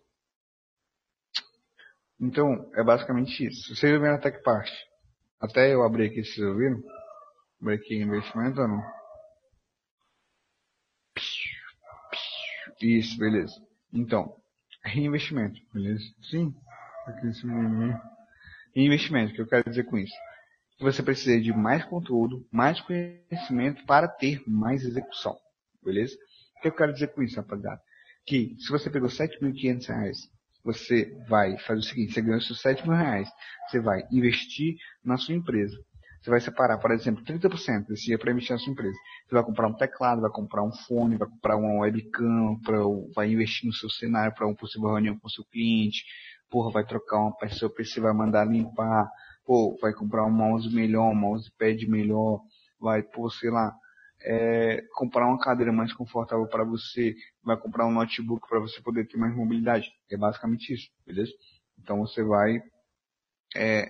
Então, 2.19 2.69
é 2.75 2.83
basicamente 2.83 3.47
isso. 3.47 3.73
Vocês 3.73 3.93
ouviram 3.93 4.15
até 4.15 4.29
que 4.29 4.43
parte? 4.43 4.73
Até 5.39 5.73
eu 5.73 5.81
abrir 5.81 6.07
aqui, 6.07 6.25
vocês 6.25 6.45
ouviram? 6.45 6.83
Abrir 7.61 7.75
aqui 7.75 7.95
investimento 7.95 8.59
ou 8.59 8.67
não? 8.67 8.83
Isso, 12.81 13.17
beleza. 13.17 13.55
Então, 13.93 14.35
reinvestimento, 14.83 15.57
beleza? 15.73 16.03
Sim. 16.29 16.53
Aqui 17.05 17.27
em 17.27 17.33
cima 17.33 18.16
Reinvestimento, 18.77 19.31
o 19.31 19.35
que 19.35 19.41
eu 19.41 19.47
quero 19.47 19.67
dizer 19.67 19.85
com 19.85 19.97
isso? 19.97 20.13
Você 20.79 21.01
precisa 21.01 21.41
de 21.41 21.51
mais 21.51 21.83
conteúdo, 21.85 22.45
mais 22.51 22.79
conhecimento 22.79 23.83
para 23.87 24.07
ter 24.07 24.43
mais 24.45 24.83
execução, 24.83 25.35
beleza? 25.83 26.15
O 26.55 26.61
que 26.61 26.67
eu 26.67 26.75
quero 26.75 26.93
dizer 26.93 27.07
com 27.07 27.23
isso, 27.23 27.37
rapaziada? 27.37 27.81
Que 28.23 28.55
se 28.59 28.69
você 28.69 28.87
pegou 28.87 29.09
7.500 29.09 29.87
reais, 29.87 30.17
você 30.63 31.11
vai 31.27 31.57
fazer 31.57 31.79
o 31.79 31.83
seguinte, 31.83 32.13
você 32.13 32.21
ganhou 32.21 32.39
seus 32.39 32.61
7 32.61 32.87
mil 32.87 32.95
reais, 32.95 33.27
você 33.67 33.79
vai 33.79 34.03
investir 34.11 34.75
na 35.03 35.17
sua 35.17 35.33
empresa. 35.33 35.75
Você 36.21 36.29
vai 36.29 36.39
separar, 36.39 36.77
por 36.77 36.91
exemplo, 36.91 37.23
30% 37.23 37.87
desse 37.87 38.03
dinheiro 38.03 38.21
para 38.21 38.31
investir 38.31 38.51
na 38.51 38.59
sua 38.59 38.73
empresa. 38.73 38.95
Você 39.25 39.33
vai 39.33 39.43
comprar 39.43 39.67
um 39.69 39.73
teclado, 39.73 40.21
vai 40.21 40.29
comprar 40.29 40.63
um 40.63 40.71
fone, 40.71 41.17
vai 41.17 41.27
comprar 41.27 41.57
uma 41.57 41.79
webcam, 41.79 42.59
pra, 42.63 42.77
vai 43.15 43.31
investir 43.31 43.65
no 43.65 43.73
seu 43.73 43.89
cenário 43.89 44.35
para 44.35 44.45
uma 44.45 44.55
possível 44.55 44.89
reunião 44.89 45.17
com 45.17 45.27
o 45.27 45.31
seu 45.31 45.43
cliente. 45.45 46.03
Porra, 46.49 46.71
vai 46.71 46.85
trocar 46.85 47.19
uma 47.19 47.35
peça, 47.35 47.69
PC 47.69 47.99
vai 47.99 48.13
mandar 48.13 48.45
limpar. 48.45 49.09
Pô, 49.45 49.77
vai 49.81 49.93
comprar 49.93 50.25
um 50.25 50.31
mouse 50.31 50.73
melhor, 50.73 51.11
um 51.11 51.15
mousepad 51.15 51.87
melhor. 51.89 52.41
Vai, 52.79 53.01
pô, 53.01 53.29
sei 53.29 53.49
lá, 53.49 53.73
é, 54.21 54.81
comprar 54.93 55.27
uma 55.27 55.39
cadeira 55.39 55.71
mais 55.71 55.93
confortável 55.93 56.47
para 56.47 56.63
você, 56.63 57.15
vai 57.43 57.57
comprar 57.57 57.85
um 57.85 57.91
notebook 57.91 58.47
para 58.47 58.59
você 58.59 58.81
poder 58.81 59.07
ter 59.07 59.17
mais 59.17 59.35
mobilidade. 59.35 59.89
É 60.11 60.17
basicamente 60.17 60.73
isso, 60.73 60.89
beleza? 61.05 61.31
Então 61.79 61.99
você 61.99 62.23
vai 62.23 62.59
é, 63.55 63.89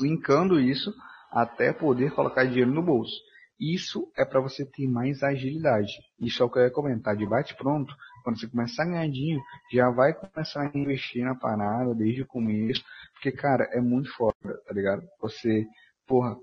linkando 0.00 0.60
isso 0.60 0.92
até 1.30 1.72
poder 1.72 2.12
colocar 2.14 2.44
dinheiro 2.44 2.70
no 2.70 2.82
bolso. 2.82 3.14
Isso 3.58 4.10
é 4.16 4.24
para 4.24 4.40
você 4.40 4.66
ter 4.66 4.88
mais 4.88 5.22
agilidade. 5.22 5.92
Isso 6.20 6.42
é 6.42 6.46
o 6.46 6.50
que 6.50 6.58
eu 6.58 6.64
ia 6.64 6.70
comentar. 6.70 7.16
De 7.16 7.26
bate 7.26 7.54
pronto, 7.56 7.94
quando 8.22 8.38
você 8.38 8.48
começar 8.48 8.84
a 8.84 8.86
ganhar 8.86 9.08
dinheiro, 9.08 9.42
já 9.72 9.90
vai 9.90 10.14
começar 10.14 10.62
a 10.62 10.78
investir 10.78 11.24
na 11.24 11.34
parada 11.34 11.94
desde 11.94 12.22
o 12.22 12.26
começo. 12.26 12.82
Porque, 13.14 13.32
cara, 13.32 13.64
é 13.72 13.80
muito 13.80 14.12
foda, 14.14 14.34
tá 14.66 14.74
ligado? 14.74 15.02
Você, 15.20 15.66
porra, 16.06 16.36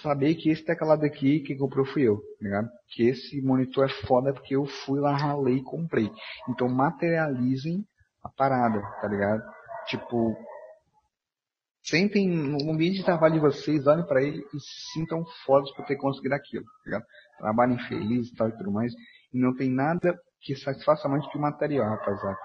saber 0.00 0.34
que 0.34 0.50
esse 0.50 0.64
teclado 0.64 1.04
aqui 1.04 1.40
que 1.40 1.56
comprou 1.56 1.84
fui 1.84 2.02
eu, 2.02 2.16
tá 2.16 2.44
ligado? 2.44 2.68
Que 2.88 3.08
esse 3.08 3.40
monitor 3.42 3.86
é 3.86 4.06
foda 4.06 4.32
porque 4.32 4.56
eu 4.56 4.66
fui 4.66 5.00
lá, 5.00 5.16
ralei 5.16 5.56
e 5.56 5.62
comprei. 5.62 6.10
Então 6.48 6.68
materializem 6.68 7.84
a 8.22 8.28
parada, 8.28 8.80
tá 9.00 9.08
ligado? 9.08 9.42
Tipo, 9.86 10.36
sentem 11.82 12.28
no 12.28 12.70
ambiente 12.70 12.98
de 12.98 13.04
trabalho 13.04 13.34
de 13.34 13.40
vocês, 13.40 13.86
olhem 13.86 14.06
para 14.06 14.22
ele 14.22 14.44
e 14.54 14.60
se 14.60 14.92
sintam 14.94 15.24
fodas 15.44 15.70
por 15.72 15.84
ter 15.84 15.96
conseguido 15.96 16.34
aquilo, 16.34 16.64
tá 16.64 16.82
ligado? 16.86 17.04
Trabalhem 17.38 17.78
felizes 17.86 18.32
e 18.32 18.34
tal 18.34 18.48
e 18.48 18.56
tudo 18.56 18.72
mais. 18.72 18.92
E 19.32 19.38
não 19.38 19.54
tem 19.54 19.70
nada 19.70 20.18
que 20.44 20.54
satisfaça 20.54 21.08
mais 21.08 21.26
que 21.28 21.38
o 21.38 21.40
material, 21.40 21.88
rapaziada. 21.88 22.38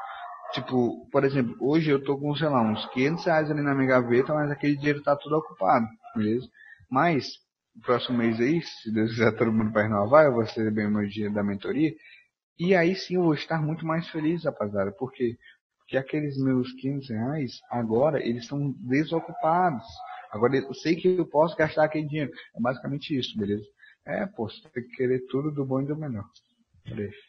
Tipo, 0.53 1.07
por 1.11 1.23
exemplo, 1.23 1.55
hoje 1.59 1.91
eu 1.91 2.03
tô 2.03 2.17
com, 2.17 2.35
sei 2.35 2.47
lá, 2.47 2.61
uns 2.61 2.83
500 2.93 3.25
reais 3.25 3.51
ali 3.51 3.61
na 3.61 3.75
minha 3.75 3.87
gaveta, 3.87 4.33
mas 4.33 4.49
aquele 4.49 4.75
dinheiro 4.75 5.03
tá 5.03 5.15
tudo 5.15 5.37
ocupado, 5.37 5.85
beleza? 6.15 6.47
Mas, 6.89 7.27
no 7.75 7.81
próximo 7.83 8.17
mês 8.17 8.39
aí, 8.39 8.61
se 8.61 8.91
Deus 8.91 9.11
quiser 9.11 9.35
todo 9.37 9.51
mundo 9.51 9.71
vai 9.71 9.83
renovar, 9.83 10.25
eu 10.25 10.33
vou 10.33 10.41
receber 10.41 10.89
meu 10.89 11.07
dinheiro 11.07 11.33
da 11.33 11.43
mentoria. 11.43 11.93
E 12.57 12.75
aí 12.75 12.95
sim 12.95 13.15
eu 13.15 13.23
vou 13.23 13.33
estar 13.35 13.61
muito 13.61 13.85
mais 13.85 14.09
feliz, 14.09 14.43
rapaziada. 14.43 14.91
Por 14.93 15.11
quê? 15.11 15.37
Porque 15.79 15.97
aqueles 15.97 16.37
meus 16.37 16.71
500 16.73 17.09
reais, 17.09 17.51
agora, 17.69 18.19
eles 18.19 18.43
estão 18.43 18.71
desocupados. 18.79 19.85
Agora 20.31 20.55
eu 20.57 20.73
sei 20.73 20.95
que 20.95 21.07
eu 21.17 21.27
posso 21.27 21.55
gastar 21.55 21.85
aquele 21.85 22.07
dinheiro. 22.07 22.31
É 22.55 22.59
basicamente 22.59 23.17
isso, 23.17 23.37
beleza? 23.37 23.65
É, 24.05 24.25
pô, 24.25 24.49
você 24.49 24.67
tem 24.69 24.83
que 24.83 24.95
querer 24.95 25.25
tudo 25.29 25.51
do 25.51 25.65
bom 25.65 25.81
e 25.81 25.85
do 25.85 25.95
melhor. 25.95 26.25
Beleza. 26.85 27.28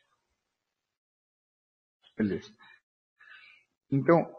Beleza. 2.21 2.53
Então, 3.91 4.31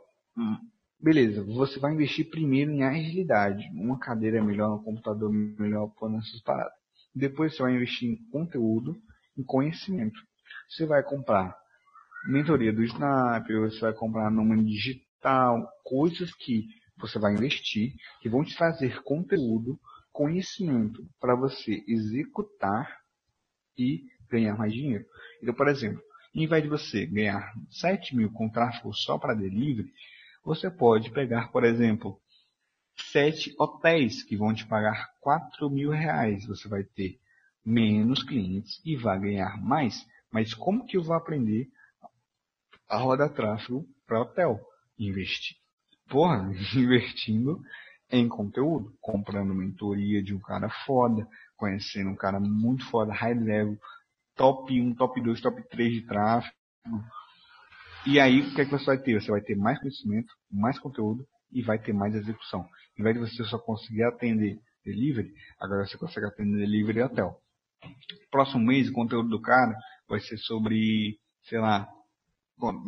beleza, 1.00 1.44
você 1.44 1.80
vai 1.80 1.94
investir 1.94 2.30
primeiro 2.30 2.70
em 2.70 2.84
agilidade. 2.84 3.68
Uma 3.74 3.98
cadeira 3.98 4.44
melhor, 4.44 4.76
um 4.76 4.84
computador 4.84 5.32
melhor, 5.34 5.88
pô, 5.98 6.08
nessas 6.08 6.40
paradas. 6.44 6.74
Depois 7.16 7.56
você 7.56 7.64
vai 7.64 7.74
investir 7.74 8.08
em 8.08 8.30
conteúdo, 8.30 9.02
em 9.36 9.44
conhecimento. 9.44 10.20
Você 10.70 10.86
vai 10.86 11.02
comprar 11.02 11.58
mentoria 12.28 12.72
do 12.72 12.84
Snap, 12.84 13.48
você 13.48 13.80
vai 13.80 13.94
comprar 13.94 14.30
nome 14.30 14.64
digital, 14.64 15.68
coisas 15.84 16.32
que 16.36 16.68
você 17.00 17.18
vai 17.18 17.34
investir, 17.34 17.96
que 18.22 18.30
vão 18.30 18.44
te 18.44 18.56
trazer 18.56 19.02
conteúdo, 19.02 19.80
conhecimento 20.12 21.04
para 21.20 21.36
você 21.36 21.84
executar 21.88 22.96
e 23.76 24.04
ganhar 24.30 24.56
mais 24.56 24.72
dinheiro. 24.72 25.04
Então, 25.42 25.56
por 25.56 25.68
exemplo, 25.68 26.00
em 26.34 26.48
vez 26.48 26.64
de 26.64 26.70
você 26.70 27.06
ganhar 27.06 27.54
7 27.70 28.16
mil 28.16 28.32
com 28.32 28.50
tráfego 28.50 28.94
só 28.94 29.18
para 29.18 29.34
delivery, 29.34 29.92
você 30.44 30.70
pode 30.70 31.12
pegar, 31.12 31.52
por 31.52 31.64
exemplo, 31.64 32.20
sete 33.12 33.54
hotéis 33.60 34.24
que 34.24 34.36
vão 34.36 34.54
te 34.54 34.66
pagar 34.66 35.10
4 35.20 35.70
mil 35.70 35.92
reais. 35.92 36.46
Você 36.48 36.68
vai 36.68 36.84
ter 36.84 37.20
menos 37.66 38.24
clientes 38.24 38.82
e 38.86 38.96
vai 38.96 39.20
ganhar 39.20 39.62
mais. 39.62 40.06
Mas 40.32 40.54
como 40.54 40.86
que 40.86 40.98
eu 40.98 41.04
vou 41.04 41.16
aprender 41.16 41.70
a 42.90 42.98
rodar 42.98 43.34
tráfego 43.34 43.86
para 44.08 44.22
hotel? 44.22 44.60
Investir. 44.98 45.58
Porra, 46.10 46.52
investindo 46.76 47.62
em 48.10 48.28
conteúdo, 48.28 48.94
comprando 49.00 49.54
mentoria 49.54 50.22
de 50.22 50.34
um 50.34 50.40
cara 50.40 50.70
foda, 50.86 51.26
conhecendo 51.56 52.10
um 52.10 52.16
cara 52.16 52.40
muito 52.40 52.86
foda, 52.90 53.14
high 53.14 53.34
level, 53.34 53.78
top 54.42 54.82
1, 54.82 54.96
top 54.96 55.22
2, 55.22 55.40
top 55.40 55.70
3 55.70 55.94
de 55.94 56.08
tráfego, 56.08 56.56
e 58.08 58.20
aí, 58.20 58.42
o 58.42 58.56
que, 58.56 58.62
é 58.62 58.66
que 58.66 58.72
você 58.72 58.86
vai 58.86 58.98
ter? 58.98 59.22
Você 59.22 59.30
vai 59.30 59.42
ter 59.42 59.56
mais 59.56 59.78
conhecimento, 59.80 60.34
mais 60.52 60.80
conteúdo 60.80 61.24
e 61.52 61.62
vai 61.62 61.78
ter 61.78 61.94
mais 61.94 62.16
execução. 62.16 62.68
Em 62.98 63.04
vez 63.04 63.16
de 63.16 63.22
você 63.22 63.44
só 63.44 63.60
conseguir 63.60 64.04
atender 64.04 64.58
delivery, 64.84 65.32
agora 65.60 65.86
você 65.86 65.96
consegue 66.00 66.26
atender 66.26 66.58
delivery 66.58 66.98
e 66.98 67.04
hotel. 67.04 67.40
Próximo 68.32 68.66
mês, 68.66 68.90
o 68.90 68.94
conteúdo 68.94 69.30
do 69.30 69.40
cara 69.40 69.76
vai 70.10 70.20
ser 70.20 70.38
sobre, 70.38 71.20
sei 71.44 71.60
lá, 71.60 71.88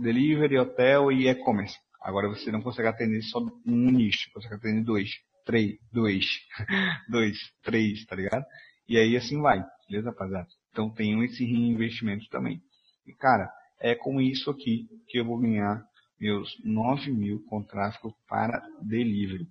delivery, 0.02 0.58
hotel 0.58 1.12
e 1.12 1.28
e-commerce. 1.28 1.78
Agora 2.02 2.28
você 2.28 2.52
não 2.52 2.64
consegue 2.64 2.88
atender 2.88 3.22
só 3.22 3.40
um 3.68 3.92
nicho, 3.92 4.32
consegue 4.34 4.56
atender 4.56 4.84
dois, 4.84 5.12
três, 5.46 5.78
dois, 5.92 6.26
dois, 7.08 7.38
três, 7.62 8.04
tá 8.06 8.16
ligado? 8.16 8.44
E 8.90 8.98
aí 8.98 9.16
assim 9.16 9.40
vai, 9.40 9.64
beleza, 9.88 10.10
rapaziada? 10.10 10.48
Então 10.74 10.90
tem 10.90 11.24
esse 11.24 11.46
reinvestimento 11.46 12.28
também. 12.30 12.60
E 13.06 13.14
cara, 13.14 13.48
é 13.80 13.94
com 13.94 14.20
isso 14.20 14.50
aqui 14.50 14.88
que 15.08 15.20
eu 15.20 15.26
vou 15.26 15.40
ganhar 15.40 15.86
meus 16.20 16.52
9 16.64 17.12
mil 17.12 17.44
com 17.46 17.64
tráfego 17.64 18.16
para 18.28 18.60
delivery. 18.82 19.48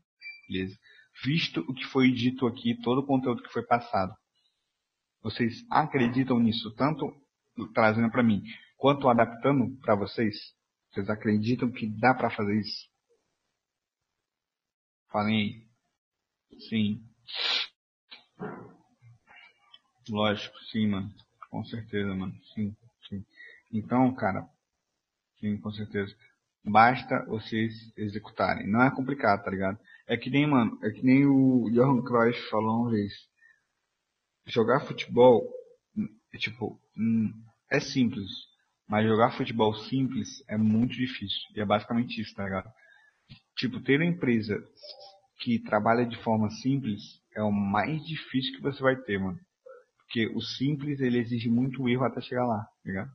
Beleza? 0.48 0.76
Visto 1.24 1.60
o 1.60 1.72
que 1.72 1.84
foi 1.84 2.10
dito 2.10 2.46
aqui, 2.46 2.74
todo 2.82 3.02
o 3.02 3.06
conteúdo 3.06 3.42
que 3.42 3.52
foi 3.52 3.62
passado. 3.64 4.12
Vocês 5.22 5.64
acreditam 5.70 6.40
nisso, 6.40 6.74
tanto 6.74 7.14
trazendo 7.72 8.10
para 8.10 8.24
mim, 8.24 8.42
quanto 8.76 9.08
adaptando 9.08 9.78
para 9.80 9.94
vocês? 9.94 10.34
Vocês 10.90 11.08
acreditam 11.08 11.70
que 11.70 11.86
dá 11.86 12.12
para 12.12 12.30
fazer 12.30 12.58
isso? 12.58 12.88
Falem 15.12 15.36
aí. 15.36 16.58
Sim. 16.68 17.00
Lógico, 20.08 20.56
sim, 20.70 20.88
mano. 20.88 21.12
Com 21.50 21.64
certeza, 21.64 22.14
mano. 22.14 22.34
Sim. 22.54 22.74
Então, 23.72 24.14
cara, 24.14 24.46
sim, 25.40 25.56
com 25.58 25.70
certeza. 25.72 26.14
Basta 26.64 27.24
vocês 27.26 27.72
executarem. 27.96 28.68
Não 28.68 28.82
é 28.82 28.90
complicado, 28.90 29.42
tá 29.44 29.50
ligado? 29.50 29.78
É 30.06 30.16
que 30.16 30.30
nem, 30.30 30.46
mano, 30.46 30.78
é 30.82 30.90
que 30.90 31.02
nem 31.02 31.26
o 31.26 31.70
Johan 31.72 32.02
Cruyff 32.02 32.48
falou 32.50 32.82
uma 32.82 32.90
vez. 32.90 33.12
jogar 34.46 34.80
futebol, 34.80 35.48
é 36.32 36.38
tipo, 36.38 36.78
hum, 36.96 37.32
é 37.70 37.80
simples. 37.80 38.30
Mas 38.88 39.06
jogar 39.06 39.36
futebol 39.36 39.74
simples 39.74 40.28
é 40.48 40.56
muito 40.56 40.94
difícil. 40.94 41.40
E 41.56 41.60
é 41.60 41.64
basicamente 41.64 42.20
isso, 42.20 42.34
tá 42.34 42.44
ligado? 42.44 42.70
Tipo, 43.56 43.80
ter 43.80 43.96
uma 43.96 44.04
empresa 44.06 44.56
que 45.40 45.58
trabalha 45.60 46.06
de 46.06 46.16
forma 46.22 46.50
simples 46.50 47.00
é 47.34 47.42
o 47.42 47.50
mais 47.50 48.04
difícil 48.04 48.54
que 48.56 48.62
você 48.62 48.82
vai 48.82 48.96
ter, 48.96 49.18
mano. 49.18 49.38
Porque 50.12 50.26
o 50.34 50.42
simples, 50.42 51.00
ele 51.00 51.18
exige 51.18 51.48
muito 51.48 51.88
erro 51.88 52.04
até 52.04 52.20
chegar 52.20 52.44
lá, 52.44 52.58
tá 52.58 52.68
ligado? 52.84 53.10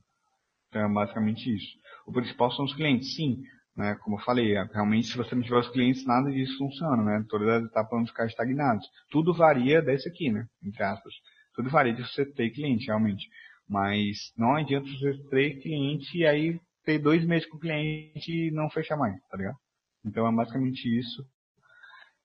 Então 0.67 0.81
é 0.81 0.91
basicamente 0.91 1.55
isso. 1.55 1.77
O 2.07 2.11
principal 2.11 2.51
são 2.51 2.65
os 2.65 2.73
clientes, 2.73 3.13
sim. 3.13 3.43
Né? 3.75 3.93
Como 4.01 4.15
eu 4.17 4.23
falei, 4.23 4.57
é, 4.57 4.63
realmente 4.63 5.05
se 5.05 5.15
você 5.15 5.35
não 5.35 5.43
tiver 5.43 5.59
os 5.59 5.69
clientes, 5.69 6.03
nada 6.07 6.31
disso 6.31 6.57
funciona, 6.57 7.03
né? 7.03 7.23
Todas 7.29 7.49
as 7.49 7.65
etapas 7.65 7.91
vão 7.91 8.07
ficar 8.07 8.25
estagnadas. 8.25 8.83
Tudo 9.11 9.31
varia 9.31 9.79
desse 9.79 10.09
aqui, 10.09 10.31
né? 10.31 10.47
Entre 10.63 10.81
aspas. 10.81 11.13
Tudo 11.53 11.69
varia 11.69 11.93
de 11.93 12.01
você 12.01 12.25
ter 12.25 12.49
cliente, 12.49 12.87
realmente. 12.87 13.29
Mas 13.69 14.33
não 14.35 14.55
adianta 14.55 14.89
você 14.89 15.13
ter 15.29 15.61
cliente 15.61 16.17
e 16.17 16.25
aí 16.25 16.59
ter 16.83 16.97
dois 16.97 17.23
meses 17.23 17.47
com 17.47 17.57
o 17.57 17.59
cliente 17.59 18.31
e 18.31 18.49
não 18.49 18.71
fechar 18.71 18.97
mais, 18.97 19.13
tá 19.29 19.37
ligado? 19.37 19.57
Então 20.03 20.27
é 20.27 20.31
basicamente 20.31 20.83
isso. 20.97 21.23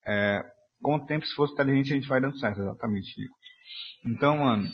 É, 0.07 0.43
com 0.81 0.95
o 0.95 1.05
tempo, 1.05 1.27
se 1.27 1.35
fosse 1.35 1.53
inteligente, 1.53 1.93
a 1.93 1.97
gente 1.97 2.09
vai 2.09 2.23
dando 2.23 2.39
certo, 2.39 2.61
exatamente. 2.61 3.15
Então, 4.05 4.39
mano, 4.39 4.69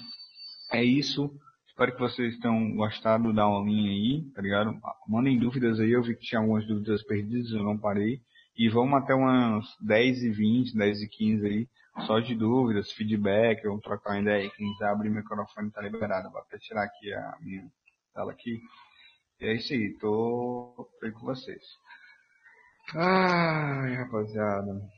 é 0.73 0.83
isso. 0.83 1.31
Espero 1.69 1.93
que 1.95 2.01
vocês 2.01 2.37
tenham 2.39 2.75
gostado 2.75 3.33
da 3.33 3.45
aulinha 3.45 3.91
aí, 3.91 4.31
tá 4.35 4.43
ligado? 4.43 4.79
Mandem 5.07 5.39
dúvidas 5.39 5.79
aí, 5.79 5.93
eu 5.93 6.03
vi 6.03 6.17
que 6.17 6.27
tinha 6.27 6.41
algumas 6.41 6.67
dúvidas 6.67 7.05
perdidas, 7.05 7.53
eu 7.53 7.63
não 7.63 7.79
parei. 7.79 8.21
E 8.57 8.69
vamos 8.69 9.01
até 9.01 9.15
umas 9.15 9.65
10 9.81 10.23
e 10.25 10.31
20, 10.31 10.77
10 10.77 11.03
e 11.03 11.09
15 11.09 11.47
aí, 11.47 11.69
só 12.07 12.19
de 12.19 12.35
dúvidas, 12.35 12.91
feedback, 12.93 13.63
vamos 13.63 13.83
trocar 13.83 14.15
uma 14.15 14.21
ideia 14.21 14.43
aí. 14.43 14.51
Quem 14.51 14.73
quiser 14.73 14.89
abrir 14.89 15.09
o 15.11 15.15
microfone 15.15 15.71
tá 15.71 15.81
liberado. 15.81 16.31
Vou 16.31 16.41
até 16.41 16.59
tirar 16.59 16.83
aqui 16.83 17.13
a 17.13 17.37
minha 17.41 17.65
tela 18.13 18.33
aqui. 18.33 18.61
E 19.41 19.47
é 19.47 19.55
isso 19.55 19.73
aí, 19.73 19.97
tô 20.01 20.91
aí 21.01 21.13
com 21.13 21.21
vocês. 21.21 21.63
Ai, 22.97 23.95
rapaziada. 23.95 24.98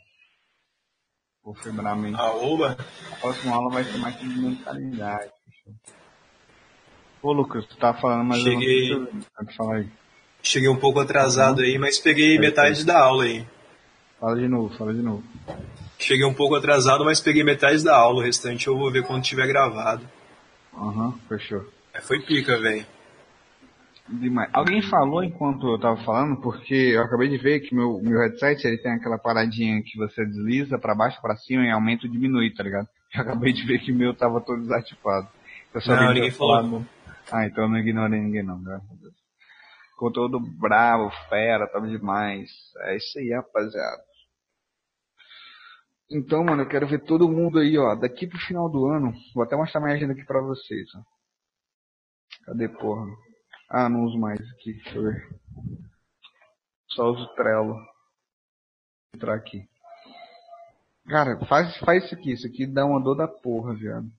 Vou 1.44 1.54
mente. 1.96 2.20
Aoba. 2.20 2.76
A 3.12 3.16
próxima 3.16 3.54
aula 3.54 3.70
vai 3.70 3.84
ser 3.84 3.98
mais 3.98 4.18
de 4.18 4.26
mentalidade. 4.28 5.32
Ô 7.22 7.32
Lucas, 7.32 7.66
tu 7.66 7.76
tá 7.76 7.92
falando, 7.94 8.24
mas 8.24 8.42
Cheguei. 8.42 8.92
eu 8.92 9.00
não 9.00 9.54
falar 9.56 9.76
aí. 9.76 9.88
Cheguei 10.42 10.68
um 10.68 10.76
pouco 10.76 11.00
atrasado 11.00 11.60
aí, 11.60 11.78
mas 11.78 11.98
peguei 11.98 12.38
metade 12.38 12.84
da 12.84 12.98
aula 12.98 13.24
aí. 13.24 13.46
Fala 14.18 14.36
de 14.36 14.48
novo, 14.48 14.74
fala 14.76 14.92
de 14.94 15.02
novo. 15.02 15.22
Cheguei 15.98 16.24
um 16.24 16.32
pouco 16.34 16.54
atrasado, 16.54 17.04
mas 17.04 17.20
peguei 17.20 17.44
metade 17.44 17.84
da 17.84 17.96
aula. 17.96 18.20
O 18.20 18.22
restante 18.22 18.66
eu 18.66 18.76
vou 18.76 18.90
ver 18.90 19.06
quando 19.06 19.22
tiver 19.22 19.46
gravado. 19.46 20.08
Aham, 20.74 21.18
fechou. 21.28 21.66
É, 21.92 22.00
foi 22.00 22.20
pica, 22.20 22.58
velho. 22.58 22.86
Demais. 24.10 24.50
Alguém 24.52 24.82
falou 24.82 25.22
enquanto 25.22 25.68
eu 25.68 25.78
tava 25.78 25.96
falando, 26.04 26.40
porque 26.40 26.74
eu 26.74 27.02
acabei 27.02 27.28
de 27.28 27.38
ver 27.38 27.60
que 27.60 27.74
meu, 27.74 28.00
meu 28.02 28.18
headset 28.18 28.66
ele 28.66 28.78
tem 28.78 28.92
aquela 28.92 29.18
paradinha 29.18 29.80
que 29.82 29.96
você 29.96 30.24
desliza 30.26 30.78
pra 30.78 30.96
baixo, 30.96 31.20
pra 31.22 31.36
cima 31.36 31.64
e 31.64 31.70
aumenta 31.70 32.06
ou 32.06 32.12
diminui, 32.12 32.52
tá 32.52 32.62
ligado? 32.62 32.88
Eu 33.14 33.22
acabei 33.22 33.52
de 33.52 33.66
ver 33.66 33.80
que 33.80 33.90
o 33.90 33.96
meu 33.96 34.14
tava 34.14 34.40
todo 34.40 34.60
desativado. 34.60 35.28
Eu 35.74 35.80
só 35.80 35.96
Não, 35.96 36.14
ninguém 36.14 36.30
falou. 36.30 36.84
Ah, 37.32 37.44
então 37.44 37.64
eu 37.64 37.68
não 37.68 37.78
ignorei 37.78 38.20
ninguém 38.20 38.44
não, 38.44 38.62
graças 38.62 38.88
a 38.88 38.94
Deus. 38.94 39.14
Conteúdo 39.96 40.38
bravo, 40.38 41.10
fera, 41.28 41.66
tava 41.66 41.88
demais. 41.88 42.48
É 42.82 42.96
isso 42.96 43.18
aí, 43.18 43.32
rapaziada. 43.32 44.02
Então, 46.08 46.44
mano, 46.44 46.62
eu 46.62 46.68
quero 46.68 46.86
ver 46.86 47.02
todo 47.02 47.28
mundo 47.28 47.58
aí, 47.58 47.76
ó, 47.76 47.96
daqui 47.96 48.28
pro 48.28 48.38
final 48.38 48.68
do 48.68 48.86
ano. 48.86 49.12
Vou 49.34 49.42
até 49.42 49.56
mostrar 49.56 49.80
minha 49.80 49.94
agenda 49.94 50.12
aqui 50.12 50.24
pra 50.24 50.40
vocês, 50.40 50.88
ó. 50.94 51.02
Cadê, 52.46 52.68
porra? 52.68 53.06
Ah, 53.72 53.88
não 53.88 54.04
uso 54.04 54.18
mais 54.18 54.40
aqui, 54.50 54.72
deixa 54.72 54.96
eu 54.98 55.02
ver. 55.04 55.28
Só 56.88 57.08
uso 57.08 57.32
Trello. 57.36 57.74
Vou 57.74 57.86
entrar 59.14 59.34
aqui. 59.36 59.64
Cara, 61.06 61.38
faz, 61.46 61.76
faz 61.78 62.04
isso 62.04 62.14
aqui. 62.16 62.32
Isso 62.32 62.46
aqui 62.48 62.66
dá 62.66 62.84
uma 62.84 63.00
dor 63.00 63.14
da 63.14 63.28
porra, 63.28 63.72
viado. 63.72 64.10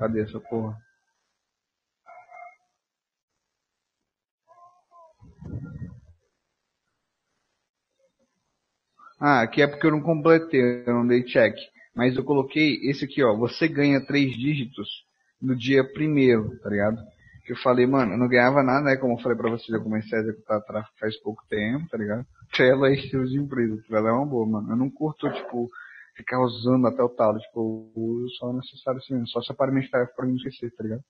Cadê 0.00 0.22
essa 0.22 0.40
porra? 0.40 0.76
Ah, 9.20 9.42
aqui 9.42 9.62
é 9.62 9.68
porque 9.68 9.86
eu 9.86 9.92
não 9.92 10.02
completei, 10.02 10.82
eu 10.84 10.94
não 10.94 11.06
dei 11.06 11.22
check. 11.22 11.56
Mas 11.94 12.16
eu 12.16 12.24
coloquei 12.24 12.80
esse 12.90 13.04
aqui, 13.04 13.22
ó. 13.22 13.36
Você 13.36 13.68
ganha 13.68 14.04
três 14.04 14.32
dígitos 14.36 15.07
no 15.40 15.56
dia 15.56 15.84
primeiro, 15.84 16.58
tá 16.60 16.70
ligado? 16.70 16.98
Que 17.44 17.52
eu 17.52 17.56
falei, 17.58 17.86
mano, 17.86 18.12
eu 18.12 18.18
não 18.18 18.28
ganhava 18.28 18.62
nada, 18.62 18.82
né? 18.82 18.96
Como 18.96 19.14
eu 19.14 19.22
falei 19.22 19.36
pra 19.36 19.50
vocês, 19.50 19.70
eu 19.70 19.82
comecei 19.82 20.18
a 20.18 20.20
executar 20.20 20.60
tráfego 20.62 20.94
faz 20.98 21.16
pouco 21.20 21.42
tempo, 21.48 21.88
tá 21.88 21.96
ligado? 21.96 22.26
Trello 22.52 22.86
é 22.86 22.94
estilo 22.94 23.26
de 23.26 23.38
empresa, 23.38 23.82
Trello 23.86 24.08
é 24.08 24.12
uma 24.12 24.26
boa, 24.26 24.46
mano. 24.46 24.70
Eu 24.72 24.76
não 24.76 24.90
curto, 24.90 25.30
tipo, 25.32 25.70
ficar 26.16 26.40
usando 26.40 26.86
até 26.86 27.02
o 27.02 27.08
talo, 27.08 27.38
tipo, 27.38 27.92
eu 27.96 28.02
uso 28.02 28.28
só 28.36 28.52
necessário 28.52 28.98
assim, 28.98 29.24
só 29.26 29.40
separar 29.40 29.72
minhas 29.72 29.88
tarefas 29.88 30.14
pra 30.14 30.26
não 30.26 30.34
esquecer, 30.34 30.74
tá 30.74 30.82
ligado? 30.82 31.02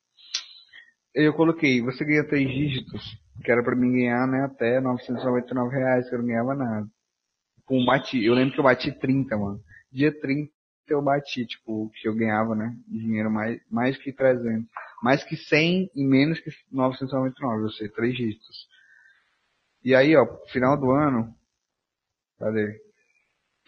Eu 1.15 1.33
coloquei, 1.33 1.83
você 1.83 2.05
ganha 2.05 2.27
três 2.29 2.49
dígitos, 2.49 3.19
que 3.43 3.51
era 3.51 3.63
pra 3.63 3.75
mim 3.75 3.93
ganhar, 3.93 4.27
né, 4.29 4.45
até 4.45 4.81
999 4.81 5.75
reais, 5.75 6.09
que 6.09 6.15
eu 6.15 6.19
não 6.19 6.27
ganhava 6.27 6.55
nada. 6.55 6.87
Com 7.65 7.85
bati, 7.85 8.25
eu 8.25 8.35
lembro 8.35 8.55
que 8.55 8.61
eu 8.61 8.65
bati 8.65 8.93
30, 8.93 9.37
mano. 9.37 9.61
Dia 9.91 10.13
30 10.13 10.53
eu 10.93 11.03
bati, 11.03 11.47
tipo, 11.47 11.91
que 11.91 12.09
eu 12.09 12.15
ganhava, 12.15 12.55
né, 12.55 12.77
dinheiro 12.89 13.31
mais, 13.31 13.61
mais 13.71 13.97
que 13.97 14.13
300. 14.13 14.69
Mais 15.03 15.23
que 15.25 15.37
100 15.37 15.91
e 15.95 16.05
menos 16.05 16.41
que 16.41 16.51
999, 16.73 17.65
eu 17.65 17.71
sei, 17.71 17.89
três 17.89 18.17
dígitos. 18.17 18.69
E 19.85 19.95
aí, 19.95 20.17
ó, 20.17 20.27
final 20.49 20.77
do 20.79 20.91
ano, 20.91 21.35
cadê? 22.39 22.81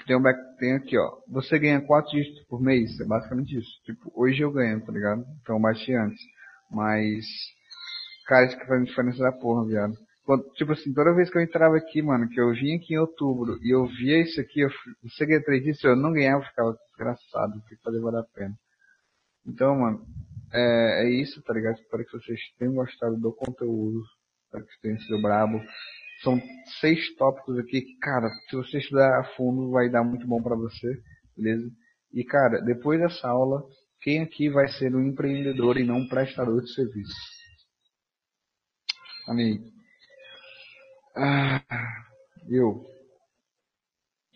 Tem, 0.07 0.17
um 0.17 0.23
back, 0.23 0.39
tem 0.59 0.75
aqui, 0.75 0.99
ó. 0.99 1.19
Você 1.29 1.59
ganha 1.59 1.81
4 1.81 2.11
dígitos 2.11 2.45
por 2.45 2.61
mês, 2.61 2.99
é 3.01 3.05
basicamente 3.05 3.57
isso. 3.57 3.71
Tipo, 3.85 4.11
hoje 4.15 4.41
eu 4.43 4.51
ganho, 4.51 4.85
tá 4.85 4.93
ligado? 4.93 5.25
Então 5.41 5.57
eu 5.57 5.63
bati 5.63 5.95
antes. 5.95 6.21
Mas, 6.71 7.25
cara, 8.27 8.47
isso 8.47 8.59
que 8.59 8.67
faz 8.67 8.85
diferença 8.85 9.23
da 9.23 9.33
porra, 9.33 9.67
viado. 9.67 9.95
Quando, 10.25 10.45
tipo 10.53 10.73
assim, 10.73 10.93
toda 10.93 11.15
vez 11.15 11.31
que 11.31 11.39
eu 11.39 11.43
entrava 11.43 11.77
aqui, 11.77 12.03
mano, 12.03 12.29
que 12.29 12.41
eu 12.41 12.53
vinha 12.53 12.77
aqui 12.77 12.95
em 12.95 12.99
outubro 12.99 13.59
e 13.63 13.75
eu 13.75 13.87
via 13.87 14.23
isso 14.23 14.41
aqui, 14.41 14.61
eu, 14.61 14.71
ganha 15.27 15.43
3 15.43 15.63
dígitos, 15.63 15.85
eu 15.85 15.97
não 15.97 16.13
ganhava, 16.13 16.43
eu 16.43 16.49
ficava 16.49 16.77
desgraçado, 16.87 17.53
tem 17.69 17.77
que 17.77 17.83
fazer 17.83 18.01
valer 18.01 18.21
a 18.21 18.35
pena. 18.35 18.55
Então, 19.47 19.77
mano, 19.77 20.05
é, 20.53 21.05
é 21.05 21.11
isso, 21.11 21.43
tá 21.43 21.55
ligado? 21.55 21.79
Espero 21.79 22.05
que 22.05 22.13
vocês 22.13 22.41
tenham 22.59 22.75
gostado 22.75 23.17
do 23.17 23.33
conteúdo. 23.33 24.03
Espero 24.45 24.67
que 24.67 24.81
tenham 24.83 24.99
sido 24.99 25.23
brabo. 25.23 25.61
São 26.23 26.41
seis 26.81 27.15
tópicos 27.17 27.59
aqui 27.59 27.81
que, 27.81 27.97
cara, 27.99 28.29
se 28.49 28.57
você 28.57 28.79
estudar 28.79 29.21
a 29.21 29.25
fundo, 29.37 29.71
vai 29.71 29.89
dar 29.89 30.05
muito 30.05 30.27
bom 30.27 30.43
pra 30.43 30.55
você, 30.55 31.01
beleza? 31.37 31.71
E, 32.13 32.25
cara, 32.25 32.61
depois 32.61 33.01
dessa 33.01 33.29
aula, 33.29 33.63
quem 34.03 34.23
aqui 34.23 34.51
vai 34.51 34.69
ser 34.69 34.95
um 34.95 35.07
empreendedor 35.07 35.79
e 35.79 35.85
não 35.85 35.99
um 35.99 36.09
prestador 36.09 36.61
de 36.61 36.75
serviço? 36.75 37.15
Amigo. 39.29 39.80
Ah, 41.21 41.61
eu. 42.49 42.85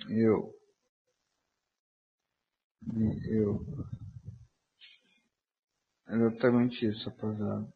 Eu. 0.09 0.55
Eu. 3.28 3.61
Exatamente 6.09 6.86
isso, 6.86 7.11
rapaziada. 7.11 7.69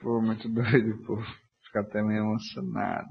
Pô, 0.00 0.20
muito 0.20 0.48
doido, 0.50 0.98
pô. 1.06 1.16
Ficar 1.66 1.80
até 1.82 2.02
meio 2.02 2.20
emocionado. 2.24 3.08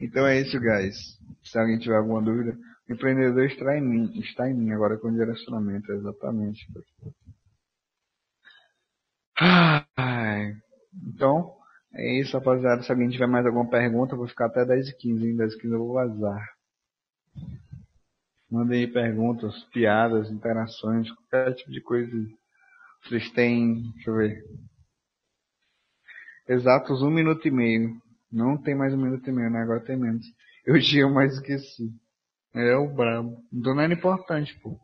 Então 0.00 0.26
é 0.26 0.40
isso, 0.40 0.58
guys. 0.60 0.96
Se 1.44 1.58
alguém 1.58 1.78
tiver 1.78 1.96
alguma 1.96 2.22
dúvida, 2.22 2.56
o 2.88 2.92
empreendedor 2.92 3.44
está 3.44 3.76
em 3.76 3.82
mim, 3.82 4.18
está 4.20 4.48
em 4.48 4.54
mim 4.54 4.72
agora 4.72 4.98
com 4.98 5.12
direcionamento, 5.12 5.90
exatamente. 5.92 6.66
Ai. 9.38 10.54
Então, 11.06 11.54
é 11.94 12.20
isso, 12.20 12.36
rapaziada. 12.36 12.82
Se 12.82 12.90
alguém 12.92 13.08
tiver 13.08 13.26
mais 13.26 13.46
alguma 13.46 13.68
pergunta, 13.68 14.14
eu 14.14 14.18
vou 14.18 14.28
ficar 14.28 14.46
até 14.46 14.64
10 14.64 14.88
e 14.88 14.96
15, 14.96 15.26
hein? 15.28 15.36
10 15.36 15.52
e 15.52 15.58
15 15.58 15.72
eu 15.74 15.78
vou 15.78 15.94
vazar. 15.94 16.46
Mandem 18.50 18.90
perguntas, 18.92 19.64
piadas, 19.72 20.30
interações, 20.30 21.10
qualquer 21.10 21.54
tipo 21.54 21.70
de 21.70 21.80
coisa. 21.80 22.10
Vocês 23.02 23.30
têm, 23.32 23.82
deixa 23.94 24.10
eu 24.10 24.16
ver. 24.16 24.44
Exatos 26.48 27.02
um 27.02 27.10
minuto 27.10 27.46
e 27.48 27.50
meio. 27.50 28.00
Não 28.36 28.58
tem 28.60 28.74
mais 28.74 28.92
e 28.92 28.96
meio, 28.96 29.50
né? 29.50 29.60
Agora 29.62 29.80
tem 29.82 29.96
menos. 29.96 30.26
Eu 30.66 30.78
tinha 30.78 31.08
mais 31.08 31.32
esqueci. 31.32 31.90
É 32.54 32.76
o 32.76 32.92
brabo. 32.92 33.42
Então 33.50 33.74
não 33.74 33.82
era 33.82 33.94
importante, 33.94 34.58
pô. 34.60 34.78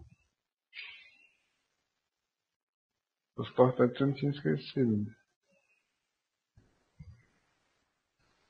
Os 3.36 3.48
importantes 3.50 4.00
eu 4.00 4.06
não 4.06 4.14
tinha 4.14 4.30
esquecido. 4.30 5.06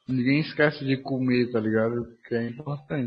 ninguém 0.08 0.40
esquece 0.40 0.84
de 0.84 0.96
comer, 0.98 1.50
tá 1.50 1.58
ligado? 1.58 2.16
Que 2.28 2.34
é 2.34 2.48
importante. 2.48 3.06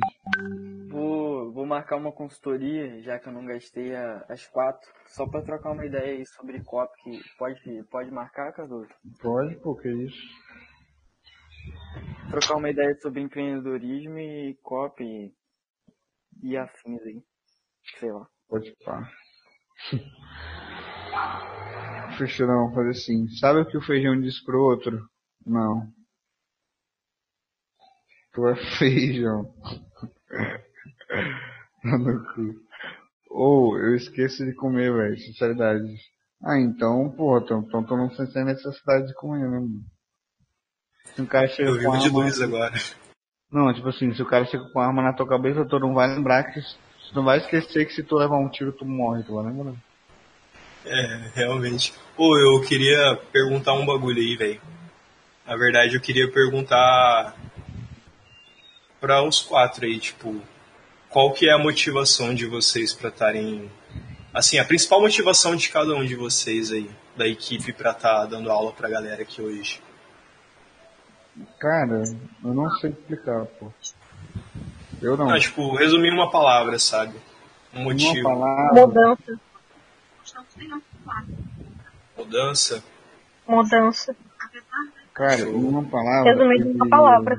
Vou, 0.90 1.52
vou 1.52 1.66
marcar 1.66 1.98
uma 1.98 2.12
consultoria, 2.12 3.02
já 3.02 3.20
que 3.20 3.28
eu 3.28 3.34
não 3.34 3.46
gastei 3.46 3.96
a- 3.96 4.26
as 4.30 4.48
quatro, 4.48 4.90
só 5.08 5.28
pra 5.28 5.42
trocar 5.42 5.72
uma 5.72 5.86
ideia 5.86 6.18
aí 6.18 6.26
sobre 6.26 6.64
COP, 6.64 6.92
que 7.04 7.20
pode, 7.38 7.84
pode 7.92 8.12
marcar, 8.12 8.52
Cardoso? 8.54 8.90
Pode, 9.22 9.56
pô, 9.58 9.76
que 9.76 9.90
isso. 9.90 10.18
Trocar 12.30 12.56
uma 12.56 12.70
ideia 12.70 12.96
sobre 13.02 13.22
empreendedorismo 13.22 14.18
e 14.18 14.56
COP 14.62 15.34
e, 16.42 16.58
afins 16.58 17.02
aí. 17.04 17.24
Sei 18.00 18.12
lá. 18.12 18.28
Pode 18.48 18.76
pá. 18.84 19.10
Fechou, 22.18 22.48
não, 22.48 22.74
fazer 22.74 22.90
assim. 22.90 23.28
Sabe 23.40 23.62
o 23.62 23.66
que 23.66 23.78
o 23.78 23.82
feijão 23.82 24.20
disse 24.20 24.44
pro 24.44 24.62
outro? 24.62 25.08
Não. 25.46 25.92
Tu 28.34 28.48
é 28.48 28.56
feijão. 28.78 29.54
Tá 31.86 32.00
no 32.00 32.20
cu. 32.34 32.56
Ou, 33.30 33.78
eu 33.78 33.96
esqueço 33.96 34.44
de 34.44 34.56
comer, 34.56 34.92
velho. 34.92 35.18
Sinceridade. 35.20 35.86
Ah, 36.44 36.60
então, 36.60 37.12
porra, 37.12 37.44
então, 37.44 37.62
então 37.62 37.84
tu 37.84 37.96
não 37.96 38.10
sente 38.10 38.38
a 38.40 38.44
necessidade 38.44 39.08
de 39.08 39.14
comer, 39.14 39.48
né, 39.48 39.60
mano? 39.60 39.82
Se 41.14 41.22
um 41.22 41.26
cara 41.26 41.48
chega 41.48 41.70
Eu 41.70 41.76
com 41.76 41.92
vivo 41.92 41.98
de 42.00 42.08
arma... 42.08 42.20
luz 42.20 42.42
agora. 42.42 42.74
Não, 43.52 43.74
tipo 43.74 43.88
assim, 43.90 44.14
se 44.14 44.22
o 44.22 44.26
cara 44.26 44.46
chega 44.46 44.66
com 44.70 44.80
arma 44.80 45.02
na 45.02 45.14
tua 45.14 45.28
cabeça, 45.28 45.66
tu 45.66 45.80
não 45.80 45.94
vai 45.94 46.08
lembrar 46.08 46.44
que... 46.44 46.60
Tu 46.62 47.16
não 47.16 47.24
vai 47.24 47.38
esquecer 47.38 47.86
que 47.86 47.94
se 47.94 48.04
tu 48.04 48.16
levar 48.16 48.38
um 48.38 48.50
tiro, 48.50 48.72
tu 48.72 48.84
morre, 48.84 49.24
tu 49.24 49.36
vai 49.36 49.46
lembrar. 49.46 49.74
É, 50.86 51.32
realmente. 51.34 51.94
Pô, 52.16 52.38
eu 52.38 52.62
queria 52.62 53.16
perguntar 53.32 53.74
um 53.74 53.86
bagulho 53.86 54.20
aí, 54.20 54.36
velho. 54.36 54.62
Na 55.46 55.56
verdade, 55.56 55.96
eu 55.96 56.02
queria 56.02 56.30
perguntar 56.30 57.36
para 59.00 59.24
os 59.24 59.42
quatro 59.42 59.86
aí, 59.86 60.00
tipo, 60.00 60.42
qual 61.10 61.32
que 61.32 61.48
é 61.48 61.54
a 61.54 61.60
motivação 61.60 62.34
de 62.34 62.46
vocês 62.46 62.92
para 62.92 63.10
estarem 63.10 63.70
assim, 64.34 64.60
a 64.60 64.66
principal 64.66 65.00
motivação 65.00 65.56
de 65.56 65.70
cada 65.70 65.96
um 65.96 66.04
de 66.04 66.16
vocês 66.16 66.72
aí, 66.72 66.90
da 67.16 67.26
equipe 67.26 67.72
para 67.72 67.92
estar 67.92 68.26
dando 68.26 68.52
aula 68.52 68.74
pra 68.74 68.90
galera 68.90 69.22
aqui 69.22 69.42
hoje. 69.42 69.80
Cara, 71.60 72.04
eu 72.44 72.54
não 72.54 72.70
sei 72.78 72.92
explicar, 72.92 73.46
pô. 73.46 73.72
Eu 75.02 75.18
não. 75.18 75.30
Ah, 75.30 75.40
tipo, 75.40 75.76
resumir 75.76 76.12
uma 76.12 76.32
palavra, 76.32 76.80
sabe? 76.80 77.18
Um 77.74 77.82
Uma 77.82 77.84
motivo. 77.92 78.24
palavra. 78.24 78.88
Mudança. 78.88 79.40
Mudança. 82.18 82.84
Mudança. 83.48 84.16
Cara, 85.14 85.50
uma 85.50 85.84
palavra. 85.84 86.32
Resumindo 86.32 86.64
eu 86.64 86.68
em 86.72 86.76
uma 86.76 86.86
diria- 86.86 86.90
palavra. 86.90 87.38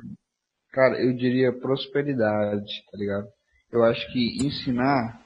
Cara, 0.72 1.02
eu 1.02 1.16
diria 1.16 1.52
prosperidade, 1.58 2.84
tá 2.90 2.98
ligado? 2.98 3.26
Eu 3.72 3.82
acho 3.84 4.06
que 4.12 4.36
ensinar 4.46 5.20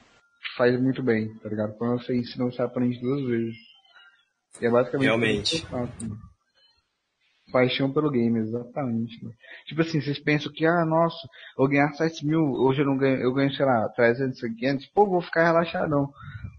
faz 0.57 0.79
muito 0.81 1.03
bem, 1.03 1.33
tá 1.39 1.49
ligado? 1.49 1.73
Quando 1.77 2.01
você 2.01 2.15
ensina, 2.15 2.45
você 2.45 2.61
aprende 2.61 2.99
duas 3.01 3.21
vezes. 3.27 3.55
E 4.61 4.65
é 4.65 4.69
basicamente 4.69 5.05
Realmente. 5.07 5.55
isso 5.55 5.67
que 5.67 5.73
eu 5.73 5.79
faço, 5.79 5.93
mano. 6.01 6.17
Paixão 7.51 7.91
pelo 7.91 8.09
game, 8.09 8.39
exatamente. 8.39 9.23
Mano. 9.23 9.35
Tipo 9.65 9.81
assim, 9.81 10.01
vocês 10.01 10.19
pensam 10.19 10.51
que, 10.51 10.65
ah, 10.65 10.85
nossa, 10.85 11.27
eu 11.57 11.67
ganhar 11.67 11.91
7 11.93 12.25
mil, 12.25 12.41
hoje 12.41 12.81
eu 12.81 12.85
não 12.85 12.97
ganho, 12.97 13.17
eu 13.17 13.33
ganho, 13.33 13.53
sei 13.53 13.65
lá, 13.65 13.89
300, 13.89 14.39
500, 14.39 14.85
pô, 14.87 15.05
vou 15.05 15.21
ficar 15.21 15.43
relaxadão. 15.43 16.09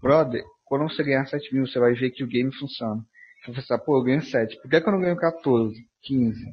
Brother, 0.01 0.43
quando 0.65 0.83
você 0.89 1.03
ganhar 1.03 1.25
7 1.25 1.53
mil, 1.53 1.65
você 1.67 1.79
vai 1.79 1.93
ver 1.93 2.11
que 2.11 2.23
o 2.23 2.27
game 2.27 2.53
funciona. 2.53 3.01
Você 3.41 3.51
vai 3.51 3.61
pensar, 3.61 3.79
pô, 3.79 3.97
eu 3.97 4.03
ganho 4.03 4.21
7, 4.21 4.61
por 4.61 4.69
que, 4.69 4.79
que 4.79 4.87
eu 4.87 4.93
não 4.93 5.01
ganho 5.01 5.17
14, 5.17 5.75
15? 6.03 6.45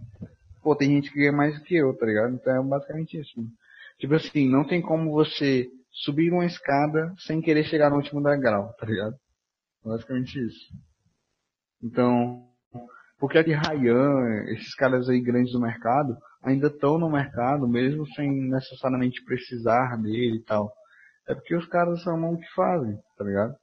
Pô, 0.62 0.76
tem 0.76 0.90
gente 0.90 1.10
que 1.10 1.18
ganha 1.18 1.32
mais 1.32 1.58
do 1.58 1.64
que 1.64 1.74
eu, 1.74 1.96
tá 1.96 2.06
ligado? 2.06 2.34
Então 2.34 2.54
é 2.54 2.62
basicamente 2.62 3.18
isso. 3.18 3.32
Mano. 3.36 3.50
Tipo 3.98 4.14
assim, 4.14 4.48
não 4.48 4.64
tem 4.64 4.80
como 4.80 5.12
você 5.12 5.68
subir 5.90 6.32
uma 6.32 6.46
escada 6.46 7.14
sem 7.18 7.40
querer 7.40 7.64
chegar 7.64 7.90
no 7.90 7.96
último 7.96 8.22
degrau, 8.22 8.72
tá 8.78 8.86
ligado? 8.86 9.14
Basicamente 9.84 10.38
isso. 10.38 10.72
Então, 11.82 12.49
por 13.20 13.30
que 13.30 13.36
é 13.36 13.44
que 13.44 13.52
Ryan, 13.52 14.44
esses 14.48 14.74
caras 14.74 15.09
aí 15.10 15.20
grandes 15.20 15.52
do 15.52 15.60
mercado, 15.60 16.16
ainda 16.42 16.68
estão 16.68 16.98
no 16.98 17.10
mercado, 17.10 17.68
mesmo 17.68 18.06
sem 18.14 18.48
necessariamente 18.48 19.22
precisar 19.22 19.97
dele 19.98 20.38
e 20.38 20.44
tal? 20.44 20.72
É 21.28 21.34
porque 21.34 21.55
os 21.55 21.66
caras 21.66 22.05
amam 22.06 22.32
o 22.32 22.40
que 22.40 22.48
fazem, 22.55 22.98
tá 23.18 23.24
ligado? 23.24 23.55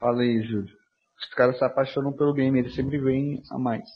Fala 0.00 0.22
aí, 0.22 0.42
Júlio. 0.42 0.74
Os 1.18 1.34
caras 1.34 1.56
se 1.56 1.64
apaixonam 1.64 2.12
pelo 2.12 2.34
game, 2.34 2.58
eles 2.58 2.74
sempre 2.74 2.98
vêm 2.98 3.40
a 3.50 3.58
mais. 3.58 3.88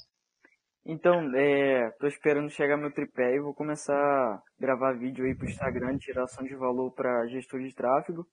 Então, 0.87 1.31
é, 1.37 1.91
tô 1.99 2.07
esperando 2.07 2.49
chegar 2.51 2.77
meu 2.77 2.93
tripé 2.93 3.35
e 3.35 3.41
vou 3.41 3.53
começar 3.53 3.95
a 3.95 4.43
gravar 4.59 4.93
vídeo 4.93 5.25
aí 5.25 5.35
pro 5.35 5.49
Instagram 5.49 5.95
de 5.95 6.07
tiração 6.07 6.45
de 6.45 6.55
valor 6.55 6.93
para 6.93 7.27
gestor 7.27 7.61
de 7.61 7.75
tráfego 7.75 8.25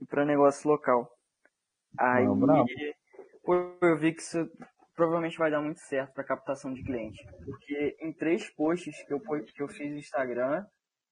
e 0.00 0.06
para 0.06 0.24
negócio 0.24 0.68
local. 0.68 1.08
Aí, 1.96 2.24
bravo. 2.24 2.66
pô, 3.44 3.54
eu 3.82 3.98
vi 3.98 4.14
que 4.14 4.22
isso 4.22 4.50
provavelmente 4.94 5.38
vai 5.38 5.50
dar 5.50 5.60
muito 5.60 5.80
certo 5.80 6.12
para 6.12 6.24
captação 6.24 6.72
de 6.72 6.82
cliente, 6.84 7.18
porque 7.44 7.96
em 8.00 8.12
três 8.12 8.48
posts 8.54 8.94
que 9.06 9.12
eu, 9.12 9.20
que 9.20 9.62
eu 9.62 9.68
fiz 9.68 9.90
no 9.90 9.98
Instagram, 9.98 10.64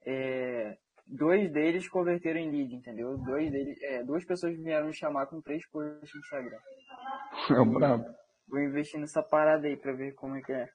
é, 0.06 0.76
dois 1.06 1.50
deles 1.50 1.88
converteram 1.88 2.40
em 2.40 2.50
lead, 2.50 2.74
entendeu? 2.74 3.16
Dois 3.18 3.50
deles, 3.50 3.78
é, 3.82 4.02
duas 4.04 4.24
pessoas 4.24 4.56
vieram 4.56 4.86
me 4.88 4.94
chamar 4.94 5.26
com 5.26 5.40
três 5.40 5.66
posts 5.70 6.10
no 6.14 6.20
Instagram. 6.20 6.58
É 7.50 7.64
brabo. 7.64 8.04
Vou 8.48 8.60
investir 8.60 8.98
nessa 9.00 9.22
parada 9.22 9.66
aí 9.66 9.76
pra 9.76 9.92
ver 9.92 10.12
como 10.14 10.36
é 10.36 10.40
que 10.42 10.52
é. 10.52 10.68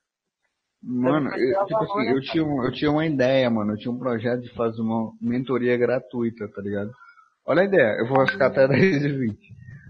Mano, 0.81 1.29
eu, 1.35 1.65
tipo 1.65 1.83
assim, 1.83 2.09
eu 2.09 2.21
tinha, 2.21 2.45
um- 2.45 2.63
eu 2.63 2.71
tinha 2.71 2.91
uma 2.91 3.05
ideia, 3.05 3.49
mano. 3.49 3.73
Eu 3.73 3.77
tinha 3.77 3.91
um 3.91 3.97
projeto 3.99 4.41
de 4.41 4.53
fazer 4.53 4.81
uma 4.81 5.11
mentoria 5.21 5.75
gratuita, 5.77 6.47
tá 6.47 6.61
ligado? 6.61 6.91
Olha 7.45 7.61
a 7.61 7.65
ideia, 7.65 7.97
eu 7.99 8.07
vou 8.07 8.25
ficar 8.27 8.47
até 8.47 8.67
10 8.69 9.03
e 9.03 9.09
20. 9.11 9.37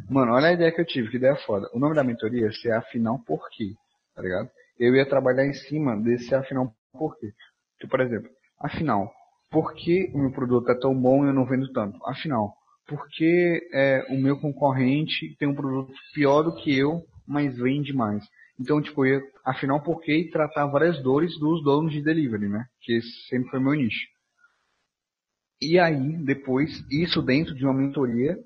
Mano, 0.09 0.33
olha 0.33 0.49
a 0.49 0.53
ideia 0.53 0.71
que 0.71 0.79
eu 0.79 0.85
tive, 0.85 1.09
que 1.09 1.17
ideia 1.17 1.35
foda. 1.35 1.67
O 1.73 1.79
nome 1.79 1.95
da 1.95 2.03
mentoria 2.03 2.41
ia 2.41 2.51
ser 2.51 2.71
Afinal 2.71 3.19
Por 3.25 3.49
quê, 3.49 3.73
tá 4.15 4.21
ligado? 4.21 4.49
Eu 4.77 4.95
ia 4.95 5.05
trabalhar 5.07 5.45
em 5.45 5.53
cima 5.53 5.97
desse 5.97 6.33
Afinal 6.35 6.71
Por 6.93 7.17
quê. 7.17 7.33
Tipo, 7.79 7.91
por 7.91 8.01
exemplo, 8.01 8.29
afinal, 8.59 9.11
por 9.51 9.73
que 9.73 10.11
o 10.13 10.19
meu 10.19 10.31
produto 10.31 10.69
é 10.69 10.75
tão 10.75 10.93
bom 10.93 11.25
e 11.25 11.27
eu 11.27 11.33
não 11.33 11.45
vendo 11.45 11.71
tanto? 11.73 11.99
Afinal, 12.05 12.53
por 12.87 13.07
que 13.09 13.67
é, 13.73 14.05
o 14.09 14.17
meu 14.17 14.39
concorrente 14.39 15.35
tem 15.37 15.47
um 15.47 15.55
produto 15.55 15.93
pior 16.13 16.43
do 16.43 16.55
que 16.55 16.77
eu, 16.77 17.03
mas 17.27 17.57
vende 17.57 17.91
mais? 17.91 18.23
Então, 18.59 18.81
tipo, 18.81 19.05
eu 19.05 19.19
ia, 19.19 19.27
afinal, 19.43 19.81
por 19.81 20.01
que 20.01 20.29
tratar 20.31 20.67
várias 20.67 21.01
dores 21.01 21.37
dos 21.39 21.63
donos 21.63 21.91
de 21.91 22.01
delivery, 22.01 22.47
né? 22.47 22.65
Que 22.81 22.97
esse 22.97 23.27
sempre 23.27 23.49
foi 23.49 23.59
meu 23.59 23.73
nicho. 23.73 24.07
E 25.61 25.79
aí, 25.79 26.17
depois, 26.23 26.85
isso 26.91 27.21
dentro 27.21 27.55
de 27.55 27.65
uma 27.65 27.73
mentoria 27.73 28.37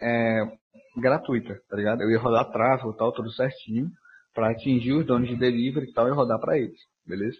é, 0.00 0.59
gratuita, 0.96 1.60
tá 1.68 1.76
ligado? 1.76 2.02
Eu 2.02 2.10
ia 2.10 2.18
rodar 2.18 2.50
tráfego 2.50 2.92
tal, 2.94 3.12
tudo 3.12 3.30
certinho, 3.30 3.90
para 4.34 4.50
atingir 4.50 4.92
os 4.92 5.06
donos 5.06 5.28
de 5.28 5.36
delivery 5.36 5.86
e 5.86 5.92
tal 5.92 6.08
e 6.08 6.12
rodar 6.12 6.38
para 6.40 6.58
eles, 6.58 6.78
beleza? 7.06 7.38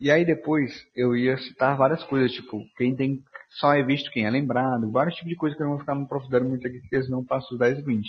E 0.00 0.10
aí 0.10 0.24
depois 0.24 0.72
eu 0.96 1.14
ia 1.14 1.36
citar 1.36 1.76
várias 1.76 2.02
coisas, 2.04 2.32
tipo, 2.32 2.62
quem 2.76 2.96
tem 2.96 3.22
só 3.50 3.74
é 3.74 3.82
visto 3.82 4.10
quem 4.10 4.24
é 4.24 4.30
lembrado, 4.30 4.90
vários 4.90 5.14
tipos 5.16 5.30
de 5.30 5.36
coisa 5.36 5.56
que 5.56 5.62
eu 5.62 5.66
não 5.66 5.72
vou 5.72 5.80
ficar 5.80 5.94
me 5.94 6.04
aprofundando 6.04 6.48
muito 6.48 6.66
aqui, 6.66 6.80
porque 6.80 7.02
senão 7.02 7.18
eu 7.18 7.26
passo 7.26 7.52
os 7.52 7.58
10 7.58 7.80
e 7.80 7.82
20. 7.82 8.08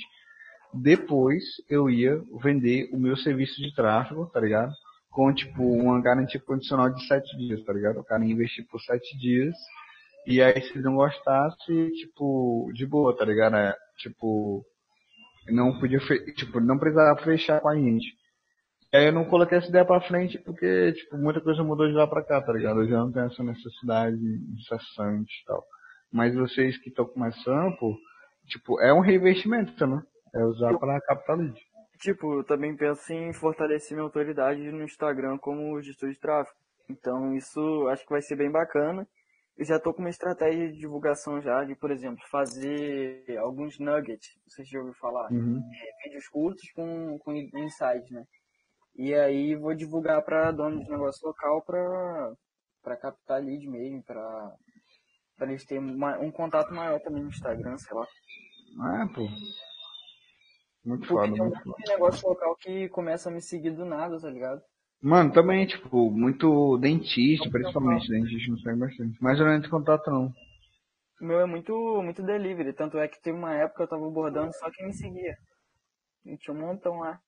Depois 0.73 1.43
eu 1.69 1.89
ia 1.89 2.21
vender 2.41 2.89
o 2.93 2.97
meu 2.97 3.17
serviço 3.17 3.61
de 3.61 3.73
tráfego, 3.75 4.25
tá 4.27 4.39
ligado? 4.39 4.71
Com, 5.09 5.33
tipo, 5.33 5.61
uma 5.63 6.01
garantia 6.01 6.39
condicional 6.39 6.89
de 6.89 7.05
7 7.05 7.37
dias, 7.37 7.61
tá 7.65 7.73
ligado? 7.73 7.99
O 7.99 8.05
cara 8.05 8.23
ia 8.23 8.31
investir 8.31 8.65
por 8.69 8.79
7 8.79 9.17
dias, 9.17 9.53
e 10.25 10.41
aí 10.41 10.61
se 10.61 10.79
não 10.79 10.95
gostasse, 10.95 11.91
tipo, 11.91 12.71
de 12.73 12.85
boa, 12.85 13.15
tá 13.15 13.25
ligado? 13.25 13.55
É, 13.55 13.75
tipo, 13.97 14.63
não 15.49 15.79
podia, 15.79 15.99
tipo, 16.35 16.59
não 16.59 16.77
precisava 16.77 17.21
fechar 17.23 17.59
com 17.61 17.69
a 17.69 17.75
gente. 17.75 18.07
E 18.93 18.97
aí 18.97 19.05
eu 19.05 19.13
não 19.13 19.25
coloquei 19.25 19.57
essa 19.57 19.69
ideia 19.69 19.85
pra 19.85 20.01
frente 20.01 20.37
porque, 20.39 20.91
tipo, 20.93 21.17
muita 21.17 21.39
coisa 21.39 21.63
mudou 21.63 21.87
de 21.87 21.93
lá 21.93 22.05
pra 22.05 22.23
cá, 22.23 22.41
tá 22.41 22.51
ligado? 22.51 22.81
Eu 22.81 22.89
já 22.89 22.97
não 22.97 23.11
tenho 23.11 23.25
essa 23.25 23.43
necessidade 23.43 24.17
incessante 24.53 25.31
e 25.41 25.45
tal. 25.45 25.63
Mas 26.11 26.35
vocês 26.35 26.77
que 26.77 26.89
estão 26.89 27.05
começando, 27.05 27.75
pô, 27.77 27.95
tipo, 28.47 28.81
é 28.81 28.93
um 28.93 28.99
reinvestimento, 28.99 29.87
né? 29.87 30.01
É 30.35 30.43
usar 30.43 30.77
pra 30.77 31.35
lead. 31.35 31.57
Tipo, 31.99 32.39
eu 32.39 32.43
também 32.43 32.75
penso 32.75 33.13
em 33.13 33.31
fortalecer 33.31 33.95
minha 33.95 34.03
autoridade 34.03 34.59
no 34.71 34.83
Instagram 34.83 35.37
como 35.37 35.81
gestor 35.81 36.09
de 36.09 36.19
tráfego. 36.19 36.57
Então, 36.89 37.35
isso 37.35 37.87
acho 37.87 38.03
que 38.03 38.11
vai 38.11 38.21
ser 38.21 38.35
bem 38.35 38.51
bacana. 38.51 39.07
Eu 39.57 39.65
já 39.65 39.79
tô 39.79 39.93
com 39.93 39.99
uma 39.99 40.09
estratégia 40.09 40.71
de 40.71 40.79
divulgação 40.79 41.41
já, 41.41 41.63
de, 41.63 41.75
por 41.75 41.91
exemplo, 41.91 42.23
fazer 42.29 43.23
alguns 43.37 43.77
nuggets, 43.77 44.29
vocês 44.47 44.67
já 44.67 44.79
ouviram 44.79 44.97
falar? 44.97 45.31
Uhum. 45.31 45.61
É, 45.73 46.03
vídeos 46.07 46.27
curtos 46.29 46.71
com, 46.71 47.19
com 47.19 47.33
insights, 47.33 48.09
né? 48.11 48.23
E 48.95 49.13
aí 49.13 49.55
vou 49.55 49.73
divulgar 49.75 50.23
para 50.23 50.51
donos 50.51 50.83
de 50.83 50.89
negócio 50.91 51.27
local 51.27 51.63
para 51.63 52.97
captar 52.97 53.41
lead 53.43 53.67
mesmo, 53.67 54.03
para 54.03 54.55
eles 55.41 55.65
terem 55.65 55.83
uma- 55.95 56.17
um 56.19 56.31
contato 56.31 56.73
maior 56.73 56.99
também 57.01 57.21
no 57.23 57.29
Instagram, 57.29 57.77
sei 57.77 57.95
lá. 57.95 58.07
Ah, 58.79 59.07
pô. 59.13 59.21
Muito 60.83 61.07
Porque 61.07 61.13
foda, 61.13 61.33
tem 61.33 61.41
um 61.41 61.45
muito 61.45 61.63
foda. 61.63 61.77
negócio 61.87 62.27
local 62.29 62.55
que 62.55 62.89
começa 62.89 63.29
a 63.29 63.31
me 63.31 63.41
seguir 63.41 63.71
do 63.71 63.85
nada, 63.85 64.19
tá 64.19 64.29
ligado? 64.29 64.61
Mano, 65.01 65.33
também, 65.33 65.65
tipo, 65.65 66.11
muito 66.11 66.77
dentista, 66.77 67.49
principalmente, 67.49 68.07
dentista 68.07 68.51
não 68.51 68.59
segue 68.59 68.79
bastante. 68.79 69.17
Mas 69.19 69.39
eu 69.39 69.45
não 69.45 69.53
entro 69.53 69.67
em 69.67 69.71
contato 69.71 70.11
não. 70.11 70.31
O 71.19 71.25
meu 71.25 71.39
é 71.39 71.45
muito, 71.45 71.73
muito 72.03 72.21
delivery, 72.23 72.73
tanto 72.73 72.97
é 72.97 73.07
que 73.07 73.21
teve 73.21 73.37
uma 73.37 73.53
época 73.53 73.77
que 73.77 73.83
eu 73.83 73.87
tava 73.87 74.07
abordando 74.07 74.53
só 74.53 74.69
quem 74.71 74.87
me 74.87 74.93
seguia. 74.93 75.35
E 76.25 76.37
tinha 76.37 76.55
um 76.55 76.59
montão 76.59 76.99
lá. 76.99 77.19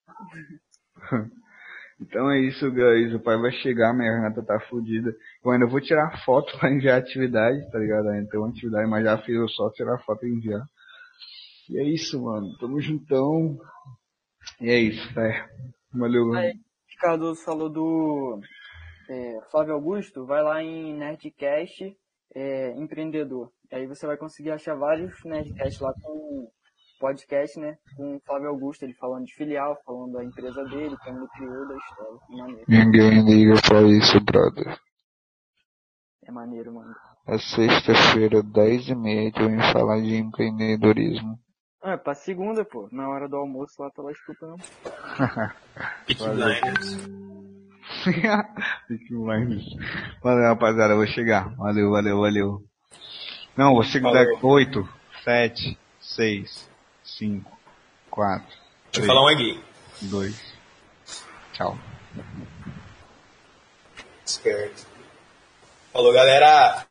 Então 2.02 2.30
é 2.30 2.40
isso, 2.40 2.70
guys. 2.72 3.14
O 3.14 3.20
pai 3.20 3.38
vai 3.38 3.52
chegar, 3.52 3.94
minha 3.94 4.12
garganta 4.12 4.44
tá 4.44 4.60
fodida. 4.68 5.16
Eu 5.44 5.52
ainda 5.52 5.68
vou 5.68 5.80
tirar 5.80 6.24
foto 6.26 6.58
pra 6.58 6.72
enviar 6.72 7.00
atividade, 7.00 7.70
tá 7.72 7.80
ligado? 7.80 8.08
Uma 8.34 8.50
atividade, 8.50 8.90
mas 8.90 9.04
já 9.06 9.18
fiz 9.20 9.36
eu 9.36 9.48
só 9.48 9.70
tirar 9.70 10.00
foto 10.00 10.26
e 10.26 10.30
enviar. 10.30 10.66
E 11.70 11.78
é 11.78 11.84
isso, 11.84 12.22
mano. 12.22 12.58
Tamo 12.58 12.82
juntão. 12.82 13.58
E 14.60 14.70
é 14.70 14.80
isso, 14.80 15.20
é. 15.20 15.48
Valeu, 15.94 16.28
mano. 16.28 16.52
Ricardo 17.04 17.36
falou 17.36 17.70
do 17.70 18.40
é, 19.10 19.40
Flávio 19.52 19.74
Augusto, 19.74 20.26
vai 20.26 20.42
lá 20.42 20.64
em 20.64 20.94
Nerdcast 20.98 21.94
é, 22.34 22.72
Empreendedor. 22.80 23.52
Aí 23.74 23.86
você 23.86 24.08
vai 24.08 24.16
conseguir 24.16 24.52
achar 24.52 24.74
vários 24.76 25.14
Nerdcasts 25.26 25.82
lá 25.82 25.94
com 26.02 26.48
podcast, 27.02 27.60
né? 27.60 27.76
Com 27.98 28.16
o 28.16 28.22
Flávio 28.22 28.48
Augusto, 28.48 28.84
ele 28.84 28.94
falando 28.94 29.26
de 29.26 29.36
filial, 29.36 29.78
falando 29.86 30.14
da 30.14 30.24
empresa 30.24 30.64
dele, 30.64 30.96
como 31.04 31.18
ele 31.18 31.28
criou, 31.36 31.68
da 31.68 31.76
história. 31.76 32.20
Maneiro. 32.30 32.66
Ninguém 32.70 33.26
liga 33.26 33.62
pra 33.68 33.82
isso, 33.82 34.24
brother. 34.24 34.80
É 36.26 36.32
maneiro, 36.32 36.74
mano. 36.74 36.96
É 37.28 37.38
sexta-feira, 37.38 38.42
10 38.42 38.88
e 38.88 38.96
meia, 38.96 39.30
que 39.30 39.42
eu 39.42 39.50
vim 39.50 39.74
falar 39.74 40.00
de 40.00 40.16
empreendedorismo. 40.16 41.38
Ah, 41.84 41.92
é 41.92 41.98
pra 41.98 42.16
segunda, 42.16 42.64
pô. 42.64 42.88
Na 42.94 43.10
hora 43.10 43.28
do 43.28 43.36
almoço 43.36 43.76
lá 43.82 43.92
estupendo. 44.10 44.56
Peaky 46.08 46.24
Blinders. 46.24 46.98
Peaky 48.88 49.14
Blinders. 49.14 49.66
Valeu, 50.22 50.46
rapaziada. 50.46 50.94
Eu 50.94 50.98
vou 50.98 51.08
chegar. 51.08 51.54
Valeu, 51.56 51.92
valeu, 51.92 52.22
valeu. 52.22 52.64
Não, 53.58 53.74
vou 53.74 53.84
chegar 53.84 54.14
Falou. 54.14 54.54
8, 54.54 54.90
7, 55.26 55.78
6, 56.00 56.70
5, 57.04 57.52
4, 58.10 58.48
Deixa 58.94 59.02
eu 59.02 59.06
falar 59.06 59.24
um 59.24 59.28
aqui. 59.28 59.64
2. 60.04 60.54
Tchau. 61.52 61.78
Esperto. 64.26 64.88
Falou, 65.92 66.14
galera. 66.14 66.86